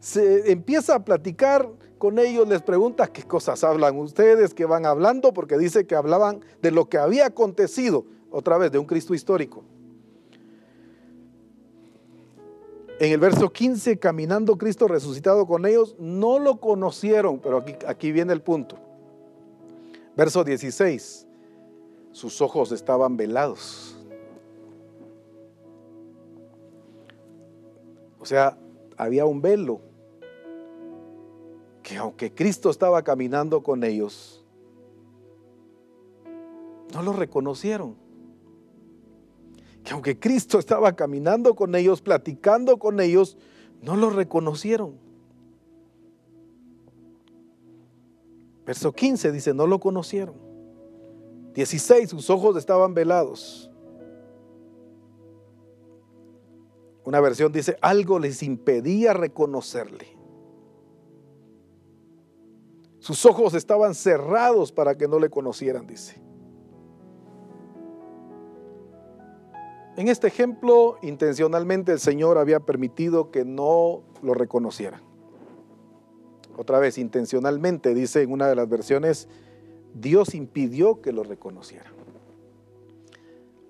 se 0.00 0.50
empieza 0.52 0.94
a 0.94 1.04
platicar 1.04 1.68
con 1.98 2.18
ellos, 2.18 2.46
les 2.46 2.62
pregunta 2.62 3.06
qué 3.06 3.22
cosas 3.22 3.64
hablan 3.64 3.98
ustedes, 3.98 4.54
que 4.54 4.66
van 4.66 4.86
hablando, 4.86 5.32
porque 5.32 5.56
dice 5.58 5.86
que 5.86 5.94
hablaban 5.94 6.40
de 6.60 6.70
lo 6.70 6.88
que 6.88 6.98
había 6.98 7.26
acontecido, 7.26 8.04
otra 8.30 8.58
vez, 8.58 8.70
de 8.70 8.78
un 8.78 8.86
Cristo 8.86 9.14
histórico. 9.14 9.64
En 12.98 13.12
el 13.12 13.20
verso 13.20 13.50
15, 13.50 13.98
caminando 13.98 14.56
Cristo 14.56 14.88
resucitado 14.88 15.46
con 15.46 15.66
ellos, 15.66 15.96
no 15.98 16.38
lo 16.38 16.60
conocieron, 16.60 17.40
pero 17.40 17.58
aquí, 17.58 17.74
aquí 17.86 18.12
viene 18.12 18.32
el 18.32 18.42
punto. 18.42 18.78
Verso 20.16 20.44
16, 20.44 21.26
sus 22.12 22.40
ojos 22.40 22.72
estaban 22.72 23.16
velados. 23.16 23.98
O 28.18 28.24
sea, 28.24 28.58
había 28.96 29.26
un 29.26 29.40
velo 29.40 29.80
que 31.82 31.96
aunque 31.96 32.34
Cristo 32.34 32.68
estaba 32.68 33.02
caminando 33.02 33.62
con 33.62 33.84
ellos, 33.84 34.44
no 36.92 37.02
lo 37.02 37.12
reconocieron. 37.12 37.94
Que 39.84 39.92
aunque 39.92 40.18
Cristo 40.18 40.58
estaba 40.58 40.96
caminando 40.96 41.54
con 41.54 41.76
ellos, 41.76 42.02
platicando 42.02 42.78
con 42.78 42.98
ellos, 42.98 43.36
no 43.82 43.94
lo 43.94 44.10
reconocieron. 44.10 44.98
Verso 48.64 48.92
15 48.92 49.30
dice, 49.30 49.54
no 49.54 49.68
lo 49.68 49.78
conocieron. 49.78 50.34
16, 51.54 52.10
sus 52.10 52.28
ojos 52.30 52.56
estaban 52.56 52.94
velados. 52.94 53.70
Una 57.06 57.20
versión 57.20 57.52
dice, 57.52 57.78
algo 57.82 58.18
les 58.18 58.42
impedía 58.42 59.12
reconocerle. 59.12 60.08
Sus 62.98 63.24
ojos 63.24 63.54
estaban 63.54 63.94
cerrados 63.94 64.72
para 64.72 64.96
que 64.98 65.06
no 65.06 65.20
le 65.20 65.30
conocieran, 65.30 65.86
dice. 65.86 66.20
En 69.96 70.08
este 70.08 70.26
ejemplo, 70.26 70.98
intencionalmente 71.00 71.92
el 71.92 72.00
Señor 72.00 72.38
había 72.38 72.58
permitido 72.58 73.30
que 73.30 73.44
no 73.44 74.02
lo 74.20 74.34
reconocieran. 74.34 75.00
Otra 76.56 76.80
vez, 76.80 76.98
intencionalmente, 76.98 77.94
dice 77.94 78.22
en 78.22 78.32
una 78.32 78.48
de 78.48 78.56
las 78.56 78.68
versiones, 78.68 79.28
Dios 79.94 80.34
impidió 80.34 81.00
que 81.00 81.12
lo 81.12 81.22
reconocieran 81.22 82.05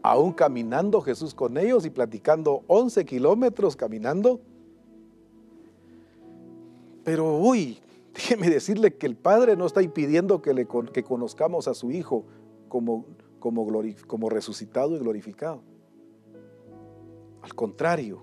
aún 0.07 0.33
caminando 0.33 1.01
Jesús 1.01 1.35
con 1.35 1.59
ellos 1.59 1.85
y 1.85 1.91
platicando 1.91 2.63
11 2.69 3.05
kilómetros 3.05 3.75
caminando. 3.75 4.41
Pero 7.03 7.37
uy, 7.37 7.81
déjeme 8.15 8.49
decirle 8.49 8.95
que 8.95 9.07
el 9.07 9.17
Padre 9.17 9.57
no 9.57 9.67
está 9.67 9.83
impidiendo 9.83 10.41
que, 10.43 10.55
le, 10.55 10.69
que 10.93 11.03
conozcamos 11.03 11.67
a 11.67 11.75
su 11.75 11.91
Hijo 11.91 12.25
como, 12.69 13.05
como, 13.41 13.67
como 14.07 14.31
resucitado 14.31 14.95
y 14.95 15.01
glorificado. 15.01 15.61
Al 17.43 17.55
contrario, 17.55 18.23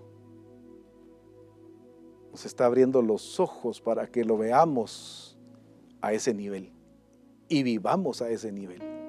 nos 2.31 2.45
está 2.45 2.65
abriendo 2.65 3.01
los 3.01 3.41
ojos 3.41 3.81
para 3.81 4.07
que 4.07 4.23
lo 4.23 4.37
veamos 4.37 5.37
a 6.01 6.13
ese 6.13 6.33
nivel 6.33 6.71
y 7.49 7.63
vivamos 7.63 8.21
a 8.21 8.29
ese 8.29 8.53
nivel. 8.53 9.02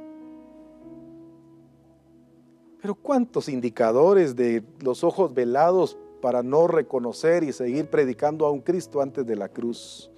Pero 2.85 2.97
¿cuántos 2.97 3.48
indicadores 3.48 4.36
de 4.36 4.62
los 4.82 5.05
ojos 5.05 5.32
velados 5.32 5.97
para 6.20 6.43
no 6.43 6.66
reconocer 6.66 7.43
y 7.43 7.51
seguir 7.51 7.89
predicando 7.89 8.44
a 8.44 8.51
un 8.51 8.61
Cristo 8.61 9.01
antes 9.01 9.24
de 9.24 9.36
la 9.36 9.48
cruz. 9.48 10.11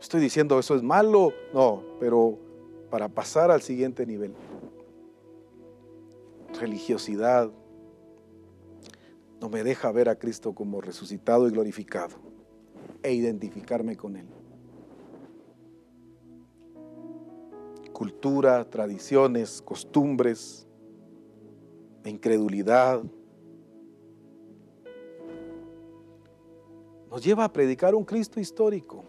Estoy 0.00 0.20
diciendo 0.20 0.60
eso 0.60 0.76
es 0.76 0.82
malo, 0.84 1.32
no, 1.52 1.82
pero 1.98 2.38
para 2.88 3.08
pasar 3.08 3.50
al 3.50 3.62
siguiente 3.62 4.06
nivel. 4.06 4.32
Religiosidad 6.60 7.50
no 9.40 9.48
me 9.48 9.64
deja 9.64 9.90
ver 9.90 10.08
a 10.08 10.14
Cristo 10.14 10.54
como 10.54 10.80
resucitado 10.80 11.48
y 11.48 11.50
glorificado 11.50 12.14
e 13.02 13.12
identificarme 13.12 13.96
con 13.96 14.14
Él. 14.14 14.28
Cultura, 17.92 18.70
tradiciones, 18.70 19.60
costumbres, 19.60 20.67
incredulidad, 22.04 23.02
nos 27.10 27.24
lleva 27.24 27.44
a 27.44 27.52
predicar 27.52 27.94
un 27.94 28.04
Cristo 28.04 28.38
histórico 28.40 29.04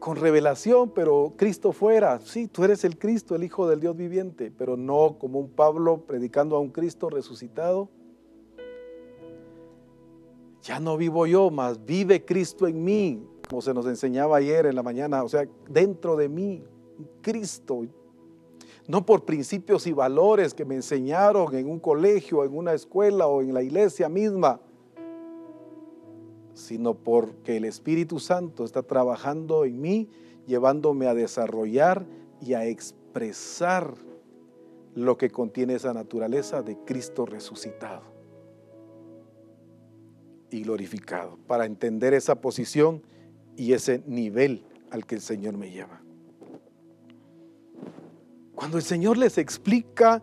con 0.00 0.16
revelación, 0.16 0.90
pero 0.90 1.34
Cristo 1.36 1.72
fuera. 1.72 2.18
Sí, 2.20 2.48
tú 2.48 2.64
eres 2.64 2.84
el 2.84 2.98
Cristo, 2.98 3.36
el 3.36 3.44
Hijo 3.44 3.68
del 3.68 3.80
Dios 3.80 3.96
viviente, 3.96 4.50
pero 4.50 4.76
no 4.76 5.18
como 5.18 5.38
un 5.38 5.50
Pablo 5.50 6.04
predicando 6.06 6.56
a 6.56 6.58
un 6.58 6.70
Cristo 6.70 7.10
resucitado. 7.10 7.88
Ya 10.62 10.80
no 10.80 10.96
vivo 10.96 11.26
yo, 11.26 11.50
más 11.50 11.84
vive 11.84 12.24
Cristo 12.24 12.66
en 12.66 12.82
mí, 12.82 13.22
como 13.48 13.62
se 13.62 13.72
nos 13.72 13.86
enseñaba 13.86 14.38
ayer 14.38 14.66
en 14.66 14.74
la 14.74 14.82
mañana, 14.82 15.22
o 15.22 15.28
sea, 15.28 15.46
dentro 15.68 16.16
de 16.16 16.28
mí, 16.28 16.64
Cristo. 17.20 17.84
No 18.90 19.06
por 19.06 19.24
principios 19.24 19.86
y 19.86 19.92
valores 19.92 20.52
que 20.52 20.64
me 20.64 20.74
enseñaron 20.74 21.54
en 21.54 21.70
un 21.70 21.78
colegio, 21.78 22.44
en 22.44 22.56
una 22.56 22.72
escuela 22.74 23.28
o 23.28 23.40
en 23.40 23.54
la 23.54 23.62
iglesia 23.62 24.08
misma 24.08 24.60
sino 26.60 26.94
porque 26.94 27.56
el 27.56 27.64
Espíritu 27.64 28.20
Santo 28.20 28.64
está 28.64 28.82
trabajando 28.82 29.64
en 29.64 29.80
mí, 29.80 30.08
llevándome 30.46 31.06
a 31.06 31.14
desarrollar 31.14 32.06
y 32.40 32.54
a 32.54 32.66
expresar 32.66 33.94
lo 34.94 35.16
que 35.16 35.30
contiene 35.30 35.74
esa 35.74 35.94
naturaleza 35.94 36.62
de 36.62 36.76
Cristo 36.84 37.24
resucitado 37.24 38.02
y 40.50 40.62
glorificado, 40.62 41.38
para 41.46 41.64
entender 41.64 42.12
esa 42.12 42.40
posición 42.40 43.02
y 43.56 43.72
ese 43.72 44.02
nivel 44.06 44.64
al 44.90 45.06
que 45.06 45.14
el 45.14 45.20
Señor 45.20 45.56
me 45.56 45.70
lleva. 45.70 46.02
Cuando 48.60 48.76
el 48.76 48.84
Señor 48.84 49.16
les 49.16 49.38
explica 49.38 50.22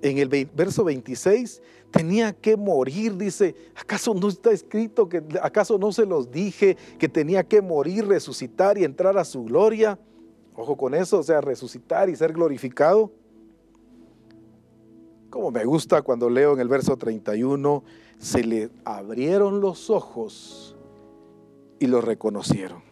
en 0.00 0.16
el 0.16 0.28
verso 0.46 0.82
26, 0.82 1.60
tenía 1.90 2.32
que 2.32 2.56
morir, 2.56 3.18
dice, 3.18 3.54
¿acaso 3.76 4.14
no 4.14 4.28
está 4.28 4.50
escrito 4.50 5.10
que 5.10 5.22
acaso 5.42 5.76
no 5.76 5.92
se 5.92 6.06
los 6.06 6.30
dije 6.30 6.78
que 6.98 7.06
tenía 7.06 7.44
que 7.44 7.60
morir, 7.60 8.08
resucitar 8.08 8.78
y 8.78 8.84
entrar 8.84 9.18
a 9.18 9.26
su 9.26 9.44
gloria? 9.44 9.98
Ojo 10.56 10.74
con 10.74 10.94
eso, 10.94 11.18
o 11.18 11.22
sea, 11.22 11.42
resucitar 11.42 12.08
y 12.08 12.16
ser 12.16 12.32
glorificado. 12.32 13.12
Como 15.28 15.50
me 15.50 15.66
gusta 15.66 16.00
cuando 16.00 16.30
leo 16.30 16.54
en 16.54 16.60
el 16.60 16.68
verso 16.68 16.96
31, 16.96 17.84
se 18.18 18.42
le 18.42 18.70
abrieron 18.86 19.60
los 19.60 19.90
ojos 19.90 20.78
y 21.78 21.88
lo 21.88 22.00
reconocieron. 22.00 22.89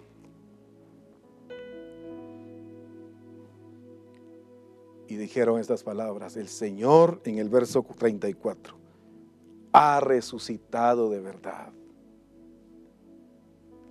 Y 5.08 5.16
dijeron 5.16 5.58
estas 5.58 5.82
palabras, 5.82 6.36
el 6.36 6.48
Señor 6.48 7.20
en 7.24 7.38
el 7.38 7.48
verso 7.48 7.82
34 7.82 8.76
ha 9.72 10.00
resucitado 10.00 11.08
de 11.08 11.20
verdad. 11.20 11.72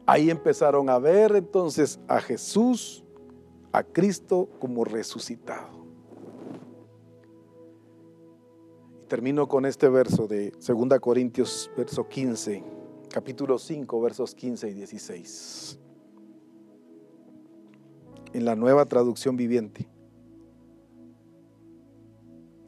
Ahí 0.06 0.30
empezaron 0.30 0.90
a 0.90 1.00
ver 1.00 1.36
entonces 1.36 2.00
a 2.08 2.22
Jesús, 2.22 3.04
a 3.72 3.84
Cristo 3.84 4.48
como 4.60 4.86
resucitado. 4.86 5.86
Termino 9.08 9.48
con 9.48 9.66
este 9.66 9.90
verso 9.90 10.28
de 10.28 10.52
2 10.52 11.00
Corintios, 11.00 11.72
verso 11.76 12.08
15, 12.08 12.64
capítulo 13.10 13.58
5, 13.58 14.02
versos 14.02 14.36
15 14.36 14.70
y 14.70 14.74
16. 14.74 15.80
En 18.34 18.46
la 18.46 18.56
nueva 18.56 18.86
traducción 18.86 19.36
viviente. 19.36 19.97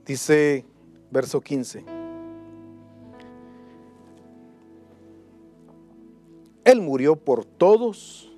Dice 0.10 0.66
verso 1.12 1.40
15. 1.40 1.86
Él 6.64 6.82
murió 6.82 7.16
por 7.16 7.46
todos 7.46 8.34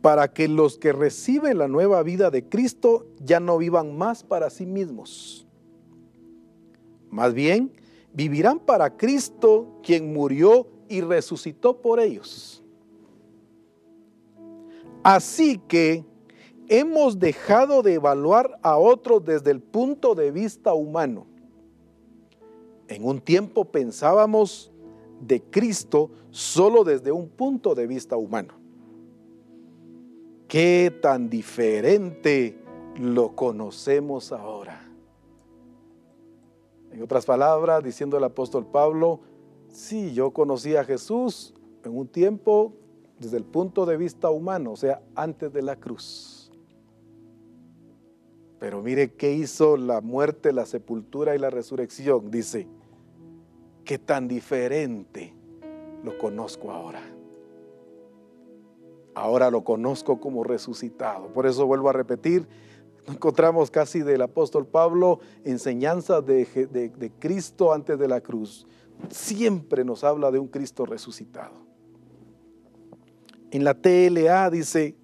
para 0.00 0.32
que 0.32 0.48
los 0.48 0.78
que 0.78 0.94
reciben 0.94 1.58
la 1.58 1.68
nueva 1.68 2.02
vida 2.02 2.30
de 2.30 2.48
Cristo 2.48 3.06
ya 3.22 3.38
no 3.38 3.58
vivan 3.58 3.94
más 3.98 4.24
para 4.24 4.48
sí 4.48 4.64
mismos. 4.64 5.46
Más 7.10 7.34
bien, 7.34 7.70
vivirán 8.14 8.60
para 8.60 8.96
Cristo 8.96 9.78
quien 9.82 10.14
murió 10.14 10.68
y 10.88 11.02
resucitó 11.02 11.82
por 11.82 12.00
ellos. 12.00 12.64
Así 15.02 15.58
que 15.68 16.06
hemos 16.72 17.18
dejado 17.18 17.82
de 17.82 17.94
evaluar 17.94 18.58
a 18.62 18.78
otros 18.78 19.22
desde 19.22 19.50
el 19.50 19.60
punto 19.60 20.14
de 20.14 20.30
vista 20.30 20.72
humano. 20.72 21.26
En 22.88 23.04
un 23.04 23.20
tiempo 23.20 23.66
pensábamos 23.66 24.72
de 25.20 25.42
Cristo 25.42 26.10
solo 26.30 26.82
desde 26.82 27.12
un 27.12 27.28
punto 27.28 27.74
de 27.74 27.86
vista 27.86 28.16
humano. 28.16 28.54
Qué 30.48 30.90
tan 31.02 31.28
diferente 31.28 32.58
lo 32.98 33.36
conocemos 33.36 34.32
ahora. 34.32 34.80
En 36.90 37.02
otras 37.02 37.26
palabras, 37.26 37.84
diciendo 37.84 38.16
el 38.16 38.24
apóstol 38.24 38.64
Pablo, 38.64 39.20
sí, 39.68 40.14
yo 40.14 40.30
conocí 40.30 40.74
a 40.76 40.84
Jesús 40.84 41.52
en 41.84 41.98
un 41.98 42.08
tiempo 42.08 42.72
desde 43.18 43.36
el 43.36 43.44
punto 43.44 43.84
de 43.84 43.98
vista 43.98 44.30
humano, 44.30 44.72
o 44.72 44.76
sea, 44.76 45.02
antes 45.14 45.52
de 45.52 45.60
la 45.60 45.76
cruz. 45.76 46.41
Pero 48.62 48.80
mire 48.80 49.14
qué 49.14 49.32
hizo 49.32 49.76
la 49.76 50.00
muerte, 50.00 50.52
la 50.52 50.66
sepultura 50.66 51.34
y 51.34 51.38
la 51.40 51.50
resurrección. 51.50 52.30
Dice, 52.30 52.68
qué 53.84 53.98
tan 53.98 54.28
diferente 54.28 55.34
lo 56.04 56.16
conozco 56.16 56.70
ahora. 56.70 57.02
Ahora 59.16 59.50
lo 59.50 59.64
conozco 59.64 60.20
como 60.20 60.44
resucitado. 60.44 61.26
Por 61.32 61.46
eso 61.46 61.66
vuelvo 61.66 61.88
a 61.88 61.92
repetir, 61.92 62.46
encontramos 63.08 63.68
casi 63.68 63.98
del 63.98 64.22
apóstol 64.22 64.64
Pablo 64.64 65.18
enseñanzas 65.44 66.24
de 66.24 67.12
Cristo 67.18 67.72
antes 67.72 67.98
de 67.98 68.06
la 68.06 68.20
cruz. 68.20 68.64
Siempre 69.10 69.84
nos 69.84 70.04
habla 70.04 70.30
de 70.30 70.38
un 70.38 70.46
Cristo 70.46 70.86
resucitado. 70.86 71.66
En 73.50 73.64
la 73.64 73.74
TLA 73.74 74.50
dice, 74.50 74.94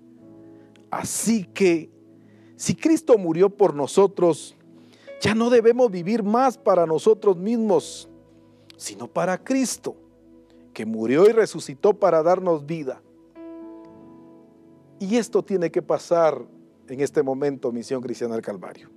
así 0.92 1.42
que 1.42 1.97
si 2.58 2.74
Cristo 2.74 3.16
murió 3.16 3.50
por 3.50 3.72
nosotros, 3.72 4.56
ya 5.20 5.32
no 5.32 5.48
debemos 5.48 5.92
vivir 5.92 6.24
más 6.24 6.58
para 6.58 6.86
nosotros 6.86 7.36
mismos, 7.36 8.08
sino 8.76 9.06
para 9.06 9.38
Cristo, 9.38 9.94
que 10.74 10.84
murió 10.84 11.28
y 11.28 11.32
resucitó 11.32 11.94
para 11.94 12.20
darnos 12.20 12.66
vida. 12.66 13.00
Y 14.98 15.14
esto 15.14 15.44
tiene 15.44 15.70
que 15.70 15.82
pasar 15.82 16.44
en 16.88 17.00
este 17.00 17.22
momento, 17.22 17.70
Misión 17.70 18.02
Cristiana 18.02 18.34
del 18.34 18.42
Calvario. 18.42 18.90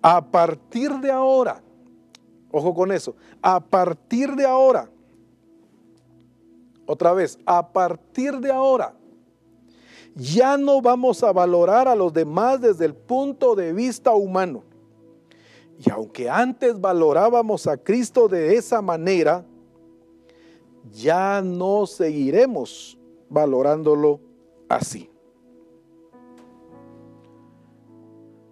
A 0.00 0.24
partir 0.24 0.90
de 1.00 1.10
ahora, 1.10 1.60
ojo 2.50 2.72
con 2.72 2.90
eso, 2.90 3.14
a 3.42 3.60
partir 3.60 4.34
de 4.34 4.46
ahora, 4.46 4.88
otra 6.86 7.12
vez, 7.12 7.38
a 7.44 7.70
partir 7.70 8.38
de 8.38 8.50
ahora, 8.50 8.94
ya 10.18 10.58
no 10.58 10.82
vamos 10.82 11.22
a 11.22 11.32
valorar 11.32 11.86
a 11.86 11.94
los 11.94 12.12
demás 12.12 12.60
desde 12.60 12.84
el 12.84 12.94
punto 12.94 13.54
de 13.54 13.72
vista 13.72 14.12
humano. 14.12 14.64
Y 15.78 15.88
aunque 15.90 16.28
antes 16.28 16.80
valorábamos 16.80 17.68
a 17.68 17.76
Cristo 17.76 18.26
de 18.26 18.56
esa 18.56 18.82
manera, 18.82 19.46
ya 20.90 21.40
no 21.40 21.86
seguiremos 21.86 22.98
valorándolo 23.28 24.18
así. 24.68 25.08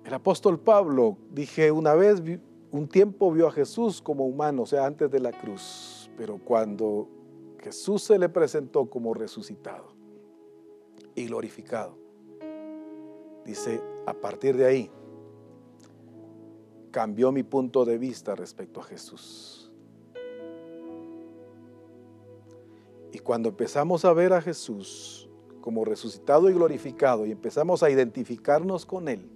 El 0.05 0.14
apóstol 0.14 0.60
Pablo, 0.60 1.16
dije 1.32 1.72
una 1.72 1.94
vez, 1.94 2.22
un 2.70 2.86
tiempo 2.86 3.32
vio 3.32 3.48
a 3.48 3.51
Jesús 3.51 4.01
como 4.01 4.24
humano, 4.24 4.62
o 4.62 4.66
sea, 4.66 4.86
antes 4.86 5.10
de 5.10 5.18
la 5.18 5.32
cruz, 5.32 6.09
pero 6.16 6.38
cuando 6.38 7.09
Jesús 7.59 8.05
se 8.05 8.16
le 8.20 8.28
presentó 8.28 8.88
como 8.88 9.14
resucitado, 9.14 9.95
y 11.16 11.26
glorificado. 11.26 11.98
Dice, 13.44 13.82
a 14.06 14.14
partir 14.14 14.56
de 14.56 14.66
ahí, 14.66 14.90
cambió 16.93 17.32
mi 17.32 17.43
punto 17.43 17.84
de 17.84 17.98
vista 17.98 18.34
respecto 18.34 18.80
a 18.80 18.84
Jesús. 18.84 19.72
Y 23.12 23.18
cuando 23.18 23.48
empezamos 23.48 24.05
a 24.05 24.12
ver 24.12 24.32
a 24.32 24.43
Jesús 24.43 25.28
como 25.60 25.84
resucitado 25.84 26.51
y 26.51 26.52
glorificado 26.52 27.26
y 27.26 27.32
empezamos 27.32 27.82
a 27.82 27.90
identificarnos 27.90 28.84
con 28.84 29.09
Él, 29.09 29.28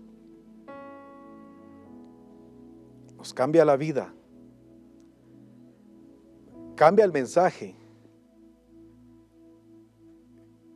nos 3.17 3.33
cambia 3.33 3.65
la 3.65 3.77
vida, 3.77 4.15
cambia 6.77 7.05
el 7.05 7.13
mensaje, 7.13 7.75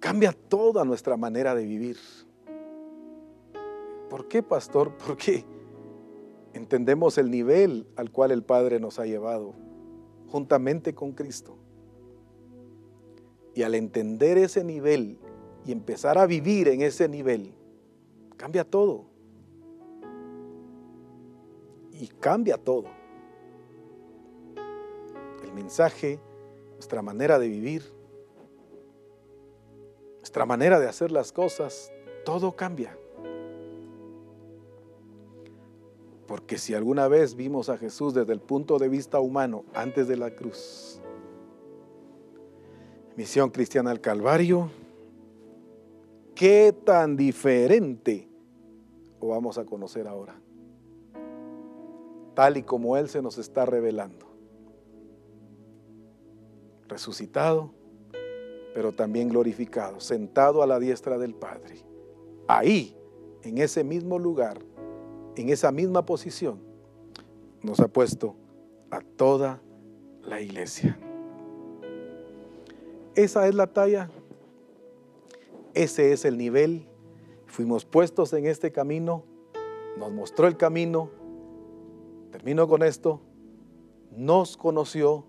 cambia 0.04 0.32
toda 0.32 0.84
nuestra 0.84 1.16
manera 1.16 1.54
de 1.54 1.64
vivir. 1.64 1.96
¿Por 4.10 4.28
qué, 4.28 4.42
pastor? 4.42 4.94
Porque 5.06 5.46
entendemos 6.52 7.16
el 7.16 7.30
nivel 7.30 7.86
al 7.96 8.10
cual 8.10 8.30
el 8.30 8.42
Padre 8.42 8.78
nos 8.78 8.98
ha 8.98 9.06
llevado, 9.06 9.54
juntamente 10.28 10.94
con 10.94 11.12
Cristo. 11.12 11.56
Y 13.54 13.62
al 13.62 13.74
entender 13.74 14.36
ese 14.36 14.62
nivel 14.62 15.18
y 15.64 15.72
empezar 15.72 16.18
a 16.18 16.26
vivir 16.26 16.68
en 16.68 16.82
ese 16.82 17.08
nivel, 17.08 17.54
cambia 18.36 18.62
todo. 18.62 19.06
Y 21.92 22.08
cambia 22.08 22.58
todo. 22.58 22.88
El 25.42 25.54
mensaje, 25.54 26.20
nuestra 26.74 27.00
manera 27.00 27.38
de 27.38 27.48
vivir, 27.48 27.93
nuestra 30.24 30.46
manera 30.46 30.80
de 30.80 30.88
hacer 30.88 31.12
las 31.12 31.32
cosas, 31.32 31.92
todo 32.24 32.56
cambia. 32.56 32.96
Porque 36.26 36.56
si 36.56 36.72
alguna 36.72 37.08
vez 37.08 37.34
vimos 37.34 37.68
a 37.68 37.76
Jesús 37.76 38.14
desde 38.14 38.32
el 38.32 38.40
punto 38.40 38.78
de 38.78 38.88
vista 38.88 39.20
humano 39.20 39.66
antes 39.74 40.08
de 40.08 40.16
la 40.16 40.34
cruz, 40.34 40.98
misión 43.16 43.50
cristiana 43.50 43.90
al 43.90 44.00
Calvario, 44.00 44.70
¿qué 46.34 46.72
tan 46.72 47.18
diferente 47.18 48.26
lo 49.20 49.28
vamos 49.28 49.58
a 49.58 49.66
conocer 49.66 50.08
ahora? 50.08 50.40
Tal 52.32 52.56
y 52.56 52.62
como 52.62 52.96
Él 52.96 53.10
se 53.10 53.20
nos 53.20 53.36
está 53.36 53.66
revelando. 53.66 54.24
Resucitado, 56.88 57.72
pero 58.74 58.92
también 58.92 59.28
glorificado, 59.28 60.00
sentado 60.00 60.62
a 60.62 60.66
la 60.66 60.78
diestra 60.78 61.16
del 61.16 61.34
Padre. 61.34 61.76
Ahí, 62.48 62.96
en 63.42 63.58
ese 63.58 63.84
mismo 63.84 64.18
lugar, 64.18 64.58
en 65.36 65.48
esa 65.48 65.72
misma 65.72 66.04
posición, 66.04 66.58
nos 67.62 67.80
ha 67.80 67.88
puesto 67.88 68.34
a 68.90 69.00
toda 69.00 69.62
la 70.22 70.40
iglesia. 70.40 70.98
Esa 73.14 73.46
es 73.46 73.54
la 73.54 73.68
talla, 73.68 74.10
ese 75.72 76.12
es 76.12 76.24
el 76.24 76.36
nivel. 76.36 76.86
Fuimos 77.46 77.84
puestos 77.84 78.32
en 78.32 78.46
este 78.46 78.72
camino, 78.72 79.22
nos 79.96 80.12
mostró 80.12 80.48
el 80.48 80.56
camino. 80.56 81.10
Termino 82.32 82.66
con 82.66 82.82
esto. 82.82 83.20
Nos 84.16 84.56
conoció 84.56 85.24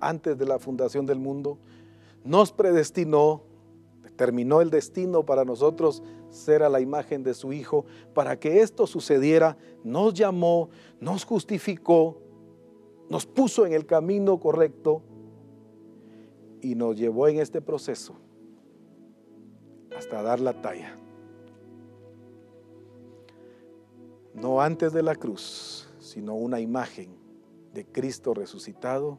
antes 0.00 0.36
de 0.36 0.44
la 0.44 0.58
fundación 0.58 1.06
del 1.06 1.18
mundo, 1.18 1.58
nos 2.28 2.52
predestinó, 2.52 3.42
determinó 4.02 4.60
el 4.60 4.68
destino 4.68 5.24
para 5.24 5.46
nosotros 5.46 6.02
ser 6.28 6.62
a 6.62 6.68
la 6.68 6.78
imagen 6.78 7.22
de 7.22 7.32
su 7.32 7.54
Hijo. 7.54 7.86
Para 8.12 8.38
que 8.38 8.60
esto 8.60 8.86
sucediera, 8.86 9.56
nos 9.82 10.12
llamó, 10.12 10.68
nos 11.00 11.24
justificó, 11.24 12.20
nos 13.08 13.24
puso 13.24 13.64
en 13.64 13.72
el 13.72 13.86
camino 13.86 14.38
correcto 14.38 15.02
y 16.60 16.74
nos 16.74 16.98
llevó 16.98 17.28
en 17.28 17.38
este 17.38 17.62
proceso 17.62 18.14
hasta 19.96 20.20
dar 20.20 20.38
la 20.38 20.60
talla. 20.60 20.98
No 24.34 24.60
antes 24.60 24.92
de 24.92 25.02
la 25.02 25.14
cruz, 25.14 25.88
sino 25.98 26.34
una 26.34 26.60
imagen 26.60 27.16
de 27.72 27.86
Cristo 27.86 28.34
resucitado 28.34 29.18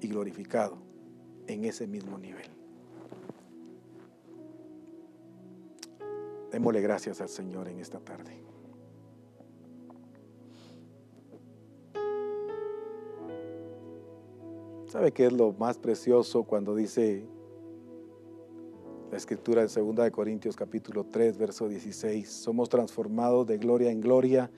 y 0.00 0.08
glorificado 0.08 0.91
en 1.46 1.64
ese 1.64 1.86
mismo 1.86 2.18
nivel. 2.18 2.46
Démosle 6.50 6.82
gracias 6.82 7.20
al 7.20 7.28
Señor 7.28 7.68
en 7.68 7.78
esta 7.78 7.98
tarde. 7.98 8.42
¿Sabe 14.92 15.12
qué 15.12 15.24
es 15.24 15.32
lo 15.32 15.54
más 15.54 15.78
precioso 15.78 16.44
cuando 16.44 16.74
dice 16.74 17.24
la 19.10 19.16
escritura 19.16 19.62
en 19.62 19.68
2 19.68 20.10
Corintios 20.10 20.54
capítulo 20.54 21.04
3, 21.04 21.38
verso 21.38 21.66
16? 21.66 22.28
Somos 22.28 22.68
transformados 22.68 23.46
de 23.46 23.56
gloria 23.56 23.90
en 23.90 24.02
gloria. 24.02 24.50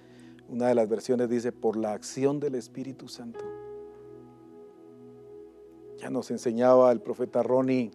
Una 0.48 0.66
de 0.66 0.74
las 0.74 0.88
versiones 0.88 1.28
dice, 1.28 1.52
por 1.52 1.76
la 1.76 1.92
acción 1.92 2.40
del 2.40 2.56
Espíritu 2.56 3.06
Santo. 3.06 3.44
Ya 6.04 6.10
nos 6.10 6.30
enseñaba 6.30 6.92
el 6.92 7.00
profeta 7.00 7.42
Ronnie 7.42 7.90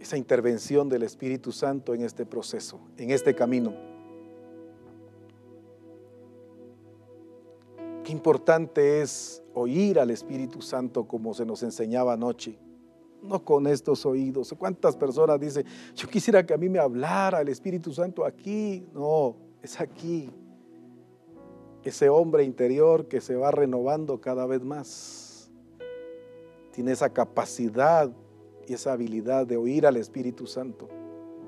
esa 0.00 0.16
intervención 0.16 0.88
del 0.88 1.04
Espíritu 1.04 1.52
Santo 1.52 1.94
en 1.94 2.02
este 2.02 2.26
proceso, 2.26 2.80
en 2.96 3.12
este 3.12 3.32
camino. 3.32 3.72
Qué 8.02 8.10
importante 8.10 9.02
es 9.02 9.40
oír 9.54 10.00
al 10.00 10.10
Espíritu 10.10 10.60
Santo 10.62 11.06
como 11.06 11.32
se 11.32 11.46
nos 11.46 11.62
enseñaba 11.62 12.14
anoche. 12.14 12.58
No 13.22 13.44
con 13.44 13.68
estos 13.68 14.04
oídos. 14.04 14.52
¿Cuántas 14.58 14.96
personas 14.96 15.38
dicen, 15.38 15.64
yo 15.94 16.08
quisiera 16.08 16.44
que 16.44 16.54
a 16.54 16.58
mí 16.58 16.68
me 16.68 16.80
hablara 16.80 17.40
el 17.40 17.50
Espíritu 17.50 17.92
Santo 17.92 18.24
aquí? 18.24 18.84
No, 18.92 19.36
es 19.62 19.80
aquí. 19.80 20.28
Ese 21.84 22.08
hombre 22.08 22.42
interior 22.42 23.06
que 23.06 23.20
se 23.20 23.36
va 23.36 23.52
renovando 23.52 24.20
cada 24.20 24.44
vez 24.44 24.64
más. 24.64 25.25
Tiene 26.76 26.92
esa 26.92 27.08
capacidad 27.08 28.12
y 28.66 28.74
esa 28.74 28.92
habilidad 28.92 29.46
de 29.46 29.56
oír 29.56 29.86
al 29.86 29.96
Espíritu 29.96 30.46
Santo. 30.46 30.90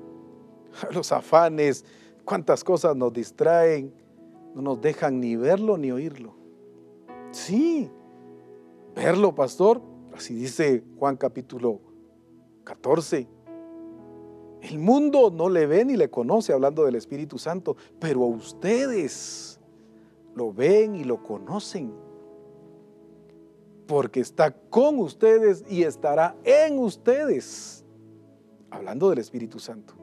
Los 0.91 1.11
afanes, 1.11 1.85
cuántas 2.25 2.63
cosas 2.63 2.95
nos 2.95 3.13
distraen, 3.13 3.93
no 4.55 4.63
nos 4.63 4.81
dejan 4.81 5.19
ni 5.19 5.35
verlo 5.35 5.77
ni 5.77 5.91
oírlo. 5.91 6.33
Sí, 7.29 7.91
verlo, 8.95 9.35
pastor, 9.35 9.83
así 10.15 10.33
dice 10.33 10.83
Juan 10.97 11.15
capítulo 11.15 11.79
14. 12.63 13.27
El 14.61 14.79
mundo 14.79 15.29
no 15.29 15.47
le 15.47 15.67
ve 15.67 15.85
ni 15.85 15.95
le 15.95 16.09
conoce 16.09 16.53
hablando 16.53 16.85
del 16.85 16.95
Espíritu 16.95 17.37
Santo, 17.37 17.77
pero 17.99 18.21
ustedes 18.21 19.59
lo 20.33 20.51
ven 20.51 20.95
y 20.95 21.03
lo 21.03 21.21
conocen 21.21 22.08
porque 23.89 24.19
está 24.19 24.51
con 24.51 24.99
ustedes 24.99 25.65
y 25.67 25.81
estará 25.81 26.35
en 26.43 26.77
ustedes. 26.77 27.83
Hablando 28.69 29.09
del 29.09 29.17
Espíritu 29.17 29.57
Santo. 29.57 29.95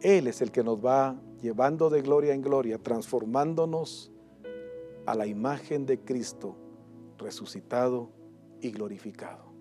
Él 0.00 0.26
es 0.26 0.40
el 0.40 0.50
que 0.50 0.64
nos 0.64 0.82
va 0.82 1.20
llevando 1.42 1.90
de 1.90 2.00
gloria 2.00 2.32
en 2.32 2.40
gloria, 2.40 2.78
transformándonos 2.78 4.10
a 5.04 5.14
la 5.14 5.26
imagen 5.26 5.84
de 5.84 6.00
Cristo 6.00 6.56
resucitado 7.18 8.08
y 8.62 8.70
glorificado. 8.70 9.52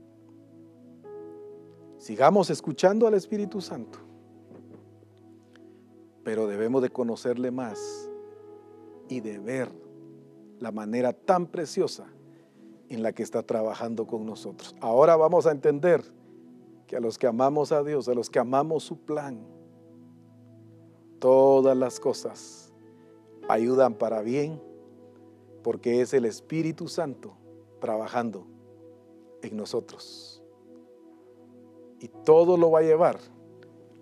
Sigamos 1.97 2.49
escuchando 2.49 3.07
al 3.07 3.15
Espíritu 3.15 3.59
Santo, 3.59 3.99
pero 6.23 6.47
debemos 6.47 6.81
de 6.81 6.89
conocerle 6.91 7.51
más 7.51 8.09
y 9.09 9.19
de 9.19 9.37
ver 9.37 9.90
la 10.61 10.71
manera 10.71 11.11
tan 11.11 11.47
preciosa 11.47 12.05
en 12.87 13.03
la 13.03 13.11
que 13.11 13.23
está 13.23 13.41
trabajando 13.41 14.05
con 14.05 14.25
nosotros. 14.25 14.75
Ahora 14.79 15.15
vamos 15.15 15.47
a 15.47 15.51
entender 15.51 16.03
que 16.87 16.95
a 16.95 16.99
los 16.99 17.17
que 17.17 17.25
amamos 17.25 17.71
a 17.71 17.83
Dios, 17.83 18.07
a 18.07 18.13
los 18.13 18.29
que 18.29 18.37
amamos 18.37 18.83
su 18.83 18.97
plan, 18.97 19.39
todas 21.19 21.75
las 21.75 21.99
cosas 21.99 22.71
ayudan 23.49 23.95
para 23.95 24.21
bien 24.21 24.61
porque 25.63 26.01
es 26.01 26.13
el 26.13 26.25
Espíritu 26.25 26.87
Santo 26.87 27.33
trabajando 27.79 28.45
en 29.41 29.57
nosotros. 29.57 30.43
Y 31.99 32.07
todo 32.07 32.55
lo 32.55 32.69
va 32.69 32.79
a 32.79 32.83
llevar 32.83 33.19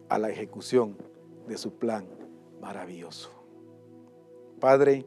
a 0.09 0.19
la 0.19 0.29
ejecución 0.29 0.97
de 1.47 1.57
su 1.57 1.71
plan 1.71 2.05
maravilloso. 2.61 3.29
Padre, 4.59 5.05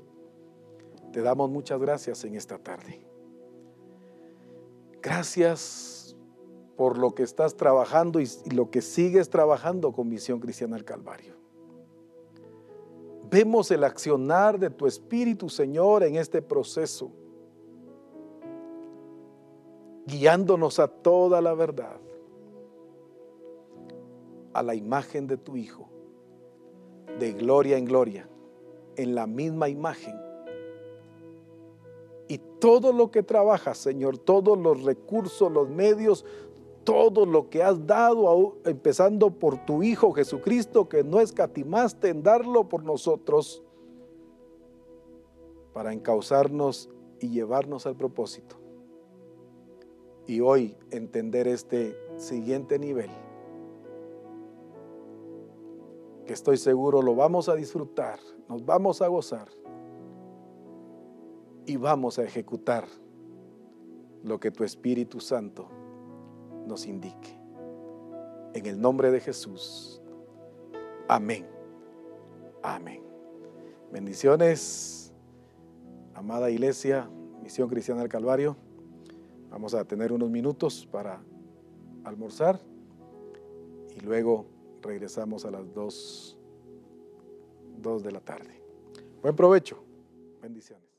te 1.12 1.20
damos 1.20 1.50
muchas 1.50 1.78
gracias 1.80 2.24
en 2.24 2.34
esta 2.34 2.58
tarde. 2.58 3.04
Gracias 5.02 6.16
por 6.76 6.96
lo 6.96 7.14
que 7.14 7.22
estás 7.22 7.56
trabajando 7.56 8.20
y, 8.20 8.28
lo 8.54 8.70
que 8.70 8.80
sigues 8.80 9.28
trabajando 9.28 9.92
con 9.92 10.08
Misión 10.08 10.40
Cristiana 10.40 10.76
al 10.76 10.84
Calvario. 10.84 11.34
Vemos 13.30 13.70
el 13.70 13.84
accionar 13.84 14.58
de 14.58 14.70
tu 14.70 14.86
Espíritu, 14.86 15.48
Señor, 15.48 16.02
en 16.02 16.16
este 16.16 16.42
proceso. 16.42 17.12
guiándonos 20.04 20.80
a 20.80 20.88
toda 20.88 21.40
la 21.40 21.54
verdad, 21.54 22.00
a 24.52 24.62
la 24.62 24.74
imagen 24.74 25.26
de 25.26 25.36
tu 25.36 25.56
Hijo, 25.56 25.88
de 27.18 27.32
gloria 27.32 27.78
en 27.78 27.84
gloria, 27.84 28.28
en 28.96 29.14
la 29.14 29.26
misma 29.26 29.68
imagen. 29.68 30.21
Y 32.32 32.38
todo 32.60 32.94
lo 32.94 33.10
que 33.10 33.22
trabajas, 33.22 33.76
Señor, 33.76 34.16
todos 34.16 34.56
los 34.56 34.84
recursos, 34.84 35.52
los 35.52 35.68
medios, 35.68 36.24
todo 36.82 37.26
lo 37.26 37.50
que 37.50 37.62
has 37.62 37.86
dado, 37.86 38.56
empezando 38.64 39.38
por 39.38 39.66
tu 39.66 39.82
Hijo 39.82 40.12
Jesucristo, 40.12 40.88
que 40.88 41.04
no 41.04 41.20
escatimaste 41.20 42.08
en 42.08 42.22
darlo 42.22 42.70
por 42.70 42.84
nosotros, 42.84 43.62
para 45.74 45.92
encauzarnos 45.92 46.88
y 47.20 47.28
llevarnos 47.28 47.84
al 47.84 47.96
propósito. 47.96 48.56
Y 50.26 50.40
hoy 50.40 50.74
entender 50.90 51.46
este 51.46 51.94
siguiente 52.16 52.78
nivel, 52.78 53.10
que 56.24 56.32
estoy 56.32 56.56
seguro 56.56 57.02
lo 57.02 57.14
vamos 57.14 57.50
a 57.50 57.54
disfrutar, 57.54 58.20
nos 58.48 58.64
vamos 58.64 59.02
a 59.02 59.08
gozar 59.08 59.48
y 61.66 61.76
vamos 61.76 62.18
a 62.18 62.24
ejecutar 62.24 62.86
lo 64.22 64.38
que 64.40 64.50
tu 64.50 64.64
Espíritu 64.64 65.20
Santo 65.20 65.68
nos 66.66 66.86
indique. 66.86 67.38
En 68.54 68.66
el 68.66 68.80
nombre 68.80 69.10
de 69.10 69.20
Jesús. 69.20 70.00
Amén. 71.08 71.46
Amén. 72.62 73.02
Bendiciones, 73.92 75.12
amada 76.14 76.50
iglesia, 76.50 77.10
Misión 77.42 77.68
Cristiana 77.68 78.00
del 78.00 78.08
Calvario. 78.08 78.56
Vamos 79.50 79.74
a 79.74 79.84
tener 79.84 80.12
unos 80.12 80.30
minutos 80.30 80.88
para 80.90 81.22
almorzar 82.04 82.58
y 83.94 84.00
luego 84.00 84.46
regresamos 84.80 85.44
a 85.44 85.50
las 85.50 85.72
2, 85.74 86.38
2 87.78 88.02
de 88.02 88.12
la 88.12 88.20
tarde. 88.20 88.62
Buen 89.20 89.36
provecho. 89.36 89.82
Bendiciones. 90.40 90.91